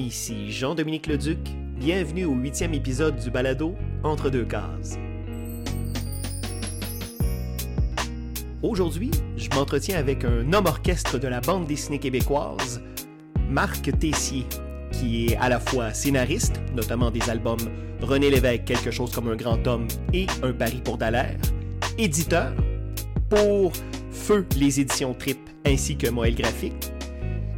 Ici 0.00 0.50
Jean-Dominique 0.50 1.06
Leduc. 1.08 1.38
Bienvenue 1.76 2.24
au 2.24 2.32
huitième 2.32 2.72
épisode 2.72 3.16
du 3.16 3.30
balado 3.30 3.74
Entre 4.02 4.30
deux 4.30 4.46
cases. 4.46 4.98
Aujourd'hui, 8.62 9.10
je 9.36 9.50
m'entretiens 9.50 9.98
avec 9.98 10.24
un 10.24 10.50
homme 10.54 10.64
orchestre 10.64 11.18
de 11.18 11.28
la 11.28 11.42
bande 11.42 11.66
dessinée 11.66 11.98
québécoise, 11.98 12.82
Marc 13.50 13.90
Tessier, 13.98 14.46
qui 14.90 15.26
est 15.26 15.36
à 15.36 15.50
la 15.50 15.60
fois 15.60 15.92
scénariste, 15.92 16.62
notamment 16.74 17.10
des 17.10 17.28
albums 17.28 17.58
René 18.00 18.30
Lévesque, 18.30 18.64
Quelque 18.64 18.90
chose 18.90 19.12
comme 19.12 19.28
un 19.28 19.36
grand 19.36 19.66
homme 19.66 19.86
et 20.14 20.26
Un 20.42 20.52
pari 20.52 20.80
pour 20.82 20.96
Dallaire, 20.96 21.36
éditeur 21.98 22.54
pour 23.28 23.72
Feu 24.10 24.46
les 24.56 24.80
éditions 24.80 25.12
Trip 25.12 25.38
ainsi 25.66 25.96
que 25.96 26.08
Moël 26.08 26.34
Graphique, 26.34 26.89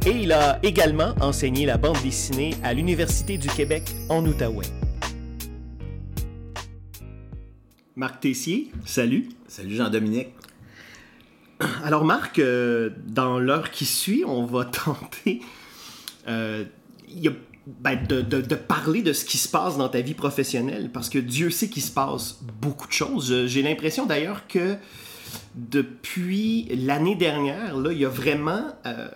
et 0.05 0.23
il 0.23 0.33
a 0.33 0.59
également 0.63 1.15
enseigné 1.21 1.65
la 1.65 1.77
bande 1.77 2.01
dessinée 2.03 2.55
à 2.61 2.73
l'Université 2.73 3.37
du 3.37 3.47
Québec 3.47 3.83
en 4.09 4.25
Outaouais. 4.25 4.65
Marc 7.95 8.19
Tessier, 8.19 8.71
salut. 8.85 9.29
Salut 9.47 9.75
Jean-Dominique. 9.75 10.29
Alors 11.85 12.03
Marc, 12.03 12.39
euh, 12.39 12.89
dans 13.07 13.39
l'heure 13.39 13.71
qui 13.71 13.85
suit, 13.85 14.23
on 14.25 14.45
va 14.45 14.65
tenter 14.85 15.41
euh, 16.27 16.65
y 17.07 17.29
a, 17.29 17.31
ben, 17.65 17.95
de, 18.05 18.19
de, 18.19 18.41
de, 18.41 18.55
parler 18.55 19.03
de 19.03 19.13
ce 19.13 19.23
qui 19.23 19.37
se 19.37 19.47
passe 19.47 19.77
dans 19.77 19.87
ta 19.87 20.01
vie 20.01 20.15
professionnelle, 20.15 20.89
parce 20.91 21.09
que 21.09 21.19
Dieu 21.19 21.49
sait 21.49 21.69
qu'il 21.69 21.83
se 21.83 21.91
passe 21.91 22.39
beaucoup 22.61 22.87
de 22.87 22.93
choses. 22.93 23.45
J'ai 23.45 23.61
l'impression 23.61 24.05
d'ailleurs 24.05 24.47
que 24.47 24.75
depuis 25.55 26.67
l'année 26.75 27.15
dernière, 27.15 27.77
là, 27.77 27.93
il 27.93 27.99
y 27.99 28.05
a 28.05 28.09
vraiment... 28.09 28.65
Euh, 28.85 29.07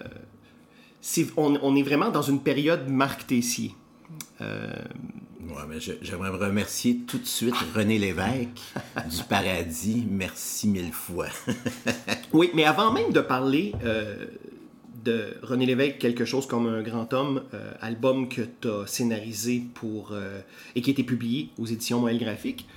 on, 1.38 1.58
on, 1.62 1.76
est 1.76 1.84
vraiment 1.84 2.10
dans 2.10 2.22
une 2.22 2.42
période 2.42 2.88
Marc 2.88 3.28
Tessier. 3.28 3.74
Euh... 4.42 4.72
Ouais, 5.50 5.64
mais 5.68 5.78
j'aimerais 6.02 6.30
remercier 6.30 7.00
tout 7.08 7.18
de 7.18 7.26
suite 7.26 7.56
René 7.74 7.98
Lévesque 7.98 8.50
du 9.10 9.24
Paradis. 9.30 10.06
Merci 10.10 10.68
mille 10.68 10.92
fois. 10.92 11.28
oui, 12.34 12.52
mais 12.54 12.66
avant 12.66 12.92
même 12.92 13.12
de 13.14 13.22
parler 13.22 13.74
euh, 13.84 14.26
de 15.06 15.38
René 15.42 15.66
Lévesque, 15.66 16.00
quelque 16.00 16.26
chose 16.26 16.48
comme 16.48 16.68
un 16.68 16.82
grand 16.82 17.14
homme, 17.14 17.44
euh, 17.54 17.72
album 17.80 18.28
que 18.28 18.42
tu 18.42 18.68
as 18.68 18.88
scénarisé 18.88 19.64
pour 19.74 20.10
euh, 20.12 20.42
et 20.76 20.82
qui 20.82 20.90
a 20.90 20.94
été 20.94 21.04
publié 21.04 21.50
aux 21.58 21.66
éditions 21.66 22.02
Moël 22.02 22.20
Graphique. 22.20 22.68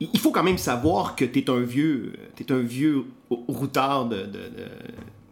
Il 0.00 0.20
faut 0.20 0.30
quand 0.30 0.44
même 0.44 0.58
savoir 0.58 1.16
que 1.16 1.24
tu 1.24 1.40
es 1.40 1.50
un 1.50 1.58
vieux, 1.58 2.12
es 2.38 2.52
un 2.52 2.60
vieux 2.60 3.06
routard 3.30 4.08
de, 4.08 4.18
de, 4.26 4.40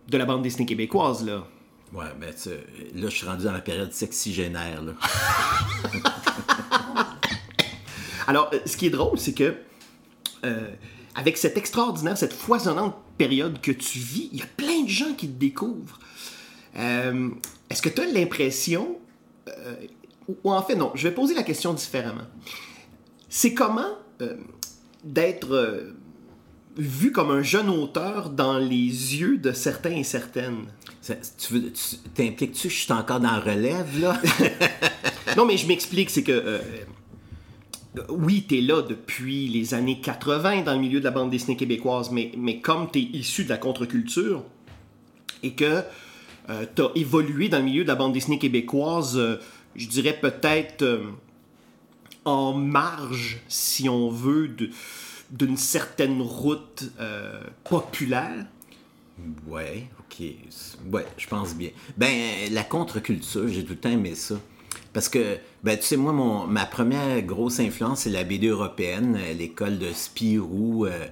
de, 0.09 0.19
la 0.19 0.25
bande 0.25 0.43
dessinée 0.43 0.67
québécoise 0.67 1.25
là. 1.25 1.45
Ouais, 1.93 2.07
ben 2.21 2.33
là 2.95 3.09
je 3.09 3.15
suis 3.15 3.27
rendu 3.27 3.45
dans 3.45 3.53
la 3.53 3.61
période 3.61 3.93
sexygénaire 3.93 4.83
là. 4.83 4.93
Alors, 8.27 8.51
ce 8.65 8.77
qui 8.77 8.87
est 8.87 8.91
drôle, 8.91 9.19
c'est 9.19 9.35
que 9.35 9.55
avec 11.17 11.39
cette 11.39 11.57
extraordinaire, 11.57 12.17
cette 12.17 12.35
foisonnante 12.35 12.95
période 13.17 13.61
que 13.61 13.73
tu 13.73 13.99
vis, 13.99 14.29
il 14.33 14.39
y 14.39 14.43
a 14.43 14.47
plein 14.47 14.83
de 14.83 14.89
gens 14.89 15.15
qui 15.17 15.27
te 15.27 15.39
découvrent. 15.39 15.99
Euh, 16.77 17.31
Est-ce 17.71 17.81
que 17.81 17.89
tu 17.89 18.03
as 18.03 18.07
l'impression, 18.07 18.99
euh, 19.49 19.77
ou, 20.45 20.53
en 20.53 20.63
fait 20.63 20.77
non, 20.77 20.93
je 20.95 21.09
vais 21.09 21.15
poser 21.15 21.35
la 21.35 21.43
question 21.43 21.73
différemment. 21.73 22.27
C'est 23.31 23.55
comment 23.55 23.97
euh, 24.21 24.37
d'être 25.05 25.55
euh, 25.55 25.96
vu 26.77 27.13
comme 27.13 27.31
un 27.31 27.43
jeune 27.43 27.69
auteur 27.69 28.31
dans 28.31 28.59
les 28.59 29.17
yeux 29.17 29.39
de 29.39 29.53
certains 29.53 29.97
et 29.97 30.05
certaines? 30.05 30.67
Ça, 31.01 31.15
tu 31.15 31.73
t'impliques-tu 32.15 32.69
que 32.69 32.75
je 32.75 32.81
suis 32.81 32.93
encore 32.93 33.21
dans 33.21 33.31
la 33.31 33.41
relève, 33.41 34.01
là? 34.01 34.21
non, 35.37 35.47
mais 35.47 35.57
je 35.57 35.67
m'explique, 35.67 36.11
c'est 36.11 36.23
que 36.23 36.33
euh, 36.33 36.59
oui, 38.09 38.45
tu 38.49 38.59
es 38.59 38.61
là 38.61 38.83
depuis 38.83 39.49
les 39.49 39.75
années 39.75 40.01
80 40.01 40.63
dans 40.63 40.75
le 40.75 40.81
milieu 40.81 41.01
de 41.01 41.05
la 41.05 41.11
bande 41.11 41.31
dessinée 41.31 41.57
québécoise, 41.57 42.11
mais, 42.11 42.33
mais 42.37 42.61
comme 42.61 42.91
tu 42.91 42.99
es 42.99 43.03
issu 43.03 43.45
de 43.45 43.49
la 43.49 43.59
contre-culture 43.59 44.45
et 45.43 45.53
que 45.53 45.83
euh, 46.49 46.65
tu 46.75 46.83
as 46.83 46.91
évolué 46.95 47.49
dans 47.49 47.59
le 47.59 47.65
milieu 47.65 47.83
de 47.83 47.89
la 47.89 47.95
bande 47.95 48.13
dessinée 48.13 48.39
québécoise, 48.39 49.17
euh, 49.17 49.37
je 49.75 49.89
dirais 49.89 50.19
peut-être 50.21 50.83
euh, 50.83 51.05
en 52.25 52.53
marge, 52.53 53.39
si 53.49 53.89
on 53.89 54.11
veut, 54.11 54.51
d'une 55.31 55.57
certaine 55.57 56.21
route 56.23 56.85
euh, 57.01 57.41
populaire? 57.65 58.47
Ouais, 59.47 59.89
ok. 59.99 60.27
Ouais, 60.93 61.07
je 61.17 61.27
pense 61.27 61.55
bien. 61.55 61.71
Ben, 61.97 62.53
la 62.53 62.65
contre-culture, 62.65 63.49
j'ai 63.49 63.65
tout 63.65 63.73
le 63.73 63.79
temps 63.79 63.91
aimé 63.91 64.15
ça. 64.15 64.37
Parce 64.93 65.09
que, 65.09 65.39
ben, 65.63 65.77
tu 65.77 65.85
sais, 65.85 65.97
moi, 65.97 66.13
mon, 66.13 66.47
ma 66.47 66.67
première 66.67 67.21
grosse 67.23 67.61
influence, 67.61 68.01
c'est 68.01 68.11
la 68.11 68.25
BD 68.25 68.49
européenne, 68.49 69.19
l'école 69.37 69.79
de 69.79 69.93
Spirou, 69.93 70.87
euh, 70.87 71.07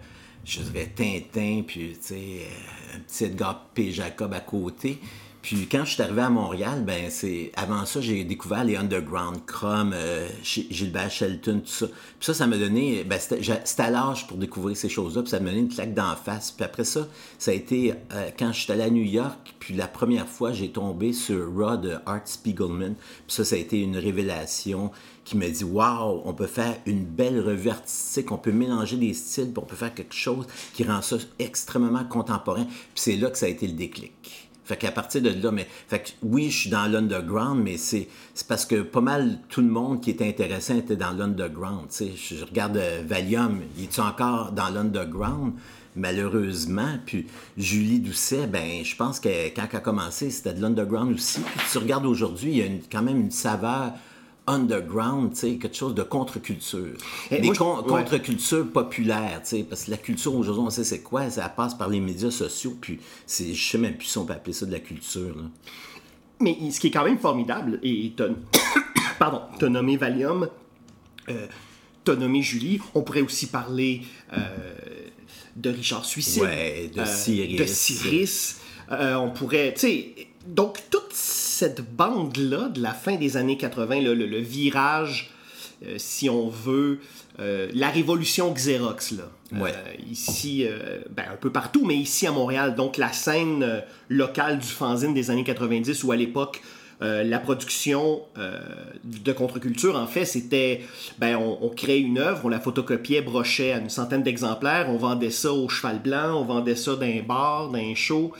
je 0.45 0.61
dirais 0.61 0.93
Tintin, 0.95 1.63
puis, 1.67 1.93
tu 1.93 1.99
sais, 2.01 2.15
euh, 2.15 2.97
un 2.97 3.01
petit 3.01 3.25
Edgar 3.25 3.67
P. 3.75 3.91
Jacob 3.93 4.33
à 4.33 4.41
côté. 4.41 4.99
Puis 5.45 5.69
quand 5.71 5.85
je 5.85 5.93
suis 5.93 6.03
arrivé 6.03 6.23
à 6.23 6.31
Montréal, 6.31 6.85
ben 6.87 7.11
c'est 7.11 7.53
avant 7.55 7.85
ça 7.85 8.01
j'ai 8.01 8.25
découvert 8.25 8.65
les 8.65 8.77
underground, 8.77 9.45
Crum, 9.45 9.93
euh, 9.93 10.27
Gilbert 10.43 11.11
Shelton, 11.11 11.61
tout 11.61 11.71
ça. 11.71 11.87
Puis 11.87 11.95
ça, 12.21 12.33
ça 12.33 12.47
m'a 12.47 12.57
donné, 12.57 13.05
ben 13.05 13.19
c'était 13.21 13.83
à 13.83 13.91
l'âge 13.91 14.27
pour 14.27 14.39
découvrir 14.39 14.75
ces 14.75 14.89
choses-là, 14.89 15.21
puis 15.21 15.31
ça 15.31 15.41
m'a 15.41 15.51
donné 15.51 15.61
une 15.61 15.69
claque 15.69 15.93
d'en 15.93 16.17
face. 16.17 16.51
Puis 16.51 16.65
après 16.65 16.85
ça, 16.85 17.07
ça 17.39 17.51
a 17.51 17.55
été 17.55 17.93
euh, 18.15 18.31
quand 18.39 18.55
je 18.55 18.61
suis 18.61 18.73
allé 18.73 18.85
à 18.85 18.89
New 18.89 19.03
York, 19.03 19.55
puis 19.59 19.75
la 19.75 19.87
première 19.87 20.27
fois 20.27 20.55
j'ai 20.55 20.71
tombé 20.71 21.13
sur 21.13 21.47
Raw 21.55 21.77
de 21.77 21.99
Art 22.07 22.23
Spiegelman. 22.25 22.95
Puis 22.95 23.37
ça, 23.37 23.45
ça 23.45 23.57
a 23.57 23.59
été 23.59 23.83
une 23.83 23.99
révélation 23.99 24.93
qui 25.27 25.37
m'a 25.37 25.49
dit 25.49 25.65
waouh, 25.65 26.23
on 26.25 26.33
peut 26.33 26.47
faire 26.47 26.79
une 26.87 27.05
belle 27.05 27.39
revue 27.39 27.69
artistique, 27.69 28.33
on 28.33 28.39
peut 28.39 28.53
mélanger 28.53 28.97
des 28.97 29.13
styles, 29.13 29.53
puis 29.53 29.63
on 29.63 29.67
peut 29.67 29.77
faire 29.77 29.93
quelque 29.93 30.15
chose 30.15 30.47
qui 30.73 30.85
rend 30.85 31.03
ça 31.03 31.17
extrêmement 31.39 32.05
contemporain. 32.05 32.65
Puis 32.65 32.79
c'est 32.95 33.17
là 33.17 33.29
que 33.29 33.37
ça 33.37 33.45
a 33.45 33.51
été 33.51 33.67
le 33.67 33.75
déclic. 33.75 34.44
Fait 34.65 34.77
qu'à 34.77 34.91
partir 34.91 35.21
de 35.21 35.31
là, 35.31 35.51
mais 35.51 35.67
fait 35.89 35.99
que, 35.99 36.09
oui, 36.23 36.51
je 36.51 36.59
suis 36.61 36.71
dans 36.71 36.87
l'underground, 36.87 37.63
mais 37.63 37.77
c'est 37.77 38.09
parce 38.49 38.65
que 38.65 38.83
pas 38.83 39.03
mal 39.03 39.39
tout 39.49 39.61
le 39.61 39.69
monde 39.69 40.01
qui 40.01 40.11
était 40.11 40.27
intéressé 40.27 40.79
était 40.79 40.97
dans 40.97 41.13
l'underground. 41.13 41.89
Je, 41.91 42.37
je 42.37 42.45
regarde 42.45 42.77
euh, 42.77 43.03
Valium, 43.07 43.61
il 43.77 43.85
est 43.85 43.99
encore 43.99 44.53
dans 44.53 44.71
l'underground? 44.71 45.53
Malheureusement, 45.97 46.99
puis 47.07 47.27
Julie 47.57 48.01
Doucet, 48.01 48.49
ben 48.49 48.85
je 48.85 48.97
pense 48.97 49.21
que 49.21 49.29
quand 49.55 49.69
elle 49.71 49.77
a 49.77 49.81
commencé, 49.81 50.31
c'était 50.31 50.53
de 50.53 50.61
l'underground 50.61 51.15
aussi. 51.15 51.41
Puis 51.41 51.67
tu 51.71 51.79
regardes 51.79 52.07
aujourd'hui, 52.07 52.51
il 52.51 52.59
y 52.59 52.63
a 52.63 52.67
quand 52.91 53.03
même 53.03 53.21
une 53.21 53.31
saveur 53.31 53.93
underground, 54.47 55.35
quelque 55.35 55.75
chose 55.75 55.95
de 55.95 56.03
contre-culture. 56.03 56.95
Des 57.31 57.41
con 57.49 57.79
je... 57.79 57.89
contre-cultures 57.89 58.71
populaires, 58.71 59.43
parce 59.69 59.85
que 59.85 59.91
la 59.91 59.97
culture 59.97 60.35
aujourd'hui, 60.35 60.65
on 60.67 60.71
sait 60.71 60.85
c'est 60.85 61.01
quoi, 61.01 61.31
ça 61.31 61.49
passe 61.49 61.75
par 61.75 61.89
les 61.89 62.01
médias 62.01 62.31
sociaux, 62.31 62.77
puis 62.81 63.01
je 63.29 63.55
sais 63.55 63.79
même 63.79 63.97
plus 63.97 64.07
si 64.07 64.19
on 64.19 64.25
peut 64.25 64.35
appeler 64.35 64.53
ça 64.53 64.67
de 64.67 64.73
la 64.73 64.81
culture. 64.81 65.35
Là. 65.37 65.45
Mais 66.41 66.71
ce 66.71 66.81
qui 66.81 66.89
est 66.89 66.91
quand 66.91 67.05
même 67.05 67.19
formidable, 67.19 67.79
et 67.83 68.13
t'as, 68.17 68.29
pardon, 69.19 69.43
t'as 69.59 69.69
nommé 69.69 69.97
Valium, 69.97 70.49
euh, 71.29 71.47
t'as 72.05 72.17
nommé 72.17 72.43
Julie, 72.43 72.81
on 72.95 73.03
pourrait 73.03 73.23
aussi 73.23 73.47
parler 73.47 74.03
euh, 74.33 74.39
de 75.57 75.71
Richard 75.71 76.05
Suicide, 76.05 76.43
ouais, 76.43 76.91
de 76.95 77.05
Cyrus, 77.05 77.61
euh, 77.61 77.63
de 77.63 77.67
Cyrus. 77.67 78.57
Euh, 78.91 79.15
on 79.15 79.31
pourrait, 79.31 79.73
tu 79.75 79.81
sais, 79.81 80.15
donc 80.47 80.79
toute 80.91 81.13
cette 81.13 81.83
bande-là 81.95 82.69
de 82.69 82.83
la 82.83 82.93
fin 82.93 83.17
des 83.17 83.37
années 83.37 83.57
80, 83.57 84.01
le, 84.01 84.15
le, 84.15 84.27
le 84.27 84.39
virage, 84.39 85.35
euh, 85.87 85.95
si 85.99 86.29
on 86.31 86.49
veut, 86.49 87.01
euh, 87.41 87.69
la 87.75 87.91
révolution 87.91 88.53
Xerox, 88.53 89.13
là. 89.13 89.25
Ouais. 89.53 89.71
Euh, 89.73 89.95
ici, 90.11 90.67
ben, 91.11 91.25
un 91.33 91.37
peu 91.37 91.51
partout, 91.51 91.85
mais 91.85 91.97
ici 91.97 92.27
à 92.27 92.33
Montréal, 92.33 92.75
donc 92.75 92.97
la 92.97 93.13
scène 93.13 93.83
locale 94.09 94.59
du 94.59 94.67
fanzine 94.67 95.15
des 95.15 95.31
années 95.31 95.45
90, 95.45 96.05
où 96.05 96.13
à 96.13 96.17
l'époque, 96.17 96.63
la 97.01 97.39
production 97.39 98.23
de 99.05 99.33
contre-culture, 99.33 99.95
en 99.95 100.07
fait, 100.07 100.25
c'était, 100.25 100.81
ben, 101.19 101.37
on, 101.37 101.59
on, 101.61 101.69
créait 101.69 102.01
une 102.01 102.19
œuvre, 102.19 102.41
on 102.45 102.49
la 102.49 102.61
photocopiait, 102.61 103.21
brochait 103.21 103.73
à 103.73 103.79
une 103.79 103.91
centaine 103.91 104.23
d'exemplaires, 104.23 104.87
on 104.89 104.97
vendait 104.97 105.31
ça 105.31 105.53
au 105.53 105.69
cheval 105.69 106.01
blanc, 106.01 106.41
on 106.41 106.45
vendait 106.45 106.77
ça 106.77 106.97
d'un 106.97 107.21
bar, 107.23 107.69
d'un 107.69 107.95
show. 107.95 108.33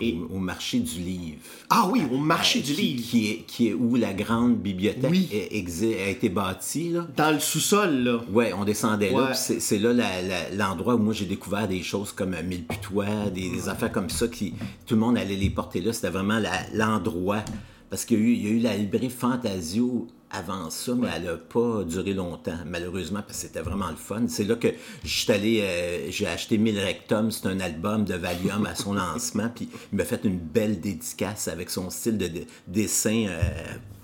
Et... 0.00 0.16
Au, 0.30 0.36
au, 0.36 0.38
marché 0.38 0.80
du 0.80 0.98
livre. 0.98 1.38
Ah 1.68 1.88
oui, 1.90 2.02
au 2.10 2.16
marché 2.16 2.60
euh, 2.60 2.62
du 2.62 2.74
qui, 2.74 2.82
livre. 2.82 3.08
Qui 3.08 3.30
est, 3.30 3.36
qui 3.46 3.68
est 3.68 3.74
où 3.74 3.96
la 3.96 4.12
grande 4.12 4.56
bibliothèque 4.56 5.10
oui. 5.10 5.28
a 5.32 6.08
été 6.08 6.28
bâtie. 6.28 6.90
Là. 6.90 7.06
Dans 7.16 7.32
le 7.32 7.40
sous-sol, 7.40 8.02
là. 8.02 8.20
Oui, 8.32 8.46
on 8.56 8.64
descendait 8.64 9.10
ouais. 9.10 9.20
là. 9.20 9.34
C'est 9.34 9.78
là 9.78 9.92
l'endroit 10.56 10.94
où 10.94 10.98
moi 10.98 11.12
j'ai 11.12 11.26
découvert 11.26 11.68
des 11.68 11.82
choses 11.82 12.12
comme 12.12 12.36
Mille 12.44 12.64
Putois, 12.64 13.30
des, 13.32 13.50
des, 13.50 13.68
affaires 13.68 13.92
comme 13.92 14.10
ça 14.10 14.28
qui 14.28 14.54
tout 14.86 14.94
le 14.94 15.00
monde 15.00 15.18
allait 15.18 15.36
les 15.36 15.50
porter 15.50 15.80
là. 15.80 15.92
C'était 15.92 16.10
vraiment 16.10 16.40
l'endroit. 16.74 17.44
Parce 17.88 18.04
qu'il 18.04 18.20
y, 18.20 18.44
y, 18.44 18.46
a 18.46 18.50
eu 18.50 18.60
la 18.60 18.76
librairie 18.76 19.10
Fantasio 19.10 20.06
avant 20.30 20.70
ça, 20.70 20.94
mais 20.94 21.08
elle 21.14 21.24
n'a 21.24 21.36
pas 21.36 21.82
duré 21.84 22.14
longtemps, 22.14 22.58
malheureusement, 22.66 23.20
parce 23.20 23.40
que 23.40 23.46
c'était 23.48 23.60
vraiment 23.60 23.90
le 23.90 23.96
fun. 23.96 24.22
C'est 24.28 24.44
là 24.44 24.54
que 24.54 24.68
je 25.04 25.32
allé, 25.32 25.60
euh, 25.62 26.10
j'ai 26.10 26.26
acheté 26.26 26.56
1000 26.56 26.78
Rectum, 26.78 27.30
c'est 27.30 27.46
un 27.46 27.58
album 27.60 28.04
de 28.04 28.14
Valium 28.14 28.64
à 28.66 28.74
son 28.74 28.94
lancement, 28.94 29.50
puis 29.54 29.68
il 29.92 29.96
m'a 29.96 30.04
fait 30.04 30.24
une 30.24 30.38
belle 30.38 30.80
dédicace 30.80 31.48
avec 31.48 31.70
son 31.70 31.90
style 31.90 32.16
de, 32.16 32.30
dessin 32.68 33.26
euh, 33.28 33.40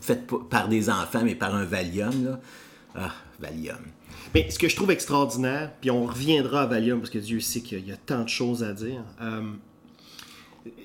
fait 0.01 0.27
par 0.51 0.69
des 0.69 0.91
enfants, 0.91 1.23
mais 1.25 1.35
par 1.35 1.55
un 1.55 1.65
Valium. 1.65 2.25
Là. 2.25 2.41
Ah, 2.97 3.13
Valium. 3.39 3.79
Mais 4.35 4.51
ce 4.51 4.59
que 4.59 4.69
je 4.69 4.77
trouve 4.77 4.91
extraordinaire, 4.91 5.73
puis 5.81 5.91
on 5.91 6.07
reviendra 6.07 6.63
à 6.63 6.67
Valium, 6.67 6.99
parce 7.01 7.11
que 7.11 7.19
Dieu 7.19 7.41
sait 7.41 7.61
qu'il 7.61 7.87
y 7.87 7.93
a 7.93 7.97
tant 7.97 8.25
de 8.25 8.29
choses 8.29 8.65
à 8.65 8.73
dire, 8.73 9.03
euh, 9.23 9.43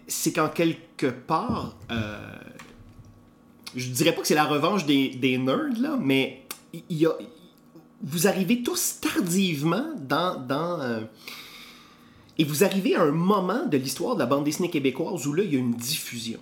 c'est 0.07 0.33
qu'en 0.33 0.49
quelque 0.49 1.07
part, 1.07 1.77
je 3.75 3.89
dirais 3.89 4.13
pas 4.13 4.21
que 4.21 4.27
c'est 4.27 4.35
la 4.35 4.45
revanche 4.45 4.85
des, 4.85 5.37
nerds, 5.37 5.79
là, 5.79 5.97
mais 5.99 6.45
il 6.73 6.97
y 6.97 7.05
a, 7.05 7.13
vous 8.03 8.27
arrivez 8.27 8.63
tous 8.63 8.99
tardivement 9.01 9.89
dans. 9.97 10.39
dans 10.39 10.79
euh, 10.81 11.01
et 12.37 12.43
vous 12.43 12.63
arrivez 12.63 12.95
à 12.95 13.03
un 13.03 13.11
moment 13.11 13.65
de 13.65 13.77
l'histoire 13.77 14.15
de 14.15 14.19
la 14.19 14.25
bande 14.25 14.45
dessinée 14.45 14.69
québécoise 14.69 15.27
où 15.27 15.33
là, 15.33 15.43
il 15.43 15.53
y 15.53 15.57
a 15.57 15.59
une 15.59 15.75
diffusion. 15.75 16.39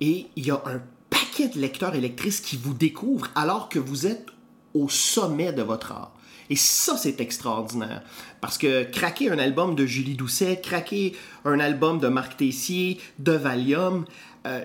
Et 0.00 0.26
il 0.36 0.46
y 0.46 0.50
a 0.50 0.62
un 0.64 0.80
paquet 1.08 1.48
de 1.48 1.58
lecteurs 1.58 1.94
et 1.94 2.00
lectrices 2.00 2.40
qui 2.40 2.56
vous 2.56 2.74
découvrent 2.74 3.28
alors 3.34 3.68
que 3.68 3.78
vous 3.78 4.06
êtes 4.06 4.26
au 4.74 4.88
sommet 4.88 5.52
de 5.52 5.62
votre 5.62 5.92
art. 5.92 6.12
Et 6.50 6.56
ça, 6.56 6.96
c'est 6.96 7.20
extraordinaire. 7.20 8.02
Parce 8.40 8.58
que 8.58 8.84
craquer 8.84 9.30
un 9.30 9.38
album 9.38 9.74
de 9.74 9.86
Julie 9.86 10.14
Doucet, 10.14 10.60
craquer 10.60 11.16
un 11.44 11.60
album 11.60 11.98
de 11.98 12.08
Marc 12.08 12.36
Tessier, 12.36 13.00
de 13.18 13.32
Valium, 13.32 14.04
euh, 14.46 14.64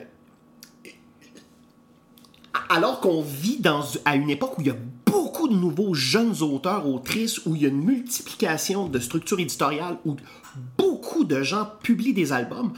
alors 2.70 3.00
qu'on 3.00 3.22
vit 3.22 3.60
dans, 3.60 3.84
à 4.06 4.16
une 4.16 4.30
époque 4.30 4.58
où 4.58 4.62
il 4.62 4.68
y 4.68 4.72
a 4.72 4.78
beaucoup 5.06 5.48
de 5.48 5.56
nouveaux 5.56 5.94
jeunes 5.94 6.42
auteurs, 6.42 6.88
autrices, 6.88 7.46
où 7.46 7.56
il 7.56 7.62
y 7.62 7.66
a 7.66 7.70
une 7.70 7.84
multiplication 7.84 8.88
de 8.88 9.00
structures 9.00 9.40
éditoriales, 9.40 9.98
où 10.06 10.16
beaucoup 10.78 11.24
de 11.24 11.42
gens 11.44 11.68
publient 11.84 12.14
des 12.14 12.34
albums, 12.34 12.74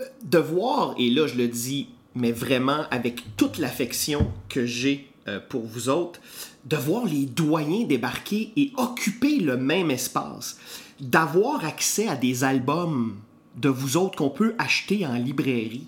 euh, 0.00 0.04
de 0.24 0.38
voir, 0.38 0.94
et 0.98 1.10
là 1.10 1.26
je 1.26 1.36
le 1.36 1.48
dis, 1.48 1.88
mais 2.14 2.32
vraiment 2.32 2.84
avec 2.90 3.36
toute 3.36 3.58
l'affection 3.58 4.30
que 4.48 4.66
j'ai 4.66 5.08
euh, 5.28 5.40
pour 5.48 5.62
vous 5.62 5.88
autres, 5.88 6.20
de 6.64 6.76
voir 6.76 7.04
les 7.04 7.26
doyens 7.26 7.84
débarquer 7.86 8.52
et 8.56 8.72
occuper 8.76 9.38
le 9.38 9.56
même 9.56 9.90
espace, 9.90 10.58
d'avoir 11.00 11.64
accès 11.64 12.08
à 12.08 12.16
des 12.16 12.44
albums 12.44 13.16
de 13.56 13.68
vous 13.68 13.96
autres 13.96 14.16
qu'on 14.16 14.30
peut 14.30 14.54
acheter 14.58 15.06
en 15.06 15.14
librairie, 15.14 15.86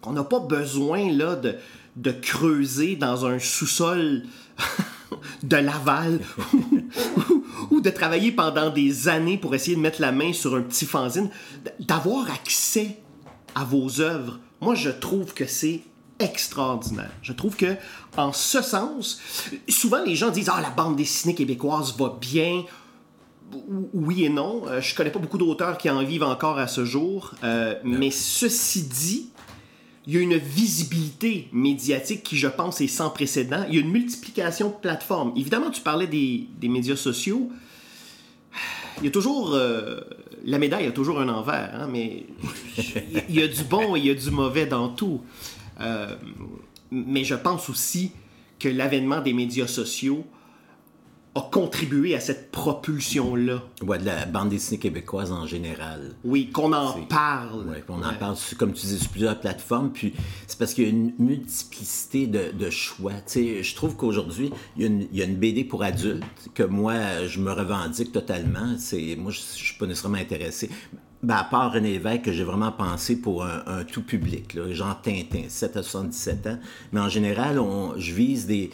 qu'on 0.00 0.12
n'a 0.12 0.24
pas 0.24 0.40
besoin 0.40 1.10
là 1.10 1.36
de 1.36 1.56
de 1.96 2.10
creuser 2.10 2.96
dans 2.96 3.26
un 3.26 3.38
sous-sol 3.38 4.24
de 5.42 5.56
Laval 5.56 6.20
ou, 7.70 7.80
de 7.80 7.90
travailler 7.90 8.32
pendant 8.32 8.70
des 8.70 9.08
années 9.08 9.38
pour 9.38 9.54
essayer 9.54 9.76
de 9.76 9.80
mettre 9.80 10.00
la 10.00 10.12
main 10.12 10.32
sur 10.32 10.54
un 10.54 10.62
petit 10.62 10.86
fanzine, 10.86 11.30
d'avoir 11.78 12.30
accès 12.30 12.98
à 13.54 13.64
vos 13.64 14.00
œuvres, 14.00 14.38
moi 14.60 14.74
je 14.74 14.90
trouve 14.90 15.34
que 15.34 15.46
c'est 15.46 15.82
extraordinaire. 16.18 17.10
Je 17.22 17.32
trouve 17.32 17.56
que 17.56 17.76
en 18.16 18.32
ce 18.32 18.62
sens, 18.62 19.20
souvent 19.68 20.02
les 20.04 20.16
gens 20.16 20.30
disent 20.30 20.50
ah 20.52 20.60
la 20.60 20.70
bande 20.70 20.96
dessinée 20.96 21.34
québécoise 21.34 21.96
va 21.96 22.16
bien. 22.20 22.64
Oui 23.92 24.24
et 24.24 24.30
non. 24.30 24.62
Euh, 24.66 24.80
je 24.80 24.94
connais 24.94 25.10
pas 25.10 25.18
beaucoup 25.18 25.38
d'auteurs 25.38 25.78
qui 25.78 25.88
en 25.90 26.02
vivent 26.02 26.24
encore 26.24 26.58
à 26.58 26.66
ce 26.66 26.84
jour. 26.84 27.34
Euh, 27.44 27.74
mais 27.84 28.10
ceci 28.10 28.82
dit, 28.82 29.30
il 30.06 30.14
y 30.14 30.18
a 30.18 30.20
une 30.20 30.36
visibilité 30.36 31.48
médiatique 31.52 32.22
qui, 32.22 32.36
je 32.36 32.48
pense, 32.48 32.80
est 32.80 32.88
sans 32.88 33.10
précédent. 33.10 33.64
Il 33.68 33.74
y 33.74 33.78
a 33.78 33.80
une 33.80 33.90
multiplication 33.90 34.68
de 34.68 34.74
plateformes. 34.74 35.32
Évidemment, 35.36 35.70
tu 35.70 35.80
parlais 35.80 36.06
des, 36.06 36.46
médias 36.68 36.96
sociaux. 36.96 37.50
Il 38.98 39.04
y 39.04 39.08
a 39.08 39.10
toujours... 39.10 39.54
Euh, 39.54 40.00
la 40.44 40.58
médaille 40.58 40.86
a 40.86 40.92
toujours 40.92 41.20
un 41.20 41.28
envers, 41.30 41.70
hein, 41.74 41.88
mais 41.90 42.26
il 43.30 43.34
y 43.34 43.42
a 43.42 43.48
du 43.48 43.64
bon 43.64 43.96
et 43.96 44.00
il 44.00 44.06
y 44.06 44.10
a 44.10 44.14
du 44.14 44.30
mauvais 44.30 44.66
dans 44.66 44.90
tout. 44.90 45.22
Euh, 45.80 46.14
mais 46.90 47.24
je 47.24 47.34
pense 47.34 47.70
aussi 47.70 48.12
que 48.58 48.68
l'avènement 48.68 49.22
des 49.22 49.32
médias 49.32 49.66
sociaux 49.66 50.26
a 51.34 51.40
contribué 51.50 52.14
à 52.14 52.20
cette 52.20 52.50
propulsion-là. 52.52 53.62
Ouais, 53.82 53.98
de 53.98 54.04
la 54.04 54.24
bande 54.26 54.50
dessinée 54.50 54.78
québécoise 54.78 55.32
en 55.32 55.46
général. 55.46 56.14
Oui, 56.24 56.50
qu'on 56.50 56.72
en 56.72 56.92
parle. 57.02 57.66
Oui, 57.68 57.76
qu'on 57.86 58.02
en 58.02 58.14
parle, 58.14 58.36
comme 58.56 58.72
tu 58.72 58.86
dis, 58.86 58.98
sur 58.98 59.10
plusieurs 59.10 59.40
plateformes. 59.40 59.90
Puis 59.92 60.14
c'est 60.46 60.58
parce 60.58 60.74
qu'il 60.74 60.84
y 60.84 60.86
a 60.86 60.90
une 60.90 61.12
multiplicité 61.18 62.26
de, 62.26 62.52
de 62.52 62.70
choix. 62.70 63.12
Tu 63.12 63.20
sais, 63.26 63.62
je 63.62 63.74
trouve 63.74 63.96
qu'aujourd'hui, 63.96 64.52
il, 64.76 65.08
il, 65.10 65.18
y 65.18 65.22
a 65.22 65.24
une 65.24 65.36
BD 65.36 65.64
pour 65.64 65.82
adultes 65.82 66.24
que 66.54 66.62
moi, 66.62 67.26
je 67.26 67.40
me 67.40 67.52
revendique 67.52 68.12
totalement. 68.12 68.66
Moi, 68.66 68.76
je 68.88 69.16
ne 69.16 69.30
suis 69.30 69.78
pas 69.78 69.86
nécessairement 69.86 70.18
intéressé. 70.18 70.70
Ben, 71.24 71.36
à 71.36 71.44
part 71.44 71.72
René 71.72 71.92
Lévesque, 71.92 72.22
que 72.22 72.32
j'ai 72.32 72.44
vraiment 72.44 72.70
pensé 72.70 73.16
pour 73.16 73.44
un, 73.44 73.82
tout 73.84 74.02
public, 74.02 74.52
là, 74.52 74.70
genre 74.74 75.00
Tintin, 75.00 75.44
7 75.48 75.78
à 75.78 75.82
77 75.82 76.46
ans. 76.48 76.58
Mais 76.92 77.00
en 77.00 77.08
général, 77.08 77.58
on, 77.58 77.98
je 77.98 78.12
vise 78.12 78.46
des. 78.46 78.68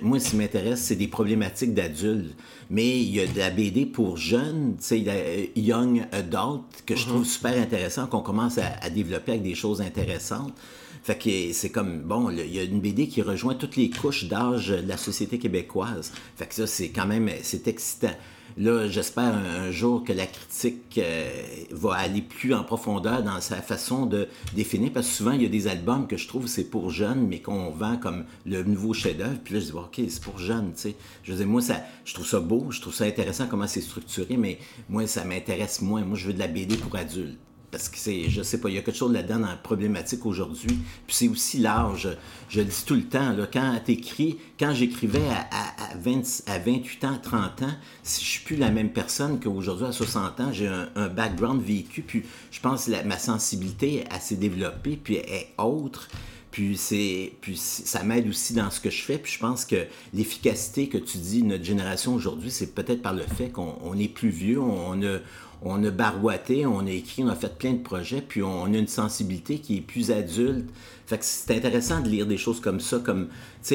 moi, 0.00 0.18
ce 0.18 0.30
qui 0.30 0.36
m'intéresse, 0.36 0.80
c'est 0.80 0.96
des 0.96 1.08
problématiques 1.08 1.74
d'adultes. 1.74 2.34
Mais 2.70 3.00
il 3.00 3.14
y 3.14 3.20
a 3.20 3.26
de 3.26 3.36
la 3.36 3.50
BD 3.50 3.84
pour 3.84 4.16
jeunes, 4.16 4.76
tu 4.78 4.84
sais, 4.84 5.04
euh, 5.06 5.44
Young 5.56 6.06
Adult, 6.12 6.62
que 6.86 6.96
je 6.96 7.04
trouve 7.04 7.22
mm-hmm. 7.22 7.26
super 7.26 7.60
intéressant, 7.60 8.06
qu'on 8.06 8.22
commence 8.22 8.56
à, 8.56 8.88
développer 8.88 9.32
avec 9.32 9.42
des 9.42 9.54
choses 9.54 9.82
intéressantes. 9.82 10.54
Fait 11.02 11.18
que 11.18 11.52
c'est 11.52 11.70
comme, 11.70 12.00
bon, 12.00 12.30
il 12.30 12.54
y 12.54 12.60
a 12.60 12.62
une 12.62 12.80
BD 12.80 13.08
qui 13.08 13.20
rejoint 13.20 13.54
toutes 13.54 13.76
les 13.76 13.90
couches 13.90 14.24
d'âge 14.24 14.68
de 14.68 14.88
la 14.88 14.96
société 14.96 15.38
québécoise. 15.38 16.12
Fait 16.36 16.46
que 16.46 16.54
ça, 16.54 16.66
c'est 16.66 16.88
quand 16.88 17.06
même, 17.06 17.28
c'est 17.42 17.68
excitant. 17.68 18.14
Là, 18.60 18.88
j'espère 18.88 19.34
un, 19.34 19.70
jour 19.70 20.04
que 20.04 20.12
la 20.12 20.26
critique 20.26 20.98
euh, 20.98 21.30
va 21.70 21.94
aller 21.94 22.20
plus 22.20 22.52
en 22.52 22.62
profondeur 22.62 23.22
dans 23.22 23.40
sa 23.40 23.56
façon 23.62 24.04
de 24.04 24.28
définir, 24.54 24.92
parce 24.92 25.06
que 25.06 25.14
souvent, 25.14 25.30
il 25.30 25.40
y 25.40 25.46
a 25.46 25.48
des 25.48 25.66
albums 25.66 26.06
que 26.06 26.18
je 26.18 26.28
trouve 26.28 26.46
c'est 26.46 26.68
pour 26.68 26.90
jeunes, 26.90 27.26
mais 27.26 27.38
qu'on 27.40 27.70
vend 27.70 27.96
comme 27.96 28.26
le 28.44 28.62
nouveau 28.62 28.92
chef-d'œuvre. 28.92 29.38
Puis 29.42 29.54
là, 29.54 29.60
je 29.60 29.64
dis, 29.64 29.72
OK, 29.72 30.00
c'est 30.06 30.22
pour 30.22 30.38
jeunes, 30.38 30.72
tu 30.74 30.82
sais. 30.82 30.96
Je 31.22 31.32
veux 31.32 31.46
moi, 31.46 31.62
ça, 31.62 31.82
je 32.04 32.12
trouve 32.12 32.26
ça 32.26 32.40
beau, 32.40 32.66
je 32.68 32.82
trouve 32.82 32.92
ça 32.92 33.04
intéressant 33.04 33.46
comment 33.48 33.66
c'est 33.66 33.80
structuré, 33.80 34.36
mais 34.36 34.58
moi, 34.90 35.06
ça 35.06 35.24
m'intéresse 35.24 35.80
moins. 35.80 36.04
Moi, 36.04 36.18
je 36.18 36.26
veux 36.26 36.34
de 36.34 36.38
la 36.38 36.48
BD 36.48 36.76
pour 36.76 36.94
adultes 36.96 37.38
parce 37.70 37.88
que 37.88 37.98
c'est, 37.98 38.28
je 38.28 38.42
sais 38.42 38.58
pas, 38.58 38.68
il 38.68 38.74
y 38.74 38.78
a 38.78 38.82
quelque 38.82 38.96
chose 38.96 39.12
là-dedans 39.12 39.40
dans 39.40 39.48
la 39.48 39.56
problématique 39.56 40.26
aujourd'hui. 40.26 40.78
Puis 41.06 41.16
c'est 41.16 41.28
aussi 41.28 41.58
l'âge. 41.58 42.08
Je 42.48 42.60
le 42.60 42.66
dis 42.66 42.84
tout 42.84 42.94
le 42.94 43.04
temps, 43.04 43.32
là, 43.32 43.46
quand 43.50 43.80
t'écris, 43.84 44.38
quand 44.58 44.74
j'écrivais 44.74 45.26
à, 45.28 45.92
à, 45.92 45.96
20, 45.96 46.42
à 46.46 46.58
28 46.58 47.04
ans, 47.04 47.18
30 47.22 47.62
ans, 47.62 47.74
si 48.02 48.24
je 48.24 48.30
suis 48.30 48.44
plus 48.44 48.56
la 48.56 48.70
même 48.70 48.90
personne 48.90 49.38
qu'aujourd'hui 49.40 49.86
à 49.86 49.92
60 49.92 50.40
ans, 50.40 50.52
j'ai 50.52 50.66
un, 50.66 51.08
background 51.08 51.62
vécu, 51.62 52.02
puis 52.02 52.24
je 52.50 52.60
pense 52.60 52.86
que 52.86 53.04
ma 53.04 53.18
sensibilité 53.18 54.04
s'est 54.20 54.36
développée, 54.36 54.98
puis 55.02 55.16
est 55.16 55.54
autre. 55.58 56.08
Puis, 56.50 56.76
c'est, 56.76 57.32
puis 57.40 57.56
ça 57.56 58.02
m'aide 58.02 58.28
aussi 58.28 58.54
dans 58.54 58.70
ce 58.70 58.80
que 58.80 58.90
je 58.90 59.02
fais. 59.02 59.18
Puis 59.18 59.34
je 59.34 59.38
pense 59.38 59.64
que 59.64 59.86
l'efficacité 60.12 60.88
que 60.88 60.98
tu 60.98 61.18
dis, 61.18 61.44
notre 61.44 61.62
génération 61.62 62.12
aujourd'hui, 62.12 62.50
c'est 62.50 62.74
peut-être 62.74 63.02
par 63.02 63.14
le 63.14 63.22
fait 63.22 63.50
qu'on 63.50 63.96
est 63.96 64.08
plus 64.08 64.30
vieux, 64.30 64.60
on 64.60 65.00
a, 65.02 65.18
on 65.62 65.82
a 65.84 65.90
barouetté, 65.90 66.64
on 66.64 66.86
a 66.86 66.90
écrit, 66.90 67.22
on 67.22 67.28
a 67.28 67.34
fait 67.34 67.56
plein 67.56 67.72
de 67.72 67.82
projets, 67.82 68.22
puis 68.22 68.42
on, 68.42 68.64
a 68.64 68.76
une 68.76 68.86
sensibilité 68.86 69.58
qui 69.58 69.78
est 69.78 69.80
plus 69.82 70.10
adulte. 70.10 70.68
Fait 71.06 71.18
que 71.18 71.24
c'est 71.24 71.56
intéressant 71.56 72.00
de 72.00 72.08
lire 72.08 72.26
des 72.26 72.38
choses 72.38 72.60
comme 72.60 72.80
ça, 72.80 72.98
comme, 72.98 73.28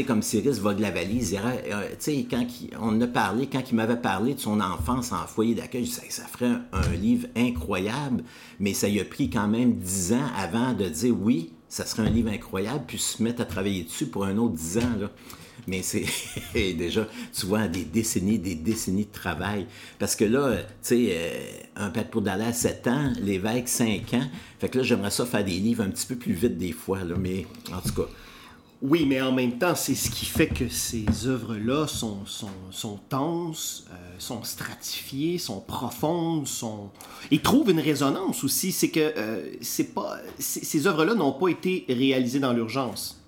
comme 0.07 0.21
Cyrus 0.21 0.59
Vogue-Lavalise. 0.59 1.35
Euh, 1.35 1.89
sais, 1.99 2.25
quand 2.29 2.45
on 2.81 2.99
a 3.01 3.07
parlé, 3.07 3.47
quand 3.47 3.61
il 3.69 3.75
m'avait 3.75 3.97
parlé 3.97 4.33
de 4.33 4.39
son 4.39 4.61
enfance 4.61 5.11
en 5.11 5.27
foyer 5.27 5.53
d'accueil, 5.53 5.85
ça, 5.85 6.01
ça 6.09 6.23
ferait 6.23 6.53
un, 6.71 6.95
livre 6.95 7.27
incroyable, 7.35 8.23
mais 8.59 8.73
ça 8.73 8.87
y 8.87 8.99
a 8.99 9.05
pris 9.05 9.29
quand 9.29 9.47
même 9.47 9.75
dix 9.75 10.13
ans 10.13 10.27
avant 10.37 10.73
de 10.73 10.87
dire 10.87 11.15
oui, 11.19 11.51
ça 11.67 11.85
serait 11.85 12.07
un 12.07 12.09
livre 12.09 12.31
incroyable, 12.31 12.85
puis 12.87 12.97
se 12.97 13.21
mettre 13.21 13.41
à 13.41 13.45
travailler 13.45 13.83
dessus 13.83 14.07
pour 14.07 14.25
un 14.25 14.37
autre 14.37 14.55
dix 14.55 14.77
ans, 14.77 14.93
mais 15.67 15.81
c'est 15.81 16.05
déjà, 16.53 17.07
tu 17.37 17.45
vois, 17.45 17.67
des 17.67 17.85
décennies, 17.85 18.39
des 18.39 18.55
décennies 18.55 19.05
de 19.05 19.11
travail. 19.11 19.67
Parce 19.99 20.15
que 20.15 20.25
là, 20.25 20.57
tu 20.57 20.63
sais, 20.81 21.07
euh, 21.11 21.41
un 21.75 21.89
père 21.89 22.09
pour 22.09 22.21
Dallas, 22.21 22.53
7 22.53 22.87
ans, 22.87 23.13
l'évêque, 23.21 23.67
5 23.67 24.13
ans. 24.13 24.29
Fait 24.59 24.69
que 24.69 24.79
là, 24.79 24.83
j'aimerais 24.83 25.11
ça 25.11 25.25
faire 25.25 25.43
des 25.43 25.51
livres 25.51 25.83
un 25.83 25.89
petit 25.89 26.05
peu 26.05 26.15
plus 26.15 26.33
vite 26.33 26.57
des 26.57 26.71
fois, 26.71 27.03
là, 27.03 27.15
mais 27.17 27.45
en 27.73 27.81
tout 27.81 27.93
cas. 27.93 28.09
Oui, 28.81 29.05
mais 29.07 29.21
en 29.21 29.31
même 29.31 29.57
temps, 29.57 29.73
c'est 29.73 29.95
ce 29.95 30.11
qui 30.11 30.25
fait 30.25 30.47
que 30.47 30.67
ces 30.69 31.05
œuvres-là 31.25 31.87
sont, 31.87 32.25
sont, 32.25 32.49
sont 32.71 32.99
tenses, 33.09 33.85
euh, 33.89 33.95
sont 34.19 34.43
stratifiées, 34.43 35.37
sont 35.37 35.61
profondes, 35.61 36.45
sont... 36.45 36.91
et 37.31 37.39
trouvent 37.39 37.71
une 37.71 37.79
résonance 37.79 38.43
aussi. 38.43 38.71
C'est 38.71 38.89
que 38.89 39.13
euh, 39.17 39.49
pas, 39.95 40.17
ces 40.37 40.87
œuvres-là 40.87 41.15
n'ont 41.15 41.31
pas 41.31 41.47
été 41.47 41.85
réalisées 41.87 42.39
dans 42.39 42.53
l'urgence. 42.53 43.24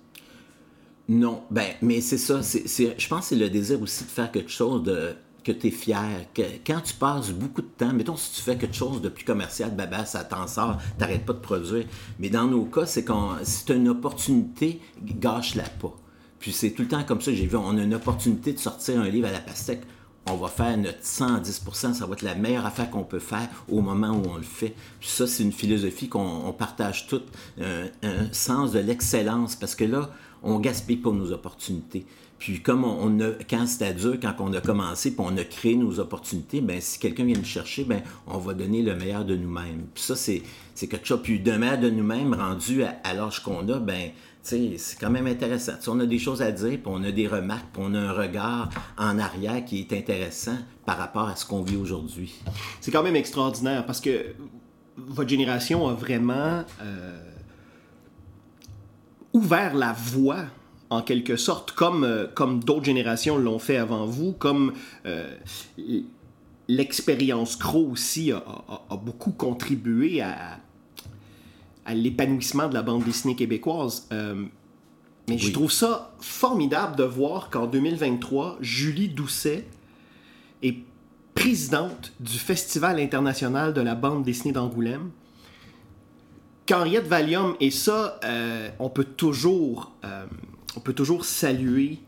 Non, 1.08 1.42
ben, 1.50 1.68
mais 1.80 2.00
c'est 2.02 2.18
ça. 2.18 2.40
je 2.42 3.08
pense 3.08 3.20
que 3.20 3.26
c'est 3.26 3.36
le 3.36 3.48
désir 3.48 3.80
aussi 3.80 4.04
de 4.04 4.10
faire 4.10 4.30
quelque 4.30 4.50
chose 4.50 4.82
de 4.82 5.14
que 5.42 5.52
tu 5.52 5.68
es 5.68 5.70
fier. 5.70 6.26
Que, 6.34 6.42
quand 6.66 6.80
tu 6.82 6.92
passes 6.94 7.30
beaucoup 7.30 7.62
de 7.62 7.68
temps, 7.68 7.92
mettons 7.94 8.16
si 8.16 8.32
tu 8.34 8.42
fais 8.42 8.58
quelque 8.58 8.76
chose 8.76 9.00
de 9.00 9.08
plus 9.08 9.24
commercial, 9.24 9.74
ben 9.74 10.04
ça 10.04 10.22
t'en 10.24 10.46
sort, 10.46 10.76
t'arrêtes 10.98 11.24
pas 11.24 11.32
de 11.32 11.38
produire. 11.38 11.86
Mais 12.18 12.28
dans 12.28 12.44
nos 12.44 12.64
cas, 12.66 12.84
c'est 12.84 13.06
tu 13.06 13.72
as 13.72 13.74
une 13.74 13.88
opportunité, 13.88 14.80
gâche-la 15.02 15.64
pas. 15.80 15.96
Puis 16.38 16.52
c'est 16.52 16.72
tout 16.72 16.82
le 16.82 16.88
temps 16.88 17.02
comme 17.02 17.22
ça, 17.22 17.32
j'ai 17.32 17.46
vu, 17.46 17.56
on 17.56 17.78
a 17.78 17.82
une 17.82 17.94
opportunité 17.94 18.52
de 18.52 18.58
sortir 18.58 19.00
un 19.00 19.08
livre 19.08 19.26
à 19.26 19.32
la 19.32 19.40
pastèque, 19.40 19.82
on 20.26 20.36
va 20.36 20.48
faire 20.48 20.76
notre 20.76 21.02
110%, 21.02 21.94
ça 21.94 22.06
va 22.06 22.12
être 22.12 22.22
la 22.22 22.34
meilleure 22.34 22.66
affaire 22.66 22.90
qu'on 22.90 23.02
peut 23.02 23.18
faire 23.18 23.48
au 23.68 23.80
moment 23.80 24.10
où 24.10 24.22
on 24.28 24.36
le 24.36 24.42
fait. 24.42 24.74
Puis 25.00 25.08
ça, 25.08 25.26
c'est 25.26 25.42
une 25.42 25.52
philosophie 25.52 26.08
qu'on 26.08 26.52
partage 26.56 27.06
toutes, 27.06 27.26
un, 27.60 27.86
un 28.02 28.32
sens 28.32 28.72
de 28.72 28.78
l'excellence, 28.78 29.56
parce 29.56 29.74
que 29.74 29.84
là, 29.84 30.10
on 30.42 30.58
gaspille 30.58 30.96
pas 30.96 31.10
nos 31.10 31.32
opportunités. 31.32 32.06
Puis 32.38 32.60
comme 32.60 32.84
on, 32.84 33.20
a, 33.20 33.30
quand 33.50 33.66
c'était 33.66 33.92
dur, 33.92 34.16
quand 34.20 34.34
on 34.38 34.52
a 34.52 34.60
commencé, 34.60 35.10
puis 35.10 35.24
on 35.26 35.36
a 35.36 35.44
créé 35.44 35.74
nos 35.74 35.98
opportunités, 35.98 36.60
ben 36.60 36.80
si 36.80 36.98
quelqu'un 37.00 37.24
vient 37.24 37.36
nous 37.36 37.44
chercher, 37.44 37.84
ben 37.84 38.02
on 38.26 38.38
va 38.38 38.54
donner 38.54 38.82
le 38.82 38.94
meilleur 38.94 39.24
de 39.24 39.34
nous-mêmes. 39.34 39.86
Puis 39.92 40.04
ça, 40.04 40.14
c'est, 40.14 40.42
c'est 40.74 40.86
quelque 40.86 41.06
chose. 41.06 41.20
Puis 41.22 41.40
de 41.40 41.52
meilleur 41.52 41.78
de 41.78 41.90
nous-mêmes 41.90 42.34
rendu 42.34 42.84
à, 42.84 43.14
l'âge 43.14 43.42
qu'on 43.42 43.68
a, 43.68 43.78
ben 43.80 44.10
c'est 44.42 44.78
quand 44.98 45.10
même 45.10 45.26
intéressant. 45.26 45.72
on 45.88 46.00
a 46.00 46.06
des 46.06 46.18
choses 46.18 46.40
à 46.40 46.52
dire, 46.52 46.78
puis 46.78 46.86
on 46.86 47.02
a 47.02 47.10
des 47.10 47.26
remarques, 47.26 47.66
puis 47.72 47.82
on 47.84 47.92
a 47.94 47.98
un 47.98 48.12
regard 48.12 48.70
en 48.96 49.18
arrière 49.18 49.64
qui 49.64 49.80
est 49.80 49.92
intéressant 49.92 50.56
par 50.86 50.96
rapport 50.96 51.28
à 51.28 51.36
ce 51.36 51.44
qu'on 51.44 51.62
vit 51.62 51.76
aujourd'hui. 51.76 52.32
C'est 52.80 52.90
quand 52.90 53.02
même 53.02 53.16
extraordinaire 53.16 53.84
parce 53.84 54.00
que 54.00 54.34
votre 54.96 55.28
génération 55.28 55.86
a 55.88 55.92
vraiment 55.92 56.64
euh, 56.82 57.18
ouvert 59.32 59.74
la 59.74 59.92
voie 59.92 60.46
en 60.90 61.02
quelque 61.02 61.36
sorte, 61.36 61.72
comme, 61.72 62.04
euh, 62.04 62.26
comme 62.34 62.62
d'autres 62.64 62.84
générations 62.84 63.36
l'ont 63.36 63.58
fait 63.58 63.76
avant 63.76 64.06
vous, 64.06 64.32
comme 64.32 64.72
euh, 65.06 65.30
l'expérience 66.66 67.56
Crow 67.56 67.90
aussi 67.90 68.32
a, 68.32 68.42
beaucoup 68.96 69.32
contribué 69.32 70.20
à, 70.22 70.58
à 71.84 71.94
l'épanouissement 71.94 72.68
de 72.68 72.74
la 72.74 72.82
bande 72.82 73.04
dessinée 73.04 73.36
québécoise. 73.36 74.06
Euh, 74.12 74.44
mais 75.28 75.36
je 75.36 75.52
trouve 75.52 75.70
ça 75.70 76.14
formidable 76.20 76.96
de 76.96 77.04
voir 77.04 77.50
qu'en 77.50 77.66
2023, 77.66 78.58
Julie 78.60 79.08
Doucet 79.08 79.66
est 80.62 80.76
présidente 81.34 82.12
du 82.18 82.38
Festival 82.38 82.98
international 82.98 83.74
de 83.74 83.82
la 83.82 83.94
bande 83.94 84.22
dessinée 84.22 84.52
d'Angoulême. 84.52 85.10
Qu'Henriette 86.68 87.06
Valium, 87.06 87.56
et 87.60 87.70
ça, 87.70 88.20
on 88.78 88.90
peut 88.90 89.04
toujours 89.04 89.92
on 90.76 90.80
peut 90.80 90.92
toujours 90.92 91.24
saluer 91.24 91.98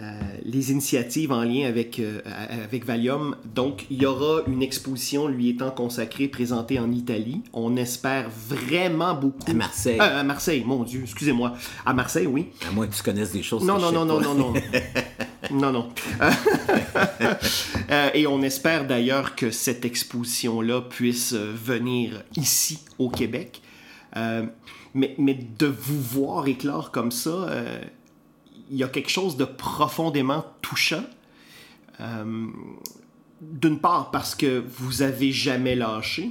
euh, 0.00 0.18
les 0.44 0.70
initiatives 0.70 1.32
en 1.32 1.42
lien 1.42 1.68
avec, 1.68 1.98
euh, 1.98 2.22
avec 2.64 2.86
Valium. 2.86 3.36
Donc, 3.54 3.84
il 3.90 4.00
y 4.00 4.06
aura 4.06 4.40
une 4.46 4.62
exposition 4.62 5.28
lui 5.28 5.50
étant 5.50 5.70
consacrée, 5.70 6.28
présentée 6.28 6.78
en 6.78 6.90
Italie. 6.90 7.42
On 7.52 7.76
espère 7.76 8.30
vraiment 8.30 9.14
beaucoup. 9.14 9.50
À 9.50 9.52
Marseille. 9.52 9.98
Euh, 10.00 10.20
à 10.20 10.22
Marseille, 10.22 10.62
mon 10.64 10.84
Dieu, 10.84 11.02
excusez-moi. 11.02 11.52
À 11.84 11.92
Marseille, 11.92 12.26
oui. 12.26 12.48
À 12.66 12.72
moins 12.72 12.86
que 12.86 12.94
tu 12.94 13.02
connaisses 13.02 13.32
des 13.32 13.42
choses. 13.42 13.64
Non, 13.64 13.78
non, 13.78 13.92
non, 13.92 14.06
non, 14.06 14.20
non, 14.22 14.34
non, 14.34 14.54
non, 15.50 15.72
non, 15.72 15.88
et 18.14 18.26
on 18.26 18.40
espère 18.40 18.86
d'ailleurs 18.86 19.34
que 19.34 19.50
cette 19.50 19.84
exposition-là 19.84 20.80
puisse 20.82 21.34
venir 21.34 22.22
ici, 22.36 22.78
au 22.98 23.10
Québec. 23.10 23.60
Mais, 24.94 25.14
mais 25.18 25.34
de 25.34 25.66
vous 25.66 26.00
voir 26.00 26.48
éclore 26.48 26.90
comme 26.90 27.12
ça, 27.12 27.30
euh, 27.30 27.80
il 28.70 28.76
y 28.76 28.84
a 28.84 28.88
quelque 28.88 29.10
chose 29.10 29.36
de 29.36 29.44
profondément 29.44 30.44
touchant. 30.62 31.04
Euh, 32.00 32.46
d'une 33.40 33.78
part 33.78 34.10
parce 34.10 34.34
que 34.34 34.62
vous 34.66 35.02
avez 35.02 35.32
jamais 35.32 35.74
lâché. 35.74 36.30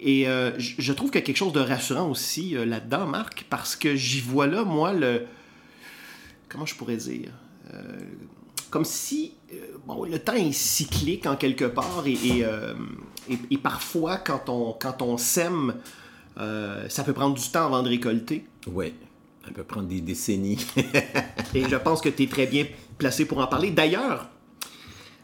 Et 0.00 0.26
euh, 0.26 0.50
je 0.58 0.92
trouve 0.92 1.10
qu'il 1.10 1.20
y 1.20 1.22
a 1.22 1.26
quelque 1.26 1.36
chose 1.36 1.52
de 1.52 1.60
rassurant 1.60 2.10
aussi 2.10 2.54
là-dedans, 2.54 3.06
Marc, 3.06 3.46
parce 3.48 3.76
que 3.76 3.94
j'y 3.94 4.20
vois 4.20 4.48
là, 4.48 4.64
moi, 4.64 4.92
le... 4.92 5.26
Comment 6.48 6.66
je 6.66 6.74
pourrais 6.74 6.96
dire 6.96 7.30
Comme 8.70 8.84
si... 8.84 9.34
bon, 9.86 10.04
le 10.04 10.18
temps 10.18 10.34
est 10.34 10.50
cyclique 10.50 11.26
en 11.26 11.36
quelque 11.36 11.66
part, 11.66 12.02
et, 12.04 12.14
et, 12.14 13.38
et 13.52 13.58
parfois, 13.58 14.16
quand 14.16 14.48
on, 14.48 14.72
quand 14.72 15.02
on 15.02 15.16
sème 15.18 15.74
euh, 16.38 16.88
ça 16.88 17.04
peut 17.04 17.12
prendre 17.12 17.34
du 17.34 17.48
temps 17.48 17.66
avant 17.66 17.82
de 17.82 17.88
récolter. 17.88 18.44
Oui, 18.66 18.94
ça 19.44 19.52
peut 19.52 19.64
prendre 19.64 19.88
des 19.88 20.00
décennies. 20.00 20.64
Et 21.54 21.68
je 21.68 21.76
pense 21.76 22.00
que 22.00 22.08
tu 22.08 22.24
es 22.24 22.26
très 22.26 22.46
bien 22.46 22.66
placé 22.98 23.24
pour 23.24 23.38
en 23.38 23.46
parler. 23.46 23.70
D'ailleurs, 23.70 24.28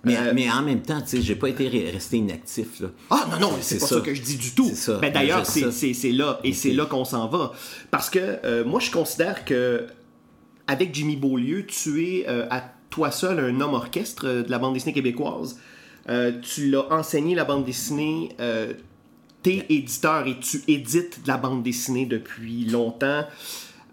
mais, 0.05 0.17
euh, 0.17 0.33
mais, 0.35 0.49
en 0.51 0.63
même 0.63 0.83
temps, 0.83 1.01
tu 1.01 1.09
sais, 1.09 1.23
j'ai 1.23 1.35
pas 1.35 1.49
été 1.49 1.69
resté 1.69 2.19
inactif. 2.19 2.81
Là. 2.81 2.89
Ah 3.11 3.27
non, 3.33 3.41
non, 3.41 3.53
c'est 3.61 3.81
pas 3.81 3.87
ça. 3.87 4.01
que 4.01 4.15
je 4.15 4.23
dis 4.23 4.37
du 4.37 4.53
tout. 4.53 4.71
Ben, 5.01 5.13
D'ailleurs, 5.13 5.45
c'est 5.45 6.13
là, 6.13 6.41
et 6.45 6.53
c'est 6.53 6.73
là 6.73 6.87
qu'on 6.87 7.05
s'en 7.05 7.29
va. 7.29 7.53
Parce 7.91 8.09
que 8.09 8.39
euh, 8.45 8.65
moi, 8.65 8.81
je 8.81 8.91
considère 8.91 9.45
que 9.45 9.87
avec 10.67 10.95
Jimmy 10.95 11.17
Beaulieu, 11.17 11.67
tu 11.67 12.07
es 12.07 12.27
à 12.27 12.73
toi 12.91 13.11
seul 13.11 13.39
un 13.41 13.61
homme 13.61 13.75
orchestre 13.75 14.27
de 14.27 14.51
la 14.51 14.59
bande 14.59 14.75
dessinée 14.75 14.93
québécoise. 14.93 15.59
tu 16.43 16.71
l'as 16.71 16.93
enseigné 16.93 17.35
la 17.35 17.45
bande 17.45 17.65
dessinée 17.65 18.37
t'es 19.43 19.67
éditeur 19.69 20.27
et 20.27 20.39
tu 20.39 20.63
édites 20.69 21.23
de 21.23 21.29
la 21.29 21.37
bande 21.37 21.63
dessinée 21.63 22.07
depuis 22.07 22.65
longtemps. 22.65 23.25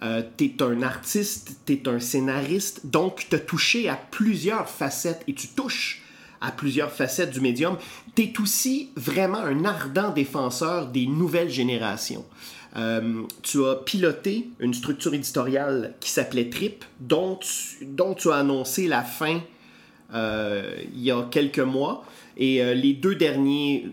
Euh, 0.04 0.22
t'es 0.38 0.62
un 0.62 0.82
artiste, 0.82 1.58
t'es 1.66 1.88
un 1.88 2.00
scénariste, 2.00 2.86
donc 2.86 3.28
t'as 3.30 3.40
touché 3.40 3.88
à 3.90 3.96
plusieurs 3.96 4.70
facettes 4.70 5.24
et 5.28 5.34
tu 5.34 5.48
touches 5.48 6.02
à 6.42 6.52
plusieurs 6.52 6.92
facettes 6.92 7.32
du 7.32 7.42
médium. 7.42 7.78
T'es 8.14 8.34
aussi 8.40 8.92
vraiment 8.96 9.40
un 9.40 9.66
ardent 9.66 10.12
défenseur 10.12 10.88
des 10.88 11.08
nouvelles 11.08 11.50
générations. 11.50 12.25
Euh, 12.75 13.24
tu 13.42 13.66
as 13.66 13.75
piloté 13.75 14.50
une 14.60 14.74
structure 14.74 15.14
éditoriale 15.14 15.96
qui 16.02 16.10
s'appelait 16.10 16.50
Trip, 16.50 16.84
dont 17.00 17.38
tu 17.38 18.32
as 18.32 18.36
annoncé 18.36 18.88
la 18.88 19.02
fin 19.02 19.40
il 20.14 21.02
y 21.02 21.12
a 21.12 21.24
quelques 21.24 21.60
mois. 21.60 22.06
Et 22.38 22.62
euh, 22.62 22.74
les 22.74 22.94
deux 22.94 23.16
derniers 23.16 23.88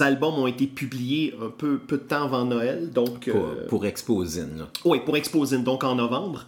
albums 0.00 0.34
ont 0.34 0.46
été 0.46 0.66
publiés 0.66 1.34
un 1.40 1.50
peu, 1.50 1.78
peu 1.78 1.98
de 1.98 2.02
temps 2.02 2.24
avant 2.24 2.44
Noël. 2.44 2.90
Donc, 2.90 3.28
pour, 3.30 3.44
euh, 3.44 3.66
pour 3.68 3.86
Exposine. 3.86 4.66
Oui, 4.84 5.00
pour 5.04 5.16
Exposine, 5.16 5.62
donc 5.62 5.84
en 5.84 5.94
novembre. 5.94 6.46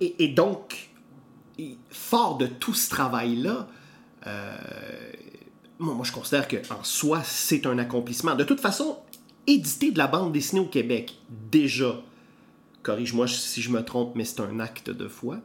Et, 0.00 0.28
donc, 0.28 0.90
fort 1.90 2.38
de 2.38 2.46
tout 2.46 2.74
ce 2.74 2.90
travail-là, 2.90 3.68
moi, 5.78 6.04
je 6.04 6.12
considère 6.12 6.48
qu'en 6.48 6.82
soi, 6.82 7.22
c'est 7.24 7.66
un 7.66 7.78
accomplissement. 7.78 8.34
De 8.34 8.44
toute 8.44 8.60
façon, 8.60 8.98
éditer 9.46 9.90
de 9.92 9.98
la 9.98 10.06
bande 10.06 10.32
dessinée 10.32 10.60
au 10.60 10.66
Québec, 10.66 11.16
déjà, 11.50 12.00
corrige-moi 12.82 13.26
si 13.28 13.62
je 13.62 13.70
me 13.70 13.82
trompe, 13.82 14.14
mais 14.16 14.24
c'est 14.24 14.40
un 14.40 14.58
acte 14.60 14.90
de 14.90 15.08
foi. 15.08 15.38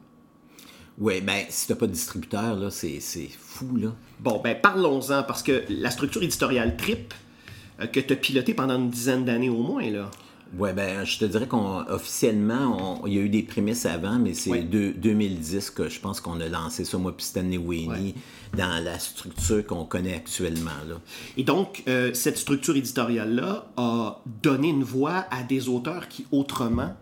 Oui, 1.01 1.20
ben, 1.20 1.46
si 1.50 1.67
t'as 1.67 1.74
pas 1.74 1.88
de 1.88 1.93
distributeur, 1.93 2.55
là, 2.55 2.70
c'est, 2.70 3.00
fou, 3.39 3.75
là. 3.75 3.89
Bon, 4.20 4.39
ben, 4.43 4.55
parlons-en, 4.55 5.24
parce 5.24 5.41
que 5.41 5.63
la 5.67 5.89
structure 5.89 6.22
éditoriale 6.22 6.77
Trip, 6.77 7.15
euh, 7.79 7.88
que 7.88 8.00
tu 8.00 8.13
as 8.13 8.15
pilotée 8.15 8.53
pendant 8.53 8.77
une 8.77 8.91
dizaine 8.91 9.25
d'années 9.25 9.50
au 9.50 9.63
moins, 9.63 9.89
là. 9.89 10.12
Oui, 10.60 10.74
ben, 10.74 11.03
je 11.03 11.17
te 11.17 11.25
dirais 11.25 11.48
qu'officiellement, 11.48 13.01
il 13.08 13.13
y 13.13 13.17
a 13.17 13.22
eu 13.22 13.29
des 13.29 13.41
prémices 13.41 13.88
avant, 13.88 14.20
mais 14.20 14.36
c'est 14.36 14.62
2010 14.62 15.72
que 15.72 15.89
je 15.89 16.00
pense 16.00 16.22
qu'on 16.22 16.39
a 16.39 16.48
lancé 16.50 16.84
ça, 16.84 16.98
moi 16.98 17.15
puis 17.15 17.25
Stanley 17.25 17.58
dans 18.55 18.84
la 18.84 19.00
structure 19.00 19.65
qu'on 19.65 19.86
connaît 19.86 20.15
actuellement. 20.15 20.70
Là. 20.88 20.96
Et 21.38 21.43
donc, 21.43 21.84
euh, 21.88 22.13
cette 22.13 22.38
structure 22.38 22.75
éditoriale-là 22.75 23.65
a 23.77 24.22
donné 24.43 24.70
une 24.70 24.84
voix 24.84 25.25
à 25.31 25.41
des 25.41 25.70
auteurs 25.70 26.10
qui, 26.10 26.25
autrement, 26.34 26.93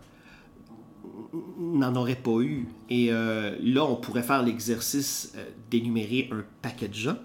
n'en 1.58 1.94
aurait 1.96 2.16
pas 2.16 2.40
eu. 2.40 2.66
Et 2.88 3.08
euh, 3.10 3.56
là, 3.62 3.84
on 3.84 3.96
pourrait 3.96 4.22
faire 4.22 4.42
l'exercice 4.42 5.32
euh, 5.36 5.44
d'énumérer 5.70 6.28
un 6.32 6.44
paquet 6.62 6.88
de 6.88 6.94
gens. 6.94 7.16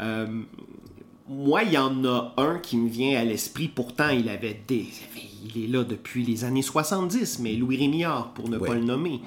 Euh, 0.00 0.42
moi, 1.28 1.62
il 1.62 1.72
y 1.72 1.78
en 1.78 2.04
a 2.04 2.34
un 2.38 2.58
qui 2.58 2.76
me 2.76 2.88
vient 2.88 3.18
à 3.18 3.24
l'esprit. 3.24 3.68
Pourtant, 3.68 4.08
il 4.08 4.28
avait 4.28 4.60
des, 4.66 4.86
il 5.44 5.64
est 5.64 5.68
là 5.68 5.84
depuis 5.84 6.24
les 6.24 6.44
années 6.44 6.62
70, 6.62 7.38
mais 7.38 7.54
Louis 7.54 7.76
Rémillard, 7.76 8.32
pour 8.34 8.48
ne 8.48 8.58
pas 8.58 8.74
le 8.74 8.82
nommer. 8.82 9.20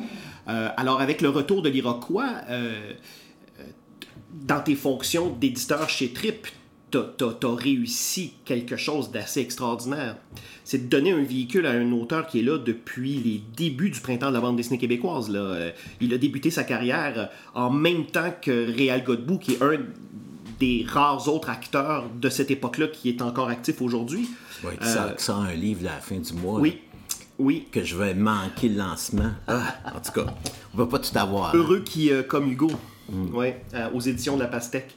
alors, 0.45 0.99
avec 0.99 1.21
le 1.21 1.29
retour 1.29 1.61
de 1.61 1.69
l'Iroquois, 1.69 2.41
dans 4.33 4.59
tes 4.59 4.75
fonctions 4.75 5.29
d'éditeur 5.29 5.87
chez 5.87 6.11
Trip, 6.11 6.45
t'as 6.99 7.55
réussi 7.55 8.33
quelque 8.45 8.77
chose 8.77 9.11
d'assez 9.11 9.41
extraordinaire. 9.41 10.17
C'est 10.63 10.85
de 10.85 10.89
donner 10.89 11.11
un 11.11 11.23
véhicule 11.23 11.65
à 11.65 11.71
un 11.71 11.91
auteur 11.91 12.27
qui 12.27 12.39
est 12.39 12.43
là 12.43 12.57
depuis 12.57 13.15
les 13.15 13.41
débuts 13.55 13.89
du 13.89 13.99
printemps 13.99 14.29
de 14.29 14.33
la 14.33 14.41
bande 14.41 14.55
dessinée 14.55 14.77
québécoise. 14.77 15.29
Là. 15.29 15.39
Euh, 15.39 15.71
il 16.01 16.13
a 16.13 16.17
débuté 16.17 16.51
sa 16.51 16.63
carrière 16.63 17.29
en 17.53 17.69
même 17.69 18.05
temps 18.05 18.33
que 18.41 18.71
Réal 18.71 19.03
Godbout, 19.03 19.39
qui 19.39 19.53
est 19.53 19.61
un 19.61 19.79
des 20.59 20.85
rares 20.87 21.27
autres 21.27 21.49
acteurs 21.49 22.09
de 22.09 22.29
cette 22.29 22.51
époque-là 22.51 22.87
qui 22.87 23.09
est 23.09 23.21
encore 23.21 23.49
actif 23.49 23.81
aujourd'hui. 23.81 24.29
Oui, 24.63 24.71
qui 24.81 24.87
sort, 25.21 25.41
un 25.41 25.53
livre 25.53 25.81
à 25.81 25.95
la 25.95 25.99
fin 25.99 26.17
du 26.17 26.33
mois. 26.33 26.59
Oui. 26.59 26.79
Oui. 27.39 27.67
Que 27.71 27.83
je 27.83 27.97
vais 27.97 28.13
manquer 28.13 28.69
le 28.69 28.77
lancement. 28.77 29.31
Ah, 29.47 29.75
en 29.95 29.99
tout 29.99 30.11
cas, 30.11 30.33
on 30.73 30.77
va 30.77 30.85
pas 30.85 30.99
tout 30.99 31.17
avoir. 31.17 31.55
Heureux 31.55 31.81
qui, 31.83 32.11
euh, 32.11 32.21
comme 32.21 32.51
Hugo, 32.51 32.71
mm. 33.09 33.35
ouais, 33.35 33.63
euh, 33.73 33.89
aux 33.93 33.99
éditions 33.99 34.35
de 34.35 34.41
la 34.41 34.47
Pastèque. 34.47 34.95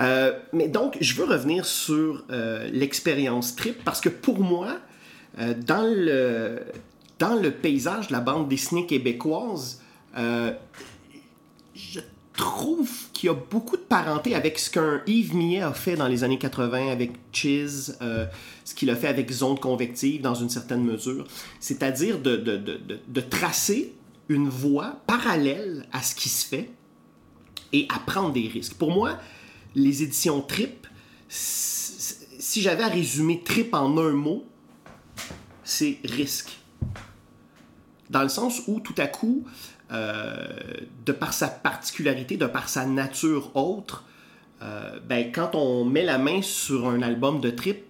Euh, 0.00 0.38
mais 0.52 0.68
donc, 0.68 0.96
je 1.00 1.14
veux 1.14 1.24
revenir 1.24 1.66
sur 1.66 2.24
euh, 2.30 2.68
l'expérience 2.72 3.56
trip 3.56 3.82
parce 3.84 4.00
que 4.00 4.08
pour 4.08 4.40
moi, 4.40 4.78
euh, 5.38 5.54
dans 5.54 5.84
le 5.84 6.60
dans 7.18 7.34
le 7.36 7.52
paysage 7.52 8.08
de 8.08 8.12
la 8.12 8.20
bande 8.20 8.48
dessinée 8.48 8.86
québécoise, 8.86 9.80
je 11.74 12.00
trouve 12.36 12.90
qu'il 13.12 13.28
y 13.28 13.30
a 13.30 13.34
beaucoup 13.34 13.76
de 13.76 13.82
parenté 13.82 14.34
avec 14.34 14.58
ce 14.58 14.70
qu'un 14.70 15.02
Yves 15.06 15.34
Millet 15.34 15.60
a 15.60 15.72
fait 15.72 15.94
dans 15.94 16.08
les 16.08 16.24
années 16.24 16.38
80 16.38 16.88
avec 16.90 17.12
euh, 17.44 18.26
ce 18.64 18.74
qu'il 18.74 18.90
a 18.90 18.96
fait 18.96 19.08
avec 19.08 19.30
Zone 19.30 19.58
Convective 19.58 20.20
dans 20.20 20.34
une 20.34 20.48
certaine 20.48 20.82
mesure, 20.82 21.26
c'est-à-dire 21.60 22.18
de, 22.18 22.36
de, 22.36 22.56
de, 22.56 23.00
de, 23.06 23.20
tracer 23.20 23.94
une 24.28 24.48
voie 24.48 25.00
parallèle 25.06 25.86
à 25.92 26.02
ce 26.02 26.14
qui 26.14 26.28
se 26.28 26.46
fait 26.46 26.70
et 27.72 27.86
à 27.94 27.98
prendre 28.00 28.32
des 28.32 28.48
risques. 28.48 28.74
Pour 28.74 28.90
moi, 28.90 29.18
les 29.74 30.02
éditions 30.02 30.40
Trip, 30.40 30.86
si 31.28 32.62
j'avais 32.62 32.82
à 32.82 32.88
résumer 32.88 33.42
Trip 33.44 33.74
en 33.74 33.96
un 33.98 34.12
mot, 34.12 34.44
c'est 35.62 35.98
risque. 36.04 36.58
Dans 38.10 38.22
le 38.22 38.28
sens 38.28 38.62
où 38.66 38.80
tout 38.80 38.94
à 38.98 39.06
coup, 39.06 39.44
euh, 39.92 40.46
de 41.04 41.12
par 41.12 41.32
sa 41.32 41.48
particularité, 41.48 42.36
de 42.36 42.46
par 42.46 42.68
sa 42.68 42.86
nature 42.86 43.54
autre, 43.56 44.04
euh, 44.62 44.98
ben, 45.06 45.32
quand 45.32 45.54
on 45.54 45.84
met 45.84 46.04
la 46.04 46.18
main 46.18 46.42
sur 46.42 46.88
un 46.88 47.02
album 47.02 47.40
de 47.40 47.50
trip, 47.50 47.84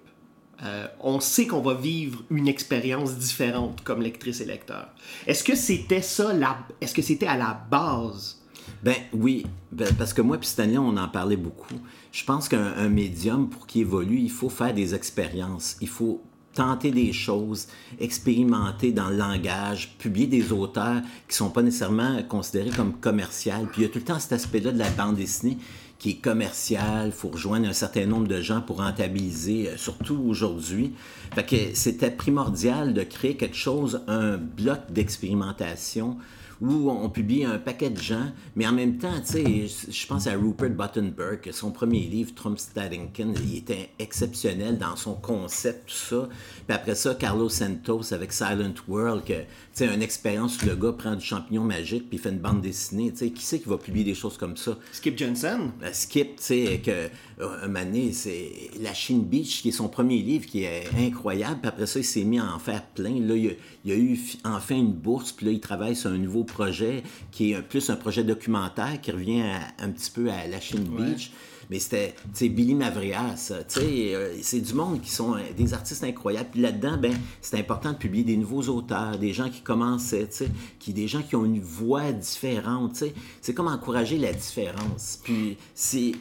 euh, 0.63 0.87
on 1.01 1.21
sait 1.21 1.47
qu'on 1.47 1.61
va 1.61 1.75
vivre 1.75 2.23
une 2.31 2.49
expérience 2.49 3.17
différente 3.17 3.83
comme 3.83 4.03
lectrice 4.03 4.41
et 4.41 4.45
lecteur. 4.45 4.89
Est-ce 5.27 5.45
que 5.45 5.55
c'était 5.55 6.03
ça, 6.03 6.33
la... 6.33 6.59
est-ce 6.81 6.95
que 6.95 7.03
c'était 7.03 7.27
à 7.27 7.37
la 7.37 7.61
base? 7.71 8.44
Ben 8.85 8.97
oui, 9.15 9.47
ben, 9.73 9.89
parce 9.97 10.13
que 10.13 10.21
moi 10.21 10.37
puis 10.37 10.47
Stanley, 10.47 10.77
on 10.77 10.99
en 10.99 11.09
parlait 11.09 11.39
beaucoup. 11.39 11.75
Je 12.13 12.23
pense 12.23 12.51
qu'un 12.51 12.91
médium, 12.91 13.49
pour 13.49 13.67
qu'il 13.67 13.81
évolue, 13.81 14.19
il 14.19 14.31
faut 14.31 14.51
faire 14.51 14.75
des 14.75 14.95
expériences. 14.95 15.79
Il 15.81 15.89
faut 15.89 16.23
tenter 16.53 16.91
des 16.91 17.15
choses, 17.15 17.67
expérimenter 17.99 18.93
dans 18.93 19.09
le 19.09 19.17
langage, 19.17 19.97
publier 19.99 20.27
des 20.27 20.53
auteurs 20.53 21.01
qui 21.27 21.35
sont 21.35 21.49
pas 21.49 21.63
nécessairement 21.63 22.23
considérés 22.25 22.71
comme 22.77 22.93
commerciaux. 22.93 23.67
Puis 23.73 23.81
il 23.81 23.85
y 23.85 23.87
a 23.87 23.89
tout 23.89 24.01
le 24.01 24.05
temps 24.05 24.19
cet 24.19 24.35
aspect-là 24.35 24.71
de 24.71 24.79
la 24.79 24.91
bande 24.91 25.17
dessinée 25.17 25.57
qui 25.99 26.11
est 26.11 26.21
commercial, 26.21 27.11
faut 27.13 27.31
rejoindre 27.31 27.67
un 27.67 27.73
certain 27.73 28.05
nombre 28.05 28.29
de 28.29 28.43
gens 28.43 28.61
pour 28.61 28.79
rentabiliser, 28.79 29.71
euh, 29.71 29.77
surtout 29.79 30.23
aujourd'hui. 30.27 30.93
Fait 31.35 31.47
que 31.47 31.57
c'était 31.73 32.11
primordial 32.11 32.93
de 32.93 33.03
créer 33.03 33.39
quelque 33.39 33.57
chose, 33.57 34.03
un 34.09 34.37
bloc 34.37 34.81
d'expérimentation 34.91 36.19
où 36.65 36.91
on 36.91 37.09
publie 37.11 37.45
un 37.45 37.59
paquet 37.59 37.91
de 37.91 38.01
gens, 38.01 38.27
mais 38.57 38.67
en 38.67 38.73
même 38.73 38.99
temps, 38.99 39.21
tu 39.21 39.69
sais, 39.69 39.91
je 39.91 40.07
pense 40.07 40.27
à 40.27 40.33
Rupert 40.33 40.71
Buttenberg, 40.71 41.51
son 41.53 41.71
premier 41.71 42.01
livre, 42.01 42.35
Trump 42.35 42.59
Staddington, 42.59 43.35
il 43.45 43.59
était 43.59 43.91
exceptionnel 43.99 44.79
dans 44.79 44.97
son 44.97 45.15
concept, 45.15 45.89
tout 45.89 45.95
ça. 45.95 46.29
Puis 46.67 46.75
après 46.75 46.95
ça, 46.95 47.15
Carlos 47.15 47.49
Santos 47.49 48.13
avec 48.13 48.33
Silent 48.33 48.75
World, 48.89 49.25
que, 49.25 49.33
tu 49.33 49.45
sais, 49.73 49.87
une 49.87 50.03
expérience 50.03 50.63
où 50.63 50.67
le 50.67 50.77
gars 50.77 50.93
prend 50.93 51.15
du 51.15 51.25
champignon 51.25 51.63
magique 51.63 52.09
puis 52.09 52.19
il 52.19 52.21
fait 52.21 52.31
une 52.31 52.39
bande 52.39 52.63
dessinée, 52.63 53.11
tu 53.13 53.19
sais, 53.19 53.31
qui 53.31 53.43
c'est 53.45 53.61
qui 53.61 53.69
va 53.69 53.77
publier 53.77 54.05
des 54.05 54.15
choses 54.15 54.39
comme 54.39 54.57
ça? 54.57 54.79
Skip 54.93 55.19
Jensen? 55.19 55.73
Ben, 55.81 55.93
Skip, 55.93 56.37
tu 56.37 56.43
sais, 56.43 56.81
que 56.85 56.91
euh, 56.91 57.65
un 57.65 57.69
moment 57.69 57.85
c'est 58.13 58.71
La 58.81 58.95
Chine 58.95 59.25
Beach, 59.25 59.63
qui 59.63 59.69
est 59.69 59.73
son 59.73 59.89
premier 59.89 60.19
livre, 60.19 60.47
qui 60.47 60.65
est 60.65 60.89
incroyable. 60.99 61.61
Puis 61.61 61.69
après 61.69 61.87
ça, 61.87 61.99
il 61.99 62.05
s'est 62.05 62.25
mis 62.25 62.39
à 62.39 62.55
en 62.55 62.59
faire 62.59 62.85
plein. 62.87 63.21
Là, 63.21 63.35
il 63.37 63.57
y 63.85 63.93
a, 63.93 63.97
eu 63.97 64.19
enfin 64.45 64.77
une 64.77 64.93
bourse, 64.93 65.33
puis 65.33 65.47
là, 65.47 65.53
il 65.53 65.61
travaille 65.61 65.97
sur 65.97 66.11
un 66.11 66.19
nouveau 66.19 66.45
projet 66.45 67.03
qui 67.31 67.53
est 67.53 67.63
plus 67.63 67.91
un 67.91 67.97
projet 67.97 68.25
documentaire 68.25 69.01
qui 69.01 69.11
revient 69.11 69.43
un 69.79 69.91
petit 69.91 70.11
peu 70.11 70.31
à 70.31 70.47
La 70.47 70.61
Chine 70.61 70.85
Beach. 70.85 71.31
Mais 71.71 71.79
c'était, 71.79 72.15
tu 72.35 72.49
Billy 72.49 72.75
Mavrias, 72.75 73.53
tu 73.69 73.81
sais, 73.81 74.15
euh, 74.15 74.35
c'est 74.43 74.61
du 74.61 74.75
monde 74.75 75.01
qui 75.01 75.11
sont 75.11 75.35
euh, 75.35 75.41
des 75.57 75.75
artistes 75.75 76.05
incroyables. 76.05 76.51
Puis 76.53 76.61
là-dedans, 76.61 76.97
ben, 76.97 77.15
c'est 77.41 77.59
important 77.59 77.93
de 77.93 77.99
publier 77.99 78.25
des 78.25 78.37
nouveaux 78.37 78.69
auteurs, 78.69 79.19
des 79.19 79.33
gens 79.33 79.49
qui 79.49 79.63
commençaient, 79.63 80.29
tu 80.29 80.37
sais, 80.37 80.51
qui, 80.79 80.93
des 80.93 81.09
gens 81.09 81.23
qui 81.23 81.37
ont 81.37 81.45
une 81.45 81.61
voix 81.61 82.13
différente, 82.13 82.93
tu 82.93 82.99
sais. 83.01 83.15
C'est 83.41 83.55
comme 83.55 83.69
encourager 83.69 84.19
la 84.19 84.33
différence. 84.33 85.19
Puis, 85.23 85.57
c'est, 85.75 86.13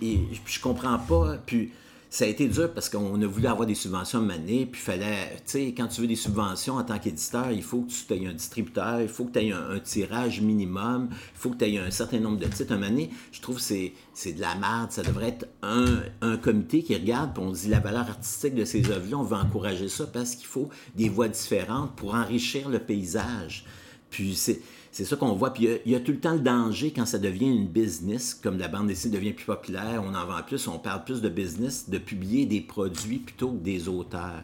je 0.46 0.60
comprends 0.60 1.00
pas, 1.00 1.38
puis 1.46 1.72
ça 2.14 2.26
a 2.26 2.28
été 2.28 2.48
dur 2.48 2.72
parce 2.72 2.90
qu'on 2.90 3.20
a 3.24 3.26
voulu 3.26 3.48
avoir 3.48 3.66
des 3.66 3.74
subventions 3.74 4.20
à 4.20 4.22
mener, 4.22 4.68
puis 4.68 4.80
fallait, 4.80 5.32
tu 5.38 5.42
sais, 5.46 5.74
quand 5.76 5.88
tu 5.88 6.02
veux 6.02 6.06
des 6.06 6.16
subventions 6.16 6.76
en 6.76 6.84
tant 6.84 7.00
qu'éditeur, 7.00 7.52
il 7.52 7.64
faut 7.64 7.82
que 7.82 7.92
tu 7.92 8.14
aies 8.14 8.28
un 8.28 8.34
distributeur, 8.34 9.02
il 9.02 9.08
faut 9.08 9.26
que 9.26 9.32
tu 9.32 9.48
aies 9.48 9.52
un, 9.52 9.80
tirage 9.80 10.40
minimum, 10.40 11.10
il 11.12 11.18
faut 11.34 11.50
que 11.50 11.58
tu 11.58 11.66
aies 11.66 11.80
un 11.80 11.90
certain 11.90 12.20
nombre 12.20 12.38
de 12.38 12.46
titres. 12.46 12.72
À 12.72 12.76
un 12.76 12.98
je 13.32 13.42
trouve 13.42 13.56
que 13.56 13.64
c'est 13.64 14.32
de 14.32 14.42
la 14.42 14.54
merde. 14.54 14.92
Ça 14.92 15.02
devrait 15.02 15.30
être 15.30 15.48
un, 15.64 16.04
un 16.22 16.38
comité 16.38 16.84
qui 16.84 16.94
regarde, 16.94 17.34
puis 17.34 17.44
on 17.44 17.52
dit 17.52 17.68
la 17.68 17.80
valeur 17.80 18.08
artistique 18.08 18.54
de 18.54 18.64
ces 18.64 18.92
œuvres-là, 18.92 19.18
on 19.18 19.24
veut 19.24 19.38
encourager 19.38 19.90
ça 19.90 20.06
parce 20.06 20.36
qu'il 20.36 20.46
faut 20.46 20.70
des 20.94 21.10
voix 21.10 21.30
différentes 21.30 21.96
pour 21.96 22.14
enrichir 22.14 22.70
le 22.70 22.78
paysage. 22.78 23.66
Puis 24.12 24.36
c'est 24.36 24.62
c'est 24.94 25.06
ça 25.06 25.16
qu'on 25.16 25.34
voit. 25.34 25.52
Puis 25.54 25.68
il 25.86 25.92
y, 25.92 25.96
a 25.96 26.00
tout 26.00 26.12
le 26.12 26.20
temps 26.20 26.34
le 26.34 26.40
danger 26.40 26.92
quand 26.92 27.08
ça 27.08 27.18
devient 27.18 27.50
une 27.50 27.68
business, 27.68 28.36
comme 28.36 28.60
la 28.60 28.68
bande 28.68 28.88
dessinée 28.88 29.18
devient 29.18 29.34
plus 29.34 29.46
populaire, 29.46 30.04
on 30.06 30.14
en 30.14 30.26
vend 30.26 30.44
plus, 30.46 30.68
on 30.68 30.78
parle 30.78 31.04
plus 31.04 31.20
de 31.20 31.30
business, 31.30 31.90
de 31.90 31.98
publier 31.98 32.46
des 32.46 32.62
produits 32.62 33.18
plutôt 33.18 33.50
que 33.50 33.64
des 33.64 33.88
auteurs. 33.88 34.44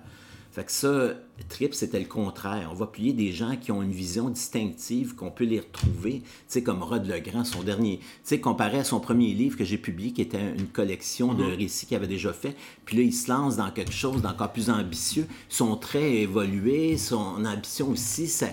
Fait 0.52 0.64
que 0.64 0.72
ça, 0.72 1.14
Trip, 1.48 1.76
c'était 1.76 2.00
le 2.00 2.08
contraire. 2.08 2.70
On 2.72 2.74
va 2.74 2.88
publier 2.88 3.14
des 3.14 3.32
gens 3.32 3.56
qui 3.56 3.72
ont 3.72 3.84
une 3.84 3.92
vision 3.92 4.30
distinctive, 4.30 5.14
qu'on 5.14 5.30
peut 5.30 5.44
les 5.44 5.60
retrouver, 5.60 6.22
tu 6.22 6.26
sais, 6.48 6.64
comme 6.64 6.82
Rod 6.82 7.06
Legrand, 7.06 7.44
son 7.44 7.62
dernier, 7.62 8.00
tu 8.00 8.06
sais, 8.24 8.40
comparé 8.40 8.80
à 8.80 8.84
son 8.84 9.00
premier 9.00 9.34
livre 9.36 9.56
que 9.56 9.64
j'ai 9.64 9.78
publié, 9.78 10.12
qui 10.12 10.24
était 10.24 10.42
une 10.58 10.68
collection 10.68 11.36
de 11.36 11.44
mm-hmm. 11.44 11.58
récits 11.58 11.86
qu'il 11.86 11.96
avait 11.96 12.08
déjà 12.08 12.34
fait. 12.34 12.56
Puis 12.86 12.98
là, 12.98 13.04
il 13.04 13.14
se 13.14 13.30
lance 13.30 13.58
dans 13.58 13.70
quelque 13.70 13.94
chose 13.94 14.24
d'encore 14.24 14.52
plus 14.52 14.72
ambitieux. 14.72 15.28
Son 15.48 15.76
trait 15.76 16.16
évolué, 16.16 16.98
son 16.98 17.46
ambition 17.46 17.92
aussi, 17.92 18.28
ça 18.28 18.48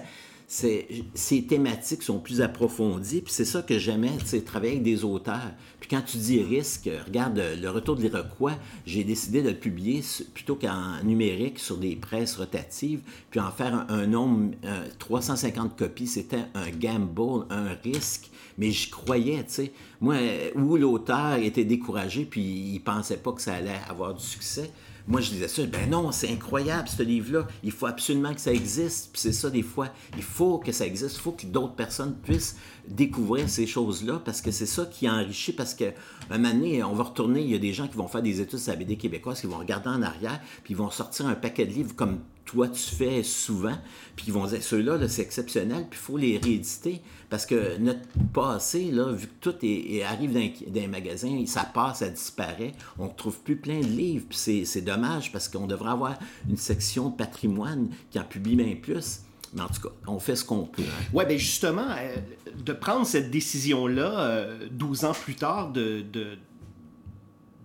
ces 0.48 1.46
thématiques 1.48 2.02
sont 2.02 2.20
plus 2.20 2.40
approfondies. 2.40 3.20
Puis 3.20 3.32
c'est 3.32 3.44
ça 3.44 3.62
que 3.62 3.78
j'aimais, 3.78 4.12
travailler 4.44 4.72
avec 4.72 4.84
des 4.84 5.04
auteurs. 5.04 5.52
Puis 5.80 5.88
quand 5.88 6.02
tu 6.02 6.18
dis 6.18 6.42
risque, 6.42 6.88
regarde, 7.06 7.42
Le 7.60 7.68
Retour 7.68 7.96
de 7.96 8.02
l'Iroquois, 8.02 8.54
j'ai 8.86 9.02
décidé 9.02 9.42
de 9.42 9.50
le 9.50 9.56
publier 9.56 10.02
plutôt 10.34 10.54
qu'en 10.54 11.02
numérique 11.02 11.58
sur 11.58 11.76
des 11.76 11.96
presses 11.96 12.36
rotatives, 12.36 13.00
puis 13.30 13.40
en 13.40 13.50
faire 13.50 13.86
un, 13.88 14.06
nombre, 14.06 14.54
350 14.98 15.76
copies, 15.76 16.06
c'était 16.06 16.44
un 16.54 16.70
gamble, 16.70 17.46
un 17.50 17.74
risque. 17.82 18.30
Mais 18.58 18.70
j'y 18.70 18.88
croyais, 18.88 19.44
tu 19.44 19.52
sais. 19.52 19.72
Moi, 20.00 20.16
où 20.54 20.76
l'auteur 20.76 21.36
était 21.36 21.64
découragé, 21.64 22.24
puis 22.24 22.42
il 22.42 22.80
pensait 22.80 23.18
pas 23.18 23.32
que 23.32 23.42
ça 23.42 23.54
allait 23.54 23.80
avoir 23.88 24.14
du 24.14 24.24
succès. 24.24 24.70
Moi, 25.08 25.20
je 25.20 25.30
disais 25.30 25.46
ça, 25.46 25.64
ben 25.66 25.88
non, 25.88 26.10
c'est 26.10 26.28
incroyable 26.30 26.88
ce 26.88 27.02
livre-là. 27.02 27.46
Il 27.62 27.70
faut 27.70 27.86
absolument 27.86 28.34
que 28.34 28.40
ça 28.40 28.52
existe. 28.52 29.10
Puis 29.12 29.22
c'est 29.22 29.32
ça, 29.32 29.50
des 29.50 29.62
fois, 29.62 29.88
il 30.16 30.22
faut 30.22 30.58
que 30.58 30.72
ça 30.72 30.84
existe. 30.84 31.16
Il 31.16 31.20
faut 31.20 31.32
que 31.32 31.46
d'autres 31.46 31.74
personnes 31.74 32.16
puissent 32.24 32.56
découvrir 32.88 33.48
ces 33.48 33.68
choses-là 33.68 34.20
parce 34.24 34.40
que 34.40 34.50
c'est 34.50 34.66
ça 34.66 34.84
qui 34.84 35.08
enrichit. 35.08 35.52
Parce 35.52 35.74
qu'à 35.74 35.92
un 36.30 36.38
moment 36.38 36.52
donné, 36.52 36.82
on 36.82 36.94
va 36.94 37.04
retourner, 37.04 37.40
il 37.40 37.50
y 37.50 37.54
a 37.54 37.58
des 37.58 37.72
gens 37.72 37.86
qui 37.86 37.96
vont 37.96 38.08
faire 38.08 38.22
des 38.22 38.40
études 38.40 38.58
sur 38.58 38.72
la 38.72 38.78
BD 38.78 38.96
québécoise, 38.96 39.40
qui 39.40 39.46
vont 39.46 39.58
regarder 39.58 39.90
en 39.90 40.02
arrière, 40.02 40.40
puis 40.64 40.74
ils 40.74 40.76
vont 40.76 40.90
sortir 40.90 41.26
un 41.26 41.34
paquet 41.34 41.66
de 41.66 41.72
livres 41.72 41.94
comme 41.94 42.18
toi 42.44 42.68
tu 42.68 42.80
fais 42.80 43.22
souvent, 43.22 43.76
puis 44.14 44.26
ils 44.28 44.32
vont 44.32 44.46
dire 44.46 44.62
ceux-là, 44.62 44.98
c'est 45.08 45.22
exceptionnel, 45.22 45.86
puis 45.90 45.98
il 46.00 46.04
faut 46.04 46.16
les 46.16 46.38
rééditer. 46.38 47.02
Parce 47.28 47.44
que 47.44 47.76
notre 47.78 48.00
passé, 48.32 48.90
là, 48.92 49.10
vu 49.12 49.26
que 49.26 49.32
tout 49.40 49.54
est, 49.62 50.02
arrive 50.02 50.32
dans, 50.32 50.40
dans, 50.40 51.36
les 51.36 51.46
ça 51.46 51.64
passe, 51.64 51.98
ça 51.98 52.08
disparaît, 52.08 52.72
on 52.98 53.06
ne 53.06 53.12
trouve 53.12 53.40
plus 53.40 53.56
plein 53.56 53.80
de 53.80 53.86
livres, 53.86 54.26
c'est 54.30 54.82
dommage 54.82 55.32
parce 55.32 55.48
qu'on 55.48 55.66
devrait 55.66 55.90
avoir 55.90 56.18
une 56.48 56.56
section 56.56 57.10
patrimoine 57.10 57.88
qui 58.10 58.18
en 58.20 58.24
publie 58.24 58.54
bien 58.54 58.76
plus. 58.80 59.20
Mais 59.54 59.62
en 59.62 59.68
tout 59.68 59.80
cas, 59.80 59.94
on 60.06 60.18
fait 60.18 60.36
ce 60.36 60.44
qu'on 60.44 60.64
peut. 60.64 60.82
Hein. 60.82 61.04
Oui, 61.12 61.24
bien 61.24 61.36
justement, 61.36 61.86
euh, 61.88 62.16
de 62.64 62.72
prendre 62.72 63.06
cette 63.06 63.30
décision-là, 63.30 64.48
12 64.70 65.04
euh, 65.04 65.08
ans 65.08 65.12
plus 65.12 65.34
tard, 65.34 65.72
de, 65.72 66.02
de, 66.12 66.36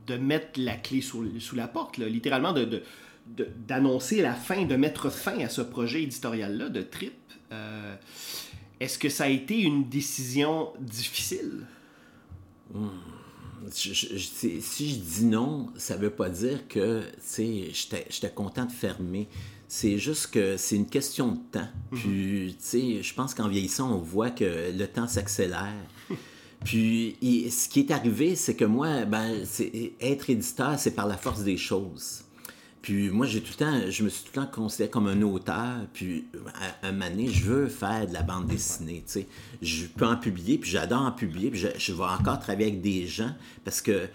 de, 0.08 0.18
mettre 0.18 0.60
la 0.60 0.76
clé 0.76 1.02
sous, 1.02 1.40
sous 1.40 1.56
la 1.56 1.68
porte, 1.68 1.98
littéralement 1.98 2.54
de, 2.54 2.84
d'annoncer 3.68 4.22
la 4.22 4.34
fin, 4.34 4.66
de 4.66 4.76
mettre 4.76 5.10
fin 5.10 5.40
à 5.40 5.50
ce 5.50 5.62
projet 5.62 6.04
éditorial-là 6.04 6.70
de 6.70 6.82
Trip. 6.82 7.14
Euh, 7.52 7.96
est-ce 8.82 8.98
que 8.98 9.10
ça 9.10 9.26
a 9.26 9.30
été 9.30 9.62
une 9.62 9.88
décision 9.88 10.74
difficile? 10.80 11.68
Hmm. 12.74 12.88
si 13.70 13.94
je 13.94 14.96
dis 14.96 15.26
non, 15.26 15.68
ça 15.78 15.98
ne 15.98 16.02
veut 16.02 16.10
pas 16.10 16.30
dire 16.30 16.68
que 16.68 17.04
j'étais 17.38 18.32
content 18.34 18.66
de 18.66 18.72
fermer. 18.72 19.30
C'est 19.68 20.00
juste 20.00 20.32
que 20.32 20.58
c'est 20.58 20.76
une 20.76 20.88
question 20.88 21.34
de 21.34 21.40
temps. 21.52 21.68
Mhm. 21.92 22.00
Puis, 22.00 23.04
je 23.04 23.14
pense 23.14 23.36
qu'en 23.36 23.48
vieillissant, 23.48 23.94
on 23.94 24.00
voit 24.00 24.32
que 24.32 24.72
le 24.76 24.88
temps 24.88 25.08
s'accélère. 25.08 25.76
Puis, 26.66 27.16
ce 27.52 27.70
qui 27.70 27.82
est 27.82 27.92
arrivé, 27.92 28.36
c'est 28.36 28.56
que 28.56 28.66
moi, 28.66 29.06
ben, 29.06 29.44
être 30.02 30.30
éditeur, 30.30 30.80
c'est 30.80 30.96
par 30.96 31.08
la 31.08 31.18
force 31.18 31.44
des 31.44 31.58
choses. 31.58 32.24
Puis 32.82 33.10
moi, 33.10 33.28
j'ai 33.28 33.42
tout 33.42 33.54
le 33.60 33.66
temps, 33.66 33.92
je 33.92 34.04
me 34.04 34.10
suis 34.10 34.24
tout 34.24 34.32
le 34.36 34.42
temps 34.42 34.52
considéré 34.52 34.90
comme 34.90 35.08
un 35.08 35.22
auteur. 35.22 35.86
Puis 35.94 36.26
à, 36.82 36.88
un 36.88 36.92
moment 36.92 37.10
donné, 37.10 37.28
je 37.28 37.44
veux 37.46 37.68
faire 37.68 38.08
de 38.08 38.14
la 38.14 38.24
bande 38.24 38.48
dessinée. 38.48 39.04
Je 39.62 39.86
peux 39.86 40.06
en 40.06 40.18
publier, 40.18 40.58
puis 40.58 40.72
j'adore 40.72 41.02
en 41.02 41.12
publier. 41.12 41.52
Puis 41.52 41.60
je, 41.60 41.68
je, 41.78 41.94
vais 41.94 42.04
encore 42.04 42.40
travailler 42.40 42.70
avec 42.72 42.82
des 42.82 43.06
gens 43.06 43.34
parce 43.64 43.82
que 43.82 44.08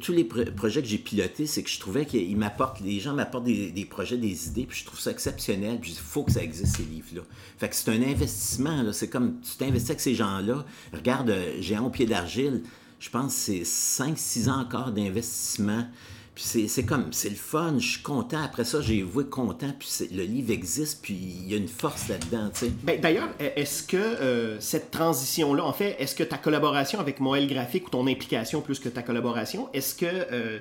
tous 0.00 0.12
les 0.12 0.24
pro- 0.24 0.44
projets 0.56 0.82
que 0.82 0.88
j'ai 0.88 0.98
pilotés, 0.98 1.46
c'est 1.46 1.62
que 1.62 1.70
je 1.70 1.78
trouvais 1.78 2.04
qu'ils 2.04 2.36
m'apportent, 2.36 2.80
les 2.80 2.98
gens 2.98 3.14
m'apportent 3.14 3.44
des, 3.44 3.86
projets, 3.88 4.16
des 4.16 4.48
idées, 4.48 4.66
puis 4.66 4.80
je 4.80 4.84
trouve 4.84 4.98
ça 4.98 5.10
exceptionnel, 5.10 5.78
puis 5.80 5.92
il 5.92 5.98
faut 5.98 6.24
que 6.24 6.32
ça 6.32 6.42
existe, 6.42 6.76
ces 6.76 6.82
livres-là. 6.82 7.22
Fait 7.58 7.68
que 7.68 7.76
c'est 7.76 7.90
un 7.90 8.02
investissement. 8.02 8.92
C'est 8.92 9.08
comme, 9.08 9.40
tu 9.40 9.56
t'investis 9.56 9.90
avec 9.90 10.00
ces 10.00 10.14
gens-là. 10.14 10.64
Regarde, 10.92 11.30
euh, 11.30 11.60
Géant 11.60 11.86
au 11.86 11.90
pied 11.90 12.06
d'argile, 12.06 12.62
je 12.98 13.08
pense 13.10 13.34
que 13.34 13.64
c'est 13.64 14.02
5-6 14.04 14.48
ans 14.50 14.60
encore 14.60 14.90
d'investissement. 14.90 15.86
Puis 16.34 16.66
c'est 16.66 16.84
comme, 16.84 17.12
c'est 17.12 17.28
le 17.28 17.36
fun, 17.36 17.74
je 17.78 17.86
suis 17.92 18.02
content. 18.02 18.42
Après 18.42 18.64
ça, 18.64 18.80
j'ai 18.80 19.02
vu 19.02 19.24
content, 19.24 19.70
puis 19.78 19.88
le 20.12 20.22
livre 20.22 20.50
existe, 20.50 21.02
puis 21.02 21.12
il 21.14 21.50
y 21.50 21.54
a 21.54 21.58
une 21.58 21.68
force 21.68 22.08
là-dedans. 22.08 22.50
Ben, 22.82 22.98
D'ailleurs, 22.98 23.28
est-ce 23.38 23.82
que 23.82 23.98
euh, 23.98 24.58
cette 24.58 24.90
transition-là, 24.90 25.62
en 25.62 25.74
fait, 25.74 25.94
est-ce 25.98 26.14
que 26.14 26.22
ta 26.22 26.38
collaboration 26.38 27.00
avec 27.00 27.20
Moël 27.20 27.46
Graphique 27.46 27.88
ou 27.88 27.90
ton 27.90 28.06
implication 28.06 28.62
plus 28.62 28.78
que 28.78 28.88
ta 28.88 29.02
collaboration, 29.02 29.68
est-ce 29.74 29.94
que, 29.94 30.06
euh, 30.06 30.58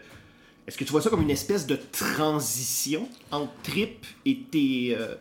est-ce 0.67 0.77
que 0.77 0.83
tu 0.83 0.91
vois 0.91 1.01
ça 1.01 1.09
comme 1.09 1.21
une 1.21 1.31
espèce 1.31 1.65
de 1.65 1.79
transition 1.93 3.07
entre 3.31 3.53
Trip 3.63 4.05
et 4.25 4.39
tes, 4.51 4.97
euh, 4.99 5.15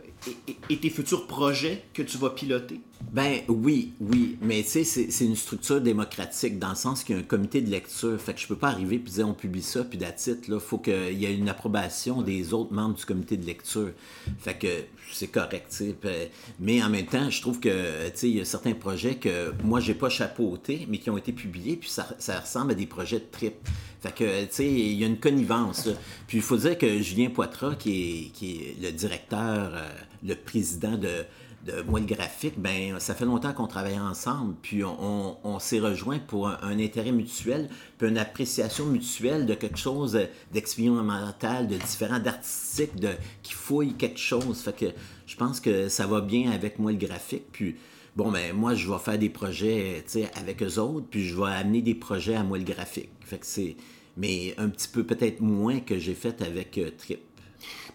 et, 0.69 0.77
tes 0.77 0.91
futurs 0.91 1.27
projets 1.27 1.85
que 1.95 2.03
tu 2.03 2.19
vas 2.19 2.31
piloter? 2.31 2.81
Ben 3.13 3.41
oui, 3.49 3.95
oui, 4.01 4.37
mais 4.43 4.63
tu 4.63 4.85
sais, 4.85 5.11
c'est 5.11 5.25
une 5.25 5.35
structure 5.35 5.81
démocratique 5.81 6.59
dans 6.59 6.71
le 6.71 6.75
sens 6.75 7.03
qu'il 7.03 7.17
y 7.17 7.19
a 7.19 7.23
un 7.23 7.25
comité 7.25 7.61
de 7.61 7.71
lecture. 7.71 8.21
Fait 8.21 8.35
que 8.35 8.41
je 8.41 8.47
peux 8.47 8.57
pas 8.57 8.69
arriver 8.69 8.99
puis 8.99 9.13
dire 9.13 9.27
on 9.27 9.33
publie 9.33 9.63
ça 9.63 9.83
puis 9.85 9.99
d'attitude 9.99 10.49
là, 10.49 10.61
faut 10.61 10.79
qu'il 10.79 11.15
y 11.15 11.25
ait 11.25 11.35
une 11.35 11.49
approbation 11.49 12.23
des 12.23 12.53
autres 12.53 12.73
membres 12.73 12.95
du 12.95 13.05
comité 13.05 13.37
de 13.37 13.47
lecture. 13.47 13.91
Fait 14.39 14.59
que 14.59 14.69
c'est 15.13 15.29
correct, 15.29 15.69
tu 15.71 15.95
sais. 16.03 16.31
Mais 16.61 16.83
en 16.83 16.91
même 16.91 17.07
temps, 17.07 17.31
je 17.31 17.41
trouve 17.41 17.59
que 17.59 18.09
tu 18.11 18.17
sais, 18.17 18.29
il 18.29 18.37
y 18.37 18.41
a 18.41 18.45
certains 18.45 18.75
projets 18.75 19.17
que 19.17 19.53
moi 19.65 19.81
j'ai 19.81 19.95
pas 19.95 20.11
chapeauté, 20.11 20.87
mais 20.89 20.99
qui 20.99 21.11
ont 21.11 21.19
été 21.19 21.33
publiés 21.33 21.77
puis 21.77 21.89
ça, 21.89 22.07
ça 22.19 22.39
ressemble 22.39 22.73
à 22.73 22.75
des 22.75 22.87
projets 22.87 23.19
de 23.19 23.27
trip. 23.31 23.55
Fait 24.01 24.15
que 24.15 24.45
tu 24.45 24.49
sais, 24.51 24.67
il 24.67 24.95
y 24.95 25.05
a 25.05 25.07
une 25.07 25.19
connivence. 25.19 25.89
Puis 26.27 26.39
il 26.39 26.43
faut 26.43 26.57
dire 26.57 26.79
que 26.79 27.01
Julien 27.01 27.31
Poitras, 27.31 27.75
qui 27.75 27.91
est, 27.91 28.31
qui 28.33 28.57
est 28.57 28.77
le 28.81 28.93
directeur, 28.93 29.73
euh, 29.75 29.89
le 30.23 30.35
président 30.35 30.97
de 30.97 31.25
de 31.67 31.83
graphique, 32.07 32.55
ben 32.57 32.99
ça 32.99 33.15
fait 33.15 33.27
longtemps 33.27 33.53
qu'on 33.53 33.67
travaille 33.67 33.99
ensemble, 33.99 34.55
puis 34.63 34.83
on, 34.83 35.59
s'est 35.59 35.81
rejoint 35.81 36.19
pour 36.19 36.49
un, 36.49 36.79
intérêt 36.79 37.13
mutuel, 37.13 37.69
puis 37.99 38.09
une 38.09 38.19
appréciation 38.19 38.87
mutuelle 38.87 39.45
de 39.45 39.55
quelque 39.55 39.79
chose 39.79 40.19
d'expérimental, 40.53 41.69
de 41.69 41.77
différent, 41.77 42.19
d'artistique, 42.19 42.97
de 42.97 43.11
qui 43.43 43.53
fouille 43.53 43.95
quelque 43.95 44.19
chose. 44.19 44.61
Fait 44.61 44.75
que 44.75 44.87
je 45.27 45.37
pense 45.37 45.61
que 45.61 45.89
ça 45.89 46.07
va 46.07 46.23
bien 46.23 46.51
avec 46.51 46.79
moi 46.79 46.93
le 46.93 46.99
graphique, 46.99 47.53
puis 47.53 47.77
bon 48.17 48.31
ben 48.31 48.55
moi 48.55 48.75
je 48.75 48.91
vais 48.91 48.99
faire 48.99 49.19
des 49.19 49.31
projets, 49.31 50.03
avec 50.35 50.63
eux 50.63 50.79
autres, 50.79 51.07
puis 51.11 51.27
je 51.27 51.37
vais 51.37 51.51
amener 51.51 51.83
des 51.83 51.95
projets 51.95 52.37
à 52.37 52.43
moi 52.43 52.57
le 52.57 52.65
graphique. 52.65 53.11
Fait 53.21 53.39
que 53.39 53.47
c'est 53.47 53.77
mais 54.17 54.55
un 54.59 54.69
petit 54.69 54.89
peu 54.89 55.05
peut-être 55.05 55.41
moins 55.41 55.81
que 55.81 55.99
j'ai 55.99 56.15
fait 56.15 56.43
avec 56.43 56.77
euh, 56.79 56.91
Trip. 56.99 57.21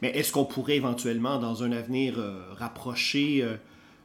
Mais 0.01 0.09
est-ce 0.17 0.31
qu'on 0.31 0.45
pourrait 0.45 0.75
éventuellement, 0.77 1.39
dans 1.39 1.63
un 1.63 1.71
avenir 1.71 2.15
euh, 2.17 2.39
rapproché, 2.55 3.41
euh, 3.43 3.55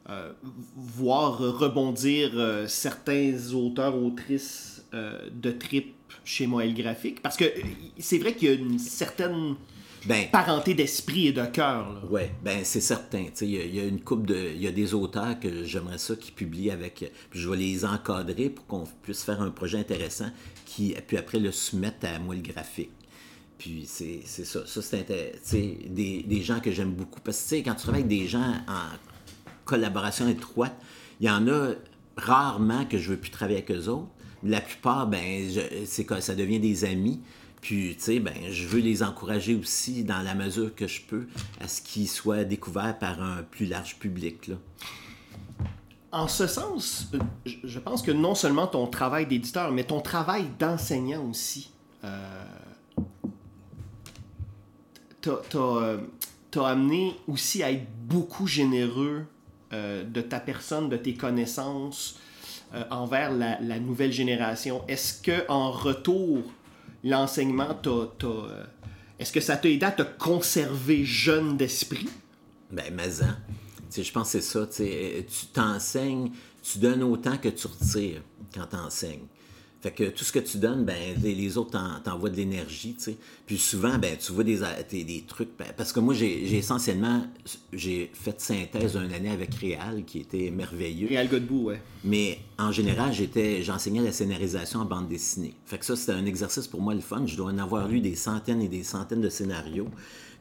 euh, 0.08 0.32
voir 0.76 1.38
rebondir 1.38 2.32
certains 2.68 3.32
auteurs, 3.54 3.96
autrices 3.96 4.84
de 4.92 5.50
Trip 5.52 5.94
chez 6.24 6.46
Moël 6.46 6.74
Graphique? 6.74 7.22
Parce 7.22 7.36
que 7.36 7.44
c'est 7.98 8.18
vrai 8.18 8.34
qu'il 8.34 8.48
y 8.48 8.52
a 8.52 8.54
une 8.54 8.78
certaine 8.78 9.54
Ben, 10.06 10.28
parenté 10.32 10.72
d'esprit 10.74 11.28
et 11.28 11.32
de 11.32 11.44
cœur. 11.44 12.02
Ouais, 12.10 12.32
ben 12.42 12.60
c'est 12.64 12.80
certain. 12.80 13.26
Il 13.42 13.50
y, 13.50 13.58
a- 13.60 13.64
il 13.64 13.74
y 13.74 13.80
a 13.80 13.84
une 13.84 14.00
coupe 14.00 14.26
de. 14.26 14.50
Il 14.54 14.62
y 14.62 14.66
a 14.66 14.72
des 14.72 14.94
auteurs 14.94 15.38
que 15.38 15.62
j'aimerais 15.64 15.98
ça 15.98 16.16
qui 16.16 16.32
publient 16.32 16.70
avec. 16.70 17.12
Puis 17.30 17.38
je 17.38 17.48
vais 17.50 17.58
les 17.58 17.84
encadrer 17.84 18.48
pour 18.48 18.66
qu'on 18.66 18.84
puisse 19.02 19.22
faire 19.22 19.42
un 19.42 19.50
projet 19.50 19.78
intéressant 19.78 20.30
qui 20.64 20.94
puis 21.06 21.18
après 21.18 21.38
le 21.38 21.52
soumettre 21.52 22.06
à 22.06 22.18
moi 22.18 22.34
le 22.34 22.40
graphique. 22.40 22.90
Puis 23.60 23.84
c'est 23.86 24.22
ça. 24.26 24.60
Ça, 24.66 24.80
sais, 24.80 25.78
des, 25.86 26.22
des 26.26 26.42
gens 26.42 26.60
que 26.60 26.72
j'aime 26.72 26.94
beaucoup. 26.94 27.20
Parce 27.20 27.38
que 27.50 27.56
quand 27.56 27.74
tu 27.74 27.82
travailles 27.82 28.04
avec 28.04 28.08
des 28.08 28.26
gens 28.26 28.54
en 28.66 28.96
collaboration 29.66 30.26
étroite, 30.28 30.74
il 31.20 31.26
y 31.26 31.30
en 31.30 31.46
a 31.46 31.72
rarement 32.16 32.86
que 32.86 32.96
je 32.96 33.10
veux 33.10 33.18
plus 33.18 33.30
travailler 33.30 33.58
avec 33.58 33.70
eux 33.70 33.88
autres. 33.88 34.08
La 34.42 34.62
plupart, 34.62 35.06
ben, 35.06 35.46
c'est 35.84 36.06
ça 36.20 36.34
devient 36.34 36.58
des 36.58 36.86
amis. 36.86 37.20
Puis, 37.60 37.96
tu 37.96 38.02
sais, 38.02 38.18
ben, 38.18 38.32
je 38.50 38.66
veux 38.66 38.80
les 38.80 39.02
encourager 39.02 39.54
aussi 39.54 40.04
dans 40.04 40.22
la 40.22 40.34
mesure 40.34 40.74
que 40.74 40.86
je 40.86 41.02
peux 41.02 41.26
à 41.60 41.68
ce 41.68 41.82
qu'ils 41.82 42.08
soient 42.08 42.44
découverts 42.44 42.98
par 42.98 43.22
un 43.22 43.42
plus 43.42 43.66
large 43.66 43.98
public. 43.98 44.48
Là. 44.48 44.54
En 46.12 46.28
ce 46.28 46.46
sens, 46.46 47.10
euh, 47.12 47.18
je 47.44 47.78
pense 47.78 48.00
que 48.00 48.10
non 48.10 48.34
seulement 48.34 48.66
ton 48.66 48.86
travail 48.86 49.26
d'éditeur, 49.26 49.70
mais 49.70 49.84
ton 49.84 50.00
travail 50.00 50.46
d'enseignant 50.58 51.28
aussi. 51.28 51.70
euh, 52.04 52.44
t'as, 55.20 55.32
euh, 55.54 55.98
amené 56.56 57.14
aussi 57.28 57.62
à 57.62 57.70
être 57.70 57.86
beaucoup 58.08 58.46
généreux 58.46 59.24
euh, 59.72 60.02
de 60.02 60.20
ta 60.20 60.40
personne, 60.40 60.88
de 60.88 60.96
tes 60.96 61.14
connaissances 61.14 62.18
euh, 62.74 62.82
envers 62.90 63.30
la, 63.30 63.78
nouvelle 63.78 64.10
génération. 64.10 64.82
Est-ce 64.88 65.22
que 65.22 65.48
en 65.48 65.70
retour, 65.70 66.42
l'enseignement 67.04 67.78
euh, 67.86 68.64
est-ce 69.20 69.30
que 69.30 69.40
ça 69.40 69.56
t'a 69.56 69.68
aidé 69.68 69.86
à 69.86 69.92
te 69.92 70.02
conserver 70.02 71.04
jeune 71.04 71.56
d'esprit? 71.56 72.08
Ben, 72.72 72.92
mais 72.92 73.22
hein, 73.22 73.38
je 73.96 74.10
pense 74.10 74.32
que 74.32 74.40
c'est 74.40 74.58
ça. 74.58 74.66
Tu 74.66 75.46
t'enseignes, 75.52 76.32
tu 76.64 76.78
donnes 76.78 77.04
autant 77.04 77.38
que 77.38 77.48
tu 77.48 77.68
retires 77.68 78.22
quand 78.52 78.66
tu 78.66 78.76
enseignes. 78.76 79.26
Fait 79.82 79.92
que 79.92 80.04
tout 80.10 80.24
ce 80.24 80.32
que 80.32 80.38
tu 80.40 80.58
donnes, 80.58 80.84
ben, 80.84 80.94
les, 81.22 81.34
les 81.34 81.56
autres 81.56 81.70
t'en- 81.70 82.00
t'envoient 82.04 82.28
de 82.28 82.36
l'énergie, 82.36 82.94
tu 82.94 83.04
sais. 83.04 83.16
Puis 83.46 83.56
souvent, 83.56 83.96
ben, 83.98 84.14
tu 84.18 84.32
vois 84.32 84.44
des, 84.44 84.58
des, 84.90 85.04
des 85.04 85.22
trucs. 85.26 85.48
ben, 85.58 85.68
parce 85.74 85.92
que 85.94 86.00
moi, 86.00 86.12
j'ai 86.12 86.54
essentiellement, 86.54 87.24
j'ai 87.72 88.10
fait 88.12 88.38
synthèse 88.40 88.92
d'une 88.96 89.10
année 89.12 89.30
avec 89.30 89.54
Réal, 89.54 90.04
qui 90.04 90.18
était 90.18 90.50
merveilleux. 90.50 91.08
Réal 91.08 91.28
Godbout, 91.28 91.62
ouais. 91.68 91.82
Mais 92.04 92.40
en 92.58 92.72
général, 92.72 93.14
j'étais, 93.14 93.62
j'enseignais 93.62 94.02
la 94.02 94.12
scénarisation 94.12 94.80
en 94.80 94.84
bande 94.84 95.08
dessinée. 95.08 95.54
Fait 95.64 95.78
que 95.78 95.86
ça, 95.86 95.96
c'était 95.96 96.12
un 96.12 96.26
exercice 96.26 96.66
pour 96.66 96.82
moi 96.82 96.94
le 96.94 97.00
fun. 97.00 97.24
Je 97.26 97.36
dois 97.36 97.50
en 97.50 97.56
avoir 97.58 97.88
lu 97.88 98.00
des 98.00 98.16
centaines 98.16 98.60
et 98.60 98.68
des 98.68 98.82
centaines 98.82 99.22
de 99.22 99.30
scénarios. 99.30 99.88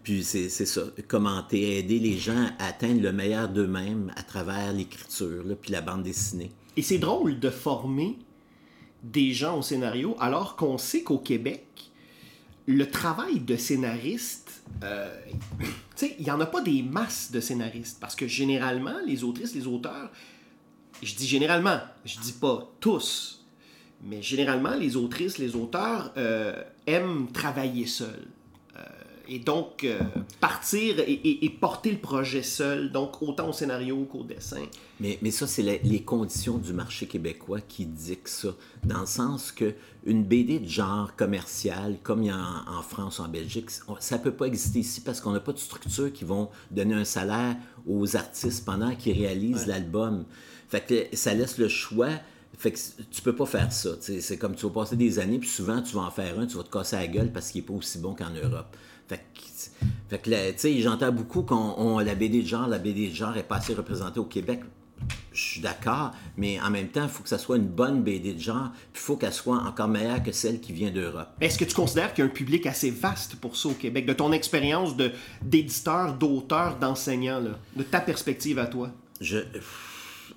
Puis 0.04 0.24
c'est, 0.26 0.50
ça, 0.50 0.82
commenter, 1.08 1.78
aider 1.78 2.00
les 2.00 2.18
gens 2.18 2.50
à 2.60 2.68
atteindre 2.68 3.02
le 3.02 3.14
meilleur 3.14 3.48
d'eux-mêmes 3.48 4.12
à 4.18 4.24
travers 4.24 4.74
l'écriture, 4.74 5.44
puis 5.62 5.72
la 5.72 5.82
bande 5.82 6.04
dessinée. 6.04 6.52
Et 6.78 6.82
c'est 6.82 6.98
drôle 6.98 7.40
de 7.40 7.50
former 7.50 8.18
des 9.04 9.34
gens 9.34 9.58
au 9.58 9.62
scénario 9.62 10.16
alors 10.20 10.56
qu'on 10.56 10.78
sait 10.78 11.04
qu'au 11.04 11.18
Québec, 11.18 11.66
le 12.68 12.90
travail 12.90 13.40
de 13.40 13.56
scénariste, 13.56 14.64
euh, 14.84 15.16
il 16.02 16.24
n'y 16.24 16.32
en 16.32 16.40
a 16.40 16.46
pas 16.46 16.62
des 16.62 16.84
masses 16.84 17.32
de 17.32 17.40
scénaristes 17.40 18.00
parce 18.00 18.16
que 18.16 18.28
généralement, 18.28 18.98
les 19.06 19.24
autrices, 19.24 19.56
les 19.56 19.68
auteurs, 19.68 20.12
je 21.02 21.16
dis 21.16 21.28
généralement, 21.28 21.80
je 22.06 22.20
dis 22.20 22.34
pas 22.34 22.70
tous, 22.80 23.46
mais 24.04 24.22
généralement, 24.22 24.76
les 24.76 24.96
autrices, 24.96 25.38
les 25.38 25.56
auteurs 25.56 26.14
euh, 26.18 26.62
aiment 26.88 27.32
travailler 27.32 27.86
seuls. 27.86 28.28
Et 29.32 29.40
donc, 29.40 29.84
euh, 29.84 30.00
partir 30.40 31.00
et, 31.00 31.04
et- 31.12 31.46
et 31.46 31.50
porter 31.50 31.92
le 31.92 32.00
projet 32.00 32.42
seul, 32.42 32.92
donc 32.92 33.22
autant 33.22 33.50
au 33.50 33.54
scénario 33.54 34.04
qu'au 34.06 34.24
dessin. 34.24 34.64
Mais, 35.00 35.20
mais 35.22 35.32
ça, 35.32 35.46
c'est 35.48 35.62
les 35.84 36.02
conditions 36.02 36.58
du 36.58 36.74
marché 36.74 37.06
québécois 37.06 37.62
qui 37.62 37.86
dictent 37.86 38.28
ça. 38.28 38.50
Dans 38.84 39.02
le 39.02 39.06
sens 39.06 39.52
que 39.52 39.76
une 40.06 40.24
BD 40.24 40.60
de 40.60 40.68
genre 40.68 41.16
commercial, 41.16 41.98
comme 42.04 42.24
il 42.24 42.28
y 42.28 42.32
a 42.32 42.38
en, 42.38 42.80
en 42.80 42.82
France 42.82 43.20
ou 43.20 43.22
en 43.24 43.28
Belgique, 43.30 43.70
ça 44.00 44.18
ne 44.18 44.24
peut 44.24 44.32
pas 44.34 44.46
exister 44.46 44.80
ici 44.80 45.02
parce 45.02 45.22
qu'on 45.22 45.32
n'a 45.32 45.40
pas 45.40 45.54
de 45.54 45.60
structure 45.60 46.12
qui 46.12 46.26
vont 46.26 46.50
donner 46.72 46.96
un 46.96 47.06
salaire 47.06 47.56
aux 47.88 48.16
artistes 48.16 48.66
pendant 48.66 48.96
qu'ils 48.96 49.18
réalisent 49.18 49.68
l'album. 49.68 50.26
Fait 50.70 50.82
que 51.12 51.16
ça 51.16 51.34
laisse 51.34 51.58
le 51.58 51.68
choix. 51.68 52.10
Fait 52.58 52.72
que 52.72 52.80
tu 53.10 53.22
peux 53.22 53.36
pas 53.36 53.46
faire 53.46 53.72
ça. 53.72 53.92
C'est 54.02 54.38
comme 54.38 54.54
tu 54.56 54.66
vas 54.66 54.72
passer 54.72 54.98
des 54.98 55.18
années, 55.20 55.40
puis 55.40 55.48
souvent 55.48 55.82
tu 55.82 55.96
vas 55.96 56.02
en 56.02 56.12
faire 56.12 56.38
un, 56.40 56.46
tu 56.46 56.58
vas 56.58 56.64
te 56.64 56.70
casser 56.72 56.98
la 56.98 57.08
gueule 57.08 57.32
parce 57.32 57.52
qu'il 57.52 57.62
n'est 57.62 57.68
pas 57.68 57.74
aussi 57.74 58.00
bon 58.00 58.14
qu'en 58.16 58.32
Europe. 58.32 58.76
Fait 59.10 59.18
que, 59.18 59.42
fait 60.10 60.18
que 60.20 60.30
là, 60.30 60.52
tu 60.54 60.60
sais, 60.60 60.82
j'entends 60.82 61.12
beaucoup 61.12 61.42
qu'on 61.42 61.74
on- 61.78 62.00
la 62.00 62.16
BD 62.16 62.42
de 62.44 62.48
genre, 62.48 62.68
la 62.68 62.78
BD 62.80 63.10
de 63.10 63.16
genre 63.16 63.36
est 63.36 63.44
pas 63.44 63.58
assez 63.58 63.74
représentée 63.74 64.20
au 64.20 64.26
Québec. 64.26 64.62
Je 65.32 65.42
suis 65.42 65.62
d'accord, 65.62 66.12
mais 66.38 66.60
en 66.60 66.70
même 66.70 66.90
temps, 66.90 67.04
il 67.04 67.10
faut 67.10 67.24
que 67.24 67.30
ça 67.30 67.38
soit 67.38 67.56
une 67.58 67.68
bonne 67.68 68.04
BD 68.04 68.34
de 68.34 68.40
genre, 68.40 68.70
puis 68.92 69.02
il 69.02 69.06
faut 69.06 69.16
qu'elle 69.16 69.34
soit 69.34 69.58
encore 69.58 69.88
meilleure 69.88 70.22
que 70.22 70.32
celle 70.34 70.60
qui 70.60 70.74
vient 70.74 70.92
d'Europe. 70.92 71.30
Est-ce 71.40 71.58
que 71.58 71.64
tu 71.66 71.74
considères 71.74 72.14
qu'il 72.14 72.24
y 72.26 72.28
a 72.28 72.30
un 72.30 72.34
public 72.34 72.66
assez 72.66 72.90
vaste 72.92 73.36
pour 73.38 73.56
ça 73.56 73.70
au 73.70 73.74
Québec, 73.74 74.06
de 74.06 74.14
ton 74.14 74.32
expérience 74.34 74.98
de, 74.98 75.12
d'éditeur, 75.42 76.16
d'auteur, 76.16 76.78
d'enseignant, 76.78 77.42
de 77.42 77.84
ta 77.84 78.02
perspective 78.02 78.60
à 78.60 78.68
toi? 78.68 78.92
Je, 79.22 79.38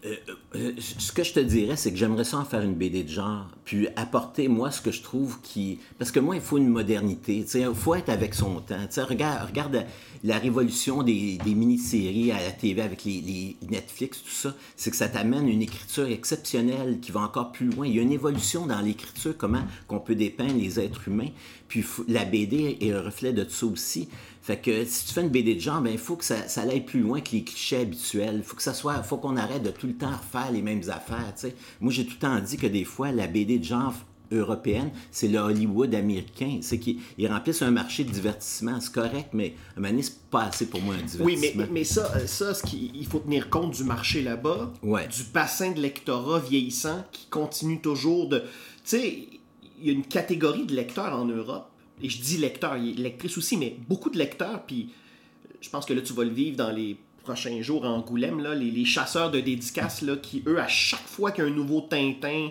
euh, 0.05 0.17
euh, 0.57 0.73
ce 0.79 1.13
que 1.13 1.23
je 1.23 1.33
te 1.33 1.39
dirais, 1.39 1.77
c'est 1.77 1.93
que 1.93 1.97
j'aimerais 1.97 2.25
ça 2.25 2.39
en 2.39 2.45
faire 2.45 2.63
une 2.63 2.75
BD 2.75 3.05
de 3.05 3.09
genre, 3.09 3.47
puis 3.65 3.87
apporter, 3.95 4.49
moi, 4.49 4.73
ce 4.73 4.81
que 4.81 4.91
je 4.91 5.01
trouve 5.01 5.41
qui... 5.43 5.79
Parce 5.99 6.11
que 6.11 6.19
moi, 6.19 6.35
il 6.35 6.41
faut 6.41 6.59
une 6.59 6.69
modernité, 6.69 7.45
il 7.55 7.75
faut 7.75 7.95
être 7.95 8.09
avec 8.09 8.35
son 8.35 8.61
temps. 8.61 8.89
Regarde, 9.09 9.47
regarde 9.49 9.87
la 10.25 10.39
révolution 10.39 11.05
des, 11.05 11.39
des 11.45 11.55
mini-séries 11.55 12.33
à 12.33 12.41
la 12.41 12.51
TV 12.51 12.83
avec 12.83 13.05
les, 13.05 13.21
les 13.21 13.57
Netflix, 13.71 14.23
tout 14.25 14.31
ça, 14.31 14.57
c'est 14.77 14.91
que 14.91 14.97
ça 14.97 15.09
t'amène 15.09 15.49
une 15.49 15.63
écriture 15.63 16.07
exceptionnelle 16.07 16.99
qui 17.01 17.13
va 17.13 17.21
encore 17.21 17.53
plus 17.53 17.67
loin. 17.67 17.87
Il 17.87 17.95
y 17.95 17.99
a 18.01 18.03
une 18.03 18.13
évolution 18.13 18.67
dans 18.67 18.81
l'écriture, 18.81 19.37
comment 19.39 19.63
qu'on 19.87 20.01
peut 20.01 20.17
dépeindre 20.17 20.59
les 20.59 20.81
êtres 20.81 21.07
humains, 21.07 21.31
puis 21.69 21.85
la 22.09 22.25
BD 22.25 22.77
est 22.81 22.93
un 22.93 23.03
reflet 23.03 23.33
de 23.33 23.49
ça 23.49 23.67
aussi. 23.67 24.09
Fait 24.43 24.61
que 24.61 24.85
si 24.85 25.07
tu 25.07 25.15
fais 25.15 25.21
une 25.21 25.29
BD 25.29 25.55
de 25.55 25.61
genre, 25.61 25.81
ben, 25.81 25.93
il 25.93 25.99
faut 25.99 26.17
que 26.17 26.25
ça, 26.25 26.49
ça 26.49 26.63
aille 26.63 26.85
plus 26.85 27.01
loin 27.01 27.21
que 27.21 27.31
les 27.31 27.45
clichés 27.45 27.79
habituels. 27.79 28.37
Il 28.39 28.43
faut 28.43 28.57
que 28.57 28.63
ça 28.63 28.75
soit, 28.75 29.01
faut 29.05 29.17
qu'on 29.17 29.37
arrête 29.37 29.63
de 29.63 29.71
tout 29.71 29.87
le 29.87 29.95
temps 29.95 30.11
refaire 30.11 30.51
les 30.51 30.63
mêmes 30.63 30.83
affaires. 30.91 31.33
Moi, 31.81 31.93
j'ai 31.93 32.05
tout 32.05 32.15
le 32.15 32.19
temps 32.19 32.41
dit 32.41 32.57
que 32.57 32.67
des 32.67 32.85
fois, 32.85 33.13
la 33.13 33.29
BD 33.29 33.61
de 33.61 33.65
genre 33.65 33.95
européenne, 34.33 34.91
c'est 35.13 35.29
le 35.29 35.39
Hollywood 35.39 35.95
américain. 35.95 36.59
C'est 36.61 36.79
qu'ils 36.79 36.99
remplissent 37.29 37.63
un 37.63 37.71
marché 37.71 38.03
de 38.03 38.11
divertissement. 38.11 38.81
C'est 38.81 38.93
correct, 38.93 39.29
mais 39.33 39.55
un 39.77 39.81
moment 39.81 40.01
c'est 40.03 40.29
pas 40.31 40.45
assez 40.45 40.67
pour 40.67 40.81
moi 40.81 40.95
un 40.95 41.03
divertissement. 41.03 41.25
Oui, 41.27 41.53
mais, 41.57 41.67
mais 41.71 41.85
ça, 41.85 42.13
euh, 42.17 42.27
ça 42.27 42.55
ce 42.55 42.63
qui, 42.65 42.91
il 42.95 43.07
faut 43.07 43.21
tenir 43.21 43.49
compte 43.49 43.73
du 43.73 43.85
marché 43.85 44.23
là-bas, 44.23 44.73
ouais. 44.83 45.07
du 45.07 45.23
bassin 45.33 45.71
de 45.71 45.81
lectorat 45.81 46.41
vieillissant 46.41 47.05
qui 47.13 47.27
continue 47.27 47.81
toujours 47.81 48.29
de. 48.29 48.39
Tu 48.39 48.47
sais, 48.85 49.29
il 49.81 49.87
y 49.87 49.91
a 49.91 49.93
une 49.93 50.05
catégorie 50.05 50.65
de 50.65 50.75
lecteurs 50.75 51.15
en 51.15 51.27
Europe 51.27 51.69
et 52.03 52.09
je 52.09 52.21
dis 52.21 52.39
lecteur, 52.39 52.75
lectrice 52.77 53.39
aussi, 53.39 53.57
mais 53.57 53.77
beaucoup 53.89 54.11
de 54.11 54.19
lecteurs, 54.19 54.65
puis 54.67 54.91
je 55.61 55.71
pense 55.71 55.87
que 55.87 55.95
là, 55.95 56.03
tu 56.03 56.13
vas 56.13 56.25
le 56.25 56.31
vivre 56.31 56.57
dans 56.57 56.71
les 56.71 56.97
prochains 57.23 57.63
jours 57.63 57.87
à 57.87 57.89
Angoulême, 57.89 58.41
là, 58.41 58.55
les, 58.55 58.85
chasseurs 58.85 59.31
de 59.31 59.41
dédicaces, 59.41 60.03
là, 60.03 60.17
qui, 60.17 60.43
eux, 60.47 60.61
à 60.61 60.69
chaque 60.69 61.07
fois 61.07 61.31
qu'il 61.31 61.45
y 61.45 61.47
a 61.47 61.51
un 61.51 61.55
nouveau 61.55 61.81
Tintin, 61.83 62.51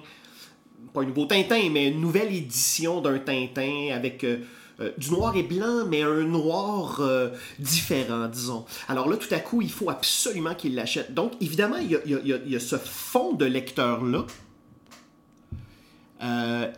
pas 0.94 1.02
un 1.02 1.06
nouveau 1.06 1.26
Tintin, 1.26 1.70
mais 1.72 1.90
une 1.90 2.02
nouvelle 2.02 2.34
édition 2.34 3.02
d'un 3.02 3.20
Tintin 3.20 3.90
avec 3.94 4.24
euh, 4.24 4.40
euh, 4.80 4.92
du 4.98 5.12
noir 5.12 5.36
et 5.36 5.44
blanc, 5.44 5.86
mais 5.88 6.02
un 6.02 6.24
noir 6.24 7.00
euh, 7.02 7.30
différent, 7.60 8.28
disons. 8.28 8.66
Alors 8.88 9.10
là, 9.10 9.18
tout 9.18 9.34
à 9.34 9.40
coup, 9.40 9.62
il 9.62 9.72
faut 9.72 9.90
absolument 9.90 10.56
qu'ils 10.56 10.76
l'achètent. 10.76 11.14
Donc, 11.14 11.34
évidemment, 11.42 11.78
il 11.78 11.92
y 11.92 12.56
a, 12.56 12.60
ce 12.60 12.78
fond 12.78 13.34
de 13.34 13.46
lecteur-là. 13.46 14.26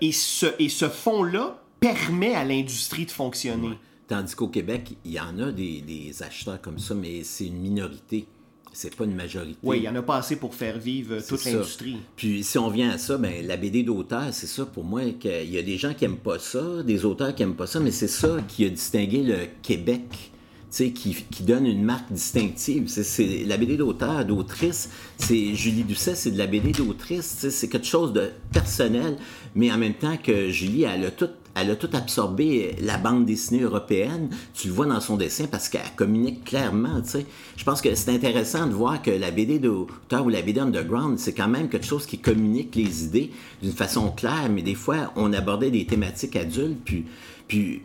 et 0.02 0.12
ce, 0.12 0.48
et 0.60 0.70
ce 0.70 0.90
fond-là 0.90 1.63
permet 1.84 2.34
à 2.34 2.46
l'industrie 2.46 3.06
de 3.06 3.12
fonctionner. 3.12 3.78
Tandis 4.08 4.36
qu'au 4.36 4.48
Québec, 4.48 4.96
il 5.06 5.12
y 5.12 5.20
en 5.20 5.38
a 5.40 5.52
des, 5.52 6.14
acheteurs 6.22 6.62
comme 6.62 6.80
ça, 6.80 6.96
mais 6.96 7.24
c'est 7.24 7.48
une 7.48 7.58
minorité. 7.58 8.26
C'est 8.72 8.96
pas 8.96 9.04
une 9.06 9.16
majorité. 9.16 9.58
Oui, 9.62 9.78
il 9.78 9.82
n'y 9.82 9.88
en 9.88 9.96
a 9.96 10.02
pas 10.02 10.18
assez 10.18 10.36
pour 10.36 10.56
faire 10.56 10.80
vivre 10.80 11.20
toute 11.20 11.46
l'industrie. 11.46 11.98
Puis 12.16 12.44
si 12.44 12.58
on 12.58 12.70
vient 12.70 12.90
à 12.90 12.98
ça, 12.98 13.18
ben, 13.18 13.46
la 13.46 13.56
BD 13.56 13.84
d'auteur, 13.84 14.30
c'est 14.32 14.48
ça 14.48 14.66
pour 14.66 14.84
moi. 14.84 15.02
qu'il 15.20 15.52
y 15.52 15.60
a 15.60 15.62
des 15.62 15.78
gens 15.78 15.94
qui 15.94 16.06
n'aiment 16.06 16.18
pas 16.18 16.40
ça, 16.40 16.82
des 16.84 17.06
auteurs 17.06 17.36
qui 17.36 17.44
n'aiment 17.44 17.56
pas 17.56 17.68
ça, 17.68 17.80
mais 17.80 17.92
c'est 17.92 18.08
ça 18.08 18.38
qui 18.48 18.66
a 18.66 18.70
distingué 18.70 19.22
le 19.22 19.38
Québec 19.62 20.32
qui, 20.74 20.92
qui, 21.30 21.44
donne 21.44 21.68
une 21.68 21.84
marque 21.84 22.12
distinctive. 22.12 22.88
C'est, 22.88 23.44
la 23.46 23.58
BD 23.58 23.78
d'auteur, 23.78 24.26
d'autrice, 24.26 24.90
c'est 25.18 25.54
Julie 25.54 25.84
Doucet, 25.84 26.16
c'est 26.16 26.32
de 26.32 26.38
la 26.38 26.48
BD 26.48 26.72
d'autrice, 26.72 27.48
c'est 27.50 27.70
quelque 27.70 27.86
chose 27.86 28.12
de 28.12 28.32
personnel, 28.52 29.18
mais 29.56 29.72
en 29.72 29.78
même 29.78 29.94
temps 29.94 30.18
que 30.18 30.50
Julie, 30.50 30.84
elle 30.84 31.06
a 31.06 31.12
tout 31.12 31.30
elle 31.56 31.72
a 31.72 31.76
tout 31.76 31.90
absorbé 31.94 32.76
la 32.82 32.98
bande 32.98 33.26
dessinée 33.26 33.62
européenne. 33.62 34.30
Tu 34.54 34.68
le 34.68 34.74
vois 34.74 34.86
dans 34.86 35.00
son 35.00 35.18
dessin 35.18 35.46
parce 35.48 35.70
qu'elle 35.70 35.82
communique 35.96 36.44
clairement. 36.46 37.04
sais. 37.04 37.26
Je 37.56 37.64
pense 37.64 37.82
que 37.82 37.94
c'est 37.96 38.12
intéressant 38.12 38.66
de 38.68 38.74
voir 38.74 39.02
que 39.02 39.12
la 39.12 39.32
BD 39.32 39.60
d'auteur 39.60 40.26
ou 40.26 40.30
la 40.30 40.42
BD 40.42 40.60
underground, 40.60 41.20
c'est 41.20 41.34
quand 41.34 41.48
même 41.48 41.70
quelque 41.70 41.86
chose 41.86 42.06
qui 42.06 42.20
communique 42.20 42.76
les 42.76 43.06
idées 43.06 43.32
d'une 43.62 43.72
façon 43.72 44.12
claire, 44.12 44.50
mais 44.50 44.62
des 44.62 44.76
fois, 44.76 45.12
on 45.16 45.32
abordait 45.34 45.72
des 45.72 45.86
thématiques 45.86 46.36
adultes, 46.36 46.80
puis, 46.84 47.06
puis 47.48 47.82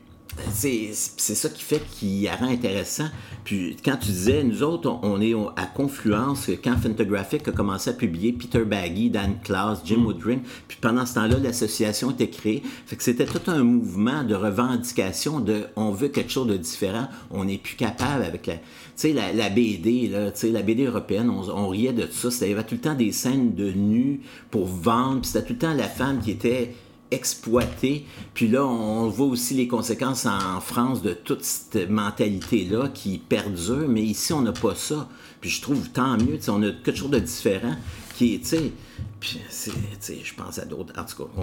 c'est 0.53 0.92
ça 0.92 1.48
qui 1.48 1.62
fait 1.62 1.83
qu'il 1.90 2.20
y 2.20 2.29
a 2.29 2.37
rend 2.37 2.48
intéressant. 2.48 3.09
Puis 3.44 3.77
quand 3.85 3.96
tu 3.96 4.09
disais, 4.09 4.42
nous 4.44 4.62
autres, 4.62 4.90
on, 5.03 5.20
est 5.20 5.35
à 5.57 5.66
Confluence, 5.66 6.51
quand 6.62 6.77
Fantagraphic 6.77 7.48
a 7.48 7.53
commencé 7.53 7.90
à 7.90 7.92
publier 7.92 8.33
Peter 8.33 8.64
Baggy, 8.64 9.11
Dan 9.11 9.37
Klaus, 9.42 9.81
Jim 9.85 9.98
mm. 9.98 10.07
Woodring, 10.07 10.40
puis 10.66 10.79
pendant 10.81 11.07
ce 11.07 11.14
temps-là, 11.14 11.37
l'association 11.38 12.11
était 12.11 12.29
créée. 12.29 12.62
Fait 12.87 12.96
que 12.96 13.03
c'était 13.03 13.27
tout 13.27 13.51
un 13.51 13.62
mouvement 13.62 14.24
de 14.24 14.35
revendication 14.35 15.40
de 15.40 15.64
on 15.77 15.90
veut 15.90 16.09
quelque 16.09 16.31
chose 16.31 16.48
de 16.48 16.57
différent, 16.57 17.09
on 17.31 17.44
n'est 17.44 17.59
plus 17.59 17.77
capable 17.77 18.24
avec 18.24 18.46
la, 18.46 19.12
la, 19.12 19.33
la 19.33 19.48
BD, 19.48 20.09
là, 20.09 20.31
la 20.42 20.62
BD 20.62 20.85
européenne, 20.85 21.31
on, 21.31 21.48
on 21.48 21.68
riait 21.68 21.92
de 21.92 22.03
tout 22.05 22.31
ça. 22.31 22.46
Il 22.46 22.51
y 22.51 22.53
avait 22.53 22.64
tout 22.64 22.74
le 22.74 22.81
temps 22.81 22.94
des 22.94 23.12
scènes 23.12 23.55
de 23.55 23.70
nus 23.70 24.20
pour 24.51 24.66
vendre, 24.66 25.20
puis 25.20 25.31
c'était 25.31 25.46
tout 25.46 25.53
le 25.55 25.59
temps 25.59 25.74
la 25.74 25.88
femme 25.88 26.20
qui 26.20 26.31
était 26.31 26.74
exploité. 27.10 28.04
Puis 28.34 28.48
là, 28.48 28.64
on 28.64 29.08
voit 29.08 29.26
aussi 29.26 29.54
les 29.54 29.68
conséquences 29.68 30.26
en 30.26 30.60
France 30.60 31.02
de 31.02 31.12
toute 31.12 31.44
cette 31.44 31.88
mentalité-là 31.88 32.88
qui 32.92 33.18
perdure, 33.18 33.88
mais 33.88 34.02
ici, 34.02 34.32
on 34.32 34.42
n'a 34.42 34.52
pas 34.52 34.74
ça. 34.74 35.08
Puis 35.40 35.50
je 35.50 35.62
trouve 35.62 35.88
tant 35.90 36.16
mieux, 36.16 36.38
on 36.48 36.62
a 36.62 36.70
quelque 36.70 36.96
chose 36.96 37.10
de 37.10 37.18
différent 37.18 37.76
qui 38.16 38.34
est, 38.34 38.38
tu 38.38 38.46
sais, 38.46 38.72
puis 39.20 39.40
je 39.50 40.34
pense 40.34 40.58
à 40.58 40.64
d'autres, 40.64 40.92
en 40.98 41.04
tout 41.04 41.24
cas, 41.24 41.30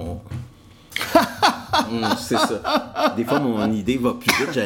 on... 1.91 2.15
c'est 2.17 2.37
ça. 2.37 3.13
Des 3.15 3.23
fois, 3.23 3.39
mon 3.39 3.71
idée 3.71 3.97
va 3.97 4.13
plus 4.13 4.45
vite. 4.45 4.59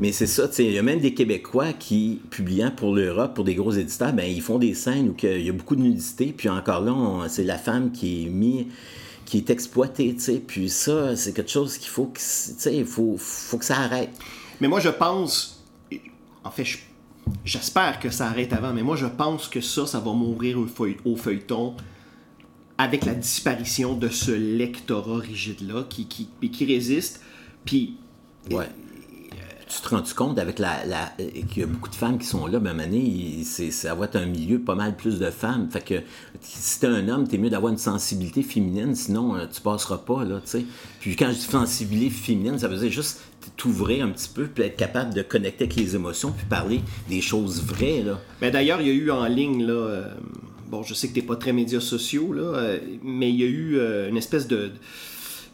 Mais 0.00 0.12
c'est 0.12 0.26
ça, 0.26 0.48
il 0.58 0.72
y 0.72 0.78
a 0.78 0.82
même 0.82 1.00
des 1.00 1.14
Québécois 1.14 1.72
qui, 1.72 2.20
publiant 2.30 2.70
pour 2.70 2.94
l'Europe, 2.94 3.34
pour 3.34 3.44
des 3.44 3.54
gros 3.54 3.72
éditeurs, 3.72 4.12
ben, 4.12 4.24
ils 4.24 4.42
font 4.42 4.58
des 4.58 4.74
scènes 4.74 5.10
où 5.10 5.16
il 5.22 5.42
y 5.42 5.48
a 5.48 5.52
beaucoup 5.52 5.76
de 5.76 5.82
nudité. 5.82 6.34
Puis 6.36 6.48
encore 6.48 6.80
là, 6.80 7.26
c'est 7.28 7.44
la 7.44 7.58
femme 7.58 7.92
qui 7.92 8.24
est 8.24 8.28
mise 8.28 8.66
qui 9.32 9.38
est 9.38 9.48
exploité, 9.48 10.12
tu 10.12 10.20
sais. 10.20 10.42
Puis 10.46 10.68
ça, 10.68 11.16
c'est 11.16 11.32
quelque 11.32 11.50
chose 11.50 11.78
qu'il 11.78 11.88
faut 11.88 12.04
que, 12.04 12.18
tu 12.18 12.24
sais, 12.26 12.76
il 12.76 12.84
faut, 12.84 13.16
faut 13.16 13.56
que 13.56 13.64
ça 13.64 13.78
arrête. 13.78 14.10
Mais 14.60 14.68
moi, 14.68 14.78
je 14.78 14.90
pense, 14.90 15.64
en 16.44 16.50
fait, 16.50 16.66
j'espère 17.42 17.98
que 17.98 18.10
ça 18.10 18.26
arrête 18.26 18.52
avant, 18.52 18.74
mais 18.74 18.82
moi, 18.82 18.94
je 18.94 19.06
pense 19.06 19.48
que 19.48 19.62
ça, 19.62 19.86
ça 19.86 20.00
va 20.00 20.12
mourir 20.12 20.58
au, 20.58 20.66
au 21.06 21.16
feuilleton 21.16 21.74
avec 22.76 23.06
la 23.06 23.14
disparition 23.14 23.94
de 23.94 24.10
ce 24.10 24.32
lectorat 24.32 25.20
rigide-là 25.20 25.84
qui, 25.88 26.06
qui, 26.08 26.28
qui 26.50 26.66
résiste. 26.66 27.22
Puis, 27.64 27.96
ouais 28.50 28.68
tu 29.74 29.80
te 29.80 29.88
rends 29.88 30.02
compte 30.14 30.38
avec 30.38 30.58
la, 30.58 30.84
la 30.84 31.12
qu'il 31.16 31.60
y 31.60 31.62
a 31.62 31.66
beaucoup 31.66 31.88
de 31.88 31.94
femmes 31.94 32.18
qui 32.18 32.26
sont 32.26 32.46
là, 32.46 32.58
ben 32.58 32.78
année, 32.78 33.42
ça 33.44 33.94
va 33.94 34.04
être 34.04 34.16
un 34.16 34.26
milieu 34.26 34.58
pas 34.58 34.74
mal 34.74 34.96
plus 34.96 35.18
de 35.18 35.30
femmes. 35.30 35.68
Fait 35.70 35.80
que 35.80 35.94
si 36.42 36.80
t'es 36.80 36.88
un 36.88 37.08
homme, 37.08 37.26
t'es 37.26 37.38
mieux 37.38 37.48
d'avoir 37.48 37.72
une 37.72 37.78
sensibilité 37.78 38.42
féminine, 38.42 38.94
sinon 38.94 39.34
euh, 39.34 39.46
tu 39.50 39.62
passeras 39.62 39.98
pas, 39.98 40.24
là, 40.24 40.40
tu 40.44 40.50
sais. 40.50 40.64
Puis 41.00 41.16
quand 41.16 41.28
je 41.28 41.36
dis 41.36 41.40
sensibilité 41.40 42.10
féminine, 42.10 42.58
ça 42.58 42.68
veut 42.68 42.76
dire 42.76 42.90
juste 42.90 43.20
t'ouvrir 43.56 44.04
un 44.04 44.10
petit 44.10 44.28
peu, 44.28 44.46
puis 44.46 44.64
être 44.64 44.76
capable 44.76 45.14
de 45.14 45.22
connecter 45.22 45.64
avec 45.64 45.76
les 45.76 45.94
émotions, 45.94 46.32
puis 46.32 46.44
parler 46.44 46.82
des 47.08 47.22
choses 47.22 47.62
vraies, 47.62 48.02
là. 48.02 48.20
Ben 48.42 48.52
d'ailleurs, 48.52 48.80
il 48.82 48.88
y 48.88 48.90
a 48.90 48.94
eu 48.94 49.10
en 49.10 49.24
ligne, 49.24 49.64
là... 49.64 49.72
Euh, 49.72 50.08
bon, 50.68 50.82
je 50.82 50.92
sais 50.92 51.08
que 51.08 51.14
t'es 51.14 51.22
pas 51.22 51.36
très 51.36 51.52
médias 51.52 51.80
sociaux, 51.80 52.32
là, 52.34 52.42
euh, 52.42 52.78
mais 53.02 53.30
il 53.30 53.36
y 53.36 53.44
a 53.44 53.46
eu 53.46 54.08
une 54.08 54.16
espèce 54.18 54.46
de, 54.48 54.72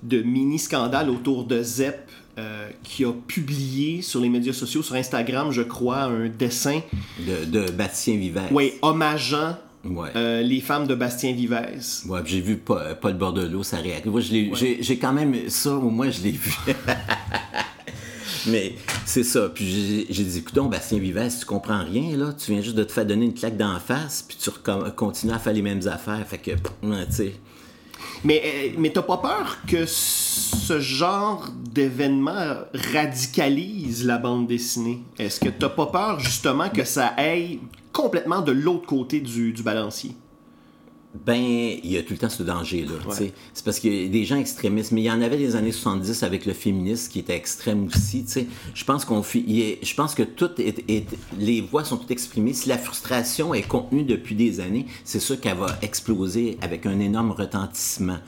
de 0.03 0.23
mini-scandale 0.23 1.09
autour 1.09 1.45
de 1.45 1.63
ZEP 1.63 2.09
euh, 2.38 2.68
qui 2.85 3.05
a 3.05 3.12
publié 3.12 4.01
sur 4.01 4.20
les 4.20 4.29
médias 4.29 4.53
sociaux, 4.53 4.83
sur 4.83 4.94
Instagram, 4.94 5.51
je 5.51 5.62
crois, 5.62 6.03
un 6.03 6.29
dessin. 6.29 6.81
De, 7.18 7.44
de 7.44 7.70
Bastien 7.72 8.16
Vivès. 8.16 8.44
Oui, 8.53 8.74
hommageant 8.81 9.57
euh, 9.87 10.42
les 10.42 10.61
femmes 10.61 10.87
de 10.87 10.94
Bastien 10.94 11.33
Vivès. 11.33 12.05
Ouais, 12.09 12.20
j'ai 12.24 12.40
vu 12.40 12.57
Paul, 12.57 12.96
Paul 13.01 13.14
Bordelot, 13.14 13.62
ça 13.62 13.79
réagit. 13.79 14.09
Moi, 14.09 14.20
j'ai 14.20 14.98
quand 14.98 15.12
même 15.12 15.48
ça, 15.48 15.74
au 15.74 15.90
moins, 15.90 16.11
je 16.11 16.22
l'ai 16.22 16.31
vu. 16.31 16.55
Mais 18.46 18.74
c'est 19.05 19.24
ça. 19.24 19.48
Puis 19.53 20.07
j'ai 20.09 20.24
dit, 20.24 20.38
écoute, 20.38 20.70
Bastien 20.70 20.98
Vivès, 20.98 21.40
tu 21.40 21.44
comprends 21.44 21.83
rien, 21.85 22.16
là. 22.16 22.33
Tu 22.33 22.53
viens 22.53 22.61
juste 22.61 22.77
de 22.77 22.85
te 22.85 22.92
faire 22.92 23.05
donner 23.07 23.27
une 23.27 23.35
claque 23.35 23.57
d'en 23.57 23.79
face, 23.81 24.24
puis 24.27 24.37
tu 24.40 24.51
continues 24.96 25.33
à 25.33 25.38
faire 25.38 25.53
les 25.53 25.62
mêmes 25.62 25.87
affaires. 25.88 26.24
Fait 26.27 26.38
que, 26.38 26.53
tu 26.53 26.59
sais. 27.11 27.33
Mais, 28.25 28.43
euh, 28.45 28.75
mais 28.79 28.91
t'as 28.91 29.03
pas 29.03 29.19
peur 29.19 29.59
que 29.67 29.87
ce 29.87 30.81
genre 30.81 31.49
d'événement 31.57 32.57
radicalise 32.93 34.05
la 34.05 34.19
bande 34.19 34.47
dessinée? 34.47 35.03
Est-ce 35.19 35.41
que 35.41 35.49
t'as 35.49 35.69
pas 35.69 35.87
peur 35.87 36.21
justement 36.21 36.69
que 36.69 36.85
ça 36.85 37.09
aille 37.17 37.61
complètement 37.93 38.41
de 38.41 38.53
l'autre 38.53 38.87
côté 38.87 39.21
du, 39.21 39.53
du 39.53 39.63
balancier? 39.63 40.13
Ben, 41.14 41.40
il 41.40 41.90
y 41.90 41.97
a 41.97 42.03
tout 42.03 42.12
le 42.12 42.18
temps 42.18 42.29
ce 42.29 42.42
danger-là. 42.42 43.14
C'est 43.55 43.64
parce 43.64 43.81
qu'il 43.81 43.94
y 43.94 44.07
a 44.07 44.09
des 44.09 44.25
gens 44.25 44.37
extrémistes, 44.37 44.92
mais 44.92 45.01
il 45.01 45.05
y 45.05 45.11
en 45.11 45.23
avait 45.23 45.38
des 45.38 45.57
années 45.57 45.73
70 45.73 46.23
avec 46.23 46.44
le 46.44 46.53
féminisme 46.53 47.11
qui 47.11 47.21
était 47.21 47.35
extrême 47.35 47.87
aussi. 47.87 48.27
Je 48.75 48.85
pense 48.85 49.05
qu'on 49.07 49.23
je 49.23 49.94
pense 49.94 50.14
que 50.14 50.23
toutes 50.23 50.61
les 51.38 51.61
voix 51.62 51.85
sont 51.85 51.97
toutes 51.97 52.11
exprimées. 52.11 52.53
Si 52.53 52.68
la 52.68 52.77
frustration 52.77 53.55
est 53.55 53.66
contenue 53.66 54.05
depuis 54.05 54.35
des 54.35 54.61
années, 54.61 54.87
c'est 55.05 55.21
sûr 55.21 55.40
qu'elle 55.40 55.57
va 55.57 55.79
exploser 55.81 56.59
avec 56.61 56.85
un 56.85 57.01
énorme 57.01 57.31
retentissement. 57.31 58.18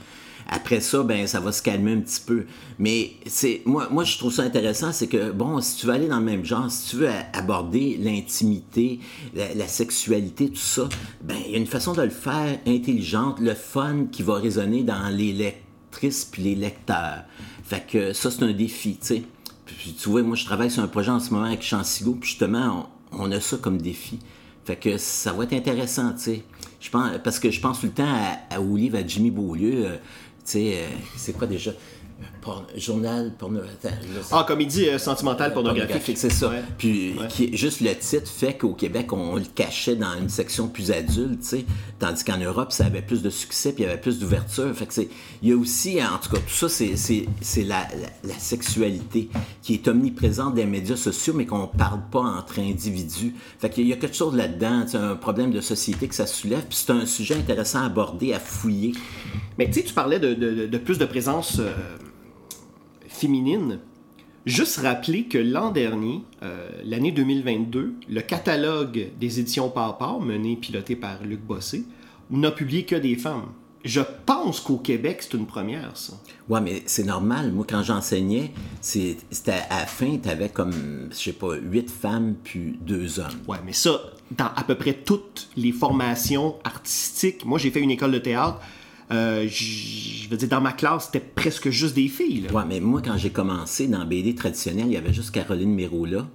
Après 0.52 0.80
ça, 0.80 1.04
ben 1.04 1.28
ça 1.28 1.38
va 1.38 1.52
se 1.52 1.62
calmer 1.62 1.92
un 1.92 2.00
petit 2.00 2.20
peu. 2.20 2.44
Mais 2.80 3.12
c'est 3.26 3.62
moi, 3.64 3.88
moi 3.88 4.02
je 4.02 4.18
trouve 4.18 4.32
ça 4.32 4.42
intéressant, 4.42 4.90
c'est 4.90 5.06
que 5.06 5.30
bon, 5.30 5.60
si 5.60 5.76
tu 5.76 5.86
veux 5.86 5.92
aller 5.92 6.08
dans 6.08 6.18
le 6.18 6.24
même 6.24 6.44
genre, 6.44 6.68
si 6.68 6.90
tu 6.90 6.96
veux 6.96 7.08
aborder 7.32 7.96
l'intimité, 8.00 8.98
la, 9.34 9.68
sexualité, 9.68 10.50
tout 10.50 10.56
ça, 10.56 10.88
ben 11.22 11.36
il 11.46 11.52
y 11.52 11.54
a 11.54 11.58
une 11.58 11.66
façon 11.66 11.92
de 11.92 12.02
le 12.02 12.10
faire 12.10 12.58
intelligente, 12.66 13.38
le 13.38 13.54
fun 13.54 14.06
qui 14.10 14.24
va 14.24 14.34
résonner 14.34 14.82
dans 14.82 15.08
les 15.08 15.32
lectrices 15.32 16.24
puis 16.24 16.42
les 16.42 16.56
lecteurs. 16.56 17.22
Fait 17.62 17.86
que 17.86 18.12
ça 18.12 18.32
c'est 18.32 18.42
un 18.42 18.52
défi, 18.52 18.98
tu 19.00 19.06
sais. 19.06 19.22
Puis, 19.64 19.94
tu 19.94 20.08
vois, 20.08 20.24
moi 20.24 20.34
je 20.34 20.44
travaille 20.44 20.70
sur 20.70 20.82
un 20.82 20.88
projet 20.88 21.12
en 21.12 21.20
ce 21.20 21.30
moment 21.30 21.46
avec 21.46 21.62
Chansigo, 21.62 22.14
puis 22.14 22.30
justement 22.30 22.90
on, 23.12 23.30
a 23.30 23.40
ça 23.40 23.56
comme 23.56 23.80
défi. 23.80 24.18
Fait 24.64 24.74
que 24.74 24.98
ça 24.98 25.32
va 25.32 25.44
être 25.44 25.52
intéressant, 25.52 26.12
tu 26.14 26.22
sais. 26.22 26.44
Je 26.80 26.90
pense, 26.90 27.10
parce 27.22 27.38
que 27.38 27.50
je 27.50 27.60
pense 27.60 27.80
tout 27.80 27.86
le 27.86 27.92
temps 27.92 28.02
à, 28.04 28.56
à 28.56 28.58
à 28.58 29.06
Jimmy 29.06 29.30
Beaulieu. 29.30 29.86
Euh, 29.86 29.96
euh, 30.58 30.88
c'est 31.16 31.32
quoi 31.32 31.46
déjà? 31.46 31.72
Journal 32.76 33.32
pornographique. 33.38 33.90
Ah, 34.32 34.44
comédie 34.46 34.88
euh, 34.88 34.98
sentimentale 34.98 35.52
pornographique. 35.52 36.16
C'est 36.18 36.32
ça. 36.32 36.50
Puis 36.78 37.14
Qui, 37.28 37.56
juste 37.56 37.80
le 37.80 37.94
titre 37.94 38.28
fait 38.28 38.54
qu'au 38.54 38.72
Québec, 38.72 39.12
on, 39.12 39.36
le 39.36 39.44
cachait 39.54 39.96
dans 39.96 40.14
une 40.18 40.28
section 40.28 40.68
plus 40.68 40.90
adulte, 40.90 41.42
sais. 41.42 41.64
tandis 41.98 42.24
qu'en 42.24 42.38
Europe, 42.38 42.72
ça 42.72 42.86
avait 42.86 43.02
plus 43.02 43.22
de 43.22 43.30
succès, 43.30 43.72
puis 43.72 43.84
il 43.84 43.86
y 43.86 43.90
avait 43.90 44.00
plus 44.00 44.18
d'ouverture. 44.18 44.74
Fait 44.74 44.86
que 44.86 44.94
c'est, 44.94 45.08
il 45.42 45.48
y 45.48 45.52
a 45.52 45.56
aussi, 45.56 45.98
en 46.02 46.18
tout 46.18 46.30
cas, 46.30 46.38
tout 46.38 46.68
ça, 46.68 46.68
c'est, 46.68 47.64
la, 47.64 47.86
la, 48.24 48.38
sexualité 48.38 49.28
qui 49.62 49.74
est 49.74 49.88
omniprésente 49.88 50.54
des 50.54 50.64
médias 50.64 50.96
sociaux, 50.96 51.34
mais 51.34 51.46
qu'on 51.46 51.66
parle 51.66 52.00
pas 52.10 52.20
entre 52.20 52.58
individus. 52.58 53.34
Fait 53.58 53.70
qu'il 53.70 53.86
y 53.86 53.92
a 53.92 53.96
quelque 53.96 54.16
chose 54.16 54.34
là-dedans, 54.34 54.84
un 54.94 55.16
problème 55.16 55.50
de 55.50 55.60
société 55.60 56.08
que 56.08 56.14
ça 56.14 56.26
soulève, 56.26 56.64
puis 56.68 56.78
c'est 56.80 56.92
un 56.92 57.06
sujet 57.06 57.34
intéressant 57.34 57.82
à 57.82 57.86
aborder, 57.86 58.32
à 58.32 58.40
fouiller. 58.40 58.92
Mais 59.58 59.66
tu 59.66 59.74
sais, 59.74 59.82
tu 59.82 59.94
parlais 59.94 60.18
de, 60.18 60.34
de, 60.34 60.78
plus 60.78 60.98
de 60.98 61.04
présence... 61.04 61.58
Euh, 61.58 61.72
féminine. 63.20 63.78
Juste 64.46 64.78
rappeler 64.78 65.24
que 65.24 65.36
l'an 65.36 65.70
dernier, 65.70 66.24
euh, 66.42 66.70
l'année 66.84 67.12
2022, 67.12 67.94
le 68.08 68.20
catalogue 68.22 69.08
des 69.20 69.38
éditions 69.38 69.68
Papa, 69.68 70.16
mené 70.20 70.56
piloté 70.56 70.96
par 70.96 71.22
Luc 71.22 71.40
Bossé, 71.40 71.84
n'a 72.30 72.50
publié 72.50 72.84
que 72.84 72.96
des 72.96 73.16
femmes. 73.16 73.48
Je 73.84 74.00
pense 74.26 74.60
qu'au 74.60 74.76
Québec, 74.76 75.18
c'est 75.20 75.36
une 75.36 75.46
première, 75.46 75.96
ça. 75.96 76.14
Ouais, 76.48 76.60
mais 76.60 76.82
c'est 76.86 77.04
normal. 77.04 77.52
Moi, 77.52 77.66
quand 77.68 77.82
j'enseignais, 77.82 78.52
c'était 78.80 79.52
à 79.70 79.80
la 79.80 79.86
fin, 79.86 80.18
tu 80.22 80.28
avais 80.28 80.48
comme, 80.48 81.08
je 81.10 81.16
sais 81.16 81.32
pas, 81.32 81.54
huit 81.54 81.90
femmes 81.90 82.34
puis 82.42 82.78
deux 82.80 83.20
hommes. 83.20 83.40
Ouais, 83.48 83.58
mais 83.64 83.72
ça, 83.72 84.00
dans 84.30 84.50
à 84.54 84.64
peu 84.64 84.74
près 84.74 84.92
toutes 84.92 85.48
les 85.56 85.72
formations 85.72 86.56
artistiques, 86.64 87.44
moi, 87.44 87.58
j'ai 87.58 87.70
fait 87.70 87.80
une 87.80 87.90
école 87.90 88.12
de 88.12 88.18
théâtre, 88.18 88.60
euh, 89.12 89.48
je 89.48 90.28
veux 90.28 90.36
dire, 90.36 90.48
dans 90.48 90.60
ma 90.60 90.72
classe, 90.72 91.06
c'était 91.06 91.20
presque 91.20 91.70
juste 91.70 91.94
des 91.94 92.08
filles. 92.08 92.46
Ouais, 92.52 92.62
mais 92.68 92.80
moi, 92.80 93.02
quand 93.04 93.16
j'ai 93.16 93.30
commencé 93.30 93.88
dans 93.88 94.04
BD 94.04 94.34
traditionnel, 94.34 94.86
il 94.86 94.92
y 94.92 94.96
avait 94.96 95.12
juste 95.12 95.32
Caroline 95.32 95.76
là. 96.06 96.26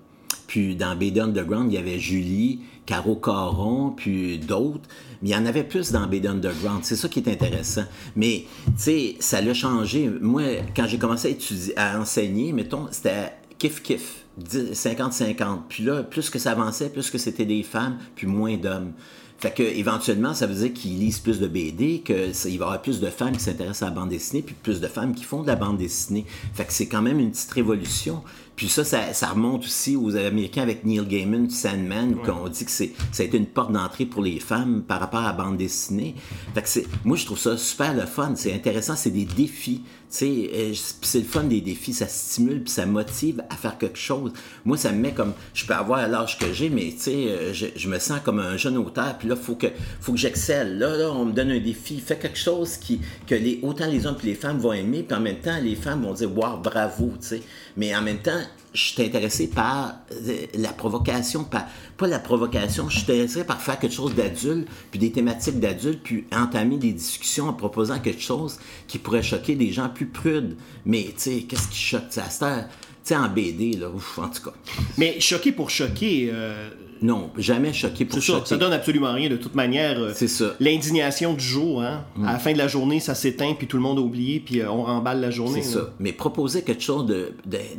Puis 0.47 0.75
dans 0.75 0.95
BD 0.95 1.21
Underground, 1.21 1.71
il 1.71 1.75
y 1.75 1.77
avait 1.77 1.99
Julie, 1.99 2.59
Caro 2.85 3.15
Caron, 3.15 3.91
puis 3.95 4.37
d'autres. 4.39 4.87
Mais 5.21 5.29
il 5.29 5.31
y 5.31 5.35
en 5.35 5.45
avait 5.45 5.63
plus 5.63 5.91
dans 5.91 6.05
BD 6.07 6.27
Underground. 6.27 6.81
C'est 6.83 6.95
ça 6.95 7.07
qui 7.07 7.19
est 7.19 7.29
intéressant. 7.29 7.85
Mais, 8.15 8.45
tu 8.67 8.71
sais, 8.77 9.15
ça 9.19 9.41
l'a 9.41 9.53
changé. 9.53 10.09
Moi, 10.21 10.43
quand 10.75 10.85
j'ai 10.87 10.97
commencé 10.97 11.29
à, 11.29 11.31
étudier, 11.31 11.77
à 11.77 11.99
enseigner, 11.99 12.53
mettons, 12.53 12.87
c'était 12.91 13.33
kiff-kiff. 13.59 14.25
50-50. 14.43 15.59
Puis 15.69 15.83
là, 15.83 16.03
plus 16.03 16.29
que 16.29 16.39
ça 16.39 16.51
avançait, 16.51 16.89
plus 16.89 17.09
que 17.09 17.17
c'était 17.17 17.45
des 17.45 17.63
femmes, 17.63 17.97
puis 18.15 18.27
moins 18.27 18.57
d'hommes. 18.57 18.91
Fait 19.37 19.53
que 19.53 19.63
éventuellement, 19.63 20.33
ça 20.33 20.47
veut 20.47 20.55
dire 20.55 20.73
qu'ils 20.73 20.97
lisent 20.97 21.19
plus 21.19 21.39
de 21.39 21.47
BD, 21.47 21.99
qu'il 21.99 22.15
va 22.15 22.49
y 22.49 22.53
avoir 22.55 22.81
plus 22.81 22.99
de 22.99 23.09
femmes 23.09 23.33
qui 23.33 23.43
s'intéressent 23.43 23.83
à 23.83 23.85
la 23.87 23.91
bande 23.91 24.09
dessinée, 24.09 24.41
puis 24.41 24.55
plus 24.55 24.79
de 24.79 24.87
femmes 24.87 25.13
qui 25.13 25.23
font 25.23 25.41
de 25.41 25.47
la 25.47 25.55
bande 25.55 25.77
dessinée. 25.77 26.25
Fait 26.53 26.65
que 26.65 26.71
c'est 26.71 26.87
quand 26.87 27.01
même 27.01 27.19
une 27.19 27.31
petite 27.31 27.51
révolution. 27.51 28.23
Puis 28.55 28.69
ça, 28.69 28.85
ça, 28.85 29.27
remonte 29.27 29.65
aussi 29.65 29.97
aux 29.97 30.15
Américains 30.15 30.61
avec 30.61 30.85
Neil 30.85 31.05
Gaiman, 31.05 31.49
Sandman, 31.49 32.15
où 32.15 32.29
on 32.29 32.47
dit 32.47 32.63
que 32.63 32.71
c'est, 32.71 32.93
ça 33.11 33.23
a 33.23 33.25
été 33.25 33.37
une 33.37 33.47
porte 33.47 33.73
d'entrée 33.73 34.05
pour 34.05 34.21
les 34.21 34.39
femmes 34.39 34.81
par 34.81 35.01
rapport 35.01 35.19
à 35.19 35.27
la 35.27 35.33
bande 35.33 35.57
dessinée. 35.57 36.15
Fait 36.53 36.61
que 36.61 36.69
c'est, 36.69 36.87
moi, 37.03 37.17
je 37.17 37.25
trouve 37.25 37.37
ça 37.37 37.57
super 37.57 37.93
le 37.93 38.05
fun. 38.05 38.33
C'est 38.35 38.53
intéressant, 38.53 38.95
c'est 38.95 39.09
des 39.09 39.25
défis. 39.25 39.83
Euh, 40.23 40.73
c'est 41.01 41.19
le 41.19 41.25
fun 41.25 41.43
des 41.43 41.61
défis, 41.61 41.93
ça 41.93 42.07
stimule 42.07 42.63
puis 42.63 42.71
ça 42.71 42.85
motive 42.85 43.43
à 43.49 43.55
faire 43.55 43.77
quelque 43.77 43.97
chose. 43.97 44.31
Moi, 44.63 44.77
ça 44.77 44.91
me 44.91 44.99
met 44.99 45.13
comme, 45.13 45.33
je 45.53 45.65
peux 45.65 45.73
avoir 45.73 46.07
l'âge 46.07 46.37
que 46.37 46.53
j'ai, 46.53 46.69
mais 46.69 46.93
euh, 47.07 47.53
je, 47.53 47.67
je, 47.75 47.89
me 47.89 47.99
sens 47.99 48.19
comme 48.23 48.39
un 48.39 48.57
jeune 48.57 48.77
auteur, 48.77 49.17
puis 49.17 49.27
là, 49.27 49.35
faut 49.35 49.55
que, 49.55 49.67
faut 49.99 50.13
que 50.13 50.17
j'excelle. 50.17 50.77
Là, 50.77 50.95
là, 50.95 51.11
on 51.11 51.25
me 51.25 51.31
donne 51.31 51.51
un 51.51 51.59
défi, 51.59 51.99
fais 51.99 52.17
quelque 52.17 52.37
chose 52.37 52.77
qui, 52.77 53.01
que 53.27 53.35
les, 53.35 53.59
autant 53.63 53.87
les 53.87 54.05
hommes 54.05 54.17
que 54.17 54.25
les 54.25 54.35
femmes 54.35 54.59
vont 54.59 54.73
aimer, 54.73 55.03
puis 55.03 55.17
en 55.17 55.21
même 55.21 55.39
temps, 55.39 55.59
les 55.61 55.75
femmes 55.75 56.03
vont 56.03 56.13
dire, 56.13 56.31
wow, 56.35 56.57
bravo, 56.57 57.13
tu. 57.27 57.41
Mais 57.77 57.95
en 57.95 58.01
même 58.01 58.19
temps, 58.19 58.41
je 58.75 58.83
suis 58.83 59.01
intéressé 59.01 59.47
par 59.47 59.95
euh, 60.11 60.45
la 60.53 60.73
provocation, 60.73 61.43
pas 61.45 61.67
la 62.01 62.19
provocation, 62.19 62.89
je 62.89 62.99
suis 62.99 63.03
intéressé 63.03 63.43
par 63.43 63.61
faire 63.61 63.79
quelque 63.79 63.95
chose 63.95 64.13
d'adulte, 64.13 64.67
puis 64.91 64.99
des 64.99 65.11
thématiques 65.11 65.59
d'adulte, 65.59 66.01
puis 66.03 66.25
entamer 66.31 66.77
des 66.77 66.91
discussions 66.91 67.47
en 67.47 67.53
proposant 67.53 67.99
quelque 67.99 68.21
chose 68.21 68.59
qui 68.87 68.99
pourrait 68.99 69.23
choquer 69.23 69.55
des 69.55 69.71
gens 69.71 69.89
plus 69.89 70.07
prudes. 70.07 70.57
Mais, 70.85 71.05
tu 71.05 71.13
sais, 71.17 71.41
qu'est-ce 71.43 71.69
qui 71.69 71.77
choque? 71.77 72.03
Ça, 72.09 72.67
en 73.11 73.29
BD, 73.29 73.73
là, 73.73 73.89
ouf, 73.89 74.19
en 74.19 74.29
tout 74.29 74.43
cas. 74.43 74.55
Mais 74.97 75.19
choquer 75.19 75.51
pour 75.51 75.69
choquer, 75.69 76.29
euh, 76.33 76.69
non, 77.01 77.29
jamais 77.37 77.73
choqué 77.73 78.05
pour 78.05 78.21
choquer. 78.21 78.39
Ça, 78.41 78.45
ça 78.45 78.57
donne 78.57 78.73
absolument 78.73 79.13
rien 79.13 79.29
de 79.29 79.35
toute 79.35 79.55
manière. 79.55 79.99
Euh, 79.99 80.11
c'est 80.13 80.27
ça. 80.27 80.55
L'indignation 80.59 81.33
du 81.33 81.43
jour, 81.43 81.83
hein. 81.83 82.05
À 82.25 82.33
la 82.33 82.39
fin 82.39 82.53
de 82.53 82.57
la 82.57 82.67
journée, 82.67 82.99
ça 82.99 83.15
s'éteint, 83.15 83.53
puis 83.57 83.67
tout 83.67 83.77
le 83.77 83.83
monde 83.83 83.97
a 83.97 84.01
oublié, 84.01 84.39
puis 84.39 84.61
euh, 84.61 84.71
on 84.71 84.83
remballe 84.83 85.19
la 85.19 85.31
journée. 85.31 85.61
C'est 85.61 85.73
ça. 85.73 85.89
Mais 85.99 86.13
proposer 86.13 86.63
quelque 86.63 86.83
chose 86.83 87.05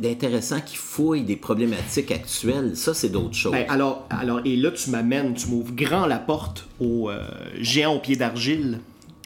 d'intéressant 0.01 0.61
qui 0.61 0.75
fouille 0.75 1.23
des 1.23 1.35
problématiques 1.35 2.11
actuelles, 2.11 2.75
ça, 2.75 2.93
c'est 2.93 3.09
d'autres 3.09 3.35
choses. 3.35 3.51
Ben, 3.51 3.65
alors, 3.69 4.07
alors, 4.09 4.41
et 4.45 4.55
là, 4.55 4.71
tu 4.71 4.89
m'amènes, 4.91 5.33
tu 5.33 5.47
m'ouvres 5.47 5.73
grand 5.73 6.05
la 6.05 6.19
porte 6.19 6.67
au 6.79 7.09
euh, 7.09 7.21
géant 7.59 7.95
au 7.95 7.99
pied 7.99 8.15
d'argile. 8.15 8.79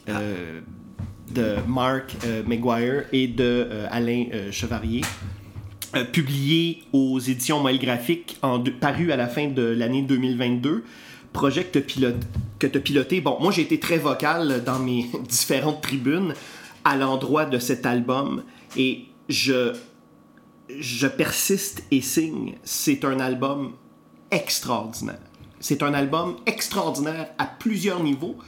Ah. 0.08 0.18
de 1.32 1.54
Mark 1.68 2.16
McGuire 2.44 3.04
et 3.12 3.28
de 3.28 3.68
Alain 3.88 4.24
Chevalier. 4.50 5.02
Euh, 5.94 6.04
publié 6.04 6.84
aux 6.94 7.18
éditions 7.18 7.60
Moelle 7.60 7.78
Graphique, 7.78 8.40
paru 8.80 9.12
à 9.12 9.16
la 9.16 9.28
fin 9.28 9.48
de 9.48 9.60
l'année 9.62 10.00
2022. 10.00 10.84
Projet 11.34 11.64
que 11.64 11.78
tu 12.66 12.78
as 12.78 12.80
piloté. 12.80 13.20
Bon, 13.20 13.36
moi 13.40 13.52
j'ai 13.52 13.60
été 13.60 13.78
très 13.78 13.98
vocal 13.98 14.64
dans 14.64 14.78
mes 14.78 15.10
différentes 15.28 15.82
tribunes 15.82 16.32
à 16.84 16.96
l'endroit 16.96 17.44
de 17.44 17.58
cet 17.58 17.84
album 17.84 18.42
et 18.74 19.04
je, 19.28 19.74
je 20.78 21.06
persiste 21.06 21.84
et 21.90 22.00
signe. 22.00 22.54
C'est 22.64 23.04
un 23.04 23.20
album 23.20 23.74
extraordinaire. 24.30 25.20
C'est 25.60 25.82
un 25.82 25.92
album 25.92 26.36
extraordinaire 26.46 27.28
à 27.36 27.44
plusieurs 27.44 28.02
niveaux. 28.02 28.38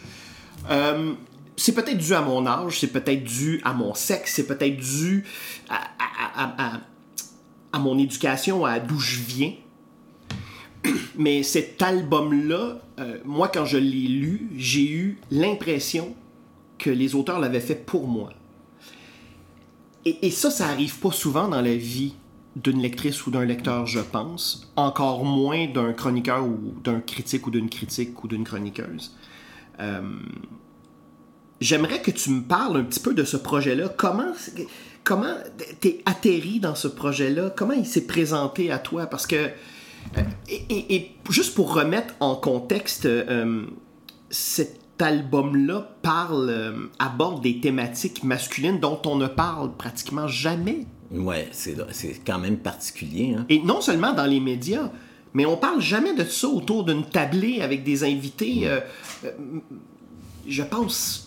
Euh, 0.70 1.12
c'est 1.56 1.74
peut-être 1.74 1.98
dû 1.98 2.14
à 2.14 2.22
mon 2.22 2.46
âge, 2.46 2.80
c'est 2.80 2.86
peut-être 2.90 3.22
dû 3.22 3.60
à 3.64 3.74
mon 3.74 3.92
sexe, 3.92 4.32
c'est 4.36 4.46
peut-être 4.46 4.78
dû 4.78 5.26
à 5.68 6.80
mon 7.78 7.98
éducation, 7.98 8.64
à 8.64 8.80
d'où 8.80 8.98
je 8.98 9.20
viens. 9.20 9.52
Mais 11.16 11.42
cet 11.42 11.80
album-là, 11.82 12.80
euh, 12.98 13.18
moi, 13.24 13.48
quand 13.48 13.64
je 13.64 13.78
l'ai 13.78 14.08
lu, 14.08 14.48
j'ai 14.56 14.90
eu 14.90 15.18
l'impression 15.30 16.14
que 16.78 16.90
les 16.90 17.14
auteurs 17.14 17.40
l'avaient 17.40 17.60
fait 17.60 17.74
pour 17.74 18.06
moi. 18.06 18.30
Et, 20.04 20.30
ça, 20.30 20.50
ça 20.50 20.66
arrive 20.66 20.98
pas 20.98 21.12
souvent 21.12 21.48
dans 21.48 21.62
la 21.62 21.74
vie 21.74 22.14
d'une 22.56 22.80
lectrice 22.80 23.26
ou 23.26 23.30
d'un 23.30 23.46
lecteur, 23.46 23.86
je 23.86 24.00
pense. 24.00 24.70
Encore 24.76 25.24
moins 25.24 25.66
d'un 25.66 25.94
chroniqueur 25.94 26.44
ou 26.44 26.74
d'un 26.84 27.00
critique 27.00 27.46
ou 27.46 27.50
d'une 27.50 27.70
critique 27.70 28.22
ou 28.22 28.28
d'une 28.28 28.44
chroniqueuse. 28.44 29.16
Euh, 29.80 30.02
j'aimerais 31.60 32.02
que 32.02 32.10
tu 32.10 32.30
me 32.30 32.42
parles 32.42 32.76
un 32.76 32.84
petit 32.84 33.00
peu 33.00 33.14
de 33.14 33.24
ce 33.24 33.38
projet-là. 33.38 33.88
Comment 33.96 34.34
comment 35.04 35.34
t'es 35.80 36.00
atterri 36.06 36.58
dans 36.58 36.74
ce 36.74 36.88
projet-là? 36.88 37.50
Comment 37.54 37.74
il 37.74 37.86
s'est 37.86 38.06
présenté 38.06 38.72
à 38.72 38.78
toi? 38.78 39.06
Parce 39.06 39.26
que, 39.26 39.36
euh, 40.16 40.22
et, 40.48 41.10
juste 41.30 41.54
pour 41.54 41.74
remettre 41.74 42.14
en 42.20 42.34
contexte, 42.34 43.06
euh, 43.06 43.66
cet 44.30 44.80
album-là 44.98 45.96
parle, 46.02 46.48
euh, 46.48 46.72
aborde 46.98 47.42
des 47.42 47.60
thématiques 47.60 48.24
masculines 48.24 48.80
dont 48.80 49.00
on 49.04 49.16
ne 49.16 49.26
parle 49.26 49.76
pratiquement 49.76 50.26
jamais. 50.26 50.86
Ouais, 51.12 51.48
c'est 51.52 51.76
quand 52.26 52.38
même 52.38 52.56
particulier. 52.56 53.36
Hein. 53.38 53.46
Et 53.48 53.60
non 53.60 53.80
seulement 53.80 54.14
dans 54.14 54.26
les 54.26 54.40
médias, 54.40 54.90
mais 55.34 55.44
on 55.44 55.56
parle 55.56 55.80
jamais 55.80 56.14
de 56.14 56.24
ça 56.24 56.48
autour 56.48 56.84
d'une 56.84 57.04
tablée 57.04 57.60
avec 57.60 57.84
des 57.84 58.04
invités. 58.04 58.68
je 60.48 60.62
pense 60.62 61.23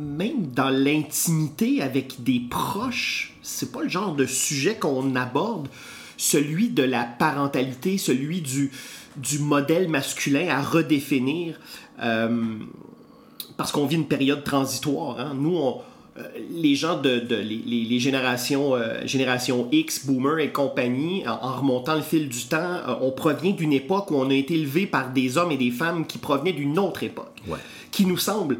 même 0.00 0.46
dans 0.46 0.70
l'intimité 0.70 1.82
avec 1.82 2.22
des 2.22 2.40
proches, 2.48 3.34
c'est 3.42 3.70
pas 3.70 3.82
le 3.82 3.88
genre 3.88 4.14
de 4.14 4.24
sujet 4.26 4.76
qu'on 4.76 5.14
aborde, 5.14 5.68
celui 6.16 6.68
de 6.70 6.82
la 6.82 7.04
parentalité, 7.04 7.98
celui 7.98 8.40
du, 8.40 8.70
du 9.16 9.38
modèle 9.38 9.88
masculin 9.88 10.48
à 10.48 10.62
redéfinir, 10.62 11.60
euh, 12.02 12.54
parce 13.56 13.72
qu'on 13.72 13.86
vit 13.86 13.96
une 13.96 14.06
période 14.08 14.42
transitoire. 14.42 15.20
Hein. 15.20 15.34
Nous, 15.38 15.58
euh, 15.58 16.22
les 16.50 16.74
gens 16.74 16.98
de, 17.00 17.18
de- 17.20 17.36
les, 17.36 17.58
les- 17.66 17.98
générations, 18.00 18.74
euh, 18.74 19.06
génération 19.06 19.68
X, 19.70 20.06
Boomer 20.06 20.38
et 20.38 20.50
compagnie, 20.50 21.26
en, 21.28 21.32
en 21.46 21.56
remontant 21.58 21.94
le 21.94 22.02
fil 22.02 22.28
du 22.28 22.44
temps, 22.44 22.78
on 23.02 23.10
provient 23.10 23.52
d'une 23.52 23.72
époque 23.74 24.10
où 24.10 24.14
on 24.16 24.30
a 24.30 24.34
été 24.34 24.54
élevé 24.54 24.86
par 24.86 25.10
des 25.12 25.36
hommes 25.36 25.52
et 25.52 25.58
des 25.58 25.70
femmes 25.70 26.06
qui 26.06 26.16
provenaient 26.18 26.54
d'une 26.54 26.78
autre 26.78 27.02
époque. 27.02 27.36
Ouais. 27.46 27.58
Qui 27.90 28.06
nous 28.06 28.18
semble. 28.18 28.58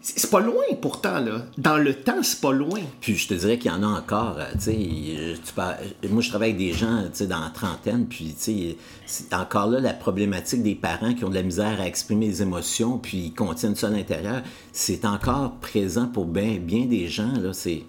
C'est 0.00 0.30
pas 0.30 0.40
loin 0.40 0.62
pourtant, 0.80 1.18
là. 1.18 1.44
Dans 1.58 1.76
le 1.76 1.92
temps, 1.92 2.22
c'est 2.22 2.40
pas 2.40 2.52
loin. 2.52 2.80
Puis 3.00 3.16
je 3.16 3.28
te 3.28 3.34
dirais 3.34 3.58
qu'il 3.58 3.70
y 3.70 3.74
en 3.74 3.82
a 3.82 3.86
encore, 3.86 4.36
euh, 4.38 4.44
tu 4.52 4.60
sais, 4.60 4.76
euh, 4.78 5.34
tu 5.44 5.52
par- 5.52 5.74
moi 6.08 6.22
je 6.22 6.28
travaille 6.28 6.50
avec 6.50 6.58
des 6.58 6.72
gens, 6.72 7.02
dans 7.28 7.40
la 7.40 7.50
trentaine, 7.52 8.06
puis 8.06 8.34
c'est 8.38 9.34
encore 9.34 9.66
là 9.66 9.80
la 9.80 9.92
problématique 9.92 10.62
des 10.62 10.76
parents 10.76 11.14
qui 11.14 11.24
ont 11.24 11.28
de 11.30 11.34
la 11.34 11.42
misère 11.42 11.80
à 11.80 11.86
exprimer 11.86 12.26
les 12.28 12.42
émotions, 12.42 12.98
puis 12.98 13.18
ils 13.18 13.34
contiennent 13.34 13.74
ça 13.74 13.88
à 13.88 13.90
l'intérieur, 13.90 14.42
c'est 14.72 15.04
encore 15.04 15.56
présent 15.56 16.06
pour 16.06 16.26
bien, 16.26 16.58
bien 16.60 16.86
des 16.86 17.08
gens, 17.08 17.32
là, 17.32 17.52
c'est... 17.52 17.82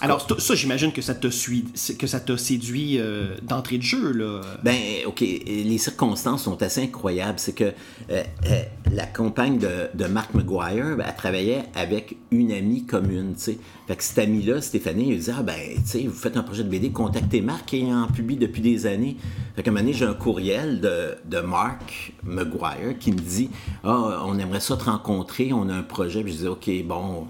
Alors, 0.00 0.26
ça, 0.26 0.34
ça, 0.38 0.54
j'imagine 0.54 0.90
que 0.92 1.02
ça 1.02 1.14
t'a 1.14 1.30
sui- 1.30 1.66
que 1.98 2.06
ça 2.06 2.18
t'a 2.18 2.36
séduit 2.36 2.98
euh, 2.98 3.36
d'entrée 3.42 3.78
de 3.78 3.82
jeu, 3.82 4.12
là. 4.12 4.40
Ben, 4.64 4.74
OK, 5.06 5.20
les 5.20 5.78
circonstances 5.78 6.44
sont 6.44 6.60
assez 6.62 6.82
incroyables. 6.82 7.38
C'est 7.38 7.52
que 7.54 7.64
euh, 7.64 8.22
euh, 8.46 8.62
la 8.90 9.06
compagne 9.06 9.58
de, 9.58 9.88
de 9.94 10.06
Mark 10.06 10.34
McGuire, 10.34 10.96
ben, 10.96 11.04
elle 11.06 11.14
travaillait 11.14 11.64
avec 11.74 12.16
une 12.30 12.50
amie 12.52 12.84
commune, 12.84 13.34
tu 13.34 13.42
sais. 13.42 13.58
Fait 13.86 13.94
que 13.96 14.02
cette 14.02 14.18
amie-là, 14.18 14.60
Stéphanie, 14.62 15.10
elle 15.12 15.18
disait, 15.18 15.34
ah 15.38 15.42
ben, 15.42 15.54
tu 15.76 15.80
sais, 15.84 16.02
vous 16.06 16.14
faites 16.18 16.36
un 16.36 16.42
projet 16.42 16.64
de 16.64 16.68
BD, 16.68 16.90
contactez 16.90 17.40
Marc, 17.42 17.72
il 17.74 17.92
en 17.92 18.06
publie 18.08 18.36
depuis 18.36 18.62
des 18.62 18.86
années. 18.86 19.16
Fait 19.54 19.62
qu'à 19.62 19.70
un 19.70 19.74
moment 19.74 19.84
donné, 19.84 19.92
j'ai 19.96 20.06
un 20.06 20.14
courriel 20.14 20.80
de, 20.80 21.16
de 21.26 21.40
Mark 21.40 22.12
McGuire 22.24 22.98
qui 22.98 23.12
me 23.12 23.18
dit, 23.18 23.50
ah, 23.84 24.22
on 24.26 24.38
aimerait 24.38 24.60
ça 24.60 24.76
te 24.76 24.84
rencontrer, 24.84 25.52
on 25.52 25.68
a 25.68 25.74
un 25.74 25.82
projet. 25.82 26.22
Puis 26.22 26.32
je 26.32 26.36
disais, 26.38 26.48
OK, 26.48 26.70
bon, 26.86 27.26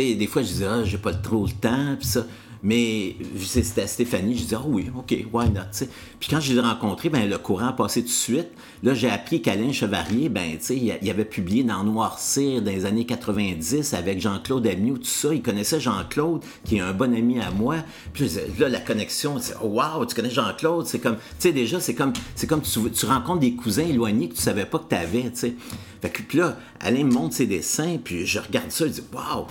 sais, 0.00 0.14
des 0.14 0.26
fois, 0.26 0.42
je 0.42 0.48
disais, 0.48 0.66
ah, 0.66 0.84
j'ai 0.84 0.98
pas 0.98 1.14
trop 1.14 1.46
le 1.46 1.52
temps, 1.52 1.96
ça. 2.00 2.26
Mais 2.62 3.16
c'était 3.38 3.82
à 3.82 3.86
Stéphanie, 3.86 4.36
je 4.36 4.42
disais, 4.42 4.56
ah 4.56 4.64
oui, 4.66 4.90
OK, 4.96 5.14
why 5.32 5.50
not. 5.50 5.86
Puis 6.18 6.28
quand 6.30 6.40
je 6.40 6.52
l'ai 6.52 6.60
rencontré, 6.60 7.08
ben, 7.08 7.28
le 7.28 7.38
courant 7.38 7.68
a 7.68 7.72
passé 7.72 8.02
tout 8.02 8.08
de 8.08 8.12
suite. 8.12 8.48
Là, 8.82 8.94
j'ai 8.94 9.08
appris 9.08 9.42
qu'Alain 9.42 9.72
Chevalier, 9.72 10.28
ben, 10.28 10.58
il 10.70 11.10
avait 11.10 11.24
publié 11.24 11.62
dans 11.62 11.84
Noircir 11.84 12.62
dans 12.62 12.70
les 12.70 12.86
années 12.86 13.06
90 13.06 13.94
avec 13.94 14.20
Jean-Claude 14.20 14.66
Agnew, 14.66 14.98
tout 14.98 15.04
ça. 15.04 15.34
Il 15.34 15.42
connaissait 15.42 15.80
Jean-Claude, 15.80 16.42
qui 16.64 16.76
est 16.76 16.80
un 16.80 16.92
bon 16.92 17.14
ami 17.14 17.40
à 17.40 17.50
moi. 17.50 17.76
Puis 18.12 18.30
là, 18.58 18.68
la 18.68 18.80
connexion, 18.80 19.38
c'est, 19.40 19.54
oh, 19.62 19.68
wow, 19.68 20.04
tu 20.06 20.14
connais 20.14 20.30
Jean-Claude? 20.30 20.86
C'est 20.86 20.98
comme, 20.98 21.16
tu 21.16 21.22
sais, 21.38 21.52
déjà, 21.52 21.80
c'est 21.80 21.94
comme, 21.94 22.12
c'est 22.34 22.46
comme 22.46 22.62
tu, 22.62 23.06
rencontres 23.06 23.40
des 23.40 23.54
cousins 23.54 23.86
éloignés 23.86 24.28
que 24.28 24.34
tu 24.34 24.42
savais 24.42 24.66
pas 24.66 24.78
que 24.78 24.88
tu 24.88 24.96
avais, 24.96 25.30
tu 25.30 25.30
sais. 25.34 25.54
Fait 26.00 26.10
que, 26.10 26.22
puis 26.22 26.38
là, 26.38 26.56
Alain 26.80 27.04
me 27.04 27.12
montre 27.12 27.34
ses 27.34 27.46
dessins, 27.46 27.98
puis 28.02 28.26
je 28.26 28.38
regarde 28.38 28.70
ça, 28.70 28.86
je 28.86 28.92
dis, 28.92 29.02
wow, 29.12 29.46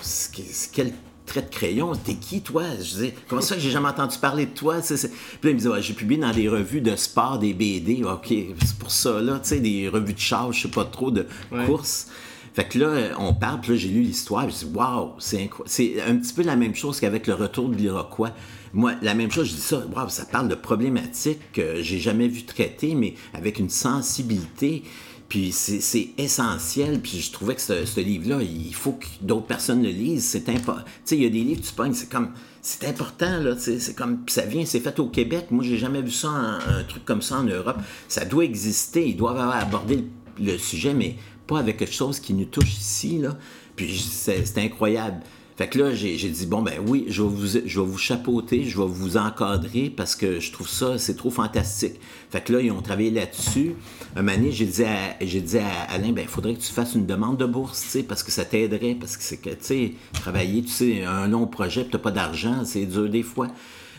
quel 0.74 0.94
trait 1.26 1.42
de 1.42 1.50
crayon, 1.50 1.94
t'es 1.96 2.16
qui 2.16 2.42
toi? 2.42 2.64
Je 2.78 3.04
dis, 3.04 3.14
comment 3.28 3.42
ça 3.42 3.56
que 3.56 3.62
j'ai 3.62 3.72
jamais 3.72 3.90
entendu 3.90 4.18
parler 4.18 4.46
de 4.46 4.52
toi? 4.52 4.78
Puis 4.82 4.96
là, 4.96 5.10
il 5.44 5.56
me 5.56 5.60
dit, 5.60 5.68
Ouais, 5.68 5.82
j'ai 5.82 5.94
publié 5.94 6.20
dans 6.22 6.32
des 6.32 6.48
revues 6.48 6.82
de 6.82 6.96
sport, 6.96 7.40
des 7.40 7.54
BD, 7.54 8.04
ok, 8.04 8.28
c'est 8.28 8.78
pour 8.78 8.92
ça, 8.92 9.22
là, 9.22 9.40
tu 9.42 9.50
sais, 9.50 9.60
des 9.60 9.90
revues 9.90 10.14
de 10.14 10.20
charge, 10.20 10.58
je 10.58 10.62
sais 10.64 10.68
pas 10.68 10.86
trop, 10.86 11.12
de 11.12 11.28
course. 11.66 12.08
Fait 12.56 12.64
que 12.64 12.80
là, 12.80 13.10
on 13.20 13.34
parle, 13.34 13.60
puis 13.60 13.72
là, 13.72 13.78
j'ai 13.78 13.90
lu 13.90 14.02
l'histoire, 14.02 14.50
je 14.50 14.66
dis, 14.66 14.72
waouh, 14.74 15.12
c'est 15.20 15.44
incroyable. 15.44 15.70
C'est 15.70 16.02
un 16.02 16.16
petit 16.16 16.34
peu 16.34 16.42
la 16.42 16.56
même 16.56 16.74
chose 16.74 17.02
qu'avec 17.02 17.28
le 17.28 17.34
retour 17.34 17.68
de 17.68 17.76
l'Iroquois. 17.76 18.32
Moi, 18.72 18.94
la 19.02 19.14
même 19.14 19.30
chose, 19.30 19.48
je 19.50 19.56
dis 19.56 19.62
ça, 19.62 19.86
waouh, 19.94 20.08
ça 20.08 20.24
parle 20.26 20.48
de 20.48 20.56
problématiques 20.56 21.52
que 21.52 21.82
j'ai 21.82 22.00
jamais 22.00 22.30
vu 22.30 22.44
traiter, 22.46 22.96
mais 22.96 23.16
avec 23.34 23.60
une 23.60 23.70
sensibilité. 23.70 24.84
Puis 25.30 25.52
c'est 25.52 26.10
essentiel. 26.18 27.02
Puis 27.02 27.20
je 27.20 27.32
trouvais 27.32 27.56
que 27.56 27.62
ce, 27.62 28.00
livre-là, 28.00 28.42
il 28.42 28.74
faut 28.74 28.94
que 28.94 29.06
d'autres 29.22 29.48
personnes 29.48 29.84
le 29.84 29.90
lisent. 29.90 30.26
C'est 30.26 30.50
important. 30.50 30.84
Tu 30.84 30.92
sais, 31.06 31.18
il 31.18 31.24
y 31.24 31.26
a 31.26 31.30
des 31.30 31.44
livres 31.44 31.62
tu 31.62 31.74
pognes, 31.74 31.94
c'est 31.94 32.10
comme. 32.10 32.30
C'est 32.62 32.88
important, 32.88 33.40
là. 33.40 33.56
C'est 33.58 33.96
comme. 33.96 34.20
Puis 34.20 34.34
ça 34.34 34.46
vient, 34.46 34.66
c'est 34.66 34.80
fait 34.80 35.00
au 35.00 35.08
Québec. 35.08 35.48
Moi, 35.52 35.64
j'ai 35.64 35.78
jamais 35.78 36.02
vu 36.02 36.12
ça, 36.12 36.30
un, 36.30 36.84
truc 36.84 37.06
comme 37.06 37.22
ça 37.22 37.40
en 37.40 37.44
Europe. 37.44 37.78
Ça 38.08 38.26
doit 38.26 38.44
exister. 38.44 39.08
Ils 39.08 39.18
doivent 39.18 39.38
avoir 39.38 39.58
abordé 39.58 40.06
le, 40.40 40.58
sujet, 40.58 40.94
mais 40.94 41.16
pas 41.48 41.60
avec 41.60 41.78
quelque 41.78 41.94
chose 41.94 42.20
qui 42.20 42.34
nous 42.34 42.46
touche 42.46 42.78
ici, 42.78 43.18
là. 43.20 43.38
Puis 43.76 43.98
c'est 43.98 44.58
incroyable. 44.58 45.22
Fait 45.58 45.70
que 45.70 45.80
là, 45.80 45.94
j'ai 45.94 46.18
dit, 46.18 46.46
bon, 46.48 46.62
ben 46.62 46.74
oui, 46.86 47.06
je 47.08 47.22
vais, 47.22 47.30
vous, 47.30 47.48
je 47.48 47.80
vais 47.80 47.86
vous 47.86 47.98
chapeauter, 47.98 48.66
je 48.66 48.78
vais 48.78 48.88
vous 48.88 49.16
encadrer 49.16 49.90
parce 49.90 50.14
que 50.14 50.42
je 50.42 50.52
trouve 50.52 50.68
ça, 50.68 50.98
c'est 50.98 51.16
trop 51.16 51.30
fantastique. 51.30 51.94
Fait 52.30 52.42
que 52.42 52.52
là, 52.52 52.60
ils 52.60 52.72
ont 52.72 52.82
travaillé 52.82 53.10
là-dessus. 53.10 53.76
Un 54.18 54.22
moment 54.22 54.36
donné, 54.36 54.52
j'ai 54.52 54.66
dit, 54.66 54.84
à, 54.84 55.24
dit 55.24 55.58
à 55.58 55.94
Alain, 55.94 56.12
ben 56.12 56.24
il 56.24 56.28
faudrait 56.28 56.56
que 56.56 56.60
tu 56.60 56.74
fasses 56.74 56.96
une 56.96 57.06
demande 57.06 57.38
de 57.38 57.46
bourse, 57.46 57.82
tu 57.84 57.88
sais, 57.88 58.04
parce 58.04 58.22
que 58.22 58.32
ça 58.32 58.44
t'aiderait, 58.44 58.96
parce 59.00 59.16
que 59.16 59.24
c'est 59.24 59.38
que, 59.38 59.52
tu 59.52 59.56
sais, 59.62 59.94
travailler, 60.12 60.62
tu 60.62 60.72
sais, 60.72 61.04
un 61.04 61.28
long 61.30 61.48
projet, 61.48 61.84
puis 61.84 61.92
t'as 61.92 62.00
pas 62.00 62.12
d'argent, 62.12 62.66
c'est 62.66 62.86
dur 62.86 63.08
des 63.08 63.24
fois. 63.24 63.48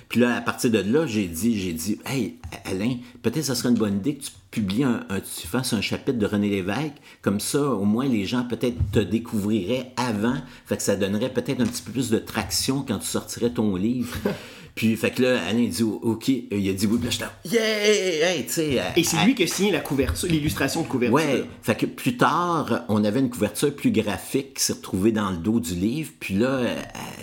Puis 0.08 0.20
là, 0.20 0.36
à 0.36 0.40
partir 0.40 0.70
de 0.70 0.78
là, 0.78 1.06
j'ai 1.06 1.26
dit, 1.26 1.58
j'ai 1.58 1.72
dit, 1.72 1.98
hey, 2.06 2.36
Alain, 2.64 2.96
peut-être 3.22 3.44
ça 3.44 3.54
serait 3.54 3.70
une 3.70 3.76
bonne 3.76 3.96
idée 3.96 4.16
que 4.16 4.24
tu 4.24 4.30
publies 4.50 4.84
un, 4.84 5.04
tu 5.10 5.46
fasses 5.46 5.72
un 5.72 5.80
chapitre 5.80 6.18
de 6.18 6.26
René 6.26 6.48
Lévesque. 6.48 6.94
Comme 7.22 7.40
ça, 7.40 7.62
au 7.62 7.84
moins, 7.84 8.06
les 8.06 8.24
gens 8.24 8.44
peut-être 8.44 8.76
te 8.92 9.00
découvriraient 9.00 9.92
avant. 9.96 10.36
Fait 10.66 10.76
que 10.76 10.82
ça 10.82 10.96
donnerait 10.96 11.32
peut-être 11.32 11.60
un 11.60 11.66
petit 11.66 11.82
peu 11.82 11.92
plus 11.92 12.10
de 12.10 12.18
traction 12.18 12.84
quand 12.86 12.98
tu 12.98 13.06
sortirais 13.06 13.50
ton 13.50 13.74
livre. 13.74 14.16
Puis, 14.76 14.94
fait 14.94 15.10
que 15.10 15.22
là, 15.22 15.40
Alain 15.48 15.66
dit, 15.66 15.82
OK, 15.82 16.28
il 16.28 16.68
a 16.68 16.72
dit 16.74 16.86
oui. 16.86 16.98
Puis 17.00 17.08
là, 17.08 17.28
j'étais, 17.42 17.56
yeah, 17.56 18.30
hey, 18.36 18.44
tu 18.46 18.52
sais. 18.52 18.78
Et 18.94 19.02
c'est 19.02 19.24
lui 19.24 19.34
qui 19.34 19.42
a 19.42 19.46
signé 19.46 19.72
la 19.72 19.80
couverture, 19.80 20.28
l'illustration 20.28 20.82
de 20.82 20.86
couverture. 20.86 21.14
Ouais, 21.16 21.44
fait 21.62 21.74
que 21.76 21.86
plus 21.86 22.18
tard, 22.18 22.84
on 22.90 23.02
avait 23.02 23.20
une 23.20 23.30
couverture 23.30 23.74
plus 23.74 23.90
graphique 23.90 24.54
qui 24.58 24.62
s'est 24.62 24.74
retrouvée 24.74 25.12
dans 25.12 25.30
le 25.30 25.38
dos 25.38 25.60
du 25.60 25.74
livre. 25.74 26.12
Puis 26.20 26.34
là, 26.34 26.48
euh, 26.48 26.76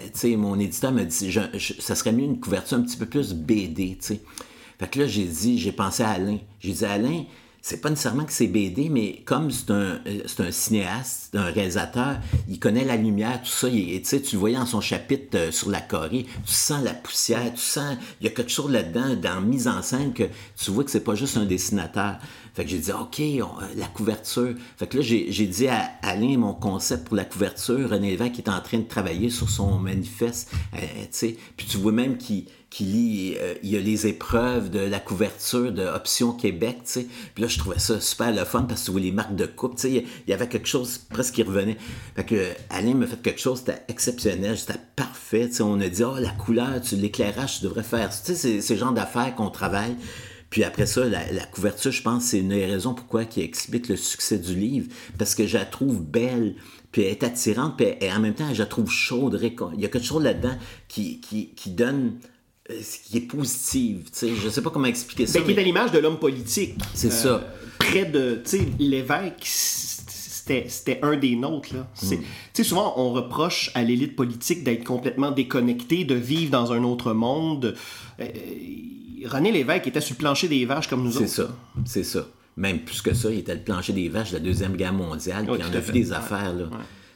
tu 0.05 0.19
sais, 0.19 0.35
mon 0.35 0.59
éditeur 0.59 0.91
m'a 0.91 1.03
dit, 1.05 1.31
je- 1.31 1.39
je- 1.53 1.73
ça 1.79 1.93
serait 1.93 2.11
mieux 2.11 2.25
une 2.25 2.39
couverture 2.39 2.77
un 2.77 2.81
petit 2.81 2.97
peu 2.97 3.05
plus 3.05 3.33
BD, 3.33 3.97
tu 4.01 4.07
sais. 4.07 4.19
Fait 4.79 4.89
que 4.89 4.99
là, 4.99 5.05
j'ai 5.07 5.25
dit, 5.25 5.59
j'ai 5.59 5.71
pensé 5.71 6.01
à 6.01 6.09
Alain. 6.09 6.39
J'ai 6.59 6.71
dit, 6.73 6.85
Alain, 6.85 7.23
c'est 7.65 7.79
pas 7.79 7.89
nécessairement 7.89 8.25
que 8.25 8.33
c'est 8.33 8.47
BD, 8.47 8.89
mais 8.89 9.21
comme 9.23 9.49
c'est 9.49 9.71
un, 9.71 10.01
euh, 10.05 10.19
un 10.39 10.51
cinéaste, 10.51 11.33
un 11.33 11.45
réalisateur, 11.45 12.17
il 12.49 12.59
connaît 12.59 12.83
la 12.83 12.97
lumière, 12.97 13.41
tout 13.41 13.49
ça. 13.49 13.69
Tu 13.69 14.19
le 14.33 14.37
voyais 14.37 14.57
dans 14.57 14.65
son 14.65 14.81
chapitre 14.81 15.37
euh, 15.37 15.49
sur 15.49 15.69
la 15.69 15.79
Corée, 15.79 16.25
tu 16.45 16.53
sens 16.53 16.83
la 16.83 16.93
poussière, 16.93 17.53
tu 17.53 17.61
sens, 17.61 17.95
il 18.19 18.25
y 18.25 18.27
a 18.27 18.31
quelque 18.31 18.51
chose 18.51 18.69
là-dedans, 18.69 19.15
dans 19.15 19.35
la 19.35 19.39
mise 19.39 19.69
en 19.69 19.81
scène, 19.81 20.13
que 20.13 20.23
tu 20.61 20.71
vois 20.71 20.83
que 20.83 20.91
c'est 20.91 21.05
pas 21.05 21.15
juste 21.15 21.37
un 21.37 21.45
dessinateur. 21.45 22.17
Fait 22.53 22.65
que 22.65 22.69
j'ai 22.69 22.79
dit, 22.79 22.91
OK, 22.91 23.21
euh, 23.21 23.43
la 23.77 23.87
couverture. 23.87 24.53
Fait 24.77 24.85
que 24.85 24.97
là, 24.97 25.03
j'ai 25.03 25.47
dit 25.47 25.67
à 25.69 25.89
Alain 26.01 26.37
mon 26.37 26.53
concept 26.53 27.07
pour 27.07 27.15
la 27.15 27.25
couverture. 27.25 27.89
René 27.89 28.11
Lévesque 28.11 28.39
est 28.39 28.49
en 28.49 28.59
train 28.59 28.79
de 28.79 28.87
travailler 28.87 29.29
sur 29.29 29.49
son 29.49 29.79
manifeste. 29.79 30.51
euh. 30.75 31.31
Puis 31.55 31.65
tu 31.65 31.77
vois 31.77 31.93
même 31.93 32.17
qu'il 32.17 32.45
qu'il 32.73 32.91
lit, 32.91 33.35
euh, 33.39 33.53
il 33.61 33.69
y 33.69 33.77
a 33.77 33.79
les 33.79 34.07
épreuves 34.07 34.71
de 34.71 34.79
la 34.79 34.99
couverture 34.99 35.71
de 35.71 35.83
Option 35.83 36.31
Québec, 36.31 36.77
tu 36.85 36.91
sais. 36.91 37.07
Puis 37.35 37.43
là, 37.43 37.47
je 37.47 37.59
trouvais 37.59 37.77
ça 37.77 38.01
super 38.01 38.33
le 38.33 38.43
fun 38.45 38.63
parce 38.63 38.81
que 38.81 38.85
tu 38.87 38.91
vois 38.93 39.01
les 39.01 39.11
marques 39.11 39.35
de 39.35 39.45
coupe, 39.45 39.75
tu 39.75 39.81
sais. 39.81 39.91
Il 39.91 40.29
y 40.31 40.33
avait 40.33 40.47
quelque 40.47 40.67
chose 40.67 40.97
presque 40.97 41.35
qui 41.35 41.43
revenait. 41.43 41.77
Fait 42.15 42.23
que 42.23 42.49
Alain 42.71 42.95
m'a 42.95 43.05
fait 43.05 43.21
quelque 43.21 43.39
chose, 43.39 43.59
c'était 43.59 43.83
exceptionnel, 43.89 44.57
c'était 44.57 44.79
parfait, 44.95 45.49
tu 45.49 45.57
sais. 45.57 45.63
On 45.63 45.79
a 45.79 45.87
dit, 45.87 46.03
oh, 46.03 46.15
la 46.19 46.31
couleur, 46.31 46.81
tu 46.81 46.95
l'éclairage, 46.95 47.59
tu 47.59 47.65
devrais 47.65 47.83
faire. 47.83 48.09
Tu 48.09 48.33
sais, 48.33 48.59
c'est 48.59 48.73
le 48.73 48.79
genre 48.79 48.91
d'affaires 48.91 49.35
qu'on 49.35 49.51
travaille. 49.51 49.95
Puis 50.49 50.63
après 50.63 50.87
ça, 50.87 51.05
la, 51.05 51.45
couverture, 51.51 51.91
je 51.91 52.01
pense, 52.01 52.23
c'est 52.25 52.39
une 52.39 52.49
des 52.49 52.65
raisons 52.65 52.95
pourquoi 52.95 53.25
qui 53.25 53.41
explique 53.41 53.87
le 53.87 53.97
succès 53.97 54.39
du 54.39 54.55
livre. 54.55 54.87
Parce 55.19 55.35
que 55.35 55.45
je 55.45 55.59
la 55.59 55.65
trouve 55.65 56.01
belle, 56.01 56.55
puis 56.91 57.03
elle 57.03 57.09
est 57.09 57.23
attirante, 57.23 57.77
puis 57.77 57.87
et 58.01 58.11
en 58.11 58.19
même 58.19 58.33
temps, 58.33 58.51
je 58.51 58.59
la 58.59 58.67
trouve 58.67 58.89
chaude. 58.89 59.39
Il 59.41 59.81
y 59.81 59.85
a 59.85 59.89
quelque 59.89 60.05
chose 60.05 60.23
là-dedans 60.23 60.55
qui, 60.87 61.19
qui, 61.19 61.53
qui 61.55 61.69
donne. 61.69 62.17
Euh, 62.71 62.73
qui 63.05 63.17
est 63.17 63.21
positive. 63.21 64.03
Tu 64.05 64.09
sais, 64.13 64.35
je 64.35 64.49
sais 64.49 64.61
pas 64.61 64.69
comment 64.69 64.85
expliquer 64.87 65.25
ça. 65.27 65.39
Ben, 65.39 65.45
qui 65.45 65.51
est 65.51 65.55
mais- 65.55 65.61
à 65.61 65.65
l'image 65.65 65.91
de 65.91 65.99
l'homme 65.99 66.19
politique. 66.19 66.75
Euh, 66.79 66.85
C'est 66.93 67.11
ça. 67.11 67.43
Près 67.79 68.05
de, 68.05 68.41
tu 68.43 68.57
sais, 68.57 68.67
l'évêque, 68.79 69.41
c'était 69.45 70.99
un 71.01 71.15
des 71.17 71.35
nôtres, 71.35 71.73
là. 71.73 71.87
C'est- 71.93 72.17
Mm. 72.17 72.21
Tu 72.21 72.27
sais, 72.53 72.63
souvent, 72.63 72.93
on 72.97 73.11
reproche 73.11 73.71
à 73.75 73.83
l'élite 73.83 74.15
politique 74.15 74.63
d'être 74.63 74.83
complètement 74.83 75.31
déconnectée, 75.31 76.03
de 76.05 76.15
vivre 76.15 76.51
dans 76.51 76.71
un 76.71 76.83
autre 76.83 77.13
monde. 77.13 77.75
Euh, 78.19 78.25
René 79.25 79.51
Lévesque 79.51 79.87
était 79.87 80.01
sur 80.01 80.15
le 80.15 80.19
plancher 80.19 80.47
des 80.49 80.65
vaches 80.65 80.87
comme 80.87 81.03
nous 81.03 81.11
C'est 81.11 81.19
autres. 81.19 81.29
ça, 81.29 81.57
c'est 81.85 82.03
ça. 82.03 82.27
Même 82.57 82.79
plus 82.79 83.01
que 83.01 83.13
ça, 83.13 83.31
il 83.31 83.39
était 83.39 83.55
le 83.55 83.61
plancher 83.61 83.93
des 83.93 84.09
vaches 84.09 84.31
de 84.31 84.35
la 84.35 84.41
Deuxième 84.43 84.75
Guerre 84.75 84.93
mondiale, 84.93 85.45
Oui, 85.49 85.57
puis 85.57 85.67
il 85.67 85.73
en 85.73 85.77
a 85.77 85.79
vu 85.79 85.91
des 85.93 86.11
affaires, 86.11 86.53
là. 86.53 86.65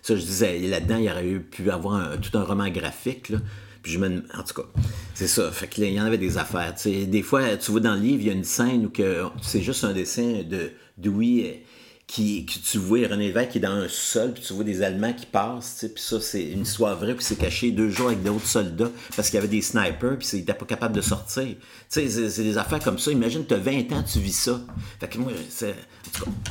Ça, 0.01 0.15
je 0.15 0.21
disais, 0.21 0.57
là-dedans, 0.59 0.97
il 0.97 1.09
aurait 1.09 1.27
eu 1.27 1.41
pu 1.41 1.69
avoir 1.69 1.95
un- 1.95 2.17
tout 2.17 2.35
un 2.37 2.43
roman 2.43 2.69
graphique, 2.69 3.29
là. 3.29 3.39
Puis 3.87 3.93
je 3.93 3.99
me... 3.99 4.17
En 4.37 4.43
tout 4.43 4.61
cas, 4.61 4.67
c'est 5.13 5.29
ça. 5.29 5.49
Fait 5.49 5.67
que 5.67 5.79
là, 5.79 5.87
il 5.87 5.93
y 5.93 6.01
en 6.01 6.03
avait 6.03 6.17
des 6.17 6.37
affaires. 6.37 6.73
Des 6.83 7.21
fois, 7.21 7.55
tu 7.55 7.71
vois 7.71 7.79
dans 7.79 7.95
le 7.95 8.01
livre, 8.01 8.21
il 8.21 8.27
y 8.27 8.29
a 8.29 8.33
une 8.33 8.43
scène 8.43 8.87
où 8.87 8.89
que 8.89 9.23
c'est 9.41 9.61
juste 9.61 9.85
un 9.85 9.93
dessin 9.93 10.43
de 10.43 10.71
Dewey... 10.97 11.63
qui, 12.05 12.45
que 12.45 12.53
tu 12.53 12.77
vois 12.77 12.99
René 13.07 13.27
Lévesque 13.27 13.51
qui 13.51 13.57
est 13.59 13.61
dans 13.61 13.71
un 13.71 13.87
sol, 13.87 14.33
puis 14.33 14.43
tu 14.45 14.53
vois 14.53 14.63
des 14.63 14.81
Allemands 14.81 15.13
qui 15.13 15.25
passent, 15.25 15.85
puis 15.93 16.01
ça, 16.01 16.21
c'est 16.21 16.51
une 16.51 16.61
histoire 16.61 16.97
vraie, 16.97 17.13
puis 17.15 17.23
c'est 17.23 17.37
caché 17.37 17.71
deux 17.71 17.89
jours 17.89 18.07
avec 18.07 18.23
d'autres 18.23 18.45
soldats 18.45 18.91
parce 19.15 19.29
qu'il 19.29 19.35
y 19.35 19.39
avait 19.39 19.47
des 19.49 19.61
snipers, 19.61 20.17
puis 20.17 20.27
il 20.33 20.39
n'était 20.39 20.53
pas 20.53 20.65
capable 20.65 20.95
de 20.95 21.01
sortir. 21.01 21.55
C'est 21.89 22.05
des 22.05 22.57
affaires 22.57 22.79
comme 22.79 22.97
ça. 22.97 23.11
Imagine, 23.11 23.45
tu 23.45 23.53
as 23.53 23.57
20 23.57 23.91
ans, 23.93 24.03
tu 24.03 24.19
vis 24.19 24.31
ça. 24.37 24.61
Fait 24.99 25.07
que 25.07 25.17
moi, 25.17 25.31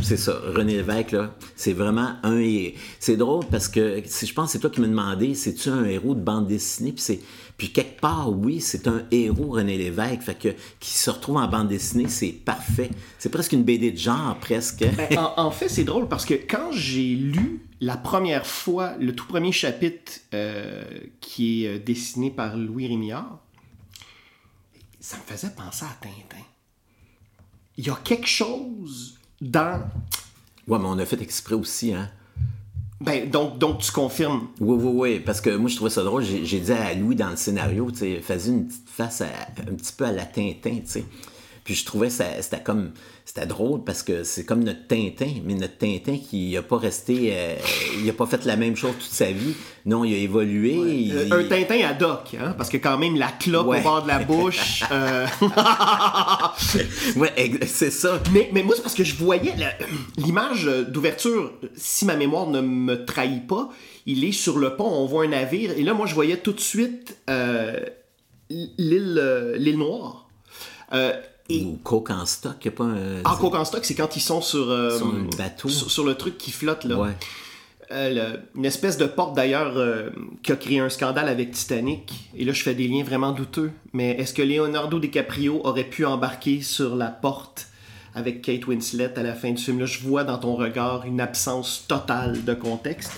c'est, 0.02 0.16
ça. 0.16 0.38
René 0.54 0.74
Lévesque, 0.76 1.12
là, 1.12 1.34
c'est 1.54 1.72
vraiment 1.72 2.14
un. 2.22 2.38
hé- 2.38 2.74
C'est 3.00 3.16
drôle 3.16 3.44
parce 3.50 3.68
que 3.68 4.02
si 4.06 4.26
je 4.26 4.32
pense 4.34 4.46
que 4.46 4.52
c'est 4.52 4.58
toi 4.60 4.70
qui 4.70 4.80
m'as 4.80 4.86
demandé, 4.88 5.34
c'est-tu 5.34 5.68
un 5.68 5.84
héros 5.84 6.14
de 6.14 6.20
bande 6.20 6.46
dessinée, 6.46 6.92
puis 6.92 7.02
c'est. 7.02 7.20
Puis 7.56 7.72
quelque 7.72 8.00
part, 8.00 8.30
oui, 8.30 8.60
c'est 8.60 8.86
un 8.86 9.04
héros, 9.10 9.52
René 9.52 9.78
Lévesque, 9.78 10.22
fait 10.22 10.38
que 10.38 10.48
qui 10.78 10.90
se 10.90 11.08
retrouve 11.08 11.38
en 11.38 11.48
bande 11.48 11.68
dessinée, 11.68 12.08
c'est 12.08 12.32
parfait. 12.32 12.90
C'est 13.18 13.30
presque 13.30 13.52
une 13.52 13.64
BD 13.64 13.92
de 13.92 13.96
genre, 13.98 14.36
presque. 14.40 14.84
Ben, 14.96 15.18
en, 15.36 15.46
en 15.46 15.50
fait, 15.50 15.68
c'est 15.70 15.84
drôle 15.84 16.06
parce 16.08 16.26
que 16.26 16.34
quand 16.34 16.70
j'ai 16.72 17.14
lu 17.14 17.62
la 17.80 17.96
première 17.96 18.46
fois 18.46 18.94
le 18.98 19.14
tout 19.14 19.26
premier 19.26 19.52
chapitre 19.52 20.12
euh, 20.34 20.84
qui 21.20 21.64
est 21.64 21.76
euh, 21.76 21.78
dessiné 21.78 22.30
par 22.30 22.56
Louis 22.58 22.88
Rémillard, 22.88 23.38
ça 25.00 25.16
me 25.16 25.22
faisait 25.22 25.50
penser 25.54 25.84
à 25.84 25.96
Tintin. 26.00 26.44
Il 27.78 27.86
y 27.86 27.90
a 27.90 27.98
quelque 28.02 28.26
chose 28.26 29.18
dans. 29.40 29.80
Ouais, 30.68 30.78
mais 30.78 30.86
on 30.86 30.98
a 30.98 31.04
fait 31.06 31.20
exprès 31.22 31.54
aussi, 31.54 31.92
hein. 31.94 32.08
Ben, 33.00 33.28
donc, 33.30 33.58
donc 33.58 33.78
tu 33.80 33.92
confirmes. 33.92 34.48
Oui, 34.58 34.76
oui, 34.80 34.90
oui, 34.94 35.20
parce 35.20 35.40
que 35.42 35.54
moi, 35.54 35.68
je 35.68 35.76
trouvais 35.76 35.90
ça 35.90 36.02
drôle. 36.02 36.24
J'ai 36.24 36.60
dit 36.60 36.72
à 36.72 36.94
Louis 36.94 37.14
dans 37.14 37.28
le 37.28 37.36
scénario, 37.36 37.90
tu 37.90 37.98
sais, 37.98 38.20
faisait 38.22 38.50
une 38.50 38.66
petite 38.66 38.88
face 38.88 39.20
à- 39.20 39.26
un 39.60 39.74
petit 39.74 39.92
peu 39.92 40.06
à 40.06 40.12
la 40.12 40.24
Tintin, 40.24 40.76
tu 40.76 40.80
sais. 40.86 41.04
Puis 41.66 41.74
je 41.74 41.84
trouvais 41.84 42.10
ça, 42.10 42.24
c'était 42.40 42.62
comme, 42.62 42.92
c'était 43.24 43.44
drôle 43.44 43.82
parce 43.82 44.04
que 44.04 44.22
c'est 44.22 44.44
comme 44.44 44.62
notre 44.62 44.86
Tintin, 44.86 45.40
mais 45.44 45.54
notre 45.54 45.76
Tintin 45.78 46.16
qui 46.16 46.52
n'a 46.54 46.62
pas 46.62 46.78
resté, 46.78 47.30
euh, 47.32 47.56
il 48.00 48.08
a 48.08 48.12
pas 48.12 48.24
fait 48.26 48.44
la 48.44 48.54
même 48.56 48.76
chose 48.76 48.92
toute 48.92 49.10
sa 49.10 49.32
vie. 49.32 49.52
Non, 49.84 50.04
il 50.04 50.14
a 50.14 50.18
évolué. 50.18 50.74
il- 50.74 51.16
Euh, 51.32 51.40
un 51.40 51.44
Tintin 51.48 51.88
à 51.88 51.92
doc, 51.92 52.36
hein, 52.40 52.54
parce 52.56 52.70
que 52.70 52.76
quand 52.76 52.96
même 52.98 53.16
la 53.16 53.32
clope 53.32 53.66
Ouais. 53.66 53.80
au 53.80 53.82
bord 53.82 54.02
de 54.04 54.08
la 54.08 54.20
bouche. 54.20 54.84
euh, 54.92 55.26
Ouais, 57.16 57.50
c'est 57.66 57.90
ça. 57.90 58.20
Mais, 58.32 58.48
mais 58.52 58.62
moi, 58.62 58.74
c'est 58.76 58.82
parce 58.82 58.94
que 58.94 59.04
je 59.04 59.16
voyais 59.16 59.54
l'image 60.16 60.64
d'ouverture, 60.88 61.52
si 61.76 62.04
ma 62.04 62.14
mémoire 62.16 62.46
ne 62.48 62.60
me 62.60 63.04
trahit 63.04 63.44
pas, 63.46 63.70
il 64.06 64.24
est 64.24 64.30
sur 64.32 64.58
le 64.58 64.76
pont, 64.76 64.88
on 64.88 65.06
voit 65.06 65.24
un 65.24 65.28
navire, 65.28 65.72
et 65.76 65.82
là, 65.82 65.94
moi, 65.94 66.06
je 66.06 66.14
voyais 66.14 66.36
tout 66.36 66.52
de 66.52 66.60
suite 66.60 67.16
euh, 67.28 67.80
l'île 68.50 69.18
euh, 69.20 69.56
l'île 69.56 69.78
Noire. 69.78 70.28
Euh, 70.92 71.12
et 71.48 71.64
Ou 71.64 71.78
Coke 71.82 72.10
en 72.10 72.26
stock, 72.26 72.56
n'y 72.64 72.68
a 72.68 72.72
pas 72.72 72.84
un. 72.84 73.22
en 73.24 73.36
Coke 73.36 73.54
en 73.54 73.64
stock, 73.64 73.84
c'est 73.84 73.94
quand 73.94 74.16
ils 74.16 74.20
sont 74.20 74.40
sur, 74.40 74.70
euh, 74.70 74.96
Sur 74.96 75.12
le 75.12 75.22
bateau. 75.36 75.68
Sur, 75.68 75.90
sur 75.90 76.04
le 76.04 76.14
truc 76.14 76.38
qui 76.38 76.50
flotte, 76.50 76.84
là. 76.84 76.96
Ouais. 76.96 77.16
Euh, 77.92 78.10
le- 78.32 78.40
une 78.56 78.64
espèce 78.64 78.98
de 78.98 79.06
porte 79.06 79.36
d'ailleurs 79.36 79.76
euh, 79.76 80.10
qui 80.42 80.50
a 80.50 80.56
créé 80.56 80.80
un 80.80 80.88
scandale 80.88 81.28
avec 81.28 81.52
Titanic. 81.52 82.30
Et 82.36 82.44
là, 82.44 82.52
je 82.52 82.62
fais 82.64 82.74
des 82.74 82.88
liens 82.88 83.04
vraiment 83.04 83.30
douteux. 83.30 83.70
Mais 83.92 84.10
est-ce 84.18 84.34
que 84.34 84.42
Leonardo 84.42 84.98
DiCaprio 84.98 85.60
aurait 85.62 85.84
pu 85.84 86.04
embarquer 86.04 86.62
sur 86.62 86.96
la 86.96 87.06
porte 87.06 87.68
avec 88.16 88.42
Kate 88.42 88.66
Winslet 88.66 89.16
à 89.16 89.22
la 89.22 89.34
fin 89.34 89.52
du 89.52 89.62
film? 89.62 89.78
Là, 89.78 89.86
je 89.86 90.00
vois 90.00 90.24
dans 90.24 90.38
ton 90.38 90.56
regard 90.56 91.04
une 91.06 91.20
absence 91.20 91.84
totale 91.86 92.44
de 92.44 92.54
contexte. 92.54 93.12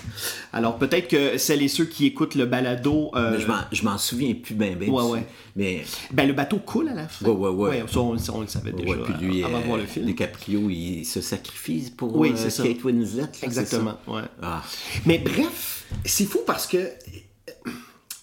Alors 0.53 0.77
peut-être 0.77 1.07
que 1.07 1.37
celles 1.37 1.63
et 1.63 1.67
ceux 1.69 1.85
qui 1.85 2.05
écoutent 2.05 2.35
le 2.35 2.45
balado. 2.45 3.09
euh, 3.15 3.39
je 3.71 3.83
m'en- 3.83 3.97
souviens 3.97 4.33
plus 4.35 4.53
bien, 4.55 4.75
bien. 4.75 4.89
Ouais, 4.89 5.03
ouais. 5.03 5.25
Mais 5.55 5.83
ben, 6.11 6.27
le 6.27 6.33
bateau 6.33 6.57
coule 6.57 6.89
à 6.89 6.93
la 6.93 7.07
fin. 7.07 7.25
Ouais, 7.27 7.49
ouais, 7.49 7.79
ouais. 7.81 7.83
ça, 7.91 7.99
on, 7.99 8.41
le 8.41 8.47
savait 8.47 8.71
déjà 8.73 8.91
Ouais, 8.91 8.97
puis 9.03 9.13
lui, 9.25 9.43
avant 9.43 9.57
de 9.59 9.63
euh, 9.63 9.67
voir 9.67 9.77
le 9.77 9.85
film. 9.85 10.05
DiCaprio, 10.05 10.69
il 10.69 11.05
se 11.05 11.21
sacrifie 11.21 11.91
pour 11.95 12.15
Oui, 12.15 12.33
euh, 12.37 12.49
ça. 12.49 12.63
Kate 12.63 12.83
Winslet. 12.83 13.21
là, 13.21 13.27
Exactement, 13.41 13.97
ouais. 14.07 14.21
Ah. 14.41 14.61
Mais 15.05 15.17
bref, 15.17 15.85
c'est 16.05 16.25
fou 16.25 16.39
parce 16.45 16.67
que 16.67 16.77
euh, 16.77 17.71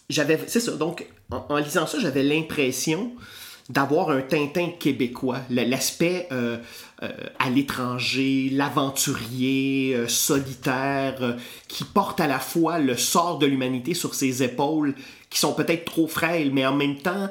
j'avais. 0.09 0.39
C'est 0.47 0.61
ça. 0.61 0.72
Donc, 0.72 1.07
en, 1.31 1.45
en 1.49 1.57
lisant 1.57 1.87
ça, 1.87 1.99
j'avais 1.99 2.22
l'impression 2.22 3.12
d'avoir 3.69 4.11
un 4.11 4.21
Tintin 4.21 4.71
québécois. 4.79 5.41
L'aspect 5.51 6.29
euh, 6.31 6.59
euh, 7.03 7.09
à 7.39 7.51
l'étranger, 7.51 8.49
l'aventurier, 8.53 9.95
euh, 9.95 10.09
solitaire, 10.09 11.17
euh, 11.21 11.33
qui 11.69 11.85
porte 11.85 12.21
à 12.21 12.27
la 12.27 12.39
fois 12.39 12.79
le 12.79 12.97
sort 12.97 13.39
de 13.39 13.47
l'humanité 13.47 13.93
sur 13.93 14.14
ses 14.14 14.43
épaules, 14.43 14.95
qui 15.29 15.39
sont 15.39 15.53
peut-être 15.53 15.85
trop 15.85 16.07
frêles, 16.07 16.53
mais 16.53 16.64
en 16.64 16.75
même 16.75 16.97
temps, 16.97 17.29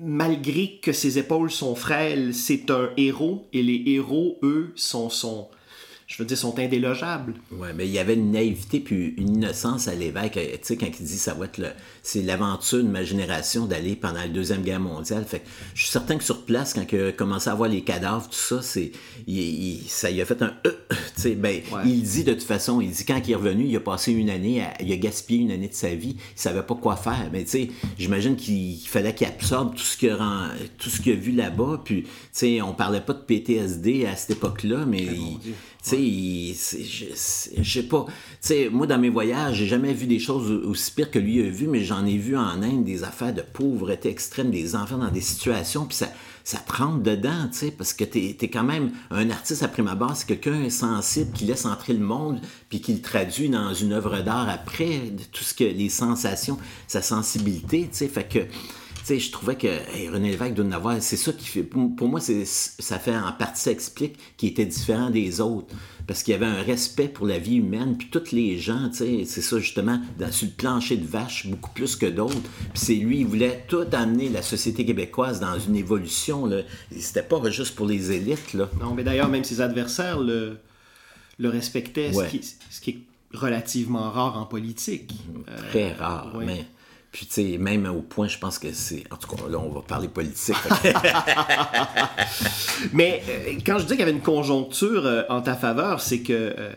malgré 0.00 0.78
que 0.82 0.92
ses 0.92 1.18
épaules 1.18 1.50
sont 1.50 1.74
frêles, 1.74 2.34
c'est 2.34 2.70
un 2.70 2.90
héros, 2.96 3.46
et 3.52 3.62
les 3.62 3.82
héros, 3.86 4.38
eux, 4.42 4.72
sont, 4.74 5.08
sont 5.08 5.48
je 6.08 6.16
veux 6.22 6.24
dire, 6.26 6.38
sont 6.38 6.58
indélogeables. 6.58 7.34
Ouais, 7.52 7.74
mais 7.76 7.86
il 7.86 7.92
y 7.92 7.98
avait 7.98 8.14
une 8.14 8.32
naïveté 8.32 8.80
puis 8.80 9.14
une 9.18 9.36
innocence 9.36 9.88
à 9.88 9.94
l'évêque. 9.94 10.38
euh, 10.38 10.52
Tu 10.52 10.58
sais, 10.62 10.76
quand 10.78 10.86
il 10.86 11.04
dit 11.06 11.18
ça 11.18 11.34
va 11.34 11.44
être 11.44 11.58
le, 11.58 11.68
c'est 12.02 12.22
l'aventure 12.22 12.78
de 12.82 12.88
ma 12.88 13.04
génération 13.04 13.66
d'aller 13.66 13.94
pendant 13.94 14.20
la 14.20 14.28
Deuxième 14.28 14.62
Guerre 14.62 14.80
mondiale. 14.80 15.24
Fait 15.28 15.40
que 15.40 15.46
je 15.74 15.82
suis 15.82 15.90
certain 15.90 16.16
que 16.16 16.24
sur 16.24 16.46
place, 16.46 16.72
quand 16.72 16.86
il 16.90 17.00
a 17.00 17.12
commencé 17.12 17.50
à 17.50 17.54
voir 17.54 17.68
les 17.68 17.82
cadavres, 17.82 18.26
tout 18.26 18.34
ça, 18.34 18.62
c'est, 18.62 18.90
il, 19.26 19.38
il- 19.38 19.82
ça 19.86 20.10
lui 20.10 20.22
a 20.22 20.24
fait 20.24 20.40
un 20.40 20.54
euh, 20.66 20.70
tu 21.14 21.22
sais, 21.22 21.34
ben, 21.34 21.60
Ouais. 21.70 21.82
il 21.84 22.02
dit 22.02 22.24
de 22.24 22.32
toute 22.32 22.42
façon, 22.42 22.80
il 22.80 22.90
dit 22.90 23.04
quand 23.04 23.20
il 23.26 23.32
est 23.32 23.36
revenu, 23.36 23.66
il 23.66 23.76
a 23.76 23.80
passé 23.80 24.10
une 24.12 24.30
année, 24.30 24.62
à- 24.62 24.80
il 24.82 24.90
a 24.90 24.96
gaspillé 24.96 25.40
une 25.42 25.50
année 25.50 25.68
de 25.68 25.74
sa 25.74 25.94
vie, 25.94 26.16
il 26.18 26.40
savait 26.40 26.62
pas 26.62 26.74
quoi 26.74 26.96
faire. 26.96 27.28
Mais 27.34 27.44
tu 27.44 27.50
sais, 27.50 27.68
j'imagine 27.98 28.34
qu'il 28.34 28.78
fallait 28.86 29.14
qu'il 29.14 29.26
absorbe 29.26 29.74
tout 29.74 29.82
ce 29.84 29.98
qu'il 29.98 30.08
a, 30.10 30.48
tout 30.78 30.88
ce 30.88 31.02
qu'il 31.02 31.12
a 31.12 31.16
vu 31.16 31.32
là-bas. 31.32 31.82
Puis, 31.84 32.04
tu 32.04 32.08
sais, 32.32 32.62
on 32.62 32.72
parlait 32.72 33.02
pas 33.02 33.12
de 33.12 33.20
PTSD 33.20 34.06
à 34.06 34.16
cette 34.16 34.30
époque-là, 34.38 34.86
mais 34.86 35.02
il-. 35.02 35.36
Tu 35.82 36.54
sais, 36.54 36.82
je 37.62 37.70
sais 37.70 37.82
pas. 37.84 38.06
Tu 38.08 38.14
sais, 38.40 38.68
moi, 38.70 38.86
dans 38.86 38.98
mes 38.98 39.10
voyages, 39.10 39.56
j'ai 39.56 39.66
jamais 39.66 39.92
vu 39.92 40.06
des 40.06 40.18
choses 40.18 40.50
aussi 40.50 40.90
pires 40.92 41.10
que 41.10 41.18
lui 41.18 41.40
a 41.40 41.48
vu, 41.48 41.68
mais 41.68 41.84
j'en 41.84 42.04
ai 42.04 42.16
vu 42.16 42.36
en 42.36 42.62
Inde 42.62 42.84
des 42.84 43.04
affaires 43.04 43.32
de 43.32 43.42
pauvreté 43.42 44.08
extrême, 44.08 44.50
des 44.50 44.74
enfants 44.74 44.98
dans 44.98 45.10
des 45.10 45.20
situations, 45.20 45.86
puis 45.86 45.96
ça, 45.96 46.08
ça 46.44 46.58
dedans, 47.02 47.48
tu 47.52 47.58
sais, 47.58 47.70
parce 47.70 47.92
que 47.92 48.04
t'es 48.04 48.36
es 48.40 48.48
quand 48.48 48.64
même 48.64 48.90
un 49.10 49.30
artiste 49.30 49.62
à 49.62 49.68
prime 49.68 49.88
abord, 49.88 50.16
c'est 50.16 50.26
quelqu'un 50.26 50.70
sensible 50.70 51.32
qui 51.32 51.44
laisse 51.44 51.66
entrer 51.66 51.92
le 51.92 52.04
monde, 52.04 52.40
puis 52.68 52.80
qui 52.80 52.94
le 52.94 53.02
traduit 53.02 53.48
dans 53.48 53.74
une 53.74 53.92
œuvre 53.92 54.20
d'art 54.22 54.48
après, 54.48 55.12
tout 55.30 55.44
ce 55.44 55.54
que 55.54 55.64
les 55.64 55.90
sensations, 55.90 56.58
sa 56.86 57.02
sensibilité, 57.02 57.82
tu 57.82 57.98
sais, 57.98 58.08
fait 58.08 58.28
que 58.28 58.38
sais, 59.08 59.18
je 59.18 59.30
trouvais 59.30 59.56
que 59.56 59.66
hey, 59.66 60.08
René 60.08 60.30
Lévesque 60.30 60.54
doit 60.54 60.64
en 60.64 60.72
avoir. 60.72 60.96
C'est 61.02 61.16
ça 61.16 61.32
qui 61.32 61.46
fait. 61.46 61.62
Pour, 61.62 61.94
pour 61.96 62.08
moi, 62.08 62.20
c'est, 62.20 62.44
ça 62.44 62.98
fait 62.98 63.16
en 63.16 63.32
partie, 63.32 63.62
ça 63.62 63.70
explique 63.70 64.16
qu'il 64.36 64.48
était 64.50 64.64
différent 64.66 65.10
des 65.10 65.40
autres. 65.40 65.74
Parce 66.06 66.22
qu'il 66.22 66.32
y 66.32 66.34
avait 66.34 66.46
un 66.46 66.62
respect 66.62 67.08
pour 67.08 67.26
la 67.26 67.38
vie 67.38 67.56
humaine, 67.56 67.96
puis 67.98 68.08
tous 68.10 68.32
les 68.32 68.58
gens, 68.58 68.88
tu 68.88 68.96
sais, 68.96 69.24
c'est 69.26 69.42
ça 69.42 69.58
justement, 69.58 70.00
dans, 70.18 70.32
sur 70.32 70.46
le 70.46 70.54
plancher 70.54 70.96
de 70.96 71.06
vache, 71.06 71.46
beaucoup 71.46 71.70
plus 71.72 71.96
que 71.96 72.06
d'autres. 72.06 72.40
Puis 72.72 72.80
c'est 72.82 72.94
lui, 72.94 73.20
il 73.20 73.26
voulait 73.26 73.64
tout 73.68 73.84
amener 73.92 74.30
la 74.30 74.40
société 74.40 74.86
québécoise 74.86 75.38
dans 75.38 75.58
une 75.58 75.76
évolution. 75.76 76.46
Là. 76.46 76.62
C'était 76.98 77.22
pas 77.22 77.38
juste 77.50 77.74
pour 77.74 77.84
les 77.84 78.10
élites, 78.12 78.54
là. 78.54 78.70
Non, 78.80 78.94
mais 78.94 79.04
d'ailleurs, 79.04 79.28
même 79.28 79.44
ses 79.44 79.60
adversaires 79.60 80.18
le, 80.18 80.56
le 81.38 81.48
respectaient, 81.50 82.14
Ouais. 82.14 82.24
ce, 82.24 82.30
qui, 82.30 82.54
ce 82.70 82.80
qui 82.80 82.90
est 82.90 82.98
relativement 83.36 84.10
rare 84.10 84.38
en 84.38 84.46
politique. 84.46 85.12
Euh, 85.48 85.58
Très 85.68 85.92
rare, 85.92 86.34
ouais. 86.36 86.46
mais. 86.46 86.64
Puis, 87.10 87.26
tu 87.26 87.32
sais, 87.32 87.58
même 87.58 87.86
au 87.86 88.02
point, 88.02 88.28
je 88.28 88.38
pense 88.38 88.58
que 88.58 88.70
c'est. 88.72 89.04
En 89.10 89.16
tout 89.16 89.34
cas, 89.34 89.48
là, 89.48 89.58
on 89.58 89.70
va 89.70 89.80
parler 89.80 90.08
politique. 90.08 90.54
mais 92.92 93.22
euh, 93.28 93.52
quand 93.64 93.78
je 93.78 93.84
dis 93.84 93.90
qu'il 93.90 94.00
y 94.00 94.02
avait 94.02 94.12
une 94.12 94.20
conjoncture 94.20 95.06
euh, 95.06 95.22
en 95.30 95.40
ta 95.40 95.54
faveur, 95.54 96.02
c'est 96.02 96.20
que 96.20 96.32
euh, 96.32 96.72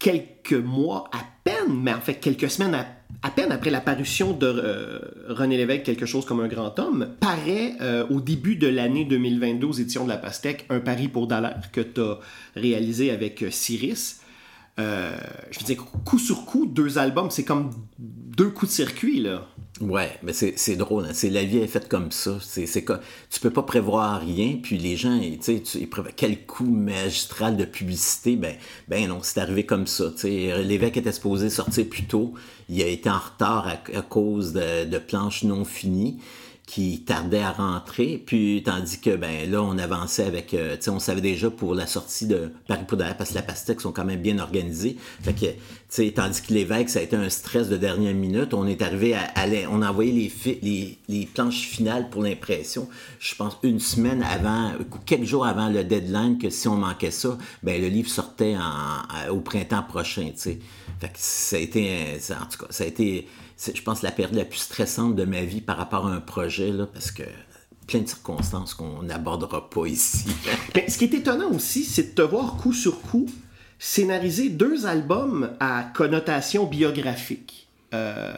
quelques 0.00 0.54
mois 0.54 1.08
à 1.12 1.18
peine, 1.44 1.82
mais 1.82 1.94
en 1.94 2.00
fait 2.00 2.14
quelques 2.14 2.50
semaines 2.50 2.74
à, 2.74 2.86
à 3.22 3.30
peine 3.30 3.52
après 3.52 3.70
la 3.70 3.80
parution 3.80 4.32
de 4.32 5.00
René 5.28 5.56
Lévesque, 5.56 5.84
quelque 5.84 6.04
chose 6.04 6.26
comme 6.26 6.40
un 6.40 6.48
grand 6.48 6.78
homme, 6.78 7.14
paraît 7.20 7.74
au 8.10 8.20
début 8.20 8.56
de 8.56 8.66
l'année 8.66 9.04
2022 9.04 9.66
aux 9.66 9.72
éditions 9.72 10.04
de 10.04 10.10
la 10.10 10.18
Pastèque, 10.18 10.66
un 10.68 10.80
pari 10.80 11.08
pour 11.08 11.26
Dallaire 11.26 11.70
que 11.72 11.80
tu 11.80 12.00
as 12.00 12.18
réalisé 12.56 13.10
avec 13.10 13.44
Cyrus. 13.50 14.16
Euh, 14.80 15.16
je 15.50 15.60
veux 15.60 15.64
dire, 15.66 15.84
coup 16.04 16.18
sur 16.18 16.44
coup, 16.44 16.66
deux 16.66 16.98
albums, 16.98 17.30
c'est 17.30 17.44
comme 17.44 17.70
deux 17.98 18.50
coups 18.50 18.70
de 18.70 18.74
circuit, 18.74 19.20
là. 19.20 19.46
Ouais, 19.80 20.18
mais 20.22 20.32
c'est 20.32 20.76
drôle. 20.76 21.04
hein. 21.04 21.10
C'est 21.12 21.30
la 21.30 21.44
vie 21.44 21.58
est 21.58 21.66
faite 21.66 21.88
comme 21.88 22.12
ça. 22.12 22.38
C'est 22.40 22.66
c'est 22.66 22.84
tu 22.84 23.40
peux 23.40 23.50
pas 23.50 23.62
prévoir 23.62 24.20
rien. 24.20 24.58
Puis 24.62 24.78
les 24.78 24.96
gens, 24.96 25.18
tu 25.18 25.36
sais, 25.40 25.60
tu- 25.62 25.78
ils 25.78 25.88
prévoient 25.90 26.12
quel 26.14 26.46
coup 26.46 26.64
magistral 26.64 27.56
de 27.56 27.64
publicité? 27.64 28.36
Ben, 28.36 28.54
ben 28.86 29.08
non, 29.08 29.18
c'est 29.22 29.40
arrivé 29.40 29.66
comme 29.66 29.88
ça. 29.88 30.12
L'évêque 30.24 30.96
était 30.96 31.10
supposé 31.12 31.50
sortir 31.50 31.88
plus 31.88 32.04
tôt. 32.04 32.34
Il 32.68 32.80
a 32.82 32.86
été 32.86 33.10
en 33.10 33.18
retard 33.18 33.66
à, 33.66 34.02
cause 34.02 34.52
de 34.52 34.98
planches 34.98 35.42
non 35.42 35.64
finies. 35.64 36.18
Qui 36.66 37.02
tardait 37.02 37.42
à 37.42 37.52
rentrer, 37.52 38.22
puis 38.24 38.62
tandis 38.64 38.98
que 38.98 39.14
ben 39.16 39.50
là 39.50 39.62
on 39.62 39.76
avançait 39.76 40.24
avec, 40.24 40.54
euh, 40.54 40.76
tu 40.76 40.84
sais, 40.84 40.90
on 40.90 40.98
savait 40.98 41.20
déjà 41.20 41.50
pour 41.50 41.74
la 41.74 41.86
sortie 41.86 42.26
de 42.26 42.52
Paris 42.66 42.86
derrière 42.92 43.16
parce 43.16 43.30
que 43.30 43.34
la 43.34 43.42
Pastèque 43.42 43.82
sont 43.82 43.92
quand 43.92 44.04
même 44.04 44.22
bien 44.22 44.38
organisés, 44.38 44.96
fait 45.22 45.34
que 45.34 45.46
tu 45.46 45.56
sais, 45.88 46.12
tandis 46.16 46.40
que 46.40 46.54
l'évêque 46.54 46.88
ça 46.88 47.00
a 47.00 47.02
été 47.02 47.16
un 47.16 47.28
stress 47.28 47.68
de 47.68 47.76
dernière 47.76 48.14
minute, 48.14 48.54
on 48.54 48.66
est 48.66 48.80
arrivé 48.80 49.14
à, 49.14 49.28
on 49.70 49.82
a 49.82 49.90
envoyé 49.90 50.32
les, 50.62 51.28
planches 51.34 51.68
finales 51.68 52.08
pour 52.08 52.22
l'impression, 52.22 52.88
je 53.18 53.34
pense 53.34 53.58
une 53.62 53.80
semaine 53.80 54.22
avant, 54.22 54.72
quelques 55.04 55.24
jours 55.24 55.46
avant 55.46 55.68
le 55.68 55.84
deadline 55.84 56.38
que 56.38 56.48
si 56.48 56.66
on 56.66 56.76
manquait 56.76 57.10
ça, 57.10 57.36
ben 57.62 57.80
le 57.80 57.88
livre 57.88 58.08
sortait 58.08 58.56
au 59.30 59.40
printemps 59.40 59.82
prochain, 59.82 60.30
tu 60.34 60.40
sais, 60.40 60.58
fait 60.98 61.08
que 61.08 61.18
ça 61.18 61.56
a 61.56 61.58
été, 61.58 62.16
en 62.30 62.46
tout 62.46 62.64
cas, 62.64 62.66
ça 62.70 62.84
a 62.84 62.86
été 62.86 63.28
c'est, 63.56 63.76
je 63.76 63.82
pense, 63.82 64.02
la 64.02 64.10
période 64.10 64.36
la 64.36 64.44
plus 64.44 64.58
stressante 64.58 65.14
de 65.16 65.24
ma 65.24 65.42
vie 65.42 65.60
par 65.60 65.76
rapport 65.76 66.06
à 66.06 66.10
un 66.10 66.20
projet, 66.20 66.70
là, 66.70 66.86
parce 66.86 67.10
que 67.10 67.22
plein 67.86 68.00
de 68.00 68.08
circonstances 68.08 68.74
qu'on 68.74 69.02
n'abordera 69.02 69.68
pas 69.68 69.86
ici. 69.86 70.26
Mais 70.74 70.88
ce 70.88 70.98
qui 70.98 71.04
est 71.04 71.14
étonnant 71.14 71.50
aussi, 71.50 71.84
c'est 71.84 72.14
de 72.14 72.22
te 72.22 72.22
voir 72.22 72.56
coup 72.56 72.72
sur 72.72 73.00
coup 73.00 73.26
scénariser 73.78 74.48
deux 74.48 74.86
albums 74.86 75.50
à 75.60 75.84
connotation 75.94 76.66
biographique. 76.66 77.68
Euh, 77.92 78.32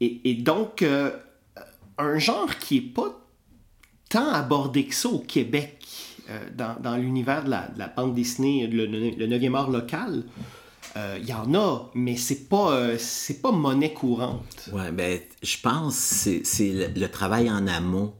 et, 0.00 0.34
donc, 0.34 0.82
euh, 0.82 1.10
un 1.96 2.18
genre 2.18 2.56
qui 2.58 2.78
est 2.78 2.94
pas 2.94 3.24
tant 4.08 4.30
abordé 4.30 4.86
que 4.86 4.94
ça 4.94 5.08
au 5.08 5.18
Québec, 5.18 5.84
euh, 6.30 6.38
dans, 6.56 6.76
dans 6.80 6.96
l'univers 6.96 7.44
de 7.44 7.50
la, 7.50 7.88
bande 7.96 8.14
dessinée, 8.14 8.66
le, 8.66 8.86
le 8.86 9.26
9e 9.26 9.54
art 9.54 9.70
local. 9.70 10.24
Il 10.96 11.00
euh, 11.00 11.18
y 11.18 11.32
en 11.32 11.54
a, 11.54 11.90
mais 11.94 12.16
c'est 12.16 12.48
pas, 12.48 12.72
euh, 12.72 12.96
c'est 12.98 13.40
pas 13.40 13.52
monnaie 13.52 13.92
courante. 13.92 14.70
Ouais, 14.72 14.90
ben, 14.90 15.20
je 15.42 15.56
pense 15.62 16.24
que 16.24 16.40
c'est 16.44 16.92
le, 16.94 17.08
travail 17.08 17.50
en 17.50 17.66
amont 17.66 18.14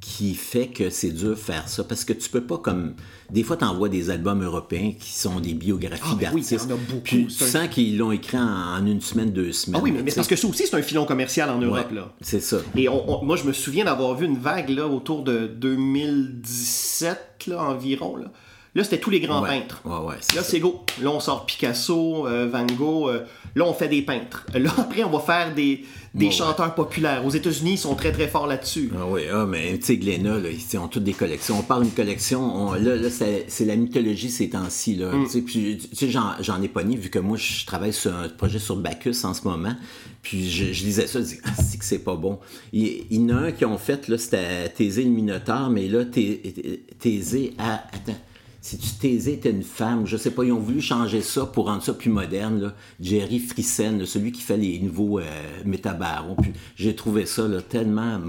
qui 0.00 0.34
fait 0.34 0.66
que 0.66 0.90
c'est 0.90 1.10
dur 1.10 1.30
de 1.30 1.34
faire 1.34 1.68
ça. 1.68 1.84
Parce 1.84 2.04
que 2.04 2.12
tu 2.12 2.28
peux 2.28 2.42
pas 2.42 2.58
comme. 2.58 2.94
Des 3.30 3.42
fois, 3.42 3.56
tu 3.56 3.64
envoies 3.64 3.88
des 3.88 4.10
albums 4.10 4.42
européens 4.42 4.92
qui 4.98 5.12
sont 5.12 5.40
des 5.40 5.54
biographies 5.54 6.02
ah, 6.04 6.14
ben 6.14 6.32
d'artistes. 6.32 6.66
Oui, 6.68 6.76
beaucoup. 6.88 7.00
Puis, 7.02 7.26
tu 7.26 7.44
sens 7.44 7.68
qu'ils 7.68 7.98
l'ont 7.98 8.12
écrit 8.12 8.38
en, 8.38 8.84
une 8.84 9.00
semaine, 9.00 9.32
deux 9.32 9.52
semaines. 9.52 9.80
Ah 9.80 9.84
oui, 9.84 9.92
mais, 9.92 10.12
parce 10.12 10.26
que 10.26 10.36
ça 10.36 10.48
aussi, 10.48 10.66
c'est 10.66 10.76
un 10.76 10.82
filon 10.82 11.06
commercial 11.06 11.50
en 11.50 11.58
Europe. 11.58 11.92
là. 11.92 12.12
C'est 12.20 12.40
ça. 12.40 12.58
Et 12.76 12.88
moi, 12.88 13.36
je 13.36 13.44
me 13.44 13.52
souviens 13.52 13.84
d'avoir 13.84 14.16
vu 14.16 14.26
une 14.26 14.38
vague 14.38 14.70
là, 14.70 14.86
autour 14.86 15.22
de 15.22 15.46
2017 15.46 17.44
là, 17.46 17.62
environ. 17.62 18.16
Là 18.16 18.32
Là, 18.74 18.84
c'était 18.84 18.98
tous 18.98 19.10
les 19.10 19.20
grands 19.20 19.42
peintres. 19.42 19.82
là, 19.84 20.42
c'est 20.42 20.58
go. 20.58 20.80
Là, 21.02 21.10
on 21.10 21.20
sort 21.20 21.44
Picasso, 21.44 22.26
euh, 22.26 22.48
Van 22.50 22.64
Gogh. 22.64 23.10
Euh, 23.10 23.20
là, 23.54 23.66
on 23.66 23.74
fait 23.74 23.88
des 23.88 24.00
peintres. 24.00 24.46
Là, 24.54 24.72
après, 24.78 25.04
on 25.04 25.10
va 25.10 25.20
faire 25.20 25.54
des, 25.54 25.84
des 26.14 26.30
chanteurs 26.30 26.74
populaires. 26.74 27.26
Aux 27.26 27.30
États-Unis, 27.30 27.72
ils 27.72 27.78
sont 27.78 27.94
très, 27.94 28.12
très 28.12 28.28
forts 28.28 28.46
là-dessus. 28.46 28.90
Ah 28.96 29.04
oui, 29.06 29.24
ah, 29.30 29.44
mais 29.46 29.76
tu 29.78 29.84
sais, 29.84 29.96
Glénat, 29.98 30.38
là, 30.38 30.48
ils 30.48 30.78
ont 30.78 30.88
toutes 30.88 31.04
des 31.04 31.12
collections. 31.12 31.58
On 31.58 31.62
parle 31.62 31.82
d'une 31.82 31.92
collection. 31.92 32.72
là, 32.72 32.96
là 32.96 33.08
c'est 33.10 33.64
la 33.66 33.76
mythologie 33.76 34.30
ces 34.30 34.48
temps-ci. 34.48 34.94
Là. 34.94 35.12
Mm. 35.12 35.28
Tu 35.28 35.78
sais, 35.92 36.08
j'en 36.08 36.62
ai 36.62 36.68
pas 36.68 36.82
ni, 36.82 36.96
vu 36.96 37.10
que 37.10 37.18
moi, 37.18 37.36
je 37.36 37.66
travaille 37.66 37.92
sur 37.92 38.16
un 38.16 38.30
projet 38.30 38.58
sur 38.58 38.76
Bacchus 38.76 39.24
en 39.24 39.34
ce 39.34 39.46
moment. 39.46 39.76
Puis 40.22 40.48
je, 40.48 40.64
lisais 40.64 41.08
ça, 41.08 41.18
je 41.20 41.24
dis, 41.26 41.38
ah, 41.44 41.50
c'est 41.62 41.76
que 41.76 41.84
c'est 41.84 41.98
pas 41.98 42.16
bon. 42.16 42.38
Il, 42.72 43.04
y 43.10 43.18
en 43.30 43.36
a 43.36 43.40
un 43.48 43.52
qui 43.52 43.66
ont 43.66 43.76
fait, 43.76 44.08
là, 44.08 44.16
c'était 44.16 44.70
Thésée 44.70 45.04
le 45.04 45.10
Minotaure, 45.10 45.68
mais 45.68 45.88
là, 45.88 46.06
Thésée 46.06 47.52
à. 47.58 47.74
Attends 47.92 48.18
si 48.62 48.78
tu 48.78 48.90
taisais, 48.90 49.38
t'es 49.38 49.50
une 49.50 49.64
femme, 49.64 50.06
je 50.06 50.16
sais 50.16 50.30
pas, 50.30 50.44
ils 50.44 50.52
ont 50.52 50.60
voulu 50.60 50.80
changer 50.80 51.20
ça 51.20 51.44
pour 51.46 51.66
rendre 51.66 51.82
ça 51.82 51.94
plus 51.94 52.10
moderne. 52.10 52.60
Là. 52.60 52.74
Jerry 53.00 53.40
Frissen, 53.40 54.06
celui 54.06 54.30
qui 54.30 54.40
fait 54.40 54.56
les 54.56 54.78
nouveaux 54.78 55.18
euh, 55.18 55.24
métabarons. 55.64 56.36
J'ai 56.76 56.94
trouvé 56.94 57.26
ça 57.26 57.48
là, 57.48 57.60
tellement. 57.60 58.20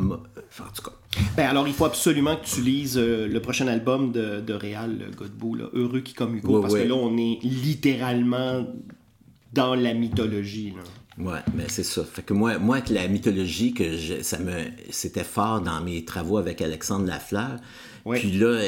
Enfin, 0.49 0.65
en 0.67 0.75
tout 0.75 0.81
cas. 0.81 0.95
Ben 1.37 1.47
alors, 1.47 1.67
il 1.67 1.73
faut 1.75 1.85
absolument 1.85 2.35
que 2.35 2.45
tu 2.45 2.61
lises 2.61 2.97
euh, 2.97 3.27
le 3.27 3.39
prochain 3.41 3.67
album 3.67 4.11
de, 4.11 4.41
de 4.41 4.53
Réal 4.53 5.11
Godbout, 5.15 5.53
là, 5.53 5.65
Heureux 5.73 6.01
qui 6.01 6.15
comme 6.15 6.35
Hugo, 6.35 6.61
parce 6.61 6.73
que 6.73 6.79
là, 6.79 6.95
on 6.95 7.15
est 7.15 7.37
littéralement 7.43 8.65
dans 9.53 9.75
la 9.75 9.93
mythologie. 9.93 10.73
Là. 10.75 11.23
Ouais, 11.23 11.41
ben 11.53 11.67
c'est 11.67 11.83
ça. 11.83 12.03
Fait 12.03 12.23
que 12.23 12.33
moi, 12.33 12.57
moi, 12.57 12.79
la 12.89 13.07
mythologie, 13.07 13.75
que 13.75 13.97
ça 14.23 14.39
me, 14.39 14.63
c'était 14.89 15.23
fort 15.23 15.61
dans 15.61 15.79
mes 15.81 16.03
travaux 16.05 16.39
avec 16.39 16.59
Alexandre 16.59 17.05
Lafleur. 17.05 17.59
Puis 18.11 18.31
là, 18.33 18.59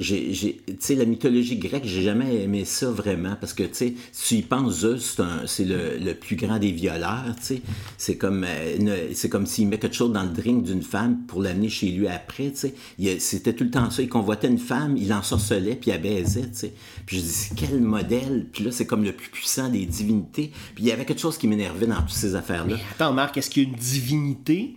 tu 0.00 0.76
sais, 0.80 0.94
la 0.96 1.04
mythologie 1.04 1.56
grecque, 1.58 1.84
j'ai 1.84 2.02
jamais 2.02 2.42
aimé 2.42 2.64
ça 2.64 2.90
vraiment 2.90 3.36
parce 3.40 3.52
que, 3.52 3.62
tu 3.62 3.74
sais, 3.74 3.94
si 4.10 4.36
tu 4.36 4.40
y 4.40 4.42
penses, 4.42 4.80
Zeus, 4.80 5.20
c'est 5.46 5.64
le, 5.64 6.12
plus 6.14 6.34
grand 6.34 6.58
des 6.58 6.72
violeurs, 6.72 7.36
tu 7.38 7.44
sais. 7.44 7.62
C'est 7.96 8.16
comme, 8.16 8.44
euh, 8.44 9.12
c'est 9.14 9.28
comme 9.28 9.46
s'il 9.46 9.68
met 9.68 9.78
quelque 9.78 9.94
chose 9.94 10.12
dans 10.12 10.24
le 10.24 10.30
drink 10.30 10.64
d'une 10.64 10.82
femme 10.82 11.18
pour 11.28 11.40
l'amener 11.40 11.68
chez 11.68 11.90
lui 11.90 12.08
après, 12.08 12.50
tu 12.50 12.72
sais. 12.98 13.18
C'était 13.20 13.52
tout 13.52 13.64
le 13.64 13.70
temps 13.70 13.90
ça. 13.90 14.02
Il 14.02 14.08
convoitait 14.08 14.48
une 14.48 14.58
femme, 14.58 14.96
il 14.96 15.12
ensorcelait, 15.12 15.76
puis 15.76 15.92
il 15.92 16.00
baisait, 16.00 16.42
tu 16.42 16.48
sais. 16.54 16.72
Puis 17.06 17.18
je 17.18 17.22
dis, 17.22 17.50
quel 17.54 17.80
modèle. 17.80 18.46
Puis 18.52 18.64
là, 18.64 18.72
c'est 18.72 18.86
comme 18.86 19.04
le 19.04 19.12
plus 19.12 19.30
puissant 19.30 19.68
des 19.68 19.86
divinités. 19.86 20.50
Puis 20.74 20.84
il 20.84 20.86
y 20.86 20.92
avait 20.92 21.04
quelque 21.04 21.20
chose 21.20 21.38
qui 21.38 21.46
m'énervait 21.46 21.86
dans 21.86 22.00
toutes 22.00 22.10
ces 22.10 22.34
affaires-là. 22.34 22.76
attends, 22.92 23.12
Marc, 23.12 23.36
est-ce 23.36 23.50
qu'il 23.50 23.62
y 23.62 23.66
a 23.66 23.68
une 23.68 23.76
divinité? 23.76 24.74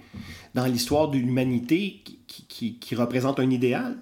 Dans 0.53 0.65
l'histoire 0.65 1.09
de 1.09 1.17
l'humanité 1.17 2.01
qui, 2.27 2.95
représente 2.95 3.39
un 3.39 3.49
idéal? 3.49 3.97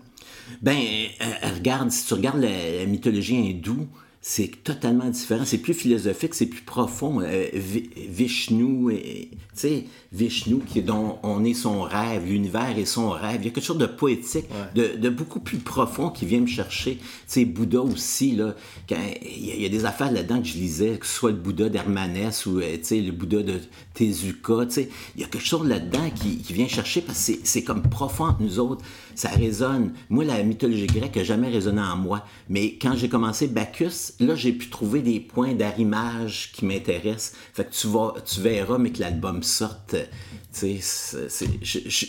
Ben, 0.62 0.78
euh, 0.78 1.50
regarde, 1.56 1.92
si 1.92 2.06
tu 2.08 2.14
regardes 2.14 2.42
la, 2.42 2.86
mythologie 2.86 3.36
hindoue, 3.36 3.88
c'est 4.22 4.64
totalement 4.64 5.10
différent. 5.10 5.46
C'est 5.46 5.60
plus 5.60 5.74
philosophique, 5.74 6.34
c'est 6.34 6.48
plus 6.48 6.62
profond. 6.62 7.22
Euh, 7.22 7.48
Vishnu, 7.54 8.96
tu 8.96 9.38
sais, 9.54 9.86
Vishnu, 10.12 10.60
qui 10.66 10.80
est 10.80 10.84
dont 10.84 11.20
on 11.22 11.44
est 11.44 11.54
son 11.54 11.82
rêve, 11.82 12.26
l'univers 12.26 12.78
est 12.80 12.86
son 12.86 13.12
rêve. 13.12 13.42
Il 13.42 13.46
y 13.46 13.48
a 13.50 13.52
quelque 13.52 13.64
chose 13.64 13.78
de 13.78 13.86
poétique, 13.86 14.46
de, 14.74 15.10
beaucoup 15.10 15.40
plus 15.40 15.60
profond 15.60 16.10
qui 16.10 16.26
vient 16.26 16.40
me 16.40 16.48
chercher. 16.48 16.96
Tu 16.98 17.04
sais, 17.28 17.46
Bouddha 17.46 17.82
aussi, 17.82 18.36
là, 18.36 18.56
il 18.90 19.62
y, 19.62 19.66
a 19.66 19.70
des 19.70 19.86
affaires 19.86 20.12
là-dedans 20.12 20.42
que 20.42 20.48
je 20.48 20.54
lisais, 20.54 20.98
que 20.98 21.06
ce 21.06 21.14
soit 21.14 21.32
le 21.32 21.38
Bouddha 21.38 21.70
d'Hermanès 21.70 22.46
ou 22.48 22.60
euh, 22.60 22.78
tu 22.78 22.84
sais, 22.84 23.02
le 23.02 23.12
Bouddha 23.12 23.44
de 23.44 23.60
Tezuka, 23.94 24.66
tu 24.66 24.72
sais, 24.72 24.90
il 25.16 25.22
y 25.22 25.24
a 25.24 25.28
quelque 25.28 25.46
chose 25.46 25.68
là-dedans 25.68 26.10
qui, 26.16 26.42
vient 26.50 26.68
chercher 26.68 27.02
parce 27.02 27.28
que 27.28 27.34
c'est 27.44 27.64
comme 27.64 27.84
profond 27.84 28.26
entre 28.26 28.42
nous 28.42 28.60
autres. 28.60 28.84
Ça 29.14 29.30
résonne. 29.30 29.94
Moi, 30.10 30.24
la 30.24 30.42
mythologie 30.42 30.88
grecque 30.88 31.18
n'a 31.18 31.24
jamais 31.24 31.50
résonné 31.50 31.82
en 31.82 31.98
moi. 31.98 32.26
Mais 32.48 32.78
quand 32.82 32.96
j'ai 32.96 33.10
commencé 33.10 33.48
Bacchus, 33.48 34.14
là, 34.20 34.36
j'ai 34.36 34.54
pu 34.54 34.70
trouver 34.70 35.02
des 35.02 35.20
points 35.20 35.54
d'arrimage 35.54 36.52
qui 36.54 36.66
m'intéressent. 36.66 37.34
Fait 37.54 37.66
que 37.66 37.74
tu, 37.74 37.88
vas, 37.88 38.16
tu 38.26 38.42
verras, 38.42 38.78
mais 38.78 38.92
que 38.92 39.02
l'album 39.02 39.44
sorte 39.44 39.96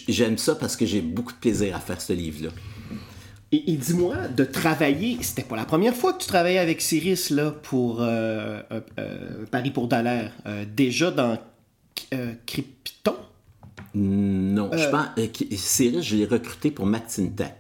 J'aime 0.09 0.39
ça 0.39 0.55
parce 0.55 0.77
que 0.77 0.87
j'ai 0.87 1.01
beaucoup 1.01 1.33
de 1.33 1.39
plaisir 1.39 1.77
à 1.77 1.81
faire 1.81 2.01
ce 2.01 2.13
livre-là. 2.13 2.51
Et, 3.53 3.77
dis-moi, 3.77 4.29
de 4.29 4.45
travailler, 4.45 5.19
c'était 5.23 5.43
pas 5.43 5.57
la 5.57 5.65
première 5.65 5.95
fois 5.95 6.13
que 6.13 6.23
tu 6.23 6.29
travaillais 6.29 6.61
avec 6.61 6.81
Cyrus 6.81 7.31
là, 7.31 7.51
pour 7.51 8.01
euh, 8.01 8.63
euh, 8.71 8.81
euh, 8.99 9.45
Paris 9.51 9.73
pour 9.73 9.89
Dallaire. 9.89 10.33
déjà 10.77 11.11
dans 11.11 11.37
Crypton 12.47 13.17
Non, 13.95 14.71
je 14.73 14.89
pense. 14.89 15.09
Cyrus, 15.57 16.05
je 16.05 16.17
l'ai 16.17 16.27
recruté 16.27 16.71
pour 16.71 16.87
Martin 16.87 17.27
Tech. 17.27 17.55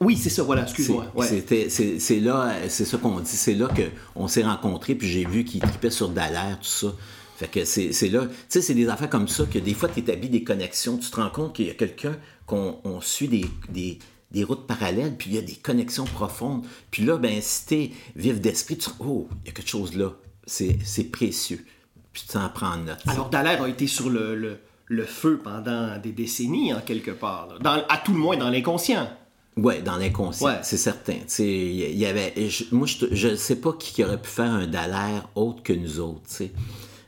Oui, 0.00 0.16
c'est 0.16 0.30
ça, 0.30 0.42
voilà, 0.42 0.62
excuse-moi. 0.62 1.12
C'est 1.28 2.20
là, 2.20 2.54
c'est 2.68 2.86
ça 2.86 2.96
qu'on 2.96 3.20
dit, 3.20 3.30
c'est 3.30 3.54
là 3.54 3.68
qu'on 4.14 4.28
s'est 4.28 4.42
rencontrés, 4.42 4.94
puis 4.94 5.08
j'ai 5.08 5.26
vu 5.26 5.44
qu'il 5.44 5.60
tripait 5.60 5.90
sur 5.90 6.08
Dallaire, 6.08 6.58
tout 6.58 6.66
ça. 6.66 6.94
Fait 7.42 7.48
que 7.48 7.64
c'est 7.64 8.08
là, 8.08 8.26
tu 8.26 8.34
sais, 8.48 8.62
c'est 8.62 8.74
des 8.74 8.88
affaires 8.88 9.10
comme 9.10 9.26
ça 9.26 9.44
que 9.46 9.58
des 9.58 9.74
fois, 9.74 9.88
tu 9.88 9.98
établis 9.98 10.28
des 10.28 10.44
connexions. 10.44 10.96
Tu 10.96 11.10
te 11.10 11.16
rends 11.16 11.30
compte 11.30 11.54
qu'il 11.56 11.66
y 11.66 11.70
a 11.70 11.74
quelqu'un 11.74 12.16
qu'on 12.46 13.00
suit 13.00 13.26
des, 13.26 13.98
des, 14.30 14.44
routes 14.44 14.68
parallèles, 14.68 15.16
puis 15.16 15.30
il 15.30 15.34
y 15.34 15.38
a 15.38 15.42
des 15.42 15.56
connexions 15.56 16.04
profondes. 16.04 16.64
Puis 16.92 17.04
là, 17.04 17.16
ben, 17.16 17.40
si 17.40 17.66
t'es 17.66 17.90
vif 18.14 18.40
d'esprit, 18.40 18.78
tu 18.78 18.90
oh, 19.00 19.28
il 19.42 19.48
y 19.48 19.50
a 19.50 19.52
quelque 19.54 19.68
chose 19.68 19.96
là. 19.96 20.12
C'est 20.46 21.10
précieux. 21.10 21.64
Puis 22.12 22.24
tu 22.30 22.36
en 22.36 22.48
prends 22.48 22.76
note. 22.76 23.00
Alors, 23.08 23.28
Dallaire 23.28 23.60
a 23.60 23.68
été 23.68 23.88
sur 23.88 24.08
le, 24.08 24.58
le, 24.86 25.04
feu 25.04 25.40
pendant 25.42 25.98
des 25.98 26.12
décennies, 26.12 26.72
en 26.72 26.80
quelque 26.80 27.10
part. 27.10 27.58
Dans, 27.60 27.82
à 27.88 27.98
tout 27.98 28.12
le 28.12 28.18
moins 28.18 28.36
dans 28.36 28.50
l'inconscient. 28.50 29.10
Oui, 29.56 29.82
dans 29.82 29.96
l'inconscient, 29.96 30.58
c'est 30.62 30.76
certain. 30.76 31.16
Il 31.40 31.98
y 31.98 32.06
avait, 32.06 32.34
moi, 32.70 32.86
je 32.86 33.28
ne 33.28 33.34
sais 33.34 33.56
pas 33.56 33.72
qui 33.72 34.04
aurait 34.04 34.22
pu 34.22 34.30
faire 34.30 34.52
un 34.52 34.68
Dallaire 34.68 35.28
autre 35.34 35.64
que 35.64 35.72
nous 35.72 35.98
autres. 35.98 36.22
sais 36.26 36.52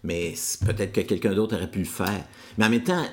mais 0.05 0.35
peut-être 0.65 0.93
que 0.93 1.01
quelqu'un 1.01 1.33
d'autre 1.33 1.57
aurait 1.57 1.71
pu 1.71 1.81
le 1.81 1.85
faire. 1.87 2.25
Mais 2.59 2.67
en 2.67 2.71
même 2.71 2.85
temps, 2.85 3.05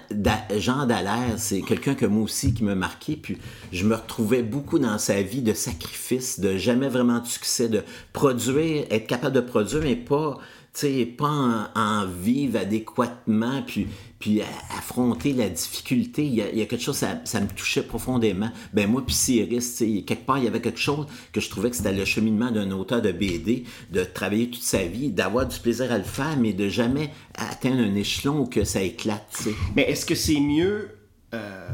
Jean 0.58 0.86
Dallaire, 0.86 1.36
c'est 1.38 1.62
quelqu'un 1.62 1.96
que 1.96 2.06
moi 2.06 2.24
aussi 2.24 2.54
qui 2.54 2.64
m'a 2.64 2.76
marqué, 2.76 3.16
puis 3.16 3.38
je 3.72 3.86
me 3.86 3.96
retrouvais 3.96 4.44
beaucoup 4.44 4.78
dans 4.78 4.98
sa 4.98 5.22
vie 5.22 5.42
de 5.42 5.54
sacrifice, 5.54 6.40
de 6.40 6.58
jamais 6.58 6.90
vraiment 6.90 7.20
de 7.20 7.26
succès, 7.26 7.70
de 7.70 7.82
produire, 8.14 8.86
être 8.92 9.08
capable 9.08 9.36
de 9.36 9.42
produire, 9.42 9.82
mais 9.82 9.96
pas 9.96 10.38
sais, 10.74 11.06
pas 11.06 11.72
en, 11.76 12.06
vivre 12.06 12.60
adéquatement, 12.60 13.62
puis, 13.66 13.88
puis 14.20 14.42
affronter 14.78 15.34
la 15.34 15.50
difficulté. 15.50 16.26
Il 16.26 16.36
y, 16.36 16.42
a, 16.42 16.66
quelque 16.66 16.82
chose, 16.82 16.98
ça, 16.98 17.22
ça, 17.26 17.40
me 17.42 17.48
touchait 17.48 17.84
profondément. 17.84 18.50
Ben 18.74 18.90
moi, 18.90 19.04
puis 19.06 19.16
Cyrus, 19.16 19.80
quelque 19.80 20.26
part, 20.26 20.38
il 20.38 20.46
y 20.46 20.48
avait 20.48 20.62
quelque 20.62 20.80
chose 20.80 21.08
que 21.34 21.42
je 21.42 21.50
trouvais 21.50 21.70
que 21.70 21.76
c'était 21.76 21.92
le 21.92 22.06
cheminement 22.06 22.52
d'un 22.52 22.72
auteur 22.72 23.02
de 23.02 23.12
BD, 23.12 23.66
de 23.92 24.04
travailler 24.04 24.50
toute 24.50 24.64
sa 24.64 24.84
vie, 24.84 25.10
d'avoir 25.10 25.48
du 25.48 25.60
plaisir 25.60 25.92
à 25.92 25.98
le 25.98 26.04
faire, 26.04 26.38
mais 26.38 26.54
de 26.54 26.70
jamais 26.70 27.12
atteindre 27.36 27.82
un 27.82 27.96
échelon 27.96 28.42
où 28.42 28.46
que 28.46 28.64
ça 28.64 28.82
éclate. 28.82 29.28
sais. 29.32 29.54
Mais 29.76 29.84
est-ce 29.84 30.06
que 30.06 30.16
c'est 30.16 30.40
mieux... 30.40 30.90
Euh, 31.34 31.70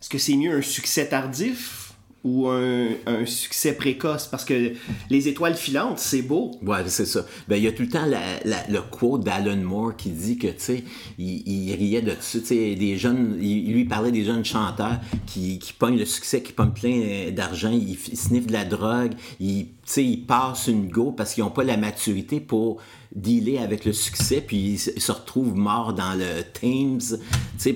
est-ce 0.00 0.10
que 0.10 0.18
c'est 0.18 0.36
mieux 0.36 0.56
un 0.58 0.62
succès 0.62 1.08
tardif 1.08 1.85
ou 2.26 2.48
un, 2.48 3.24
succès 3.24 3.72
précoce 3.72 4.26
parce 4.26 4.44
que 4.44 4.72
les 5.10 5.28
étoiles 5.28 5.54
filantes, 5.54 5.98
c'est 5.98 6.22
beau. 6.22 6.52
Ouais, 6.62 6.78
c'est 6.86 7.06
ça. 7.06 7.24
Ben, 7.48 7.56
il 7.56 7.62
y 7.62 7.68
a 7.68 7.72
tout 7.72 7.82
le 7.82 7.88
temps 7.88 8.06
le 8.06 8.80
quote 8.90 9.24
d'Alan 9.24 9.56
Moore 9.56 9.96
qui 9.96 10.10
dit 10.10 10.36
que, 10.36 10.48
tu 10.48 10.54
sais, 10.58 10.84
il, 11.18 11.74
riait 11.74 12.02
de 12.02 12.12
ça, 12.20 12.38
tu 12.40 12.46
sais, 12.46 12.74
des 12.74 12.96
jeunes, 12.96 13.38
il, 13.40 13.72
lui 13.72 13.84
parlait 13.84 14.12
des 14.12 14.24
jeunes 14.24 14.44
chanteurs 14.44 14.98
qui, 15.26 15.58
qui 15.58 15.72
pognent 15.72 15.98
le 15.98 16.04
succès, 16.04 16.42
qui 16.42 16.52
pognent 16.52 16.72
plein 16.72 17.30
d'argent, 17.30 17.70
ils, 17.72 17.96
sniffent 17.96 18.48
de 18.48 18.52
la 18.52 18.64
drogue, 18.64 19.12
ils, 19.40 19.68
ils 19.96 20.24
passent 20.24 20.66
une 20.66 20.88
go 20.88 21.12
parce 21.12 21.34
qu'ils 21.34 21.44
n'ont 21.44 21.50
pas 21.50 21.64
la 21.64 21.76
maturité 21.76 22.40
pour 22.40 22.78
dealer 23.14 23.58
avec 23.58 23.84
le 23.84 23.92
succès, 23.92 24.42
puis 24.46 24.56
ils 24.56 25.00
se 25.00 25.12
retrouvent 25.12 25.54
morts 25.54 25.94
dans 25.94 26.14
le 26.14 26.42
Thames, 26.42 27.18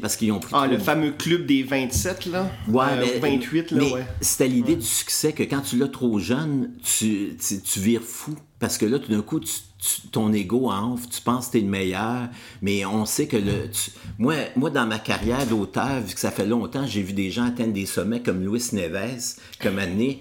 parce 0.01 0.17
qu'ils 0.17 0.33
ont 0.33 0.41
plus 0.41 0.53
Ah, 0.55 0.67
le 0.67 0.79
fameux 0.79 1.13
club 1.13 1.47
des 1.47 1.63
27, 1.63 2.27
là? 2.27 2.51
Ouais, 2.69 2.85
euh, 2.91 3.07
mais, 3.23 3.37
28, 3.37 3.71
là, 3.71 3.85
ouais. 3.85 4.07
C'était 4.21 4.49
l'idée 4.49 4.77
du 4.77 4.85
succès 4.85 5.33
que 5.33 5.43
quand 5.45 5.61
tu 5.61 5.77
l'as 5.77 5.89
trop 5.89 6.19
jeune, 6.19 6.73
tu, 6.83 7.37
tu, 7.41 7.61
tu 7.61 7.81
vires 7.81 8.03
fou. 8.03 8.35
Parce 8.61 8.79
que 8.79 8.87
là, 8.87 8.99
tout 8.99 9.11
d'un 9.11 9.23
coup, 9.23 9.41
tu 9.41 9.51
ton 10.13 10.33
ego 10.33 10.71
enfle, 10.71 11.09
tu 11.09 11.21
penses 11.23 11.47
que 11.47 11.53
tu 11.53 11.59
es 11.59 11.61
le 11.63 11.69
meilleur, 11.69 12.29
mais 12.61 12.85
on 12.85 13.07
sait 13.07 13.27
que 13.27 13.37
le. 13.37 13.71
moi, 14.19 14.35
moi, 14.57 14.71
dans 14.71 14.87
ma 14.87 14.99
carrière 14.99 15.47
d'auteur, 15.47 16.01
vu 16.01 16.15
que 16.15 16.21
ça 16.21 16.31
fait 16.31 16.47
longtemps, 16.47 16.87
j'ai 16.87 17.03
vu 17.03 17.13
des 17.13 17.31
gens 17.31 17.47
atteindre 17.47 17.73
des 17.73 17.87
sommets 17.87 18.21
comme 18.21 18.45
Luis 18.45 18.63
Neves, 18.73 19.37
comme 19.61 19.79
année. 19.79 20.21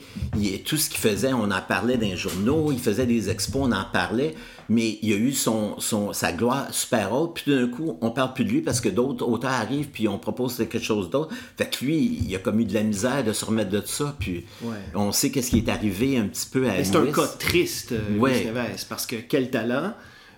Tout 0.66 0.78
ce 0.78 0.90
qu'il 0.90 1.00
faisait, 1.00 1.34
on 1.34 1.52
en 1.52 1.62
parlait 1.62 1.98
dans 1.98 2.08
les 2.08 2.18
journaux, 2.18 2.72
il 2.72 2.80
faisait 2.80 3.06
des 3.06 3.30
expos, 3.30 3.68
on 3.68 3.72
en 3.72 3.86
parlait, 3.92 4.36
mais 4.70 5.00
il 5.02 5.12
a 5.14 5.16
eu 5.16 5.32
son, 5.32 5.80
son, 5.80 6.14
sa 6.14 6.32
gloire 6.32 6.74
super 6.74 7.12
haute, 7.12 7.34
puis 7.36 7.52
d'un 7.52 7.68
coup, 7.68 7.98
on 8.02 8.12
parle 8.12 8.34
plus 8.34 8.46
de 8.46 8.50
lui 8.50 8.62
parce 8.62 8.80
que 8.80 8.90
d'autres 8.90 9.28
auteurs 9.28 9.52
arrivent, 9.52 9.90
puis 9.90 10.08
on 10.08 10.20
propose 10.20 10.58
quelque 10.58 10.80
chose 10.80 11.10
d'autre. 11.10 11.34
Fait 11.58 11.70
que 11.70 11.84
lui, 11.84 11.98
il 12.24 12.36
a 12.36 12.40
comme 12.40 12.60
eu 12.60 12.66
de 12.66 12.74
la 12.74 12.84
misère 12.84 13.24
de 13.24 13.34
se 13.34 13.44
remettre 13.44 13.72
de 13.72 13.82
ça, 13.84 14.16
puis 14.20 14.46
on 14.94 15.12
sait 15.12 15.32
qu'est-ce 15.32 15.50
qui 15.50 15.58
est 15.58 15.70
arrivé 15.70 16.18
un 16.18 16.28
petit 16.28 16.48
peu 16.50 16.70
à 16.70 16.84
C'est 16.84 16.96
un 16.96 17.12
cas 17.12 17.28
triste, 17.28 17.94
euh, 17.94 18.10
Luis 18.12 18.46
Neves, 18.46 18.86
parce 18.88 19.06
que 19.06 19.16
quel 19.16 19.50
talent. 19.50 19.94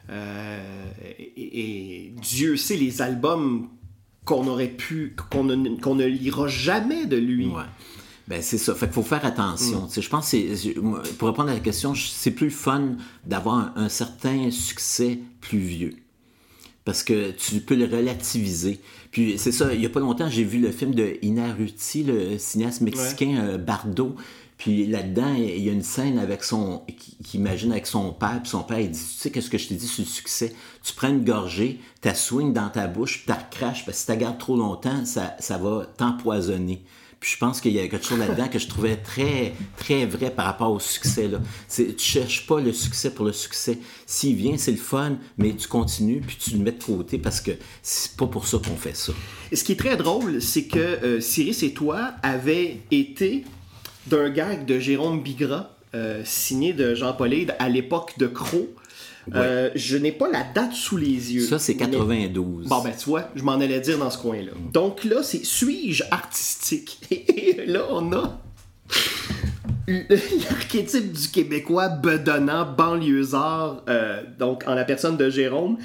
Euh, 0.10 0.60
et, 1.38 2.14
Dieu 2.22 2.58
sait 2.58 2.76
les 2.76 3.02
albums 3.02 3.70
qu'on 4.26 4.48
aurait 4.48 4.68
pu, 4.68 5.16
qu'on 5.30 5.44
ne, 5.44 5.80
qu'on 5.80 5.96
ne 5.96 6.06
lira 6.06 6.48
jamais 6.48 7.06
de 7.06 7.18
lui. 7.18 7.48
Ouais. 7.48 7.64
Ben, 8.32 8.42
c'est 8.42 8.58
ça. 8.58 8.74
Fait 8.74 8.86
qu'il 8.86 8.94
faut 8.94 9.04
faire 9.04 9.26
attention. 9.26 9.82
Mm. 9.82 10.02
Je 10.02 10.08
pense 10.08 10.32
que 10.32 10.80
pour 11.18 11.28
répondre 11.28 11.50
à 11.50 11.54
la 11.54 11.60
question, 11.60 11.94
c'est 11.94 12.32
plus 12.32 12.50
fun 12.50 12.96
d'avoir 13.26 13.74
un, 13.76 13.90
certain 13.90 14.50
succès 14.52 15.20
plus 15.42 15.60
vieux. 15.60 15.96
Parce 16.86 17.04
que 17.04 17.32
tu 17.32 17.60
peux 17.60 17.76
le 17.76 17.84
relativiser. 17.84 18.80
Puis 19.12 19.38
c'est 19.38 19.52
ça, 19.52 19.74
il 19.74 19.82
n'y 19.82 19.86
a 19.86 19.90
pas 19.90 20.00
longtemps, 20.00 20.30
j'ai 20.30 20.46
vu 20.46 20.60
le 20.60 20.72
film 20.72 20.96
de 20.96 21.18
Inaruti, 21.22 22.04
le 22.04 22.38
cinéaste 22.38 22.80
mexicain 22.80 23.36
euh, 23.38 23.58
Bardo, 23.58 24.16
puis 24.58 24.88
là-dedans, 24.88 25.34
il 25.34 25.62
y 25.62 25.68
a 25.68 25.74
une 25.74 25.84
scène 25.84 26.18
avec 26.18 26.46
son, 26.46 26.84
qui, 26.88 27.38
imagine 27.38 27.74
avec 27.74 27.86
son 27.86 28.14
père, 28.14 28.40
puis 28.42 28.50
son 28.50 28.64
père, 28.64 28.80
il 28.80 28.92
dit, 28.92 29.00
tu 29.00 29.20
sais, 29.20 29.30
qu'est-ce 29.30 29.50
que 29.50 29.58
je 29.58 29.68
t'ai 29.68 29.76
dit 29.76 29.88
sur 29.88 30.04
le 30.04 30.10
succès? 30.10 30.56
Tu 30.82 30.94
prends 30.94 31.10
une 31.10 31.26
gorgée, 31.26 31.82
tu 32.02 32.10
swing 32.16 32.54
dans 32.54 32.70
ta 32.70 32.88
bouche, 32.88 33.26
puis 33.26 33.36
tu 33.36 33.58
craches, 33.58 33.86
parce 33.86 33.98
que 33.98 34.06
si 34.06 34.18
tu 34.18 34.18
gardes 34.18 34.38
trop 34.38 34.56
longtemps, 34.56 35.04
ça, 35.04 35.36
ça 35.40 35.58
va 35.58 35.86
t'empoisonner. 35.98 36.86
Puis 37.22 37.34
je 37.34 37.38
pense 37.38 37.62
qu'il 37.62 37.74
y 37.74 37.80
a 37.80 37.88
quelque 37.88 38.04
chose 38.04 38.18
là-dedans 38.18 38.48
que 38.48 38.58
je 38.58 38.68
trouvais 38.68 38.96
très, 38.96 39.54
très 39.78 40.08
vrai 40.08 40.32
par 40.32 40.46
rapport 40.46 40.72
au 40.72 40.80
succès. 40.80 41.28
Là. 41.28 41.40
Tu 41.70 41.94
cherches 41.96 42.48
pas 42.48 42.60
le 42.60 42.74
succès 42.74 43.12
pour 43.12 43.26
le 43.26 43.32
succès. 43.32 43.78
S'il 44.08 44.36
vient, 44.36 44.58
c'est 44.58 44.72
le 44.72 44.78
fun, 44.78 45.18
mais 45.38 45.54
tu 45.56 45.68
continues, 45.68 46.22
puis 46.26 46.36
tu 46.36 46.58
le 46.58 46.64
mets 46.64 46.72
de 46.72 46.84
côté 46.84 47.20
parce 47.20 47.40
que 47.40 47.52
c'est 47.84 48.18
pas 48.18 48.26
pour 48.26 48.48
ça 48.48 48.58
qu'on 48.58 48.76
fait 48.76 48.96
ça. 48.96 49.14
Ce 49.54 49.64
qui 49.64 49.74
est 49.74 49.80
très 49.80 49.98
drôle, 49.98 50.42
c'est 50.42 50.64
que 50.64 50.80
euh, 50.80 51.22
Cyrus 51.22 51.62
et 51.62 51.74
toi 51.76 52.14
avaient 52.24 52.80
été 52.90 53.46
d'un 54.08 54.32
gag 54.32 54.66
de 54.66 54.80
Jérôme 54.80 55.22
Bigra, 55.22 55.78
euh, 55.94 56.24
signé 56.26 56.74
de 56.74 56.96
Jean-Paul 56.96 57.32
à 57.60 57.70
l'époque 57.70 58.18
de 58.18 58.26
Croc. 58.26 58.68
Euh, 59.36 59.70
je 59.76 59.98
n'ai 59.98 60.12
pas 60.12 60.30
la 60.30 60.44
date 60.44 60.74
sous 60.74 60.98
les 60.98 61.34
yeux. 61.34 61.46
Ça, 61.46 61.60
c'est 61.60 61.76
92. 61.76 62.68
Bon, 62.68 62.82
ben, 62.84 62.92
tu 62.98 63.10
vois, 63.10 63.30
je 63.36 63.44
m'en 63.44 63.54
allais 63.54 63.80
dire 63.80 63.98
dans 63.98 64.10
ce 64.10 64.18
coin-là. 64.18 64.52
Donc 64.74 65.04
là, 65.04 65.22
c'est 65.24 65.46
Suis-je 65.46 66.04
artistique? 66.12 67.00
Et 67.12 67.66
là, 67.68 67.86
on 67.90 68.12
a 68.14 68.40
l'archétype 69.88 71.12
du 71.12 71.28
Québécois 71.30 71.90
bedonnant, 71.90 72.66
banlieusard, 72.72 73.84
euh, 73.90 74.22
donc 74.40 74.64
en 74.68 74.74
la 74.74 74.86
personne 74.86 75.18
de 75.18 75.30
Jérôme, 75.30 75.78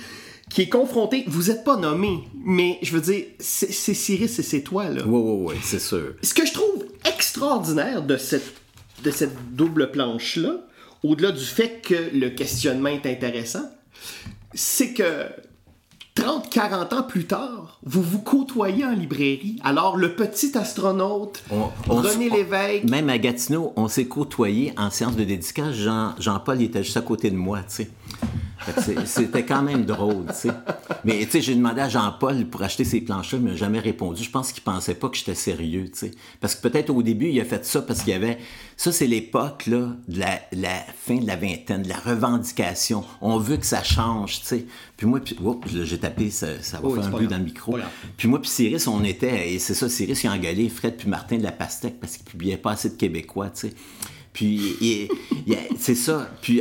qui 0.51 0.63
est 0.63 0.69
confronté. 0.69 1.25
Vous 1.27 1.45
n'êtes 1.45 1.65
pas 1.65 1.77
nommé, 1.77 2.21
mais 2.45 2.79
je 2.83 2.93
veux 2.93 3.01
dire, 3.01 3.25
c'est 3.39 3.73
Cyrus 3.73 4.39
et 4.39 4.43
c'est 4.43 4.63
toi, 4.63 4.89
là. 4.89 5.03
Oui, 5.07 5.21
oui, 5.23 5.53
oui, 5.53 5.61
c'est 5.63 5.81
sûr. 5.81 6.15
Ce 6.23 6.35
que 6.35 6.47
je 6.47 6.53
trouve 6.53 6.87
extraordinaire 7.05 8.03
de 8.03 8.17
cette, 8.17 8.55
de 9.03 9.11
cette 9.11 9.55
double 9.55 9.91
planche-là, 9.91 10.61
au-delà 11.03 11.33
du 11.33 11.45
fait 11.45 11.81
que 11.83 12.11
le 12.15 12.31
questionnement 12.31 12.89
est 12.89 13.07
intéressant, 13.07 13.71
c'est 14.55 14.93
que 14.93 15.27
30, 16.17 16.49
40 16.49 16.93
ans 16.95 17.03
plus 17.03 17.27
tard, 17.27 17.79
vous 17.85 18.01
vous 18.01 18.21
côtoyez 18.21 18.87
en 18.87 18.93
librairie. 18.93 19.61
Alors, 19.63 19.99
le 19.99 20.15
petit 20.15 20.57
astronaute, 20.57 21.45
René 21.87 22.31
Lévesque... 22.31 22.85
Même 22.89 23.11
à 23.11 23.19
Gatineau, 23.19 23.75
on 23.77 23.87
s'est 23.87 24.07
côtoyé 24.07 24.73
en 24.79 24.91
séance 24.91 25.15
de 25.15 25.25
dédicace. 25.25 25.75
Jean, 25.75 26.15
Jean-Paul 26.19 26.63
était 26.63 26.83
juste 26.83 26.97
à 26.97 27.03
côté 27.03 27.31
de 27.31 27.37
moi, 27.37 27.59
tu 27.69 27.85
sais. 27.85 27.91
C'était 29.05 29.45
quand 29.45 29.63
même 29.63 29.85
drôle, 29.85 30.25
tu 30.29 30.49
sais. 30.49 30.51
Mais 31.05 31.19
tu 31.27 31.33
sais, 31.33 31.41
j'ai 31.43 31.55
demandé 31.55 31.83
à 31.83 31.89
Jean-Paul 31.89 32.47
pour 32.47 32.63
acheter 32.63 32.85
ces 32.85 33.03
planches-là, 33.03 33.39
il 33.39 33.45
m'a 33.45 33.55
jamais 33.55 33.79
répondu. 33.79 34.25
Je 34.25 34.31
pense 34.31 34.53
qu'il 34.53 34.63
pensait 34.63 34.95
pas 34.95 35.09
que 35.09 35.17
j'étais 35.17 35.35
sérieux, 35.35 35.85
tu 35.91 35.99
sais. 35.99 36.11
Parce 36.41 36.55
que 36.55 36.67
peut-être 36.67 36.91
au 36.91 37.03
début, 37.03 37.29
il 37.29 37.41
a 37.41 37.45
fait 37.45 37.65
ça 37.65 37.83
parce 37.83 38.01
qu'il 38.01 38.13
y 38.13 38.17
avait... 38.17 38.39
Ça, 38.77 38.91
c'est 38.91 39.07
l'époque, 39.07 39.67
là, 39.67 39.91
de 40.09 40.21
la, 40.53 40.79
fin 40.99 41.17
de 41.17 41.27
la 41.27 41.37
vingtaine, 41.37 41.83
de 41.83 41.89
la 41.89 41.99
revendication. 41.99 43.05
On 43.21 43.39
veut 43.39 43.59
que 43.59 43.67
ça 43.67 43.83
change, 43.83 44.41
tu 44.41 44.47
sais. 44.47 44.67
Puis 44.97 45.07
moi, 45.07 45.21
puis... 45.21 45.37
j'ai 45.85 45.99
tapé, 45.99 46.31
ça, 46.31 46.47
va 46.47 46.95
faire 46.95 47.05
un 47.05 47.11
bruit 47.11 47.27
dans 47.27 47.39
le 47.39 47.45
micro. 47.45 47.77
Puis 48.17 48.29
moi, 48.29 48.41
puis 48.41 48.51
Cyrus, 48.51 48.87
on 48.87 49.05
était... 49.05 49.53
Et 49.53 49.59
c'est 49.59 49.75
ça, 49.75 49.89
Cyrus, 49.89 50.25
il 50.25 50.29
a 50.29 50.33
engueulé 50.33 50.69
Fred 50.69 50.97
puis 50.97 51.09
Martin 51.09 51.37
de 51.37 51.43
la 51.43 51.53
Pastèque 51.53 52.01
parce 52.01 52.17
qu'il 52.17 52.25
publiait 52.25 52.57
pas 52.57 52.73
assez 52.73 52.91
de 52.91 52.95
Québécois, 52.95 53.51
tu 53.51 53.69
sais. 53.69 53.75
Puis 54.33 55.09
c'est 55.79 55.95
ça. 55.95 56.31
Puis 56.43 56.61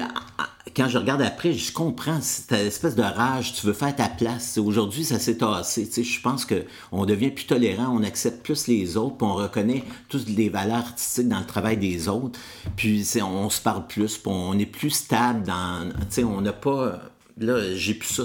quand 0.76 0.90
je 0.90 0.98
regarde 0.98 1.22
après, 1.22 1.54
je 1.54 1.72
comprends 1.72 2.20
cette 2.22 2.52
espèce 2.54 2.96
de 2.96 3.02
rage. 3.02 3.54
Tu 3.54 3.66
veux 3.66 3.74
faire 3.74 3.96
ta 3.96 4.10
place. 4.10 4.58
Aujourd'hui, 4.58 5.06
ça 5.06 5.20
s'est 5.20 5.38
tassé. 5.38 5.90
Je 5.96 6.22
pense 6.22 6.46
qu'on 6.46 7.06
devient 7.06 7.32
plus 7.32 7.46
tolérant, 7.46 7.96
on 7.96 8.04
accepte 8.04 8.44
plus 8.44 8.68
les 8.68 8.98
autres, 8.98 9.18
puis 9.18 9.28
on 9.28 9.36
reconnaît 9.36 9.84
toutes 10.10 10.28
les 10.30 10.50
valeurs 10.50 10.78
artistiques 10.78 11.28
dans 11.28 11.40
le 11.40 11.46
travail 11.46 11.78
des 11.78 12.08
autres. 12.08 12.40
Puis 12.76 13.06
on, 13.22 13.50
se 13.50 13.62
parle 13.62 13.88
plus, 13.88 14.18
puis 14.18 14.32
on 14.34 14.58
est 14.58 14.66
plus 14.66 14.90
stable 14.90 15.44
dans. 15.44 15.90
On 16.26 16.42
n'a 16.42 16.54
pas 16.54 17.02
là, 17.38 17.76
j'ai 17.76 17.94
plus 17.94 18.08
ça, 18.08 18.24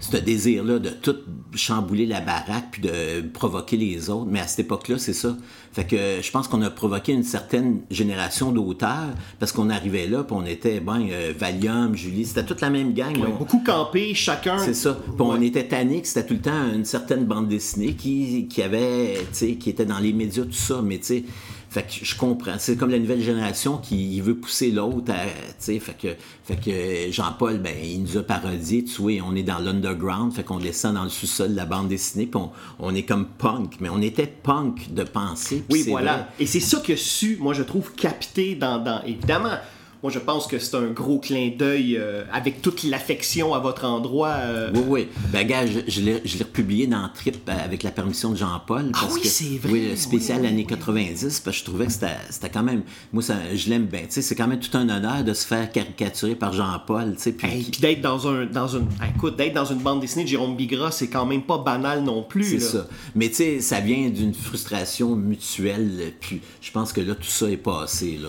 ce 0.00 0.16
désir-là 0.16 0.78
de 0.78 0.90
tout 0.90 1.16
chambouler 1.54 2.06
la 2.06 2.20
baraque 2.20 2.70
puis 2.72 2.82
de 2.82 3.20
provoquer 3.28 3.76
les 3.76 4.10
autres. 4.10 4.28
Mais 4.30 4.40
à 4.40 4.46
cette 4.46 4.60
époque-là, 4.60 4.98
c'est 4.98 5.12
ça. 5.12 5.36
Fait 5.72 5.84
que 5.84 5.96
je 6.22 6.30
pense 6.30 6.48
qu'on 6.48 6.62
a 6.62 6.70
provoqué 6.70 7.12
une 7.12 7.24
certaine 7.24 7.80
génération 7.90 8.52
d'auteurs 8.52 9.10
parce 9.40 9.52
qu'on 9.52 9.70
arrivait 9.70 10.06
là 10.06 10.22
puis 10.22 10.36
on 10.38 10.44
était, 10.44 10.80
ben, 10.80 11.06
euh, 11.10 11.32
Valium, 11.36 11.96
Julie, 11.96 12.26
c'était 12.26 12.44
toute 12.44 12.60
la 12.60 12.70
même 12.70 12.92
gang. 12.94 13.16
beaucoup 13.38 13.62
campé, 13.64 14.14
chacun. 14.14 14.58
C'est 14.58 14.74
ça. 14.74 14.98
Puis 15.02 15.14
on 15.18 15.40
était 15.40 15.66
tannique, 15.66 16.06
c'était 16.06 16.26
tout 16.26 16.34
le 16.34 16.40
temps 16.40 16.72
une 16.72 16.84
certaine 16.84 17.24
bande 17.24 17.48
dessinée 17.48 17.94
qui, 17.94 18.46
qui 18.48 18.62
avait, 18.62 19.14
tu 19.14 19.26
sais, 19.32 19.54
qui 19.54 19.70
était 19.70 19.86
dans 19.86 19.98
les 19.98 20.12
médias, 20.12 20.44
tout 20.44 20.52
ça. 20.52 20.80
Mais 20.82 20.98
tu 20.98 21.04
sais, 21.06 21.24
fait 21.72 21.84
que 21.84 22.04
je 22.04 22.16
comprends. 22.16 22.56
C'est 22.58 22.76
comme 22.76 22.90
la 22.90 22.98
nouvelle 22.98 23.22
génération 23.22 23.78
qui 23.78 24.20
veut 24.20 24.34
pousser 24.34 24.70
l'autre 24.70 25.10
à, 25.10 25.24
fait 25.58 25.80
que, 25.98 26.08
fait 26.44 26.56
que 26.56 27.10
Jean-Paul, 27.10 27.60
ben, 27.60 27.74
il 27.82 28.02
nous 28.02 28.18
a 28.18 28.22
parodié, 28.22 28.84
tu 28.84 29.00
vois, 29.00 29.12
on 29.26 29.34
est 29.34 29.42
dans 29.42 29.58
l'underground, 29.58 30.34
fait 30.34 30.42
qu'on 30.42 30.58
descend 30.58 30.96
dans 30.96 31.04
le 31.04 31.08
sous-sol 31.08 31.52
de 31.52 31.56
la 31.56 31.64
bande 31.64 31.88
dessinée, 31.88 32.26
puis 32.26 32.40
on, 32.78 32.94
est 32.94 33.04
comme 33.04 33.26
punk, 33.26 33.76
mais 33.80 33.88
on 33.88 34.02
était 34.02 34.26
punk 34.26 34.92
de 34.92 35.02
penser. 35.02 35.64
Oui, 35.70 35.84
voilà. 35.88 36.28
Et 36.38 36.44
c'est 36.44 36.60
ça 36.60 36.80
que 36.80 36.94
su, 36.94 37.38
moi, 37.40 37.54
je 37.54 37.62
trouve, 37.62 37.92
capté 37.94 38.54
dans, 38.54 38.78
dans 38.78 39.02
évidemment, 39.04 39.56
moi, 40.02 40.10
je 40.10 40.18
pense 40.18 40.46
que 40.46 40.58
c'est 40.58 40.76
un 40.76 40.88
gros 40.88 41.18
clin 41.18 41.50
d'œil 41.56 41.96
euh, 41.96 42.24
avec 42.32 42.60
toute 42.60 42.82
l'affection 42.82 43.54
à 43.54 43.60
votre 43.60 43.84
endroit. 43.84 44.30
euh. 44.40 44.70
Oui, 44.74 44.82
oui. 44.88 45.08
Ben, 45.32 45.46
gars, 45.46 45.64
je, 45.66 45.78
je 45.86 46.00
l'ai 46.00 46.20
republié 46.42 46.86
dans 46.86 47.08
Trip 47.14 47.48
euh, 47.48 47.52
avec 47.64 47.82
la 47.82 47.90
permission 47.92 48.30
de 48.30 48.36
Jean-Paul. 48.36 48.90
Ah 48.94 49.06
oui, 49.12 49.20
c'est 49.24 49.58
vrai, 49.58 49.72
Oui, 49.72 49.88
le 49.90 49.96
spécial 49.96 50.40
oui, 50.40 50.48
années 50.48 50.66
oui. 50.68 50.76
90, 50.76 51.40
parce 51.40 51.56
que 51.56 51.60
je 51.60 51.64
trouvais 51.64 51.86
que 51.86 51.92
c'était 51.92 52.50
quand 52.52 52.62
même. 52.64 52.82
Moi, 53.12 53.22
ça, 53.22 53.36
je 53.54 53.68
l'aime 53.68 53.86
bien. 53.86 54.00
Tu 54.00 54.06
sais, 54.10 54.22
c'est 54.22 54.34
quand 54.34 54.48
même 54.48 54.58
tout 54.58 54.76
un 54.76 54.88
honneur 54.88 55.22
de 55.22 55.32
se 55.34 55.46
faire 55.46 55.70
caricaturer 55.70 56.34
par 56.34 56.52
Jean-Paul. 56.52 57.14
Tu 57.16 57.22
sais, 57.22 57.32
puis. 57.32 57.46
Hey, 57.48 57.62
puis 57.62 57.80
d'être 57.80 58.00
dans 58.00 58.26
un 58.26 58.46
dans 58.46 58.68
une 58.68 58.86
ah, 59.00 59.04
écoute 59.14 59.36
d'être 59.36 59.54
dans 59.54 59.64
une 59.64 59.78
bande 59.78 60.00
dessinée 60.00 60.24
de 60.24 60.28
Jérôme 60.28 60.56
Bigra 60.56 60.90
c'est 60.90 61.08
quand 61.08 61.26
même 61.26 61.42
pas 61.42 61.58
banal 61.58 62.02
non 62.02 62.22
plus 62.22 62.58
C'est 62.58 62.60
ça. 62.60 62.86
Mais 63.14 63.28
tu 63.28 63.36
sais, 63.36 63.60
ça 63.60 63.80
vient 63.80 64.08
d'une 64.10 64.34
frustration 64.34 65.14
mutuelle. 65.14 66.12
Puis 66.20 66.40
je 66.60 66.70
pense 66.72 66.92
que 66.92 67.00
là, 67.00 67.14
tout 67.14 67.22
ça 67.22 67.48
est 67.50 67.56
passé. 67.56 68.18
Là. 68.20 68.28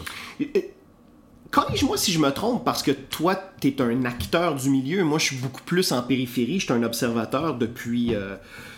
Corrige-moi 1.53 1.97
si 1.97 2.11
je 2.11 2.17
me 2.17 2.31
trompe, 2.31 2.65
parce 2.65 2.81
que 2.81 2.89
toi, 2.89 3.35
tu 3.61 3.67
es 3.67 3.79
un 3.79 4.05
acteur 4.05 4.55
du 4.55 4.71
milieu. 4.71 5.03
Moi, 5.03 5.19
je 5.19 5.25
suis 5.25 5.35
beaucoup 5.35 5.61
plus 5.61 5.91
en 5.91 6.01
périphérie. 6.01 6.59
Je 6.59 6.65
suis 6.65 6.73
un 6.73 6.81
observateur 6.81 7.53
depuis. 7.55 8.15
euh, 8.15 8.37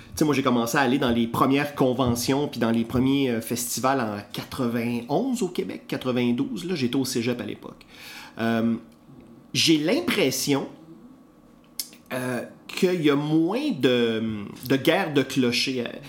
Tu 0.09 0.19
sais, 0.19 0.26
moi, 0.26 0.36
j'ai 0.36 0.43
commencé 0.43 0.78
à 0.78 0.82
aller 0.82 0.99
dans 0.99 1.09
les 1.09 1.26
premières 1.26 1.73
conventions, 1.73 2.49
puis 2.49 2.59
dans 2.59 2.71
les 2.71 2.84
premiers 2.84 3.30
euh, 3.30 3.39
festivals 3.39 4.01
en 4.01 4.17
91 4.34 5.41
au 5.41 5.47
Québec, 5.47 5.84
92. 5.88 6.65
Là, 6.65 6.76
j'étais 6.76 6.97
au 6.97 7.05
cégep 7.05 7.39
à 7.39 7.45
l'époque. 7.45 7.86
Euh, 8.39 8.76
j'ai 9.53 9.78
l'impression 9.78 10.67
qu'il 12.67 13.01
y 13.01 13.09
a 13.09 13.15
moins 13.15 13.71
de, 13.71 14.21
de 14.67 14.76
guerre 14.76 15.13
de 15.13 15.21
clochers. 15.21 16.01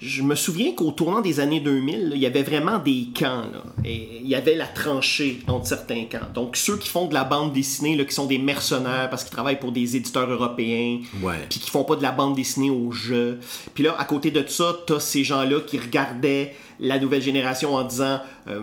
Je 0.00 0.22
me 0.22 0.34
souviens 0.34 0.72
qu'au 0.74 0.92
tournant 0.92 1.20
des 1.20 1.40
années 1.40 1.60
2000, 1.60 2.08
là, 2.08 2.16
il 2.16 2.20
y 2.22 2.26
avait 2.26 2.42
vraiment 2.42 2.78
des 2.78 3.08
camps. 3.14 3.44
là. 3.52 3.62
et 3.84 4.20
il 4.22 4.28
y 4.28 4.34
avait 4.34 4.54
la 4.54 4.66
tranchée 4.66 5.40
entre 5.46 5.66
certains 5.66 6.04
camps. 6.04 6.26
Donc, 6.34 6.56
ceux 6.56 6.78
qui 6.78 6.88
font 6.88 7.06
de 7.06 7.12
la 7.14 7.24
bande 7.24 7.52
dessinée, 7.52 7.96
là, 7.96 8.04
qui 8.04 8.14
sont 8.14 8.26
des 8.26 8.38
mercenaires 8.38 9.08
parce 9.10 9.24
qu'ils 9.24 9.32
travaillent 9.32 9.58
pour 9.60 9.72
des 9.72 9.96
éditeurs 9.96 10.30
européens, 10.30 11.00
puis 11.50 11.60
qui 11.60 11.70
font 11.70 11.84
pas 11.84 11.96
de 11.96 12.02
la 12.02 12.12
bande 12.12 12.34
dessinée 12.34 12.70
au 12.70 12.90
jeu. 12.92 13.40
Puis 13.74 13.84
là, 13.84 13.94
à 13.98 14.04
côté 14.06 14.30
de 14.30 14.40
tout 14.40 14.48
ça, 14.52 14.74
t'as 14.86 15.00
ces 15.00 15.22
gens-là 15.22 15.60
qui 15.66 15.78
regardaient 15.78 16.54
la 16.78 16.98
nouvelle 16.98 17.22
génération 17.22 17.74
en 17.74 17.84
disant... 17.84 18.20
euh, 18.48 18.60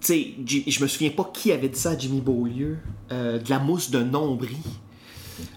tu 0.00 0.06
sais, 0.08 0.34
je 0.66 0.82
me 0.82 0.88
souviens 0.88 1.10
pas 1.10 1.30
qui 1.32 1.52
avait 1.52 1.68
dit 1.70 1.78
ça 1.78 1.90
à 1.92 1.98
Jimmy 1.98 2.20
Beaulieu. 2.20 2.76
euh, 3.12 3.38
de 3.38 3.48
la 3.48 3.58
mousse 3.60 3.90
de 3.90 4.00
nombril. 4.02 4.56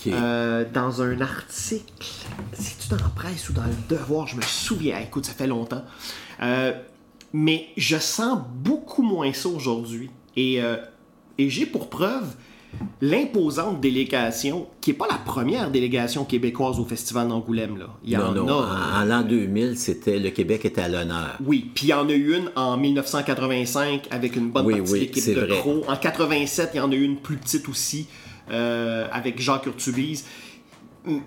Euh, 0.07 0.65
dans 0.73 1.01
un 1.01 1.21
article. 1.21 2.07
C'est-tu 2.53 2.89
dans 2.89 2.97
la 2.97 3.09
presse 3.15 3.49
ou 3.49 3.53
dans 3.53 3.63
le 3.63 3.95
devoir? 3.95 4.27
Je 4.27 4.35
me 4.35 4.41
souviens. 4.41 4.99
Écoute, 4.99 5.25
ça 5.25 5.33
fait 5.33 5.47
longtemps. 5.47 5.83
Euh, 6.41 6.73
mais 7.33 7.67
je 7.77 7.97
sens 7.97 8.39
beaucoup 8.55 9.03
moins 9.03 9.33
ça 9.33 9.49
aujourd'hui. 9.49 10.09
Et, 10.35 10.61
euh, 10.61 10.77
et 11.37 11.49
j'ai 11.49 11.65
pour 11.65 11.89
preuve 11.89 12.35
l'imposante 13.01 13.81
délégation, 13.81 14.67
qui 14.79 14.91
n'est 14.91 14.97
pas 14.97 15.07
la 15.09 15.17
première 15.17 15.71
délégation 15.71 16.23
québécoise 16.23 16.79
au 16.79 16.85
Festival 16.85 17.27
d'Angoulême. 17.27 17.77
Il 18.03 18.11
y 18.11 18.15
non, 18.15 18.25
en 18.25 18.31
non. 18.33 18.59
a. 18.59 18.99
En, 18.99 19.01
en 19.01 19.05
l'an 19.05 19.21
2000, 19.23 19.77
c'était 19.77 20.19
le 20.19 20.29
Québec 20.29 20.65
était 20.65 20.81
à 20.81 20.87
l'honneur. 20.87 21.37
Oui, 21.43 21.71
puis 21.73 21.87
il 21.87 21.89
y 21.89 21.93
en 21.93 22.07
a 22.07 22.13
eu 22.13 22.35
une 22.35 22.51
en 22.55 22.77
1985 22.77 24.07
avec 24.11 24.35
une 24.35 24.51
bonne 24.51 24.65
Oui, 24.67 24.75
partie 24.77 24.91
oui, 24.91 24.99
de 24.99 25.05
l'équipe 25.05 25.35
de 25.35 25.39
vrai. 25.41 25.57
Crow. 25.59 25.83
En 25.87 25.95
87, 25.95 26.71
il 26.75 26.77
y 26.77 26.79
en 26.79 26.91
a 26.91 26.95
eu 26.95 27.03
une 27.03 27.17
plus 27.17 27.37
petite 27.37 27.67
aussi 27.69 28.07
euh, 28.51 29.07
avec 29.11 29.39
Jacques 29.41 29.65
Urtubise. 29.65 30.25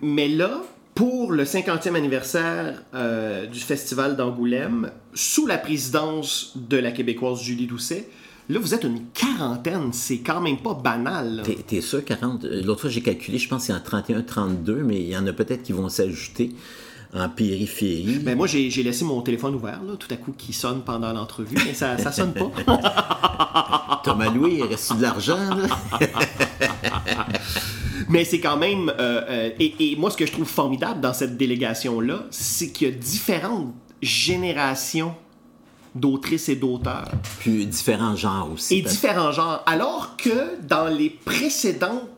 Mais 0.03 0.29
là, 0.29 0.63
pour 0.95 1.33
le 1.33 1.45
50e 1.45 1.95
anniversaire 1.95 2.83
euh, 2.95 3.47
du 3.47 3.61
Festival 3.61 4.17
d'Angoulême, 4.17 4.91
sous 5.15 5.47
la 5.47 5.59
présidence 5.59 6.53
de 6.57 6.77
la 6.77 6.93
Québécoise 6.93 7.43
Julie 7.43 7.67
Doucet, 7.67 8.09
là, 8.49 8.59
vous 8.59 8.75
êtes 8.75 8.85
une 8.85 9.07
quarantaine. 9.15 9.93
C'est 9.93 10.19
quand 10.19 10.41
même 10.41 10.59
pas 10.59 10.75
banal. 10.75 11.43
T'es, 11.67 11.81
sûr, 11.81 12.05
40? 12.05 12.45
euh, 12.45 12.63
L'autre 12.63 12.83
fois, 12.83 12.91
j'ai 12.91 13.01
calculé, 13.01 13.39
je 13.39 13.49
pense 13.49 13.67
qu'il 13.67 13.75
y 13.75 13.79
en 13.79 13.81
a 13.81 13.85
31, 13.85 14.23
32, 14.23 14.83
mais 14.83 15.01
il 15.01 15.09
y 15.09 15.17
en 15.17 15.27
a 15.27 15.33
peut-être 15.33 15.63
qui 15.63 15.73
vont 15.73 15.89
s'ajouter 15.89 16.53
en 17.15 17.29
périphérie. 17.29 18.21
Ben 18.23 18.37
moi, 18.37 18.47
j'ai 18.47 18.71
laissé 18.83 19.05
mon 19.05 19.21
téléphone 19.21 19.55
ouvert, 19.55 19.81
là, 19.87 19.95
tout 19.99 20.09
à 20.11 20.17
coup, 20.17 20.33
qui 20.37 20.53
sonne 20.53 20.81
pendant 20.83 21.13
l'entrevue, 21.13 21.57
mais 21.67 21.75
ça, 21.75 21.99
ça 21.99 22.11
sonne 22.13 22.33
pas. 22.33 24.01
Thomas 24.05 24.31
Louis, 24.31 24.57
il 24.59 24.63
reste 24.65 24.97
de 24.97 25.03
l'argent? 25.03 25.39
Mais 28.09 28.25
c'est 28.25 28.41
quand 28.41 28.57
même. 28.57 28.89
euh, 28.99 29.23
euh, 29.29 29.51
et, 29.59 29.93
et 29.93 29.97
moi, 29.97 30.11
ce 30.11 30.17
que 30.17 30.27
je 30.27 30.33
trouve 30.33 30.49
formidable 30.49 31.01
dans 31.01 31.13
cette 31.15 31.37
délégation-là, 31.37 32.25
c'est 32.31 32.71
qu'il 32.73 32.89
y 32.89 32.91
a 32.91 32.95
différentes 32.95 33.73
générations 34.03 35.15
d'autrices 35.95 36.49
et 36.49 36.57
d'auteurs. 36.57 37.09
Puis 37.39 37.65
différents 37.67 38.17
genres 38.17 38.51
aussi. 38.53 38.79
Et 38.79 38.83
parce- 38.83 38.95
différents 38.95 39.33
genres. 39.33 39.63
Alors 39.67 40.17
que 40.17 40.61
dans 40.67 40.89
les 40.89 41.11
précédentes 41.11 42.09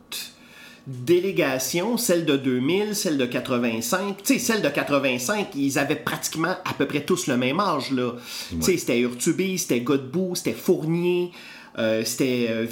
délégations, 0.87 1.97
celle 1.97 2.25
de 2.25 2.37
2000, 2.37 2.95
celle 2.95 3.17
de 3.19 3.27
85, 3.27 4.17
tu 4.23 4.35
sais, 4.35 4.39
celle 4.39 4.63
de 4.63 4.69
85, 4.69 5.49
ils 5.57 5.79
avaient 5.79 5.97
pratiquement 5.97 6.57
à 6.65 6.75
peu 6.77 6.87
près 6.87 7.01
tous 7.05 7.27
le 7.27 7.37
même 7.37 7.61
âge, 7.61 7.91
là. 7.91 8.13
Tu 8.51 8.63
sais, 8.63 8.77
c'était 8.77 8.99
Urtubis, 9.01 9.59
c'était 9.59 9.81
Godbout, 9.81 10.35
c'était 10.35 10.53
Fournier, 10.53 11.31
euh, 11.79 12.05
c'était 12.05 12.49
euh, 12.51 12.67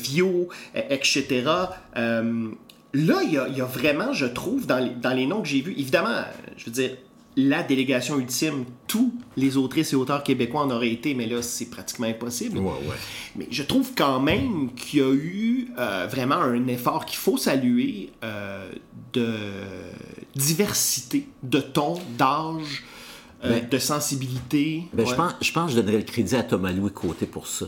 euh, 0.77 0.81
etc. 0.91 1.45
Euh, 1.97 2.49
là, 2.95 3.21
il 3.25 3.33
y, 3.33 3.39
a- 3.39 3.49
il 3.49 3.57
y 3.57 3.61
a 3.61 3.65
vraiment, 3.65 4.13
je 4.13 4.27
trouve, 4.27 4.67
dans 4.67 4.79
les, 4.79 4.91
dans 4.91 5.13
les 5.15 5.27
noms 5.27 5.43
que 5.43 5.49
j'ai 5.49 5.61
vus, 5.61 5.73
évidemment, 5.73 6.23
je 6.57 6.67
veux 6.67 6.73
dire, 6.73 6.91
la 7.37 7.62
délégation 7.62 8.18
ultime, 8.18 8.64
tous 8.87 9.12
les 9.37 9.57
autrices 9.57 9.93
et 9.93 9.97
auteurs 9.97 10.22
québécois 10.22 10.62
en 10.62 10.70
auraient 10.70 10.91
été, 10.93 11.14
mais 11.14 11.26
là, 11.26 11.41
c'est 11.41 11.66
pratiquement 11.70 12.07
impossible. 12.07 12.59
Ouais, 12.59 12.64
ouais. 12.72 12.97
Mais 13.37 13.49
je 13.51 13.62
trouve 13.62 13.93
quand 13.97 14.20
même 14.20 14.70
qu'il 14.74 14.99
y 14.99 15.03
a 15.03 15.12
eu 15.14 15.68
euh, 15.78 16.07
vraiment 16.11 16.35
un 16.37 16.66
effort 16.66 17.07
qu'il 17.07 17.16
faut 17.18 17.39
saluer 17.39 18.11
euh, 18.22 18.70
de 19.14 19.35
diversité, 20.35 21.26
de 21.43 21.61
ton, 21.61 21.95
d'âge, 22.18 22.85
euh, 23.45 23.49
Ben- 23.61 23.68
de 23.68 23.78
sensibilité. 23.78 24.85
Ben, 24.93 25.07
je, 25.07 25.14
pense, 25.14 25.33
je 25.41 25.53
pense 25.53 25.70
que 25.70 25.76
je 25.76 25.80
donnerais 25.80 25.99
le 25.99 26.05
crédit 26.05 26.37
à 26.37 26.43
Thomas 26.43 26.72
Louis 26.72 26.91
Côté 26.93 27.26
pour 27.26 27.47
ça. 27.47 27.66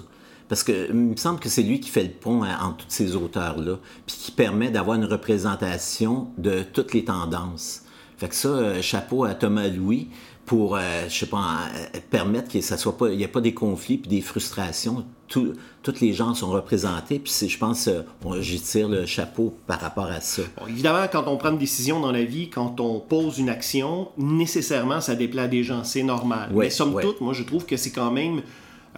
Parce 0.49 0.63
que 0.63 0.89
il 0.91 0.95
me 0.95 1.17
semble 1.17 1.41
que 1.41 1.49
c'est 1.49 1.63
lui 1.63 1.81
qui 1.81 1.89
fait 1.91 2.03
le 2.05 2.11
pont 2.11 2.43
à- 2.43 2.63
entre 2.65 2.85
tous 2.85 2.91
ces 2.91 3.17
auteurs-là, 3.17 3.79
puis 4.07 4.17
qui 4.17 4.31
permet 4.31 4.71
d'avoir 4.71 4.97
une 4.99 5.07
représentation 5.07 6.29
de 6.37 6.63
toutes 6.63 6.93
les 6.93 7.05
tendances. 7.05 7.81
Fait 8.25 8.31
que 8.31 8.37
ça, 8.37 8.49
euh, 8.49 8.81
chapeau 8.81 9.25
à 9.25 9.35
Thomas 9.35 9.69
Louis 9.69 10.09
pour, 10.47 10.77
euh, 10.77 10.81
je 11.11 11.15
sais 11.15 11.27
pas, 11.27 11.59
euh, 11.95 11.99
permettre 12.09 12.51
que 12.51 12.59
ça 12.63 12.79
soit 12.79 12.97
pas, 12.97 13.11
il 13.11 13.19
n'y 13.19 13.23
ait 13.23 13.29
pas 13.29 13.43
des 13.43 13.53
conflits 13.53 13.99
puis 13.99 14.09
des 14.09 14.23
frustrations. 14.23 15.05
Tout- 15.29 15.53
tous 15.83 16.01
les 16.01 16.15
gens 16.15 16.33
sont 16.33 16.49
représentés, 16.51 17.19
puis 17.19 17.31
c'est- 17.31 17.49
je 17.51 17.59
pense, 17.59 17.87
euh, 17.87 18.01
j'y 18.41 18.59
tire 18.63 18.89
le 18.89 19.05
chapeau 19.05 19.55
par 19.67 19.79
rapport 19.79 20.07
à 20.07 20.23
ça. 20.23 20.41
Bon, 20.59 20.67
évidemment, 20.67 21.05
quand 21.13 21.25
on 21.27 21.37
prend 21.37 21.51
une 21.51 21.59
décision 21.59 22.01
dans 22.01 22.13
la 22.13 22.25
vie, 22.25 22.49
quand 22.49 22.81
on 22.81 22.99
pose 22.99 23.39
une 23.39 23.51
action, 23.51 24.09
nécessairement, 24.17 25.03
ça 25.03 25.15
déplaît 25.15 25.43
à 25.43 25.49
des 25.49 25.63
gens, 25.63 25.85
c'est 25.85 26.03
normal. 26.03 26.51
Ouais, 26.55 26.65
Mais 26.67 26.71
somme 26.71 26.95
ouais. 26.95 27.03
toute, 27.03 27.21
moi, 27.21 27.35
je 27.35 27.43
trouve 27.43 27.67
que 27.67 27.77
c'est 27.77 27.91
quand 27.91 28.11
même... 28.11 28.41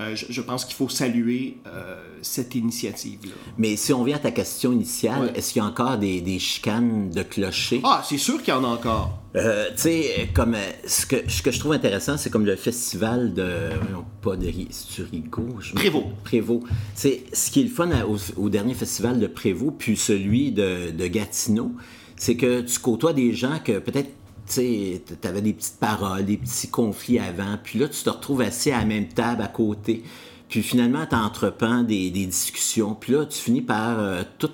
euh, 0.01 0.15
je, 0.15 0.27
je 0.29 0.41
pense 0.43 0.65
qu'il 0.65 0.75
faut 0.75 0.89
saluer 0.89 1.57
euh, 1.67 1.97
cette 2.23 2.55
initiative-là. 2.55 3.33
Mais 3.59 3.77
si 3.77 3.93
on 3.93 4.05
vient 4.05 4.17
à 4.17 4.21
ta 4.21 4.31
question 4.31 4.73
initiale, 4.73 5.23
Ouais. 5.23 5.33
est-ce 5.35 5.53
qu'il 5.53 5.63
y 5.63 5.65
a 5.65 5.69
encore 5.69 5.97
des, 5.99 6.21
des 6.21 6.39
chicanes 6.39 7.11
de 7.11 7.23
clochers? 7.23 7.81
Ah, 7.85 8.03
c'est 8.07 8.19
sûr 8.19 8.43
qu'il 8.43 8.53
y 8.53 8.57
en 8.57 8.65
a 8.65 8.69
encore. 8.69 9.19
Euh, 9.37 9.67
tu 9.75 9.83
sais, 9.83 10.31
comme 10.35 10.57
ce 10.87 11.07
que, 11.07 11.17
ce 11.29 11.43
que 11.43 11.51
je 11.51 11.59
trouve 11.59 11.73
intéressant, 11.73 12.17
c'est 12.19 12.31
comme 12.31 12.47
le 12.47 12.57
festival 12.57 13.33
de. 13.35 13.71
non, 13.93 14.05
pas 14.23 14.37
de 14.37 14.47
Rigaud? 14.47 15.57
Je 15.61 15.73
Prévost. 15.75 16.07
Prévost. 16.25 16.63
C'est 16.95 17.25
ce 17.33 17.51
qui 17.51 17.61
est 17.61 17.65
le 17.65 17.71
fun 17.71 17.91
à- 17.91 18.07
au, 18.07 18.17
au 18.37 18.49
dernier 18.49 18.75
festival 18.75 19.19
de 19.19 19.27
Prévost, 19.27 19.75
puis 19.79 19.97
celui 19.97 20.53
de, 20.53 20.91
de 20.91 21.07
Gatineau, 21.07 21.73
c'est 22.17 22.37
que 22.37 22.61
tu 22.63 22.79
côtoies 22.79 23.13
des 23.13 23.33
gens 23.33 23.59
que 23.65 23.79
peut-être. 23.79 24.11
Tu 24.49 25.01
avais 25.25 25.43
des 25.43 25.53
petites 25.53 25.79
paroles, 25.79 26.25
des 26.25 26.37
petits 26.37 26.69
conflits 26.69 27.19
avant, 27.19 27.59
puis 27.63 27.79
là, 27.79 27.89
tu 27.89 28.03
te 28.03 28.11
retrouves 28.11 28.43
assis 28.43 28.71
à 28.71 28.79
la 28.79 28.85
même 28.85 29.09
table 29.09 29.43
à 29.43 29.49
côté, 29.49 30.03
puis 30.49 30.63
finalement, 30.63 31.07
tu 31.07 31.17
entreprends 31.17 31.83
des, 31.83 32.11
discussions, 32.11 32.95
puis 32.95 33.13
là, 33.13 33.27
tu 33.27 33.39
finis 33.39 33.63
par 33.63 33.99
euh, 33.99 34.23
tout 34.39 34.51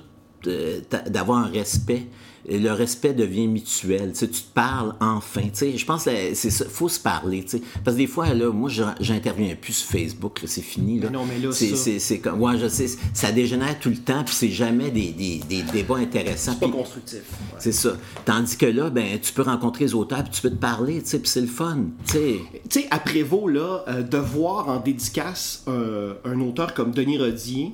euh, 0.46 0.80
d'avoir 1.06 1.38
un 1.38 1.48
respect. 1.48 2.06
Et 2.46 2.58
le 2.58 2.72
respect 2.72 3.12
devient 3.12 3.46
mutuel. 3.46 4.12
Tu, 4.16 4.28
te 4.28 4.52
parles 4.54 4.94
enfin. 5.00 5.42
Tu 5.42 5.50
sais, 5.52 5.76
je 5.76 5.86
pense 5.86 6.04
que 6.04 6.34
c'est 6.34 6.50
ça. 6.50 6.64
faut 6.68 6.88
se 6.88 6.98
parler. 6.98 7.42
tu 7.44 7.58
sais. 7.58 7.62
Parce 7.84 7.96
que 7.96 8.02
des 8.02 8.06
fois, 8.06 8.34
là, 8.34 8.50
moi, 8.50 8.68
j'interviens 9.00 9.54
plus 9.60 9.72
sur 9.74 9.90
Facebook. 9.90 10.40
C'est 10.46 10.60
fini. 10.62 10.98
Là. 10.98 11.08
Mais 11.10 11.18
non, 11.18 11.24
mais 11.24 11.38
là, 11.38 11.52
c'est, 11.52 12.18
comme. 12.18 12.40
Ouais, 12.40 12.58
je 12.58 12.68
sais. 12.68 12.86
Ça 13.14 13.30
dégénère 13.30 13.78
tout 13.78 13.90
le 13.90 13.96
temps, 13.96 14.24
puis 14.24 14.34
c'est 14.34 14.50
jamais 14.50 14.90
des, 14.90 15.10
des, 15.10 15.40
des 15.48 15.62
débats 15.62 15.96
intéressants. 15.96 16.56
C'est 16.58 16.66
pas 16.66 16.76
constructif. 16.76 17.20
Ouais. 17.20 17.58
c'est 17.58 17.72
ça. 17.72 17.96
Tandis 18.24 18.56
que 18.56 18.66
là, 18.66 18.90
ben, 18.90 19.18
tu 19.20 19.32
peux 19.32 19.42
rencontrer 19.42 19.84
les 19.84 19.94
auteurs, 19.94 20.24
puis 20.24 20.32
tu 20.32 20.42
peux 20.42 20.50
te 20.50 20.56
parler, 20.56 21.02
tu 21.02 21.10
sais, 21.10 21.18
puis 21.18 21.28
c'est 21.28 21.40
le 21.40 21.46
fun. 21.46 21.78
Tu 22.06 22.12
sais. 22.12 22.36
Tu 22.68 22.80
sais, 22.80 22.88
à 22.90 22.98
Prévost, 22.98 23.52
là, 23.52 23.84
euh, 23.88 24.02
de 24.02 24.18
voir 24.18 24.68
en 24.68 24.80
dédicace 24.80 25.64
euh, 25.68 26.14
un 26.24 26.40
auteur 26.40 26.74
comme 26.74 26.92
Denis 26.92 27.18
Rodier 27.18 27.72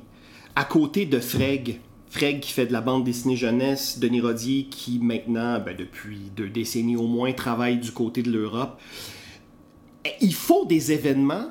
à 0.55 0.65
côté 0.65 1.07
de 1.07 1.21
Freg. 1.21 1.81
Freg 2.11 2.41
qui 2.41 2.53
fait 2.53 2.67
de 2.67 2.73
la 2.73 2.81
bande 2.81 3.05
dessinée 3.05 3.37
jeunesse, 3.37 3.99
Denis 3.99 4.21
Rodier 4.21 4.65
qui 4.71 4.99
maintenant, 4.99 5.61
ben, 5.61 5.77
depuis 5.77 6.31
deux 6.37 6.49
décennies 6.49 6.97
au 6.97 7.07
moins, 7.07 7.33
travaille 7.33 7.77
du 7.79 7.93
côté 7.93 8.23
de 8.23 8.31
l'Europe. 8.31 8.79
Eh, 10.05 10.11
Il 10.21 10.35
faut 10.35 10.65
des 10.65 10.93
événements 10.93 11.49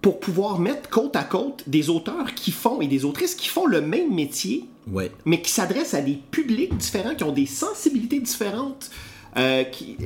pour 0.00 0.18
pouvoir 0.20 0.58
mettre 0.58 0.88
côte 0.88 1.14
à 1.16 1.24
côte 1.24 1.64
des 1.68 1.90
auteurs 1.90 2.34
qui 2.34 2.52
font 2.52 2.80
et 2.80 2.86
des 2.86 3.04
autrices 3.04 3.34
qui 3.34 3.48
font 3.48 3.66
le 3.66 3.82
même 3.82 4.14
métier, 4.14 4.64
Ouais. 4.90 5.12
mais 5.26 5.42
qui 5.42 5.50
s'adressent 5.52 5.92
à 5.94 6.00
des 6.00 6.18
publics 6.30 6.74
différents, 6.76 7.14
qui 7.14 7.24
ont 7.24 7.32
des 7.32 7.46
sensibilités 7.46 8.20
différentes. 8.20 8.90
euh, 9.36 9.62
qui- 9.62 9.96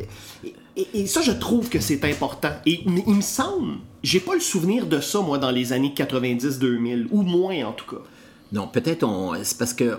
et, 0.77 0.87
et 0.93 1.07
ça, 1.07 1.23
je 1.23 1.33
trouve 1.33 1.71
que 1.71 1.81
c'est 1.81 2.05
important. 2.05 2.51
Et 2.67 2.83
il 2.85 3.03
il 3.07 3.15
me 3.15 3.23
semble, 3.23 3.77
j'ai 4.03 4.21
pas 4.21 4.35
le 4.35 4.41
souvenir 4.41 4.87
de 4.87 5.01
ça, 5.01 5.21
moi, 5.23 5.39
dans 5.39 5.51
les 5.51 5.73
années 5.73 5.95
90-2000, 5.97 7.07
ou 7.11 7.23
moins 7.23 7.65
en 7.65 7.73
tout 7.73 7.87
cas. 7.87 8.03
Non, 8.55 8.69
peut-être. 8.69 9.05
C'est 9.43 9.59
parce 9.59 9.75
que 9.75 9.99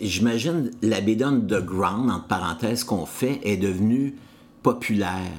j'imagine 0.00 0.72
la 0.82 1.00
BD 1.00 1.22
underground, 1.22 2.10
entre 2.10 2.26
parenthèses, 2.26 2.82
qu'on 2.82 3.06
fait 3.06 3.40
est 3.44 3.56
devenue 3.56 4.16
populaire. 4.64 5.30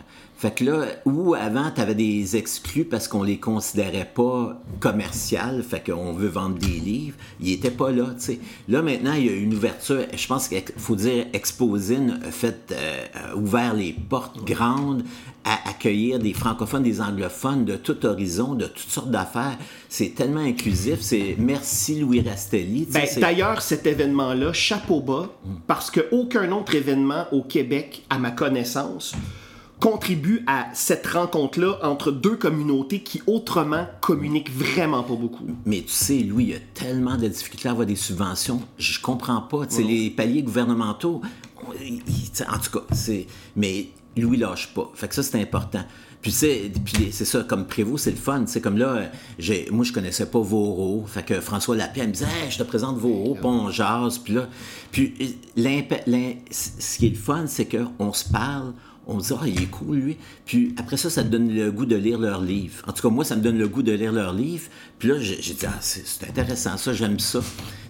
Fait 0.44 0.52
que 0.52 0.66
là, 0.66 0.88
où 1.06 1.36
avant, 1.36 1.72
tu 1.74 1.80
avais 1.80 1.96
des 1.96 2.36
exclus 2.36 2.84
parce 2.84 3.08
qu'on 3.08 3.24
les 3.24 3.38
considérait 3.38 4.12
pas 4.14 4.62
commerciales, 4.82 5.64
fait 5.64 5.90
qu'on 5.90 6.12
veut 6.12 6.28
vendre 6.28 6.58
des 6.58 6.68
livres, 6.68 7.16
ils 7.40 7.54
étaient 7.54 7.72
pas 7.72 7.92
là, 7.92 8.08
tu 8.20 8.26
sais. 8.26 8.40
Là, 8.68 8.82
maintenant, 8.82 9.14
il 9.14 9.26
y 9.26 9.30
a 9.30 9.32
une 9.32 9.54
ouverture, 9.54 10.02
je 10.14 10.28
pense 10.28 10.50
qu'il 10.50 10.62
faut 10.76 10.98
dire, 10.98 11.28
Exposine 11.32 12.20
a 12.28 12.30
fait, 12.30 12.74
euh, 12.74 13.36
ouvert 13.38 13.74
les 13.74 13.94
portes 13.94 14.44
grandes 14.44 15.06
à 15.46 15.70
accueillir 15.70 16.20
des 16.20 16.34
francophones, 16.34 16.84
des 16.84 17.00
anglophones 17.00 17.64
de 17.64 17.78
tout 17.78 18.06
horizon, 18.06 18.54
de 18.54 18.66
toutes 18.66 18.90
sortes 18.90 19.12
d'affaires. 19.12 19.58
C'est 19.88 20.14
tellement 20.14 20.42
inclusif. 20.42 21.00
C'est 21.00 21.38
merci 21.40 22.02
Louis 22.02 22.20
Rastelli. 22.20 22.86
Ben, 22.92 23.08
D'ailleurs, 23.16 23.62
cet 23.62 23.88
événement-là, 23.88 24.52
chapeau 24.52 25.00
bas, 25.00 25.30
parce 25.68 25.90
qu'aucun 25.90 26.52
autre 26.52 26.76
événement 26.76 27.28
au 27.32 27.44
Québec, 27.44 28.04
à 28.10 28.20
ma 28.20 28.32
connaissance, 28.32 29.16
contribue 29.84 30.46
à 30.48 30.68
cette 30.74 31.06
rencontre-là 31.08 31.78
entre 31.84 32.10
deux 32.10 32.38
communautés 32.38 33.04
qui 33.04 33.22
autrement 33.28 33.86
communiquent 34.00 34.50
vraiment 34.50 35.04
pas 35.04 35.16
beaucoup. 35.16 35.44
Mais 35.66 35.82
tu 35.82 35.90
sais, 35.92 36.20
Louis, 36.20 36.44
il 36.46 36.50
y 36.52 36.56
a 36.56 36.60
tellement 36.74 37.18
de 37.18 37.28
difficultés 37.28 37.68
à 37.68 37.72
avoir 37.72 37.86
des 37.86 37.98
subventions. 37.98 38.62
Je 38.78 39.02
comprends 39.02 39.42
pas. 39.42 39.66
Tu 39.66 39.76
sais, 39.76 39.84
les 39.84 40.10
paliers 40.10 40.42
gouvernementaux, 40.42 41.22
ils- 41.82 42.02
en 42.50 42.60
tout 42.60 42.80
cas, 42.80 42.86
c'est. 42.94 43.28
Mais 43.58 43.88
Louis 44.16 44.38
lâche 44.38 44.74
pas. 44.74 44.90
Fait 44.96 45.10
que 45.10 45.16
ça, 45.16 45.22
c'est 45.22 45.42
important. 45.42 45.84
Puis, 46.22 46.32
c'est, 46.32 46.72
c'est 47.12 47.26
ça, 47.26 47.44
comme 47.44 47.68
Prévost, 47.68 48.06
c'est 48.06 48.12
le 48.12 48.16
fun. 48.16 48.46
C'est 48.48 48.62
comme 48.62 48.78
là, 48.78 49.12
j'ai, 49.38 49.68
moi, 49.70 49.84
je 49.84 49.92
connaissais 49.92 50.28
pas 50.28 50.40
Vaureau. 50.40 51.04
Fait 51.06 51.24
que 51.26 51.42
François 51.42 51.76
Lapierre 51.76 52.08
me 52.08 52.14
disait, 52.14 52.24
Hey, 52.28 52.50
je 52.50 52.58
te 52.58 52.64
présente 52.64 52.96
Vaureau, 52.98 53.34
puis 53.36 53.44
on 53.46 53.70
jase. 53.70 54.18
Puis 54.20 54.34
là, 54.36 54.48
puis 54.94 55.14
ce 55.58 56.98
qui 56.98 57.08
est 57.08 57.10
le 57.10 57.16
fun, 57.16 57.44
c'est 57.48 57.66
qu'on 57.68 58.14
se 58.14 58.30
parle, 58.30 58.72
on 59.08 59.18
dit, 59.18 59.34
ah, 59.34 59.48
il 59.48 59.62
est 59.62 59.70
cool, 59.70 59.98
lui. 59.98 60.18
Puis 60.46 60.74
après 60.78 60.98
ça, 60.98 61.10
ça 61.10 61.24
te 61.24 61.30
donne 61.30 61.54
le 61.54 61.72
goût 61.72 61.86
de 61.86 61.96
lire 61.96 62.18
leurs 62.18 62.42
livres. 62.42 62.84
En 62.88 62.94
tout 62.94 63.02
cas, 63.02 63.14
moi, 63.14 63.26
ça 63.26 63.36
me 63.36 63.42
donne 63.42 63.58
le 63.58 63.68
goût 63.68 63.84
de 63.84 63.92
lire 63.92 64.12
leurs 64.12 64.34
livres. 64.34 64.70
Puis 65.00 65.10
là, 65.10 65.20
j'ai 65.20 65.36
dit, 65.36 65.66
ah, 65.66 65.78
c'est 65.82 66.30
intéressant, 66.30 66.78
ça, 66.78 66.94
j'aime 66.94 67.20
ça. 67.20 67.42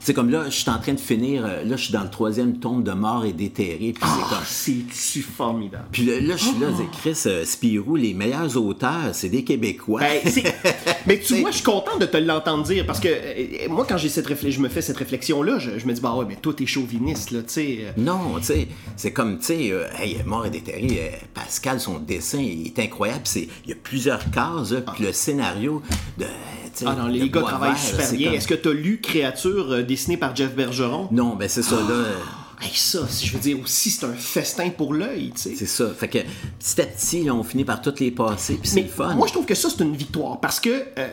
C'est 0.03 0.13
comme 0.13 0.29
là, 0.29 0.45
je 0.49 0.55
suis 0.57 0.69
en 0.69 0.79
train 0.79 0.93
de 0.93 0.99
finir, 0.99 1.45
euh, 1.45 1.63
là, 1.63 1.77
je 1.77 1.83
suis 1.85 1.93
dans 1.93 2.03
le 2.03 2.09
troisième 2.09 2.57
tome 2.59 2.83
de 2.83 2.91
Mort 2.91 3.23
et 3.23 3.31
déterré. 3.31 3.77
Puis 3.93 4.03
c'est 4.03 4.05
Ah, 4.05 4.27
comme. 4.29 4.39
c'est-tu 4.45 5.21
formidable. 5.21 5.85
Puis 5.93 6.03
là, 6.05 6.19
là, 6.19 6.35
je 6.35 6.43
suis 6.43 6.59
là, 6.59 6.67
je 6.71 6.83
dis, 6.83 6.89
Chris, 7.01 7.23
euh, 7.27 7.45
Spirou, 7.45 7.95
les 7.95 8.13
meilleurs 8.13 8.57
auteurs, 8.57 9.11
c'est 9.13 9.29
des 9.29 9.45
Québécois. 9.45 10.01
Ben, 10.01 10.19
mais 11.07 11.19
tu 11.19 11.35
vois, 11.39 11.51
je 11.51 11.55
suis 11.55 11.63
content 11.65 11.97
de 11.97 12.05
te 12.05 12.17
l'entendre 12.17 12.63
dire 12.63 12.85
parce 12.85 12.99
que 12.99 13.07
euh, 13.07 13.69
moi, 13.69 13.85
quand 13.87 13.95
j'ai 13.97 14.09
cette 14.09 14.27
réflexion, 14.27 14.59
je 14.61 14.63
me 14.63 14.69
fais 14.69 14.81
cette 14.81 14.97
réflexion-là, 14.97 15.57
je, 15.59 15.79
je 15.79 15.85
me 15.87 15.93
dis, 15.93 16.01
bah 16.01 16.13
ouais, 16.15 16.25
mais 16.27 16.35
toi, 16.35 16.53
t'es 16.53 16.65
chauviniste, 16.65 17.31
là, 17.31 17.41
tu 17.41 17.49
sais. 17.53 17.77
euh. 17.83 17.91
Non, 17.95 18.35
tu 18.39 18.45
sais, 18.47 18.67
c'est 18.97 19.13
comme, 19.13 19.39
tu 19.39 19.45
sais, 19.45 19.71
hey, 19.99 20.17
Mort 20.25 20.45
et 20.45 20.49
déterré, 20.49 21.11
Pascal, 21.33 21.79
son 21.79 21.99
dessin, 21.99 22.39
il 22.39 22.67
est 22.67 22.79
incroyable. 22.79 23.23
Il 23.35 23.69
y 23.69 23.71
a 23.71 23.75
plusieurs 23.81 24.29
cases, 24.31 24.71
là, 24.71 24.81
puis 24.81 25.05
le 25.05 25.13
scénario 25.13 25.81
de. 26.17 26.25
Tu 26.73 26.79
sais, 26.79 26.85
Ah 26.87 26.95
non, 26.95 27.07
les 27.07 27.29
gars 27.29 27.41
travaillent 27.41 27.77
super 27.77 28.11
bien. 28.13 28.27
comme- 28.29 28.37
Est-ce 28.37 28.47
que 28.47 28.53
t'as 28.55 28.71
lu 28.73 28.99
Créature 29.01 29.71
euh, 29.71 29.83
dessinée 29.83 30.17
par 30.17 30.35
Jeff 30.35 30.55
Bergeron? 30.55 31.07
Non, 31.11 31.35
ben 31.35 31.47
c'est 31.47 31.63
ça, 31.63 31.75
là. 31.75 31.81
euh, 31.91 32.13
Hey, 32.61 32.71
ça, 32.75 33.05
si 33.09 33.27
je 33.27 33.33
veux 33.33 33.39
dire 33.39 33.59
aussi, 33.61 33.89
c'est 33.89 34.05
un 34.05 34.13
festin 34.13 34.69
pour 34.69 34.93
l'œil, 34.93 35.31
tu 35.35 35.41
sais. 35.41 35.55
C'est 35.55 35.65
ça. 35.65 35.89
Fait 35.89 36.07
que 36.07 36.19
petit 36.59 36.81
à 36.81 36.85
petit, 36.85 37.23
là, 37.23 37.35
on 37.35 37.43
finit 37.43 37.65
par 37.65 37.81
toutes 37.81 37.99
les 37.99 38.11
passer, 38.11 38.55
puis 38.55 38.69
c'est 38.69 38.83
fun. 38.83 39.13
moi, 39.15 39.27
je 39.27 39.33
trouve 39.33 39.45
que 39.45 39.55
ça, 39.55 39.69
c'est 39.69 39.83
une 39.83 39.95
victoire 39.97 40.39
parce 40.39 40.61
que 40.61 40.69
euh, 40.97 41.09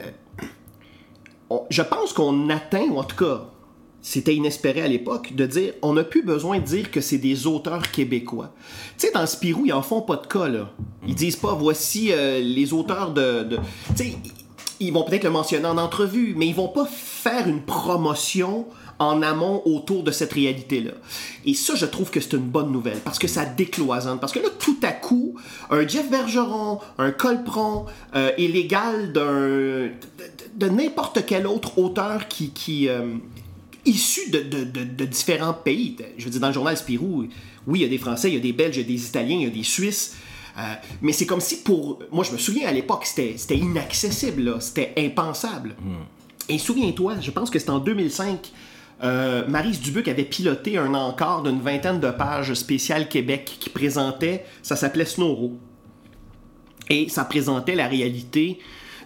on- 1.48 1.62
je 1.70 1.82
pense 1.82 2.12
qu'on 2.12 2.48
atteint, 2.50 2.86
ou 2.90 2.98
en 2.98 3.04
tout 3.04 3.16
cas, 3.16 3.46
c'était 4.02 4.34
inespéré 4.34 4.80
à 4.82 4.88
l'époque, 4.88 5.34
de 5.34 5.44
dire 5.46 5.72
on 5.82 5.94
n'a 5.94 6.04
plus 6.04 6.22
besoin 6.22 6.58
de 6.60 6.64
dire 6.64 6.90
que 6.90 7.00
c'est 7.00 7.18
des 7.18 7.46
auteurs 7.46 7.90
québécois. 7.90 8.54
Tu 8.96 9.06
sais, 9.08 9.12
dans 9.12 9.26
Spirou, 9.26 9.66
ils 9.66 9.72
en 9.72 9.82
font 9.82 10.02
pas 10.02 10.16
de 10.16 10.26
cas, 10.26 10.48
là. 10.48 10.70
Ils 11.06 11.14
disent 11.14 11.36
pas 11.36 11.54
voici 11.54 12.10
euh, 12.12 12.40
les 12.40 12.72
auteurs 12.72 13.12
de. 13.12 13.42
de- 13.42 13.56
Tu 13.96 14.04
sais, 14.04 14.16
ils 14.80 14.92
vont 14.92 15.04
peut-être 15.04 15.24
le 15.24 15.30
mentionner 15.30 15.66
en 15.66 15.78
entrevue, 15.78 16.34
mais 16.36 16.46
ils 16.46 16.54
vont 16.54 16.68
pas 16.68 16.86
faire 16.86 17.46
une 17.46 17.60
promotion 17.62 18.66
en 18.98 19.22
amont 19.22 19.62
autour 19.64 20.02
de 20.02 20.10
cette 20.10 20.32
réalité-là. 20.32 20.92
Et 21.46 21.54
ça, 21.54 21.74
je 21.74 21.86
trouve 21.86 22.10
que 22.10 22.20
c'est 22.20 22.32
une 22.34 22.40
bonne 22.40 22.70
nouvelle, 22.72 22.98
parce 23.04 23.18
que 23.18 23.28
ça 23.28 23.44
décloisonne. 23.46 24.18
Parce 24.18 24.32
que 24.32 24.40
là, 24.40 24.48
tout 24.58 24.76
à 24.82 24.92
coup, 24.92 25.36
un 25.70 25.86
Jeff 25.86 26.10
Bergeron, 26.10 26.80
un 26.98 27.10
Colpron 27.10 27.86
euh, 28.14 28.30
est 28.36 28.48
l'égal 28.48 29.12
d'un 29.12 29.88
de, 30.56 30.68
n'importe 30.68 31.24
quel 31.26 31.46
autre 31.46 31.78
auteur 31.78 32.28
qui... 32.28 32.50
qui 32.50 32.88
euh, 32.88 33.14
issu 33.86 34.28
de, 34.30 34.40
de- 34.40 34.64
de- 34.64 34.84
de 34.84 35.04
différents 35.06 35.54
pays. 35.54 35.96
Je 36.18 36.24
veux 36.26 36.30
dire, 36.30 36.40
dans 36.40 36.48
le 36.48 36.52
journal 36.52 36.76
Spirou, 36.76 37.24
oui, 37.66 37.78
il 37.78 37.82
y 37.82 37.84
a 37.86 37.88
des 37.88 37.96
Français, 37.96 38.28
il 38.28 38.34
y 38.34 38.36
a 38.36 38.40
des 38.40 38.52
Belges, 38.52 38.76
il 38.76 38.82
y 38.82 38.84
a 38.84 38.86
des 38.86 39.06
Italiens, 39.06 39.36
il 39.36 39.42
y 39.44 39.46
a 39.46 39.50
des 39.50 39.62
Suisses. 39.62 40.16
Euh, 40.58 40.74
mais 41.02 41.12
c'est 41.12 41.26
comme 41.26 41.40
si 41.40 41.62
pour... 41.62 42.00
Moi, 42.10 42.24
je 42.24 42.32
me 42.32 42.38
souviens, 42.38 42.68
à 42.68 42.72
l'époque, 42.72 43.06
c'était 43.06 43.56
inaccessible. 43.56 44.56
C'était 44.60 44.94
impensable. 44.96 45.76
Et 46.48 46.58
souviens-toi, 46.58 47.16
je 47.20 47.30
pense 47.30 47.50
que 47.50 47.58
c'était 47.58 47.70
en 47.70 47.78
2005, 47.78 48.52
euh, 49.02 49.46
Marise 49.46 49.80
Dubuc 49.80 50.08
avait 50.08 50.24
piloté 50.24 50.76
un 50.76 50.94
encart 50.94 51.42
d'une 51.42 51.60
vingtaine 51.60 52.00
de 52.00 52.10
pages 52.10 52.52
spéciales 52.54 53.08
Québec 53.08 53.56
qui 53.58 53.70
présentait, 53.70 54.44
ça 54.62 54.76
s'appelait 54.76 55.06
Snowro. 55.06 55.58
Et 56.90 57.08
ça 57.08 57.24
présentait 57.24 57.74
la 57.74 57.86
réalité 57.86 58.58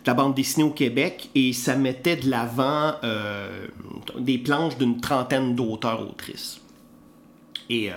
de 0.05 0.11
la 0.11 0.15
bande 0.15 0.35
dessinée 0.35 0.65
au 0.65 0.71
Québec 0.71 1.31
et 1.35 1.53
ça 1.53 1.77
mettait 1.77 2.17
de 2.17 2.29
l'avant 2.29 2.95
euh, 3.05 3.67
des 4.19 4.39
planches 4.39 4.79
d'une 4.79 5.01
trentaine 5.01 5.55
d'auteurs-autrices. 5.55 6.61
Et, 7.71 7.91
euh, 7.91 7.95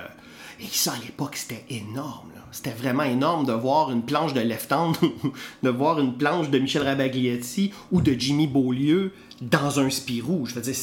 et 0.59 0.67
ça, 0.69 0.93
à 0.93 1.05
l'époque, 1.05 1.35
c'était 1.35 1.65
énorme. 1.69 2.31
C'était 2.57 2.71
vraiment 2.71 3.03
énorme 3.03 3.45
de 3.45 3.51
voir 3.51 3.91
une 3.91 4.01
planche 4.01 4.33
de 4.33 4.39
Left 4.41 4.71
Hand, 4.71 4.95
de 5.63 5.69
voir 5.69 5.99
une 5.99 6.17
planche 6.17 6.49
de 6.49 6.57
Michel 6.57 6.81
Rabagliati 6.81 7.71
ou 7.91 8.01
de 8.01 8.13
Jimmy 8.13 8.47
Beaulieu 8.47 9.11
dans 9.43 9.79
un 9.79 9.91
Spirou. 9.91 10.47
Je 10.47 10.55
veux 10.55 10.61
dire, 10.61 10.73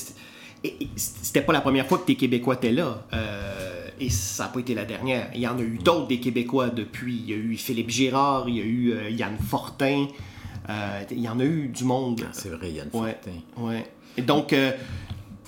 c'était- 0.94 1.40
pas 1.40 1.52
la 1.52 1.60
première 1.60 1.88
fois 1.88 1.98
que 1.98 2.04
tes 2.04 2.14
Québécois 2.14 2.54
étaient 2.54 2.70
là. 2.70 3.04
Euh, 3.12 3.88
et 3.98 4.08
ça 4.08 4.44
n'a 4.44 4.48
pas 4.50 4.60
été 4.60 4.72
la 4.76 4.84
dernière. 4.84 5.28
Il 5.34 5.40
y 5.40 5.48
en 5.48 5.58
a 5.58 5.62
eu 5.62 5.78
d'autres 5.82 6.06
des 6.06 6.20
Québécois 6.20 6.68
depuis. 6.70 7.16
Il 7.16 7.28
y 7.28 7.32
a 7.32 7.36
eu 7.36 7.56
Philippe 7.56 7.90
Girard, 7.90 8.48
il 8.48 8.56
y 8.56 8.60
a 8.60 8.64
eu 8.64 8.92
euh, 8.92 9.10
Yann 9.10 9.36
Fortin. 9.36 10.06
Euh, 10.70 11.00
il 11.10 11.18
y 11.20 11.28
en 11.28 11.40
a 11.40 11.44
eu 11.44 11.66
du 11.66 11.82
monde. 11.82 12.22
C'est 12.30 12.50
vrai, 12.50 12.70
Yann 12.70 12.88
Ouais, 12.92 13.18
Fortin. 13.20 13.64
ouais. 13.66 13.84
Et 14.16 14.22
donc, 14.22 14.54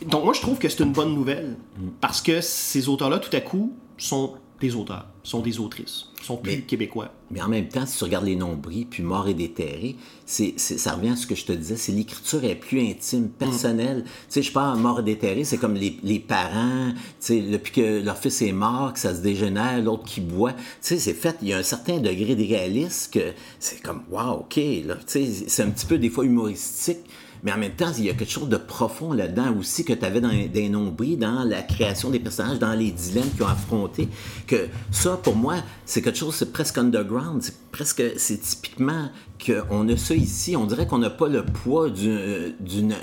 donc, 0.05 0.25
moi, 0.25 0.33
je 0.35 0.41
trouve 0.41 0.59
que 0.59 0.69
c'est 0.69 0.83
une 0.83 0.93
bonne 0.93 1.15
nouvelle. 1.15 1.57
Mm. 1.79 1.89
Parce 2.01 2.21
que 2.21 2.41
ces 2.41 2.89
auteurs-là, 2.89 3.21
tout 3.21 3.35
à 3.37 3.41
coup, 3.41 3.73
sont 3.97 4.35
des 4.61 4.75
auteurs, 4.75 5.07
sont 5.23 5.41
des 5.41 5.61
autrices, 5.61 6.07
sont 6.23 6.39
plus 6.39 6.53
Mais- 6.57 6.61
québécois. 6.63 7.11
Mais 7.31 7.43
en 7.43 7.49
même 7.49 7.69
temps, 7.69 7.85
si 7.85 7.99
tu 7.99 8.05
regardes 8.05 8.25
les 8.25 8.37
nombris, 8.37 8.85
puis 8.85 9.03
Mort 9.03 9.29
et 9.29 9.35
déterré, 9.35 9.97
c'est, 10.25 10.59
ça 10.59 10.93
revient 10.95 11.11
à 11.11 11.17
ce 11.17 11.27
que 11.27 11.35
je 11.35 11.45
te 11.45 11.53
disais, 11.53 11.77
c'est 11.77 11.93
l'écriture 11.93 12.45
est 12.45 12.55
plus 12.55 12.81
intime, 12.81 13.29
personnelle. 13.29 14.05
Tu 14.05 14.11
sais, 14.29 14.43
je 14.43 14.53
parle 14.53 14.79
Mort 14.79 15.01
et 15.01 15.03
déterré, 15.03 15.45
c'est 15.45 15.59
comme 15.59 15.75
les, 15.75 15.99
les 16.03 16.21
parents, 16.21 16.93
tu 16.95 17.01
sais, 17.21 17.41
depuis 17.41 17.73
que 17.73 18.01
leur 18.03 18.17
fils 18.17 18.41
est 18.43 18.53
mort, 18.53 18.93
que 18.93 18.99
ça 18.99 19.15
se 19.15 19.21
dégénère, 19.21 19.83
l'autre 19.83 20.05
qui 20.05 20.21
boit. 20.21 20.53
Tu 20.53 20.59
sais, 20.81 20.99
c'est 20.99 21.15
fait, 21.15 21.37
il 21.43 21.49
y 21.49 21.53
a 21.53 21.59
un 21.59 21.63
certain 21.63 21.99
degré 21.99 22.35
de 22.35 22.43
réalisme 22.47 23.11
que 23.13 23.33
c'est 23.59 23.83
comme, 23.83 24.03
wow, 24.11 24.41
OK, 24.41 24.57
là, 24.87 24.95
tu 24.97 25.03
sais, 25.07 25.45
c'est 25.49 25.63
un 25.65 25.71
petit 25.71 25.87
peu 25.87 25.99
des 25.99 26.09
fois 26.11 26.25
humoristique. 26.25 26.99
Mais 27.47 27.53
en 27.53 27.59
même 27.59 27.77
temps, 27.77 27.93
il 27.97 28.05
y 28.05 28.11
a 28.11 28.15
quelque 28.15 28.29
chose 28.33 28.49
de 28.49 28.57
profond 28.57 29.13
là-dedans 29.13 29.55
aussi 29.57 29.85
que 29.85 29.93
tu 29.93 30.05
avais 30.05 30.21
dans 30.21 30.33
des 30.53 30.69
nombris, 30.69 31.17
dans 31.17 31.45
la 31.45 31.63
création 31.63 32.11
des 32.11 32.19
personnages, 32.19 32.59
dans 32.59 32.73
les 32.75 32.91
dilemmes 32.91 33.31
qu'ils 33.31 33.45
ont 33.45 33.47
affrontés. 33.47 34.09
Que 34.49 34.67
ça, 34.91 35.17
pour 35.17 35.37
moi, 35.37 35.55
c'est 35.85 36.03
quelque 36.03 36.19
chose, 36.19 36.35
c'est 36.35 36.53
presque 36.53 36.77
underground. 36.77 37.41
C'est 37.43 37.57
presque, 37.71 38.03
c'est 38.17 38.41
typiquement 38.41 39.11
qu'on 39.47 39.89
a 39.89 39.97
ça 39.97 40.17
ici. 40.17 40.57
On 40.57 40.67
dirait 40.67 40.89
qu'on 40.89 40.99
n'a 40.99 41.09
pas 41.11 41.29
le 41.29 41.45
poids 41.45 41.89
d'une- 41.89 42.53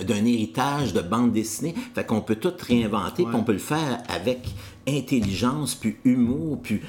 d'un 0.06 0.26
héritage 0.26 0.92
de 0.92 1.00
bande 1.00 1.32
dessinée. 1.32 1.74
Fait 1.96 2.06
qu'on 2.06 2.20
peut 2.20 2.36
tout 2.36 2.52
réinventer, 2.68 3.24
puis 3.24 3.36
on 3.36 3.44
peut 3.46 3.54
le 3.54 3.60
faire 3.60 4.04
avec 4.10 4.50
intelligence, 4.86 5.74
puis 5.74 5.96
humour, 6.04 6.60
puis 6.62 6.82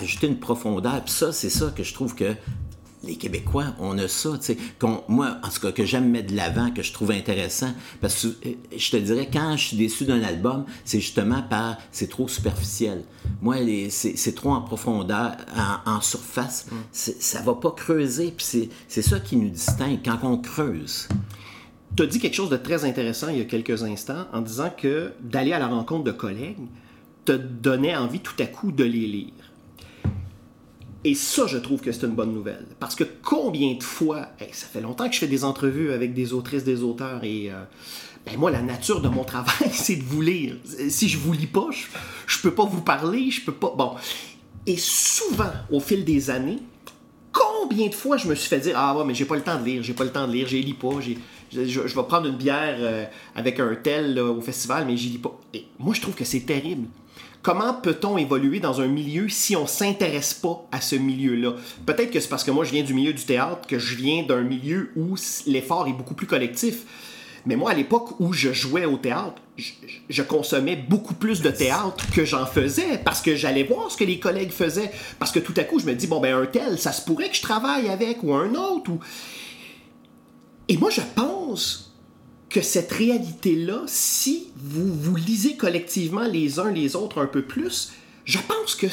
ajouter 0.00 0.28
une 0.28 0.38
profondeur. 0.38 1.02
Puis 1.04 1.14
ça, 1.14 1.32
c'est 1.32 1.50
ça 1.50 1.72
que 1.74 1.82
je 1.82 1.92
trouve 1.94 2.14
que 2.14 2.32
les 3.04 3.16
Québécois, 3.16 3.74
on 3.80 3.98
a 3.98 4.08
ça, 4.08 4.30
tu 4.38 4.54
sais. 4.54 4.58
Moi, 5.08 5.36
en 5.42 5.48
tout 5.48 5.60
cas, 5.60 5.72
que 5.72 5.84
j'aime 5.84 6.08
mettre 6.10 6.30
de 6.30 6.36
l'avant, 6.36 6.70
que 6.70 6.82
je 6.82 6.92
trouve 6.92 7.10
intéressant. 7.10 7.72
Parce 8.00 8.22
que 8.22 8.48
euh, 8.48 8.54
je 8.76 8.90
te 8.90 8.96
dirais, 8.96 9.28
quand 9.32 9.56
je 9.56 9.68
suis 9.68 9.76
déçu 9.76 10.04
d'un 10.04 10.22
album, 10.22 10.64
c'est 10.84 11.00
justement 11.00 11.42
par. 11.42 11.78
C'est 11.90 12.08
trop 12.08 12.28
superficiel. 12.28 13.04
Moi, 13.40 13.56
c'est 13.90 14.34
trop 14.34 14.50
en 14.50 14.62
profondeur, 14.62 15.36
en, 15.86 16.00
surface. 16.00 16.66
Mm. 16.70 16.76
Ça 16.92 17.40
va 17.42 17.54
pas 17.54 17.72
creuser. 17.72 18.32
Puis 18.36 18.68
c'est 18.88 19.02
ça 19.02 19.20
qui 19.20 19.36
nous 19.36 19.50
distingue 19.50 20.00
quand 20.04 20.18
on 20.22 20.38
creuse. 20.38 21.08
Tu 21.96 22.02
as 22.02 22.06
dit 22.06 22.20
quelque 22.20 22.34
chose 22.34 22.50
de 22.50 22.56
très 22.56 22.84
intéressant 22.84 23.28
il 23.28 23.38
y 23.38 23.40
a 23.42 23.44
quelques 23.44 23.82
instants 23.82 24.26
en 24.32 24.40
disant 24.40 24.70
que 24.74 25.12
d'aller 25.20 25.52
à 25.52 25.58
la 25.58 25.66
rencontre 25.68 26.04
de 26.04 26.12
collègues 26.12 26.56
te 27.24 27.32
donnait 27.32 27.94
envie 27.96 28.20
tout 28.20 28.34
à 28.38 28.46
coup 28.46 28.72
de 28.72 28.84
les 28.84 29.06
lire. 29.06 29.32
Et 31.04 31.14
ça, 31.14 31.46
je 31.46 31.58
trouve 31.58 31.80
que 31.80 31.90
c'est 31.90 32.06
une 32.06 32.14
bonne 32.14 32.32
nouvelle. 32.32 32.64
Parce 32.78 32.94
que 32.94 33.04
combien 33.22 33.74
de 33.74 33.82
fois, 33.82 34.28
ça 34.52 34.66
fait 34.66 34.80
longtemps 34.80 35.08
que 35.08 35.14
je 35.14 35.18
fais 35.18 35.26
des 35.26 35.44
entrevues 35.44 35.92
avec 35.92 36.14
des 36.14 36.32
autrices, 36.32 36.62
des 36.62 36.82
auteurs, 36.82 37.24
et 37.24 37.50
euh, 37.50 37.64
ben 38.24 38.38
moi, 38.38 38.50
la 38.50 38.62
nature 38.62 39.00
de 39.00 39.08
mon 39.08 39.24
travail, 39.24 39.70
c'est 39.72 39.96
de 39.96 40.04
vous 40.04 40.20
lire. 40.20 40.56
Si 40.88 41.08
je 41.08 41.18
vous 41.18 41.32
lis 41.32 41.46
pas, 41.46 41.68
je, 41.70 41.86
je 42.26 42.40
peux 42.40 42.54
pas 42.54 42.64
vous 42.64 42.82
parler, 42.82 43.30
je 43.30 43.44
peux 43.44 43.52
pas. 43.52 43.74
Bon. 43.76 43.94
Et 44.66 44.76
souvent, 44.76 45.50
au 45.70 45.80
fil 45.80 46.04
des 46.04 46.30
années, 46.30 46.60
combien 47.32 47.88
de 47.88 47.94
fois 47.94 48.16
je 48.16 48.28
me 48.28 48.36
suis 48.36 48.48
fait 48.48 48.60
dire 48.60 48.74
Ah 48.76 48.96
ouais, 48.96 49.04
mais 49.04 49.14
j'ai 49.14 49.24
pas 49.24 49.34
le 49.34 49.42
temps 49.42 49.58
de 49.58 49.64
lire, 49.64 49.82
j'ai 49.82 49.94
pas 49.94 50.04
le 50.04 50.12
temps 50.12 50.28
de 50.28 50.32
lire, 50.32 50.46
j'y 50.46 50.62
lis 50.62 50.74
pas, 50.74 51.00
je, 51.00 51.64
je, 51.64 51.80
vais 51.80 52.02
prendre 52.04 52.26
une 52.26 52.36
bière 52.36 52.76
euh, 52.78 53.04
avec 53.34 53.58
un 53.58 53.74
tel 53.74 54.20
au 54.20 54.40
festival, 54.40 54.86
mais 54.86 54.96
j'y 54.96 55.08
lis 55.08 55.18
pas. 55.18 55.36
Et 55.52 55.66
moi, 55.80 55.94
je 55.94 56.00
trouve 56.00 56.14
que 56.14 56.24
c'est 56.24 56.46
terrible. 56.46 56.86
Comment 57.42 57.74
peut-on 57.74 58.18
évoluer 58.18 58.60
dans 58.60 58.80
un 58.80 58.86
milieu 58.86 59.28
si 59.28 59.56
on 59.56 59.66
s'intéresse 59.66 60.32
pas 60.32 60.64
à 60.70 60.80
ce 60.80 60.94
milieu-là? 60.94 61.54
Peut-être 61.84 62.12
que 62.12 62.20
c'est 62.20 62.28
parce 62.28 62.44
que 62.44 62.52
moi, 62.52 62.64
je 62.64 62.70
viens 62.70 62.84
du 62.84 62.94
milieu 62.94 63.12
du 63.12 63.24
théâtre, 63.24 63.66
que 63.66 63.80
je 63.80 63.96
viens 63.96 64.22
d'un 64.22 64.42
milieu 64.42 64.92
où 64.94 65.16
l'effort 65.46 65.88
est 65.88 65.92
beaucoup 65.92 66.14
plus 66.14 66.28
collectif. 66.28 66.84
Mais 67.44 67.56
moi, 67.56 67.72
à 67.72 67.74
l'époque 67.74 68.20
où 68.20 68.32
je 68.32 68.52
jouais 68.52 68.84
au 68.84 68.96
théâtre, 68.96 69.42
je, 70.08 70.22
consommais 70.22 70.76
beaucoup 70.76 71.14
plus 71.14 71.42
de 71.42 71.50
théâtre 71.50 72.06
que 72.14 72.24
j'en 72.24 72.46
faisais 72.46 72.98
parce 73.04 73.20
que 73.20 73.34
j'allais 73.34 73.64
voir 73.64 73.90
ce 73.90 73.96
que 73.96 74.04
les 74.04 74.20
collègues 74.20 74.52
faisaient. 74.52 74.92
Parce 75.18 75.32
que 75.32 75.40
tout 75.40 75.54
à 75.56 75.64
coup, 75.64 75.80
je 75.80 75.86
me 75.86 75.94
dis, 75.94 76.06
bon, 76.06 76.20
ben, 76.20 76.36
un 76.36 76.46
tel, 76.46 76.78
ça 76.78 76.92
se 76.92 77.04
pourrait 77.04 77.28
que 77.28 77.36
je 77.36 77.42
travaille 77.42 77.88
avec 77.88 78.22
ou 78.22 78.32
un 78.34 78.54
autre. 78.54 78.92
Ou... 78.92 79.00
Et 80.68 80.76
moi, 80.76 80.90
je 80.90 81.00
pense 81.16 81.91
que 82.52 82.60
cette 82.60 82.92
réalité-là, 82.92 83.82
si 83.86 84.48
vous 84.56 84.92
vous 84.92 85.16
lisez 85.16 85.56
collectivement 85.56 86.24
les 86.24 86.58
uns 86.58 86.70
les 86.70 86.94
autres 86.96 87.20
un 87.20 87.26
peu 87.26 87.42
plus, 87.42 87.92
je 88.24 88.38
pense 88.38 88.74
que 88.74 88.86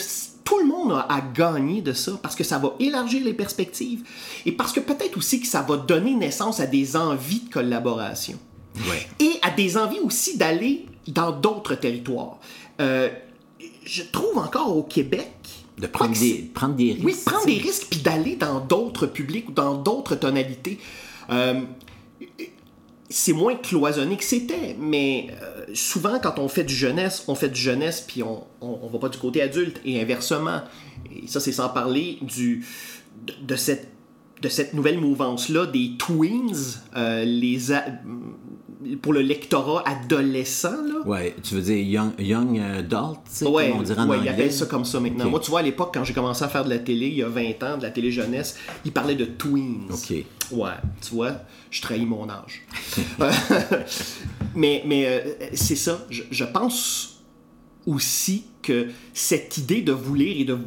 tout 0.45 0.60
le 0.60 0.66
monde 0.66 0.93
a 0.93 1.01
à 1.14 1.22
gagner 1.22 1.82
de 1.82 1.93
ça 1.93 2.14
parce 2.24 2.36
que 2.36 2.43
ça 2.43 2.57
va 2.57 2.74
élargir 2.80 3.24
les 3.24 3.34
perspectives 3.34 4.03
et 4.45 4.51
parce 4.51 4.72
que 4.72 4.80
peut-être 4.80 5.18
aussi 5.18 5.41
que 5.41 5.47
ça 5.47 5.62
va 5.62 5.78
donner 5.78 6.16
naissance 6.16 6.60
à 6.60 6.66
des 6.66 6.95
envies 6.95 7.41
de 7.41 7.53
collaboration. 7.53 8.39
Et 9.20 9.34
à 9.41 9.51
des 9.51 9.78
envies 9.78 9.99
aussi 9.99 10.38
d'aller 10.38 10.86
dans 11.07 11.32
d'autres 11.32 11.76
territoires. 11.76 12.38
Euh, 12.80 13.10
je 13.84 14.03
trouve 14.03 14.38
encore 14.38 14.76
au 14.76 14.84
Québec. 14.84 15.32
De 15.78 15.88
prendre 15.88 16.18
des, 16.18 16.49
prendre 16.53 16.76
des 16.76 16.93
risques. 16.93 17.05
Oui, 17.05 17.16
prendre 17.26 17.45
des 17.45 17.57
risques 17.57 17.88
puis 17.89 17.99
d'aller 17.99 18.36
dans 18.36 18.60
d'autres 18.60 19.05
publics 19.05 19.49
ou 19.49 19.51
dans 19.51 19.76
d'autres 19.76 20.16
tonalités. 20.16 20.80
Euh, 21.30 21.62
c'est 23.10 23.34
moins 23.34 23.55
cloisonné 23.55 24.18
que 24.18 24.24
c'était, 24.24 24.76
mais 24.80 25.28
euh, 25.41 25.66
souvent 25.74 26.20
quand 26.20 26.38
on 26.38 26.47
fait 26.47 26.64
du 26.64 26.76
jeunesse, 26.76 27.24
on 27.28 27.36
fait 27.36 27.49
du 27.49 27.60
jeunesse 27.60 28.05
puis 28.07 28.22
on, 28.22 28.43
on, 28.62 28.88
va 28.88 28.99
pas 28.99 29.10
du 29.10 29.18
côté 29.18 29.41
adulte 29.41 29.82
et 29.84 29.99
inversement. 29.99 30.62
Et 31.12 31.28
ça, 31.28 31.39
c'est 31.39 31.51
sans 31.51 31.70
parler 31.70 32.20
du, 32.22 32.66
de, 33.41 33.55
cette, 33.55 33.88
de 34.41 34.49
cette 34.49 34.74
nouvelle 34.76 34.99
mouvance-là 34.99 35.66
des 35.66 35.93
tweens, 35.97 36.82
euh, 36.95 37.26
les 37.26 37.74
pour 39.01 39.12
le 39.12 39.22
lectorat 39.22 39.84
adolescent. 39.88 40.72
Là. 40.72 41.05
Ouais, 41.05 41.36
tu 41.43 41.55
veux 41.55 41.62
dire 41.62 41.78
young, 41.78 42.12
young 42.20 42.60
adult, 42.60 43.20
ouais, 43.41 43.74
on 43.76 43.82
dirait 43.82 44.01
en 44.01 44.07
ouais, 44.07 44.20
ils 44.22 44.30
appellent 44.30 44.53
ça 44.53 44.68
comme 44.68 44.86
ça 44.86 44.99
maintenant. 44.99 45.30
Moi, 45.30 45.39
tu 45.39 45.49
vois, 45.49 45.60
à 45.60 45.64
l'époque, 45.64 45.91
quand 45.93 46.03
j'ai 46.03 46.14
commencé 46.14 46.43
à 46.43 46.47
faire 46.47 46.64
de 46.64 46.70
la 46.70 46.80
télé, 46.80 47.07
il 47.07 47.16
y 47.16 47.24
a 47.24 47.28
20 47.28 47.64
ans, 47.64 47.78
de 47.78 47.84
la 47.84 47.91
télé 47.91 48.12
jeunesse, 48.12 48.55
ils 48.86 48.91
parlaient 48.91 49.16
de 49.16 49.26
tweens. 49.26 49.89
OK. 49.91 50.24
Ouais, 50.52 50.72
tu 51.02 51.16
vois, 51.16 51.41
je 51.72 51.82
trahis 51.82 52.06
mon 52.06 52.28
âge. 52.30 52.62
mais 54.56 54.84
mais 54.86 55.06
euh, 55.08 55.34
c'est 55.54 55.76
ça, 55.76 56.06
je, 56.10 56.43
pense 56.43 57.22
aussi 57.86 58.45
que 58.62 58.89
cette 59.14 59.58
idée 59.58 59.82
de 59.82 59.91
vous 59.91 60.16
lire 60.16 60.36
et 60.39 60.45
de, 60.45 60.58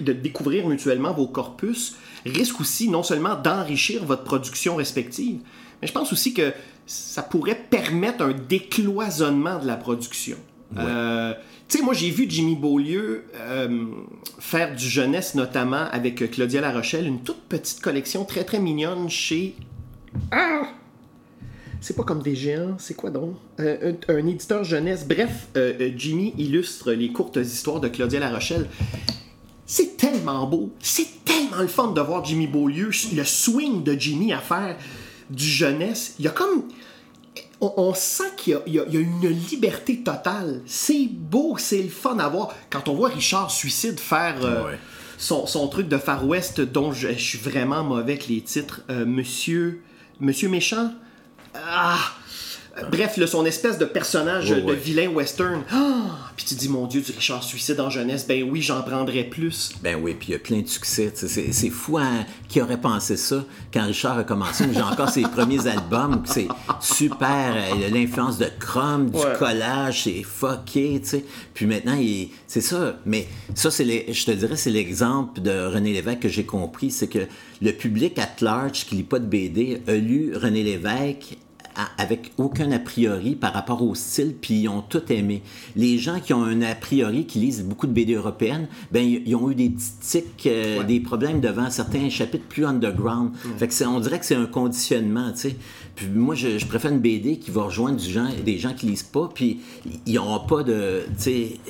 de, 0.00 0.12
découvrir 0.12 0.66
mutuellement 0.66 1.12
vos 1.12 1.26
corpus 1.26 1.96
risque 2.24 2.60
aussi 2.60 2.88
non 2.88 3.02
seulement 3.02 3.34
d'enrichir 3.34 4.04
votre 4.04 4.24
production 4.24 4.76
respective, 4.76 5.40
mais 5.80 5.88
je 5.88 5.92
pense 5.92 6.12
aussi 6.12 6.32
que 6.32 6.52
ça 6.86 7.22
pourrait 7.22 7.58
permettre 7.70 8.22
un 8.22 8.32
décloisonnement 8.32 9.58
de 9.58 9.66
la 9.66 9.76
production. 9.76 10.36
Euh, 10.76 11.34
moi, 11.82 11.94
j'ai 11.94 12.10
vu 12.10 12.26
Jimmy 12.28 12.56
Beaulieu 12.56 13.24
euh, 13.36 13.86
faire 14.38 14.74
du 14.74 14.88
jeunesse, 14.88 15.34
notamment 15.34 15.88
avec 15.90 16.30
Claudia 16.30 16.60
La 16.60 16.72
Rochelle, 16.72 17.06
une 17.06 17.22
toute 17.22 17.40
petite 17.48 17.80
collection 17.80 18.24
très, 18.24 18.44
très 18.44 18.60
mignonne 18.60 19.08
chez... 19.08 19.56
Ah! 20.30 20.68
C'est 21.80 21.96
pas 21.96 22.04
comme 22.04 22.22
des 22.22 22.34
géants, 22.34 22.76
c'est 22.78 22.94
quoi 22.94 23.10
donc? 23.10 23.36
Euh, 23.60 23.92
un, 24.08 24.26
éditeur 24.26 24.64
jeunesse. 24.64 25.06
Bref, 25.06 25.48
Jimmy 25.96 26.32
illustre 26.38 26.92
les 26.92 27.12
courtes 27.12 27.36
histoires 27.36 27.80
de 27.80 27.88
Claudia 27.88 28.20
La 28.20 28.30
Rochelle. 28.30 28.68
C'est 29.66 29.96
tellement 29.96 30.46
beau, 30.46 30.70
c'est 30.80 31.24
tellement 31.24 31.60
le 31.60 31.66
fun 31.66 31.92
de 31.92 32.00
voir 32.00 32.24
Jimmy 32.24 32.46
Beaulieu, 32.46 32.90
le 33.14 33.24
swing 33.24 33.82
de 33.82 33.92
Jimmy 33.92 34.32
à 34.32 34.38
faire 34.38 34.76
du 35.30 35.44
jeunesse. 35.44 36.14
Il 36.18 36.24
y 36.24 36.28
a 36.28 36.30
comme 36.30 36.64
on, 37.60 37.94
sent 37.94 38.32
qu'il 38.36 38.60
y, 38.66 38.78
a 38.78 38.84
une 38.92 39.28
liberté 39.28 40.02
totale. 40.02 40.60
C'est 40.66 41.08
beau, 41.08 41.56
c'est 41.58 41.82
le 41.82 41.88
fun 41.88 42.18
à 42.18 42.28
voir. 42.28 42.54
Quand 42.70 42.88
on 42.88 42.94
voit 42.94 43.08
Richard 43.08 43.50
Suicide 43.50 43.98
faire 44.00 44.36
euh, 44.44 44.74
son, 45.18 45.68
truc 45.68 45.88
de 45.88 45.98
Far 45.98 46.26
West, 46.26 46.60
dont 46.60 46.92
je, 46.92 47.08
suis 47.14 47.38
vraiment 47.38 47.84
mauvais 47.84 48.14
avec 48.14 48.28
les 48.28 48.40
titres, 48.40 48.82
euh, 48.90 49.06
Monsieur, 49.06 49.82
Monsieur 50.20 50.48
Méchant. 50.48 50.92
Ah! 51.54 51.98
Bref, 52.90 53.18
son 53.26 53.46
espèce 53.46 53.78
de 53.78 53.84
personnage 53.84 54.50
de 54.50 54.72
vilain 54.72 55.08
western. 55.08 55.62
Ah! 55.70 56.30
Puis 56.36 56.46
tu 56.46 56.54
dis, 56.54 56.68
mon 56.68 56.86
Dieu, 56.86 57.00
du 57.00 57.12
Richard 57.12 57.44
Suicide 57.44 57.78
en 57.80 57.90
jeunesse, 57.90 58.26
ben 58.26 58.42
oui, 58.42 58.60
j'en 58.60 58.82
prendrais 58.82 59.24
plus. 59.24 59.72
Ben 59.82 59.98
oui, 60.00 60.14
puis 60.14 60.28
il 60.28 60.32
y 60.32 60.34
a 60.34 60.38
plein 60.38 60.60
de 60.60 60.66
succès. 60.66 61.12
C'est 61.14 61.70
fou 61.70 61.98
hein, 61.98 62.24
qui 62.48 62.60
aurait 62.60 62.80
pensé 62.80 63.16
ça 63.16 63.44
quand 63.72 63.84
Richard 63.84 64.18
a 64.18 64.24
commencé. 64.24 64.64
J'ai 64.72 64.82
encore 64.82 65.08
ses 65.08 65.22
premiers 65.22 65.66
albums, 65.66 66.22
c'est 66.26 66.48
super. 66.80 67.54
Il 67.76 67.84
a 67.84 67.88
l'influence 67.88 68.38
de 68.38 68.46
Chrome, 68.58 69.10
du 69.10 69.20
collage, 69.38 70.04
c'est 70.04 70.22
fucké, 70.22 71.00
tu 71.02 71.08
sais. 71.08 71.24
Puis 71.52 71.66
maintenant, 71.66 71.98
c'est 72.46 72.60
ça. 72.60 72.96
Mais 73.06 73.28
ça, 73.54 73.70
c'est 73.70 73.84
je 74.12 74.24
te 74.24 74.30
dirais, 74.32 74.56
c'est 74.56 74.70
l'exemple 74.70 75.40
de 75.40 75.66
René 75.66 75.92
Lévesque 75.92 76.20
que 76.20 76.28
j'ai 76.28 76.44
compris. 76.44 76.90
C'est 76.90 77.08
que 77.08 77.20
le 77.62 77.72
public 77.72 78.18
at 78.18 78.36
large 78.40 78.86
qui 78.86 78.96
lit 78.96 79.02
pas 79.02 79.18
de 79.18 79.26
BD 79.26 79.80
a 79.86 79.92
lu 79.92 80.36
René 80.36 80.62
Lévesque 80.62 81.36
avec 81.98 82.32
aucun 82.38 82.70
a 82.72 82.78
priori 82.78 83.34
par 83.34 83.52
rapport 83.52 83.82
au 83.82 83.94
style, 83.94 84.34
puis 84.40 84.62
ils 84.62 84.68
ont 84.68 84.82
tout 84.82 85.02
aimé. 85.12 85.42
Les 85.76 85.98
gens 85.98 86.20
qui 86.20 86.32
ont 86.32 86.42
un 86.42 86.62
a 86.62 86.74
priori, 86.74 87.26
qui 87.26 87.38
lisent 87.38 87.62
beaucoup 87.62 87.86
de 87.86 87.92
BD 87.92 88.14
européennes, 88.14 88.68
ben 88.92 89.04
ils 89.04 89.34
ont 89.34 89.50
eu 89.50 89.54
des 89.54 89.72
tics, 90.00 90.46
euh, 90.46 90.82
des 90.84 91.00
problèmes 91.00 91.40
devant 91.40 91.70
certains 91.70 92.08
chapitres 92.10 92.46
plus 92.48 92.64
underground. 92.64 93.32
Fait 93.58 93.68
que 93.68 93.84
on 93.86 94.00
dirait 94.00 94.18
que 94.18 94.26
c'est 94.26 94.34
un 94.34 94.46
conditionnement, 94.46 95.32
tu 95.32 95.38
sais. 95.38 95.56
Puis 95.96 96.08
moi, 96.08 96.34
je, 96.34 96.64
préfère 96.66 96.90
une 96.90 96.98
BD 96.98 97.38
qui 97.38 97.50
va 97.50 97.62
rejoindre 97.62 97.96
du 97.96 98.14
des 98.44 98.58
gens 98.58 98.72
qui 98.74 98.86
lisent 98.86 99.02
pas, 99.02 99.30
puis 99.32 99.60
ils 100.06 100.14
n'auront 100.14 100.44
pas 100.46 100.62
de, 100.62 101.02
tu 101.16 101.22
sais, 101.22 101.60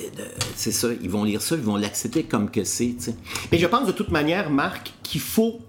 c'est 0.55 0.71
ça, 0.71 0.89
ils 1.01 1.09
vont 1.09 1.23
lire 1.23 1.41
ça, 1.41 1.55
ils 1.55 1.61
vont 1.61 1.75
l'accepter 1.75 2.23
comme 2.23 2.49
que 2.49 2.63
c'est, 2.63 2.95
tu 2.97 3.05
sais. 3.05 3.15
Mais 3.51 3.57
je 3.57 3.67
pense 3.67 3.85
de 3.87 3.91
toute 3.91 4.09
manière, 4.09 4.49
Marc, 4.49 4.93
qu'il 5.03 5.21
faut 5.21 5.59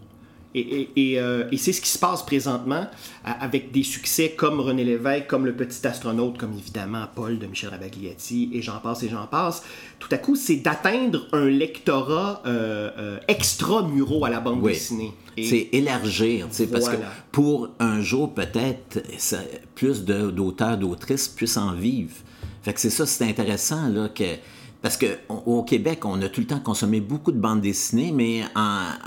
euh, 0.57 1.45
et, 1.51 1.57
c'est 1.59 1.73
ce 1.73 1.81
qui 1.81 1.89
se 1.89 1.99
passe 1.99 2.25
présentement 2.25 2.87
avec 3.25 3.73
des 3.73 3.83
succès 3.83 4.31
comme 4.31 4.61
René 4.61 4.85
Lévesque, 4.85 5.27
comme 5.27 5.45
Le 5.45 5.53
Petit 5.53 5.87
Astronaute, 5.87 6.39
comme 6.39 6.55
évidemment 6.57 7.05
Paul 7.15 7.39
de 7.39 7.47
Michel 7.47 7.71
Rabagliati, 7.71 8.51
et 8.53 8.63
j'en 8.63 8.79
passe 8.79 9.03
et 9.03 9.09
j'en 9.09 9.27
passe. 9.27 9.63
Tout 9.99 10.09
à 10.13 10.19
coup, 10.19 10.35
c'est 10.35 10.57
d'atteindre 10.57 11.27
un 11.33 11.47
lectorat 11.47 12.43
euh, 12.47 12.91
euh, 12.99 13.19
extra-muraux 13.29 14.25
à 14.25 14.31
la 14.31 14.41
bande 14.41 14.63
dessinée. 14.63 15.13
C'est 15.37 15.69
élargir, 15.73 16.49
parce 16.73 16.89
que 16.89 16.97
pour 17.31 17.69
un 17.79 18.01
jour, 18.01 18.33
peut-être, 18.33 19.03
plus 19.75 20.05
d'auteurs, 20.05 20.79
d'autrices 20.79 21.29
puissent 21.29 21.59
en 21.59 21.75
vivre. 21.75 22.15
Fait 22.63 22.73
que 22.73 22.81
c'est 22.81 22.91
ça, 22.91 23.05
c'est 23.05 23.25
intéressant, 23.25 23.89
là, 23.89 24.09
que 24.09 24.25
parce 24.87 24.97
que 24.99 25.07
on- 25.29 25.43
au 25.59 25.63
Québec, 25.65 26.05
on 26.05 26.23
a 26.23 26.29
tout 26.29 26.41
le 26.41 26.47
temps 26.47 26.61
consommé 26.61 27.01
beaucoup 27.01 27.33
de 27.33 27.39
bandes 27.41 27.61
dessinées, 27.61 28.13
mais 28.15 28.43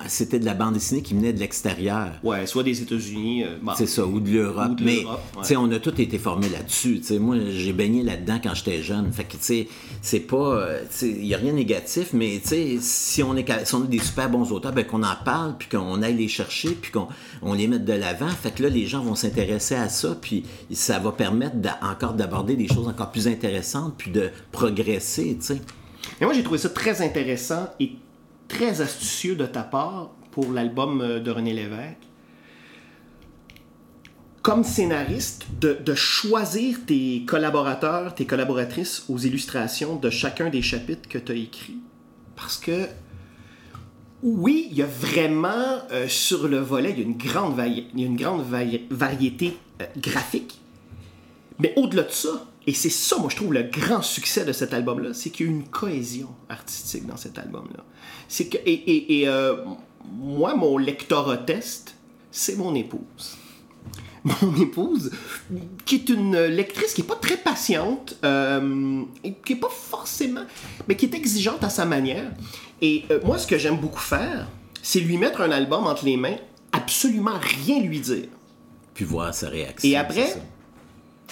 c'était 0.10 0.38
de 0.38 0.44
la 0.44 0.54
bande 0.54 0.74
dessinée 0.74 1.02
qui 1.02 1.14
venait 1.14 1.32
de 1.32 1.40
l'extérieur. 1.40 2.10
Ouais, 2.22 2.46
soit 2.48 2.64
des 2.64 2.82
États-Unis. 2.82 3.46
euh, 3.46 3.56
bon, 3.62 3.72
C'est 3.78 3.86
ça, 3.86 4.06
ou 4.06 4.20
de 4.20 4.30
l'Europe. 4.30 4.74
Mais, 4.84 5.06
ouais. 5.06 5.56
on 5.56 5.72
a 5.72 5.80
tous 5.80 5.98
été 6.02 6.18
formés 6.18 6.50
là-dessus. 6.50 7.02
Moi, 7.22 7.38
j'ai 7.52 7.72
baigné 7.72 8.04
là-dedans 8.04 8.42
quand 8.44 8.54
j'étais 8.56 8.84
jeune. 8.84 9.10
Fait 9.14 9.24
que, 9.24 9.38
tu 9.38 9.38
sais, 9.40 9.68
c'est 10.02 10.20
pas. 10.20 10.36
euh, 10.58 10.82
tu 10.92 10.98
sais, 10.98 11.10
il 11.12 11.24
n'y 11.24 11.34
a 11.34 11.38
rien 11.38 11.54
de 11.54 11.58
négatif, 11.58 12.10
mais, 12.12 12.40
tu 12.42 12.50
sais, 12.50 12.78
si 12.82 13.24
on 13.24 13.38
est, 13.38 13.66
si 13.66 13.74
on 13.74 13.84
a 13.84 13.88
des 13.88 14.00
super 14.00 14.30
bons 14.30 14.52
auteurs, 14.52 14.74
ben, 14.74 14.84
qu'on 14.86 15.04
en 15.04 15.16
parle, 15.24 15.56
puis 15.58 15.70
qu'on 15.70 16.02
aille 16.02 16.18
les 16.18 16.28
chercher, 16.28 16.72
puis 16.72 16.92
qu'on 16.92 17.08
on 17.42 17.54
les 17.54 17.68
mette 17.70 17.86
de 17.86 17.94
l'avant. 17.94 18.28
Fait 18.28 18.52
que 18.52 18.64
là, 18.64 18.68
les 18.70 18.86
gens 18.86 19.02
vont 19.02 19.16
s'intéresser 19.16 19.76
à 19.76 19.88
ça, 19.88 20.18
puis 20.22 20.44
ça 20.74 21.00
va 21.00 21.14
permettre 21.14 21.56
encore 21.82 22.16
d'aborder 22.16 22.58
des 22.58 22.68
choses 22.68 22.90
encore 22.90 23.12
plus 23.12 23.30
intéressantes, 23.30 23.94
puis 23.98 24.12
de 24.12 24.30
progresser, 24.52 25.38
tu 25.40 25.46
sais. 25.46 25.62
Mais 26.20 26.26
moi, 26.26 26.34
j'ai 26.34 26.44
trouvé 26.44 26.60
ça 26.60 26.70
très 26.70 27.02
intéressant 27.02 27.70
et 27.80 27.94
très 28.48 28.82
astucieux 28.82 29.36
de 29.36 29.46
ta 29.46 29.64
part 29.64 30.12
pour 30.32 30.52
l'album 30.52 31.02
euh, 31.02 31.20
de 31.20 31.32
René 31.32 31.54
Lévesque. 31.54 31.98
Comme 34.42 34.64
scénariste, 34.64 35.48
de, 35.60 35.74
de 35.74 35.96
choisir 35.96 36.80
tes 36.86 37.24
collaborateurs, 37.26 38.16
tes 38.16 38.26
collaboratrices 38.26 39.06
aux 39.10 39.18
illustrations 39.18 39.96
de 39.98 40.10
chacun 40.10 40.50
des 40.50 40.62
chapitres 40.62 41.08
que 41.08 41.18
tu 41.18 41.32
as 41.32 41.36
écrits. 41.36 41.80
Parce 42.36 42.58
que, 42.58 42.88
oui, 44.24 44.68
il 44.72 44.78
y 44.78 44.82
a 44.82 44.88
vraiment, 44.88 45.80
euh, 45.92 46.08
sur 46.08 46.48
le 46.48 46.60
volet, 46.60 46.92
il 46.92 47.00
y 47.00 47.02
a 47.02 47.06
une 48.06 48.16
grande, 48.16 48.46
variété 48.90 49.58
euh, 49.82 49.86
graphique. 49.98 50.60
Mais 51.60 51.74
au-delà 51.76 52.04
de 52.04 52.12
ça, 52.12 52.49
et 52.70 52.74
c'est 52.74 52.90
ça, 52.92 53.18
moi, 53.18 53.30
je 53.32 53.36
trouve 53.36 53.52
le 53.54 53.64
grand 53.64 54.02
succès 54.04 54.46
de 54.46 54.52
cet 54.54 54.74
album-là, 54.76 55.14
c'est 55.14 55.32
qu'il 55.32 55.48
y 55.48 55.50
a 55.50 55.52
une 55.52 55.64
cohésion 55.68 56.30
artistique 56.50 57.08
dans 57.08 57.18
cet 57.18 57.40
album-là. 57.40 57.84
C'est 58.28 58.46
que, 58.48 58.58
et, 58.58 58.72
et- 58.74 59.22
et, 59.22 59.28
euh, 59.28 59.56
moi, 60.20 60.54
mon 60.56 60.78
lectorat 60.78 61.38
test, 61.38 61.96
c'est 62.32 62.56
mon 62.58 62.76
épouse. 62.76 63.38
Mon 64.26 64.54
épouse, 64.62 65.12
qui 65.86 65.96
est 65.96 66.10
une 66.10 66.38
lectrice 66.38 66.94
qui 66.94 67.02
est 67.02 67.06
pas 67.06 67.16
très 67.16 67.38
patiente, 67.38 68.18
euh, 68.26 69.02
et 69.24 69.34
qui 69.34 69.54
est 69.54 69.56
pas 69.56 69.70
forcément, 69.70 70.44
mais 70.88 70.98
qui 70.98 71.06
est 71.06 71.14
exigeante 71.16 71.64
à 71.64 71.70
sa 71.70 71.86
manière. 71.86 72.30
Et 72.82 73.06
euh, 73.12 73.20
moi, 73.24 73.38
ce 73.38 73.48
que 73.48 73.58
j'aime 73.58 73.78
beaucoup 73.78 74.02
faire, 74.02 74.48
c'est 74.84 75.00
lui 75.00 75.18
mettre 75.18 75.40
un 75.40 75.52
album 75.52 75.88
entre 75.88 76.04
les 76.04 76.18
mains, 76.18 76.36
absolument 76.74 77.40
rien 77.66 77.80
lui 77.82 78.02
dire. 78.02 78.28
Puis 78.94 79.06
voir 79.06 79.34
sa 79.34 79.48
réaction. 79.48 79.90
Et 79.90 79.96
après. 79.96 80.36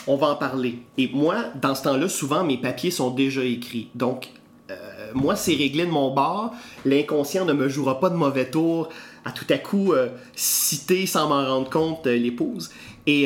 On 0.05 0.15
va 0.15 0.27
en 0.27 0.35
parler. 0.35 0.79
Et 0.97 1.09
moi, 1.13 1.45
dans 1.61 1.75
ce 1.75 1.83
temps-là, 1.83 2.09
souvent, 2.09 2.43
mes 2.43 2.57
papiers 2.57 2.91
sont 2.91 3.11
déjà 3.11 3.43
écrits. 3.43 3.89
Donc, 3.95 4.29
euh, 4.69 4.75
moi, 5.13 5.35
c'est 5.35 5.55
réglé 5.55 5.85
de 5.85 5.91
mon 5.91 6.13
bord. 6.13 6.53
L'inconscient 6.85 7.45
ne 7.45 7.53
me 7.53 7.69
jouera 7.69 7.99
pas 7.99 8.09
de 8.09 8.15
mauvais 8.15 8.49
tour 8.49 8.89
à 9.25 9.31
tout 9.31 9.45
à 9.49 9.57
coup 9.57 9.93
euh, 9.93 10.09
citer 10.35 11.05
sans 11.05 11.27
m'en 11.29 11.45
rendre 11.45 11.69
compte 11.69 12.07
euh, 12.07 12.17
l'épouse. 12.17 12.71
Et, 13.05 13.23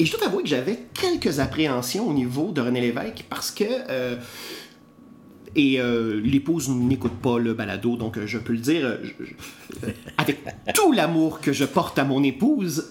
et 0.00 0.04
je 0.04 0.16
dois 0.16 0.26
avouer 0.26 0.42
que 0.42 0.48
j'avais 0.48 0.86
quelques 0.92 1.38
appréhensions 1.38 2.08
au 2.08 2.12
niveau 2.12 2.50
de 2.50 2.60
René 2.60 2.80
Lévesque 2.80 3.24
parce 3.30 3.52
que. 3.52 3.64
et 5.54 5.80
l'épouse 6.24 6.68
n'écoute 6.68 7.12
pas 7.22 7.38
le 7.38 7.54
balado, 7.54 7.96
donc 7.96 8.18
je 8.26 8.36
peux 8.38 8.52
le 8.52 8.58
dire. 8.58 8.98
avec 10.16 10.40
tout 10.74 10.90
l'amour 10.90 11.40
que 11.40 11.52
je 11.52 11.64
porte 11.64 12.00
à 12.00 12.04
mon 12.04 12.24
épouse, 12.24 12.88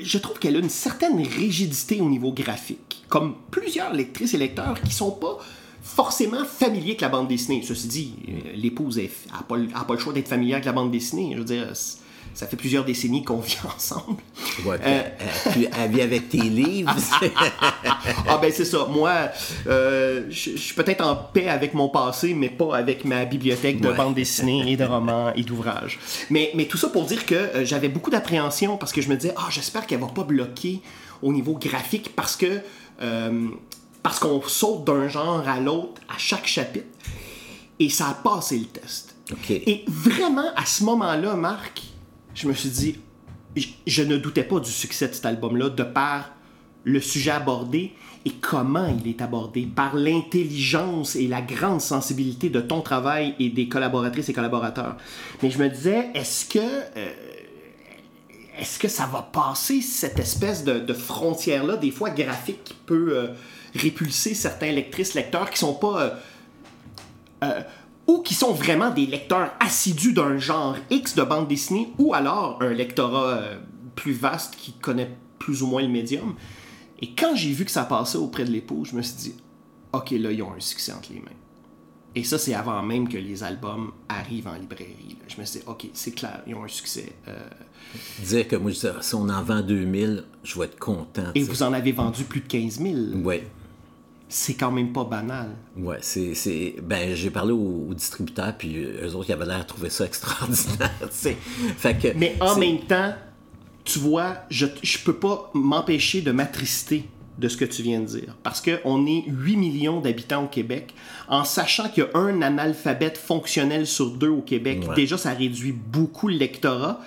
je 0.00 0.18
trouve 0.18 0.38
qu'elle 0.38 0.56
a 0.56 0.60
une 0.60 0.70
certaine 0.70 1.20
rigidité 1.20 2.00
au 2.00 2.08
niveau 2.08 2.32
graphique. 2.32 3.04
Comme 3.08 3.34
plusieurs 3.50 3.92
lectrices 3.92 4.34
et 4.34 4.38
lecteurs 4.38 4.80
qui 4.80 4.92
sont 4.92 5.12
pas 5.12 5.38
forcément 5.82 6.44
familiers 6.44 6.90
avec 6.90 7.00
la 7.00 7.08
bande 7.08 7.28
dessinée. 7.28 7.62
Ceci 7.66 7.88
dit, 7.88 8.14
euh, 8.28 8.52
l'épouse 8.54 8.98
n'a 8.98 9.42
pas, 9.48 9.56
pas 9.84 9.94
le 9.94 9.98
choix 9.98 10.12
d'être 10.12 10.28
familière 10.28 10.56
avec 10.56 10.66
la 10.66 10.72
bande 10.72 10.90
dessinée. 10.90 11.30
Je 11.32 11.38
veux 11.38 11.44
dire, 11.44 11.72
ça 12.38 12.46
fait 12.46 12.56
plusieurs 12.56 12.84
décennies 12.84 13.24
qu'on 13.24 13.40
vit 13.40 13.56
ensemble. 13.76 14.22
Ouais, 14.64 14.76
Euh, 14.86 15.02
elle- 15.18 15.52
puis 15.52 15.66
elle 15.76 15.90
vit 15.90 16.02
avec 16.02 16.28
tes 16.28 16.38
livres. 16.38 16.94
Ah 18.28 18.38
ben 18.38 18.52
c'est 18.54 18.64
ça. 18.64 18.86
Moi, 18.88 19.12
euh, 19.66 20.24
je 20.30 20.56
suis 20.56 20.74
peut-être 20.74 21.04
en 21.04 21.16
paix 21.16 21.48
avec 21.48 21.74
mon 21.74 21.88
passé, 21.88 22.34
mais 22.34 22.48
pas 22.48 22.76
avec 22.76 23.04
ma 23.04 23.24
bibliothèque 23.24 23.80
de 23.80 23.88
Ouais. 23.88 23.96
bandes 23.96 24.14
dessinées 24.14 24.70
et 24.70 24.76
de 24.76 24.84
romans 24.84 25.32
et 25.34 25.42
d'ouvrages. 25.42 25.98
Mais, 26.30 26.50
mais 26.54 26.66
tout 26.66 26.76
ça 26.78 26.88
pour 26.88 27.04
dire 27.04 27.24
que 27.26 27.34
euh, 27.34 27.64
j'avais 27.64 27.88
beaucoup 27.88 28.10
d'appréhension 28.10 28.76
parce 28.76 28.92
que 28.92 29.00
je 29.02 29.08
me 29.08 29.16
disais, 29.16 29.34
ah 29.36 29.48
j'espère 29.50 29.86
qu'elle 29.86 30.00
va 30.00 30.06
pas 30.08 30.24
bloquer 30.24 30.80
au 31.22 31.32
niveau 31.32 31.54
graphique 31.54 32.14
parce 32.14 32.36
que 32.36 32.60
euh, 33.02 33.48
parce 34.02 34.18
qu'on 34.20 34.40
saute 34.42 34.84
d'un 34.84 35.08
genre 35.08 35.42
à 35.48 35.58
l'autre 35.60 36.00
à 36.08 36.18
chaque 36.18 36.46
chapitre. 36.46 36.86
Et 37.80 37.90
ça 37.90 38.08
a 38.08 38.14
passé 38.14 38.58
le 38.58 38.66
test. 38.66 39.14
Et 39.50 39.84
vraiment, 39.88 40.50
à 40.56 40.64
ce 40.66 40.84
moment-là, 40.84 41.34
Marc, 41.34 41.82
je 42.38 42.46
me 42.46 42.52
suis 42.52 42.68
dit, 42.68 42.96
je, 43.86 44.02
ne 44.02 44.16
doutais 44.16 44.44
pas 44.44 44.60
du 44.60 44.70
succès 44.70 45.08
de 45.08 45.12
cet 45.12 45.26
album-là 45.26 45.70
de 45.70 45.82
par 45.82 46.30
le 46.84 47.00
sujet 47.00 47.32
abordé 47.32 47.92
et 48.24 48.30
comment 48.40 48.86
il 48.86 49.08
est 49.10 49.20
abordé, 49.20 49.62
par 49.62 49.96
l'intelligence 49.96 51.16
et 51.16 51.26
la 51.26 51.42
grande 51.42 51.80
sensibilité 51.80 52.48
de 52.48 52.60
ton 52.60 52.80
travail 52.80 53.34
et 53.40 53.48
des 53.48 53.68
collaboratrices 53.68 54.28
et 54.28 54.32
collaborateurs. 54.32 54.96
Mais 55.42 55.50
je 55.50 55.58
me 55.58 55.68
disais, 55.68 56.10
est-ce 56.14 56.46
que... 56.46 56.58
euh, 56.58 57.12
est-ce 58.60 58.80
que 58.80 58.88
ça 58.88 59.06
va 59.06 59.22
passer 59.22 59.80
cette 59.80 60.18
espèce 60.18 60.64
de, 60.64 60.92
frontière-là, 60.92 61.76
des 61.76 61.92
fois 61.92 62.10
graphique, 62.10 62.64
qui 62.64 62.74
peut 62.86 63.10
euh, 63.12 63.28
répulser 63.74 64.34
certains 64.34 64.72
lectrices, 64.72 65.14
lecteurs 65.14 65.50
qui 65.50 65.58
sont 65.58 65.74
pas... 65.74 66.18
euh, 67.44 67.60
ou 68.08 68.18
qui 68.22 68.34
sont 68.34 68.52
vraiment 68.52 68.90
des 68.90 69.06
lecteurs 69.06 69.52
assidus 69.60 70.12
d'un 70.14 70.38
genre 70.38 70.76
X 70.90 71.14
de 71.14 71.22
bande 71.22 71.46
dessinée, 71.46 71.92
ou 71.98 72.14
alors 72.14 72.58
un 72.60 72.70
lectorat 72.72 73.34
euh, 73.34 73.58
plus 73.94 74.12
vaste 74.14 74.56
qui 74.56 74.72
connaît 74.72 75.14
plus 75.38 75.62
ou 75.62 75.66
moins 75.66 75.82
le 75.82 75.88
médium. 75.88 76.34
Et 77.00 77.14
quand 77.14 77.36
j'ai 77.36 77.52
vu 77.52 77.64
que 77.64 77.70
ça 77.70 77.84
passait 77.84 78.18
auprès 78.18 78.44
de 78.44 78.50
l'épouse, 78.50 78.88
je 78.90 78.96
me 78.96 79.02
suis 79.02 79.16
dit, 79.16 79.34
ok, 79.92 80.10
là, 80.12 80.32
ils 80.32 80.42
ont 80.42 80.52
un 80.52 80.60
succès 80.60 80.92
entre 80.92 81.12
les 81.12 81.20
mains. 81.20 81.30
Et 82.14 82.24
ça, 82.24 82.38
c'est 82.38 82.54
avant 82.54 82.82
même 82.82 83.08
que 83.08 83.18
les 83.18 83.44
albums 83.44 83.92
arrivent 84.08 84.48
en 84.48 84.54
librairie. 84.54 85.16
là. 85.20 85.26
Je 85.28 85.38
me 85.40 85.44
suis 85.44 85.60
dit, 85.60 85.66
ok, 85.68 85.86
c'est 85.92 86.12
clair, 86.12 86.42
ils 86.46 86.54
ont 86.54 86.64
un 86.64 86.68
succès. 86.68 87.12
Euh, 87.28 87.36
Dire 88.24 88.48
que 88.48 88.56
moi, 88.56 88.70
je 88.72 88.88
si 89.00 89.14
on 89.14 89.28
en 89.28 89.42
vend 89.42 89.60
2000, 89.60 90.24
je 90.42 90.58
vais 90.58 90.64
être 90.64 90.78
content. 90.78 91.30
et 91.34 91.42
vous 91.42 91.62
en 91.62 91.72
avez 91.72 91.92
vendu 91.92 92.24
plus 92.24 92.40
de 92.40 92.46
15 92.48 92.80
000. 92.80 92.96
Ouais. 93.22 93.46
C'est 94.28 94.54
quand 94.54 94.70
même 94.70 94.92
pas 94.92 95.04
banal. 95.04 95.48
Ouais, 95.76 95.98
c'est. 96.02 96.34
c'est- 96.34 96.74
Ben, 96.82 97.14
j'ai 97.14 97.30
parlé 97.30 97.52
aux, 97.52 97.86
aux 97.90 97.94
distributeurs, 97.94 98.54
puis 98.58 98.76
eux 98.84 99.14
autres, 99.14 99.30
ils 99.30 99.32
avaient 99.32 99.46
l'air 99.46 99.60
de 99.60 99.66
trouver 99.66 99.90
ça 99.90 100.04
extraordinaire. 100.06 100.90
Fait 101.10 101.94
que. 101.96 102.08
Mais 102.16 102.36
en 102.40 102.56
même 102.56 102.80
temps, 102.80 103.14
tu 103.84 103.98
vois, 103.98 104.36
je, 104.50 104.66
je 104.82 104.98
peux 104.98 105.14
pas 105.16 105.50
m'empêcher 105.54 106.20
de 106.20 106.30
m'attrister 106.30 107.04
de 107.38 107.48
ce 107.48 107.56
que 107.56 107.64
tu 107.64 107.82
viens 107.82 108.00
de 108.00 108.04
dire. 108.06 108.36
Parce 108.42 108.60
qu'on 108.60 109.06
est 109.06 109.22
8 109.28 109.56
millions 109.56 110.00
d'habitants 110.00 110.44
au 110.44 110.48
Québec, 110.48 110.92
en 111.28 111.44
sachant 111.44 111.88
qu'il 111.88 112.02
y 112.04 112.06
a 112.06 112.18
un 112.18 112.42
analphabète 112.42 113.16
fonctionnel 113.16 113.86
sur 113.86 114.10
deux 114.10 114.28
au 114.28 114.42
Québec. 114.42 114.82
Ouais. 114.88 114.94
Déjà, 114.96 115.16
ça 115.16 115.30
réduit 115.32 115.72
beaucoup 115.72 116.28
le 116.28 116.34
lectorat. 116.36 117.00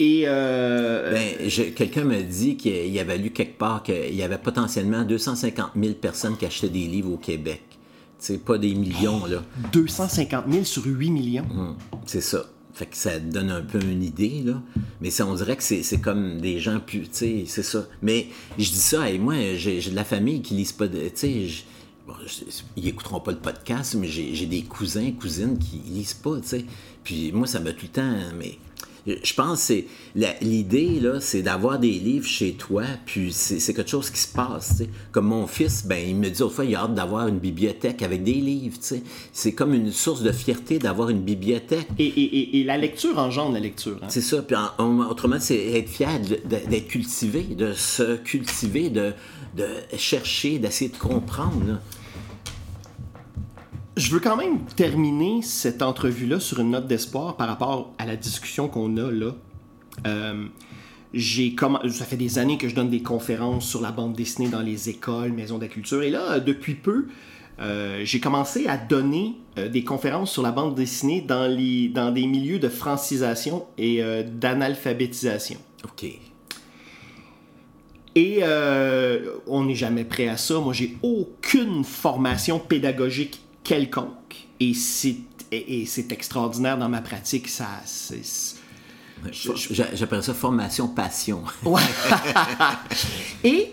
Et 0.00 0.24
euh, 0.26 1.12
Ben, 1.12 1.48
je- 1.48 1.62
quelqu'un 1.70 2.04
m'a 2.04 2.20
dit 2.20 2.56
qu'il 2.56 2.88
y 2.92 2.98
avait 2.98 3.16
lu 3.18 3.30
quelque 3.30 3.56
part 3.58 3.82
qu'il 3.82 4.14
y 4.14 4.22
avait 4.22 4.38
potentiellement 4.38 5.04
250 5.04 5.70
000 5.80 5.94
personnes 5.94 6.36
qui 6.36 6.46
achetaient 6.46 6.68
des 6.68 6.86
livres 6.86 7.12
au 7.12 7.16
Québec. 7.16 7.62
C'est 8.18 8.42
pas 8.44 8.58
des 8.58 8.74
millions, 8.74 9.24
là. 9.26 9.42
250 9.72 10.44
000 10.50 10.64
sur 10.64 10.84
8 10.86 11.10
millions. 11.10 11.46
Hum, 11.50 11.76
C'est 12.06 12.20
ça. 12.22 12.44
Fait 12.72 12.86
que 12.86 12.96
ça 12.96 13.20
donne 13.20 13.50
un 13.50 13.60
peu 13.62 13.78
une 13.80 14.02
idée, 14.02 14.42
là. 14.44 14.60
Mais 15.00 15.10
ça, 15.10 15.26
on 15.26 15.34
dirait 15.34 15.56
que 15.56 15.62
c'est 15.62 15.84
c'est 15.84 16.00
comme 16.00 16.40
des 16.40 16.58
gens 16.58 16.80
plus. 16.80 17.02
Tu 17.02 17.08
sais, 17.12 17.44
c'est 17.46 17.62
ça. 17.62 17.86
Mais 18.02 18.26
je 18.58 18.64
dis 18.70 18.74
ça, 18.80 19.08
et 19.08 19.18
moi, 19.18 19.34
j'ai 19.54 19.80
j'ai 19.80 19.90
de 19.92 19.96
la 19.96 20.04
famille 20.04 20.42
qui 20.42 20.54
lisent 20.54 20.72
pas 20.72 20.88
de. 20.88 20.98
Tu 21.08 21.10
sais, 21.14 21.46
bon, 22.04 22.14
ils 22.76 22.88
écouteront 22.88 23.20
pas 23.20 23.30
le 23.30 23.38
podcast, 23.38 23.94
mais 23.94 24.08
j'ai 24.08 24.34
j'ai 24.34 24.46
des 24.46 24.62
cousins, 24.62 25.12
cousines 25.12 25.56
qui 25.56 25.76
lisent 25.88 26.14
pas, 26.14 26.40
tu 26.40 26.48
sais. 26.48 26.64
Puis 27.04 27.30
moi, 27.30 27.46
ça 27.46 27.60
m'a 27.60 27.70
tout 27.72 27.84
le 27.84 27.88
temps. 27.90 28.12
Mais 28.36 28.58
je 29.06 29.34
pense 29.34 29.68
que 29.68 29.82
l'idée 30.42 30.98
là, 31.00 31.20
c'est 31.20 31.42
d'avoir 31.42 31.78
des 31.78 31.90
livres 31.90 32.26
chez 32.26 32.52
toi, 32.54 32.84
puis 33.04 33.32
c'est 33.32 33.74
quelque 33.74 33.90
chose 33.90 34.10
qui 34.10 34.18
se 34.20 34.28
passe. 34.32 34.70
tu 34.78 34.84
sais. 34.84 34.90
Comme 35.12 35.26
mon 35.26 35.46
fils, 35.46 35.84
ben 35.86 36.02
il 36.08 36.16
me 36.16 36.30
dit 36.30 36.42
autrefois, 36.42 36.64
il 36.64 36.74
a 36.74 36.80
hâte 36.84 36.94
d'avoir 36.94 37.28
une 37.28 37.38
bibliothèque 37.38 38.02
avec 38.02 38.22
des 38.24 38.32
livres. 38.34 38.78
C'est 39.32 39.52
comme 39.52 39.74
une 39.74 39.92
source 39.92 40.22
de 40.22 40.32
fierté 40.32 40.78
d'avoir 40.78 41.10
une 41.10 41.20
bibliothèque. 41.20 41.88
Et, 41.98 42.06
et- 42.06 42.38
et- 42.38 42.60
et 42.60 42.64
la 42.64 42.78
lecture 42.78 43.18
engendre 43.18 43.52
la 43.54 43.60
lecture. 43.60 43.98
hein. 44.02 44.06
C'est 44.08 44.20
ça. 44.22 44.42
Puis 44.42 44.56
en- 44.56 44.70
en- 44.82 45.06
autrement, 45.10 45.36
c'est 45.38 45.72
être 45.72 45.88
fier 45.88 46.18
d'être 46.44 46.88
cultivé, 46.88 47.42
de 47.42 47.72
se 47.74 48.16
cultiver, 48.16 48.90
de, 48.90 49.12
de 49.56 49.66
chercher, 49.96 50.58
d'essayer 50.58 50.90
de 50.90 50.96
comprendre. 50.96 51.62
là. 51.66 51.80
Je 53.96 54.10
veux 54.10 54.18
quand 54.20 54.36
même 54.36 54.64
terminer 54.76 55.40
cette 55.42 55.80
entrevue-là 55.80 56.40
sur 56.40 56.58
une 56.58 56.70
note 56.70 56.88
d'espoir 56.88 57.36
par 57.36 57.46
rapport 57.46 57.92
à 57.98 58.06
la 58.06 58.16
discussion 58.16 58.66
qu'on 58.68 58.96
a 58.96 59.10
là. 59.10 59.36
Euh, 60.06 60.46
j'ai 61.12 61.50
comm- 61.50 61.88
ça 61.90 62.04
fait 62.04 62.16
des 62.16 62.40
années 62.40 62.58
que 62.58 62.68
je 62.68 62.74
donne 62.74 62.90
des 62.90 63.02
conférences 63.02 63.68
sur 63.68 63.80
la 63.80 63.92
bande 63.92 64.14
dessinée 64.14 64.48
dans 64.48 64.62
les 64.62 64.88
écoles, 64.88 65.30
maisons 65.32 65.58
de 65.58 65.62
la 65.62 65.68
culture. 65.68 66.02
Et 66.02 66.10
là, 66.10 66.40
depuis 66.40 66.74
peu, 66.74 67.06
j'ai 68.02 68.18
commencé 68.18 68.66
à 68.66 68.76
donner 68.76 69.36
des 69.56 69.84
conférences 69.84 70.32
sur 70.32 70.42
la 70.42 70.50
bande 70.50 70.74
dessinée 70.74 71.20
dans, 71.20 71.46
les, 71.46 71.86
dans 71.88 72.10
des 72.10 72.26
milieux 72.26 72.58
de 72.58 72.68
francisation 72.68 73.64
et 73.78 74.02
d'analphabétisation. 74.24 75.60
OK. 75.84 76.04
Et 78.16 78.40
on 79.46 79.64
n'est 79.66 79.76
jamais 79.76 80.02
prêt 80.04 80.26
à 80.26 80.36
ça. 80.36 80.58
Moi, 80.58 80.72
j'ai 80.72 80.96
aucune 81.02 81.84
formation 81.84 82.58
pédagogique 82.58 83.40
quelconque. 83.64 84.46
Et 84.60 84.74
c'est, 84.74 85.16
et, 85.50 85.84
c'est 85.86 86.12
extraordinaire 86.12 86.78
dans 86.78 86.88
ma 86.88 87.00
pratique. 87.00 87.48
Ça, 87.48 87.66
J'appelle 89.32 90.22
ça 90.22 90.34
formation 90.34 90.88
passion. 90.88 91.42
Ouais. 91.64 91.80
et 93.42 93.72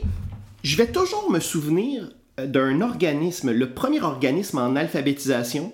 je 0.63 0.77
vais 0.77 0.91
toujours 0.91 1.29
me 1.29 1.39
souvenir 1.39 2.09
d'un 2.37 2.81
organisme, 2.81 3.51
le 3.51 3.73
premier 3.73 4.01
organisme 4.01 4.57
en 4.57 4.75
alphabétisation 4.75 5.73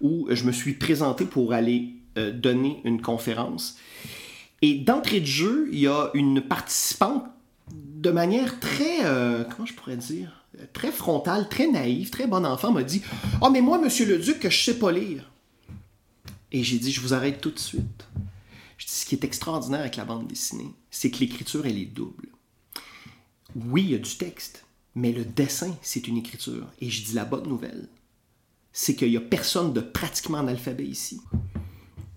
où 0.00 0.28
je 0.30 0.44
me 0.44 0.52
suis 0.52 0.74
présenté 0.74 1.24
pour 1.24 1.52
aller 1.52 1.94
euh, 2.16 2.32
donner 2.32 2.80
une 2.84 3.02
conférence. 3.02 3.76
Et 4.62 4.74
d'entrée 4.74 5.20
de 5.20 5.26
jeu, 5.26 5.68
il 5.72 5.80
y 5.80 5.86
a 5.86 6.10
une 6.14 6.40
participante 6.40 7.24
de 7.72 8.10
manière 8.10 8.60
très, 8.60 9.04
euh, 9.04 9.44
comment 9.44 9.66
je 9.66 9.74
pourrais 9.74 9.96
dire, 9.96 10.45
très 10.72 10.92
frontale, 10.92 11.48
très 11.48 11.66
naïve, 11.66 12.10
très 12.10 12.26
bon 12.26 12.44
enfant, 12.44 12.72
m'a 12.72 12.82
dit 12.82 13.02
Oh, 13.40 13.50
mais 13.50 13.60
moi, 13.60 13.78
monsieur 13.78 14.06
le 14.06 14.18
duc, 14.18 14.40
que 14.40 14.50
je 14.50 14.64
sais 14.64 14.78
pas 14.78 14.92
lire. 14.92 15.30
Et 16.52 16.62
j'ai 16.62 16.78
dit 16.78 16.92
Je 16.92 17.00
vous 17.00 17.14
arrête 17.14 17.40
tout 17.40 17.50
de 17.50 17.58
suite. 17.58 18.06
Je 18.78 18.86
dis 18.86 18.92
Ce 18.92 19.06
qui 19.06 19.14
est 19.14 19.24
extraordinaire 19.24 19.80
avec 19.80 19.96
la 19.96 20.04
bande 20.04 20.26
dessinée, 20.26 20.72
c'est 20.90 21.10
que 21.10 21.18
l'écriture, 21.18 21.66
elle 21.66 21.78
est 21.78 21.86
double. 21.86 22.28
Oui, 23.54 23.82
il 23.84 23.90
y 23.90 23.94
a 23.94 23.98
du 23.98 24.16
texte, 24.16 24.64
mais 24.94 25.12
le 25.12 25.24
dessin, 25.24 25.74
c'est 25.82 26.08
une 26.08 26.18
écriture. 26.18 26.66
Et 26.80 26.90
je 26.90 27.04
dis 27.04 27.14
la 27.14 27.24
bonne 27.24 27.48
nouvelle, 27.48 27.88
c'est 28.72 28.94
qu'il 28.94 29.10
n'y 29.10 29.16
a 29.16 29.20
personne 29.20 29.72
de 29.72 29.80
pratiquement 29.80 30.38
analphabet 30.38 30.84
ici. 30.84 31.20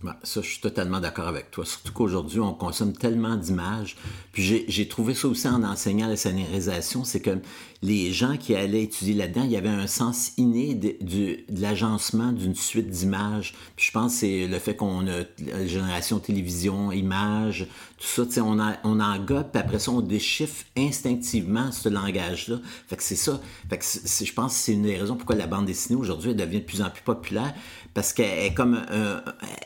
Bah, 0.01 0.17
ça, 0.23 0.41
je 0.41 0.47
suis 0.47 0.61
totalement 0.61 1.01
d'accord 1.01 1.27
avec 1.27 1.51
toi. 1.51 1.65
Surtout 1.65 1.91
qu'aujourd'hui, 1.91 2.39
on 2.39 2.53
consomme 2.53 2.93
tellement 2.93 3.35
d'images. 3.35 3.97
Puis 4.31 4.65
j'ai 4.67 4.87
trouvé 4.87 5.13
ça 5.13 5.27
aussi 5.27 5.47
en 5.47 5.63
enseignant 5.63 6.07
la 6.07 6.15
scénarisation, 6.15 7.03
c'est 7.03 7.19
que 7.19 7.37
les 7.81 8.11
gens 8.11 8.35
qui 8.35 8.55
allaient 8.55 8.83
étudier 8.83 9.13
là-dedans, 9.13 9.43
il 9.43 9.51
y 9.51 9.57
avait 9.57 9.69
un 9.69 9.87
sens 9.87 10.33
inné 10.37 10.75
de, 10.75 11.37
l'agencement 11.49 12.33
d'une 12.33 12.55
suite 12.55 12.89
d'images. 12.89 13.53
Je 13.77 13.91
pense 13.91 14.13
que 14.13 14.19
c'est 14.19 14.47
le 14.47 14.59
fait 14.59 14.75
qu'on 14.75 15.07
a 15.07 15.19
la 15.45 15.65
génération 15.65 16.19
télévision, 16.19 16.91
images, 16.91 17.67
tout 17.97 18.29
ça, 18.29 18.43
on, 18.43 18.59
a, 18.59 18.77
on 18.83 18.99
engobe, 18.99 19.51
puis 19.51 19.61
après 19.61 19.79
ça, 19.79 19.91
on 19.91 20.01
déchiffre 20.01 20.65
instinctivement 20.77 21.71
ce 21.71 21.87
langage-là. 21.89 22.57
C'est 22.97 23.15
ça. 23.15 23.39
Je 23.71 24.33
pense 24.33 24.53
que 24.53 24.59
c'est 24.59 24.73
une 24.73 24.83
des 24.83 24.97
raisons 24.97 25.15
pourquoi 25.15 25.35
la 25.35 25.47
bande 25.47 25.65
dessinée 25.65 25.99
aujourd'hui, 25.99 26.35
devient 26.35 26.59
de 26.59 26.65
plus 26.65 26.81
en 26.81 26.89
plus 26.89 27.03
populaire 27.03 27.53
parce 27.93 28.13
qu'elle 28.13 28.45
est 28.45 28.53
comme 28.53 28.81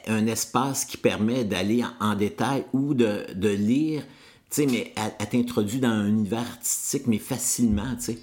un, 0.07 0.27
espace 0.27 0.85
qui 0.85 0.97
permet 0.97 1.43
d'aller 1.43 1.83
en, 1.99 2.15
détail 2.15 2.65
ou 2.73 2.93
de, 2.93 3.49
lire, 3.49 4.03
sais, 4.55 4.65
mais 4.65 4.93
elle, 4.95 5.27
t'introduit 5.27 5.79
dans 5.79 5.89
un 5.89 6.07
univers 6.07 6.39
artistique, 6.39 7.07
mais 7.07 7.19
facilement, 7.19 7.95
tu 7.95 8.03
sais. 8.03 8.19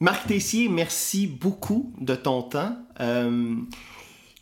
Marc 0.00 0.26
Tessier, 0.26 0.68
merci 0.68 1.28
beaucoup 1.28 1.94
de 2.00 2.16
ton 2.16 2.42
temps. 2.42 2.76
Euh, 3.00 3.54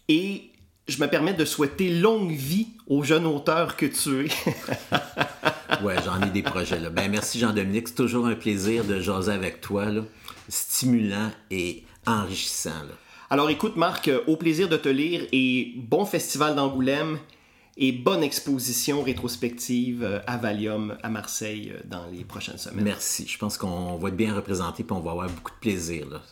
et 0.09 0.51
je 0.89 0.99
me 1.01 1.07
permets 1.07 1.35
de 1.35 1.45
souhaiter 1.45 1.91
longue 1.91 2.33
vie 2.33 2.69
au 2.87 3.03
jeune 3.03 3.27
auteur 3.27 3.77
que 3.77 3.85
tu 3.85 4.25
es. 4.25 4.29
ouais, 5.85 5.97
j'en 6.05 6.21
ai 6.23 6.31
des 6.31 6.43
projets 6.43 6.81
là. 6.81 6.89
Ben 6.89 7.11
merci 7.11 7.39
Jean-Dominique, 7.39 7.89
c'est 7.89 7.95
toujours 7.95 8.27
un 8.27 8.35
plaisir 8.35 8.85
de 8.85 9.01
jaser 9.01 9.33
avec 9.33 9.61
toi, 9.61 9.85
là. 9.87 10.03
stimulant 10.49 11.31
et 11.51 11.85
enrichissant. 12.07 12.71
Alors 13.29 13.51
écoute 13.51 13.77
Marc, 13.77 14.09
euh, 14.09 14.21
au 14.27 14.37
plaisir 14.37 14.69
de 14.69 14.77
te 14.77 14.89
lire 14.89 15.27
et 15.31 15.75
bon 15.77 16.07
festival 16.07 16.57
d'Angoulême 16.57 17.19
et 17.77 17.93
bonne 17.93 18.23
exposition 18.23 19.03
rétrospective 19.03 20.03
euh, 20.03 20.21
à 20.27 20.37
Valium 20.37 20.97
à 21.03 21.09
Marseille 21.09 21.73
euh, 21.75 21.81
dans 21.85 22.07
les 22.07 22.25
prochaines 22.25 22.59
semaines. 22.59 22.85
Merci, 22.85 23.27
je 23.27 23.39
pense 23.39 23.57
qu'on 23.57 23.97
va 23.97 24.09
être 24.09 24.17
bien 24.17 24.35
représenté 24.35 24.83
et 24.83 24.93
on 24.93 25.01
va 25.01 25.13
avoir 25.13 25.29
beaucoup 25.29 25.53
de 25.53 25.61
plaisir. 25.61 26.09
Là. 26.09 26.23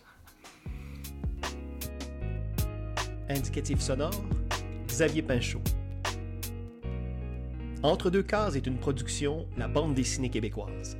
Indicatif 3.28 3.80
sonore, 3.80 4.10
Xavier 4.86 5.22
Pinchot. 5.22 5.62
Entre 7.82 8.10
deux 8.10 8.22
cases 8.22 8.56
est 8.56 8.66
une 8.66 8.78
production 8.78 9.46
La 9.56 9.68
bande 9.68 9.94
dessinée 9.94 10.30
québécoise. 10.30 10.96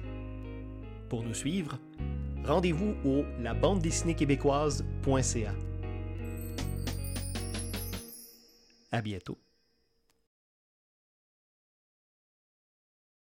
Pour 1.09 1.23
nous 1.23 1.35
suivre, 1.35 1.79
rendez-vous 2.45 2.95
au 3.05 3.25
la 3.41 3.55
bande 3.55 3.81
dessinée 3.81 4.15
québécoise.ca. 4.15 5.55
À 8.93 9.03
bientôt. 9.03 9.39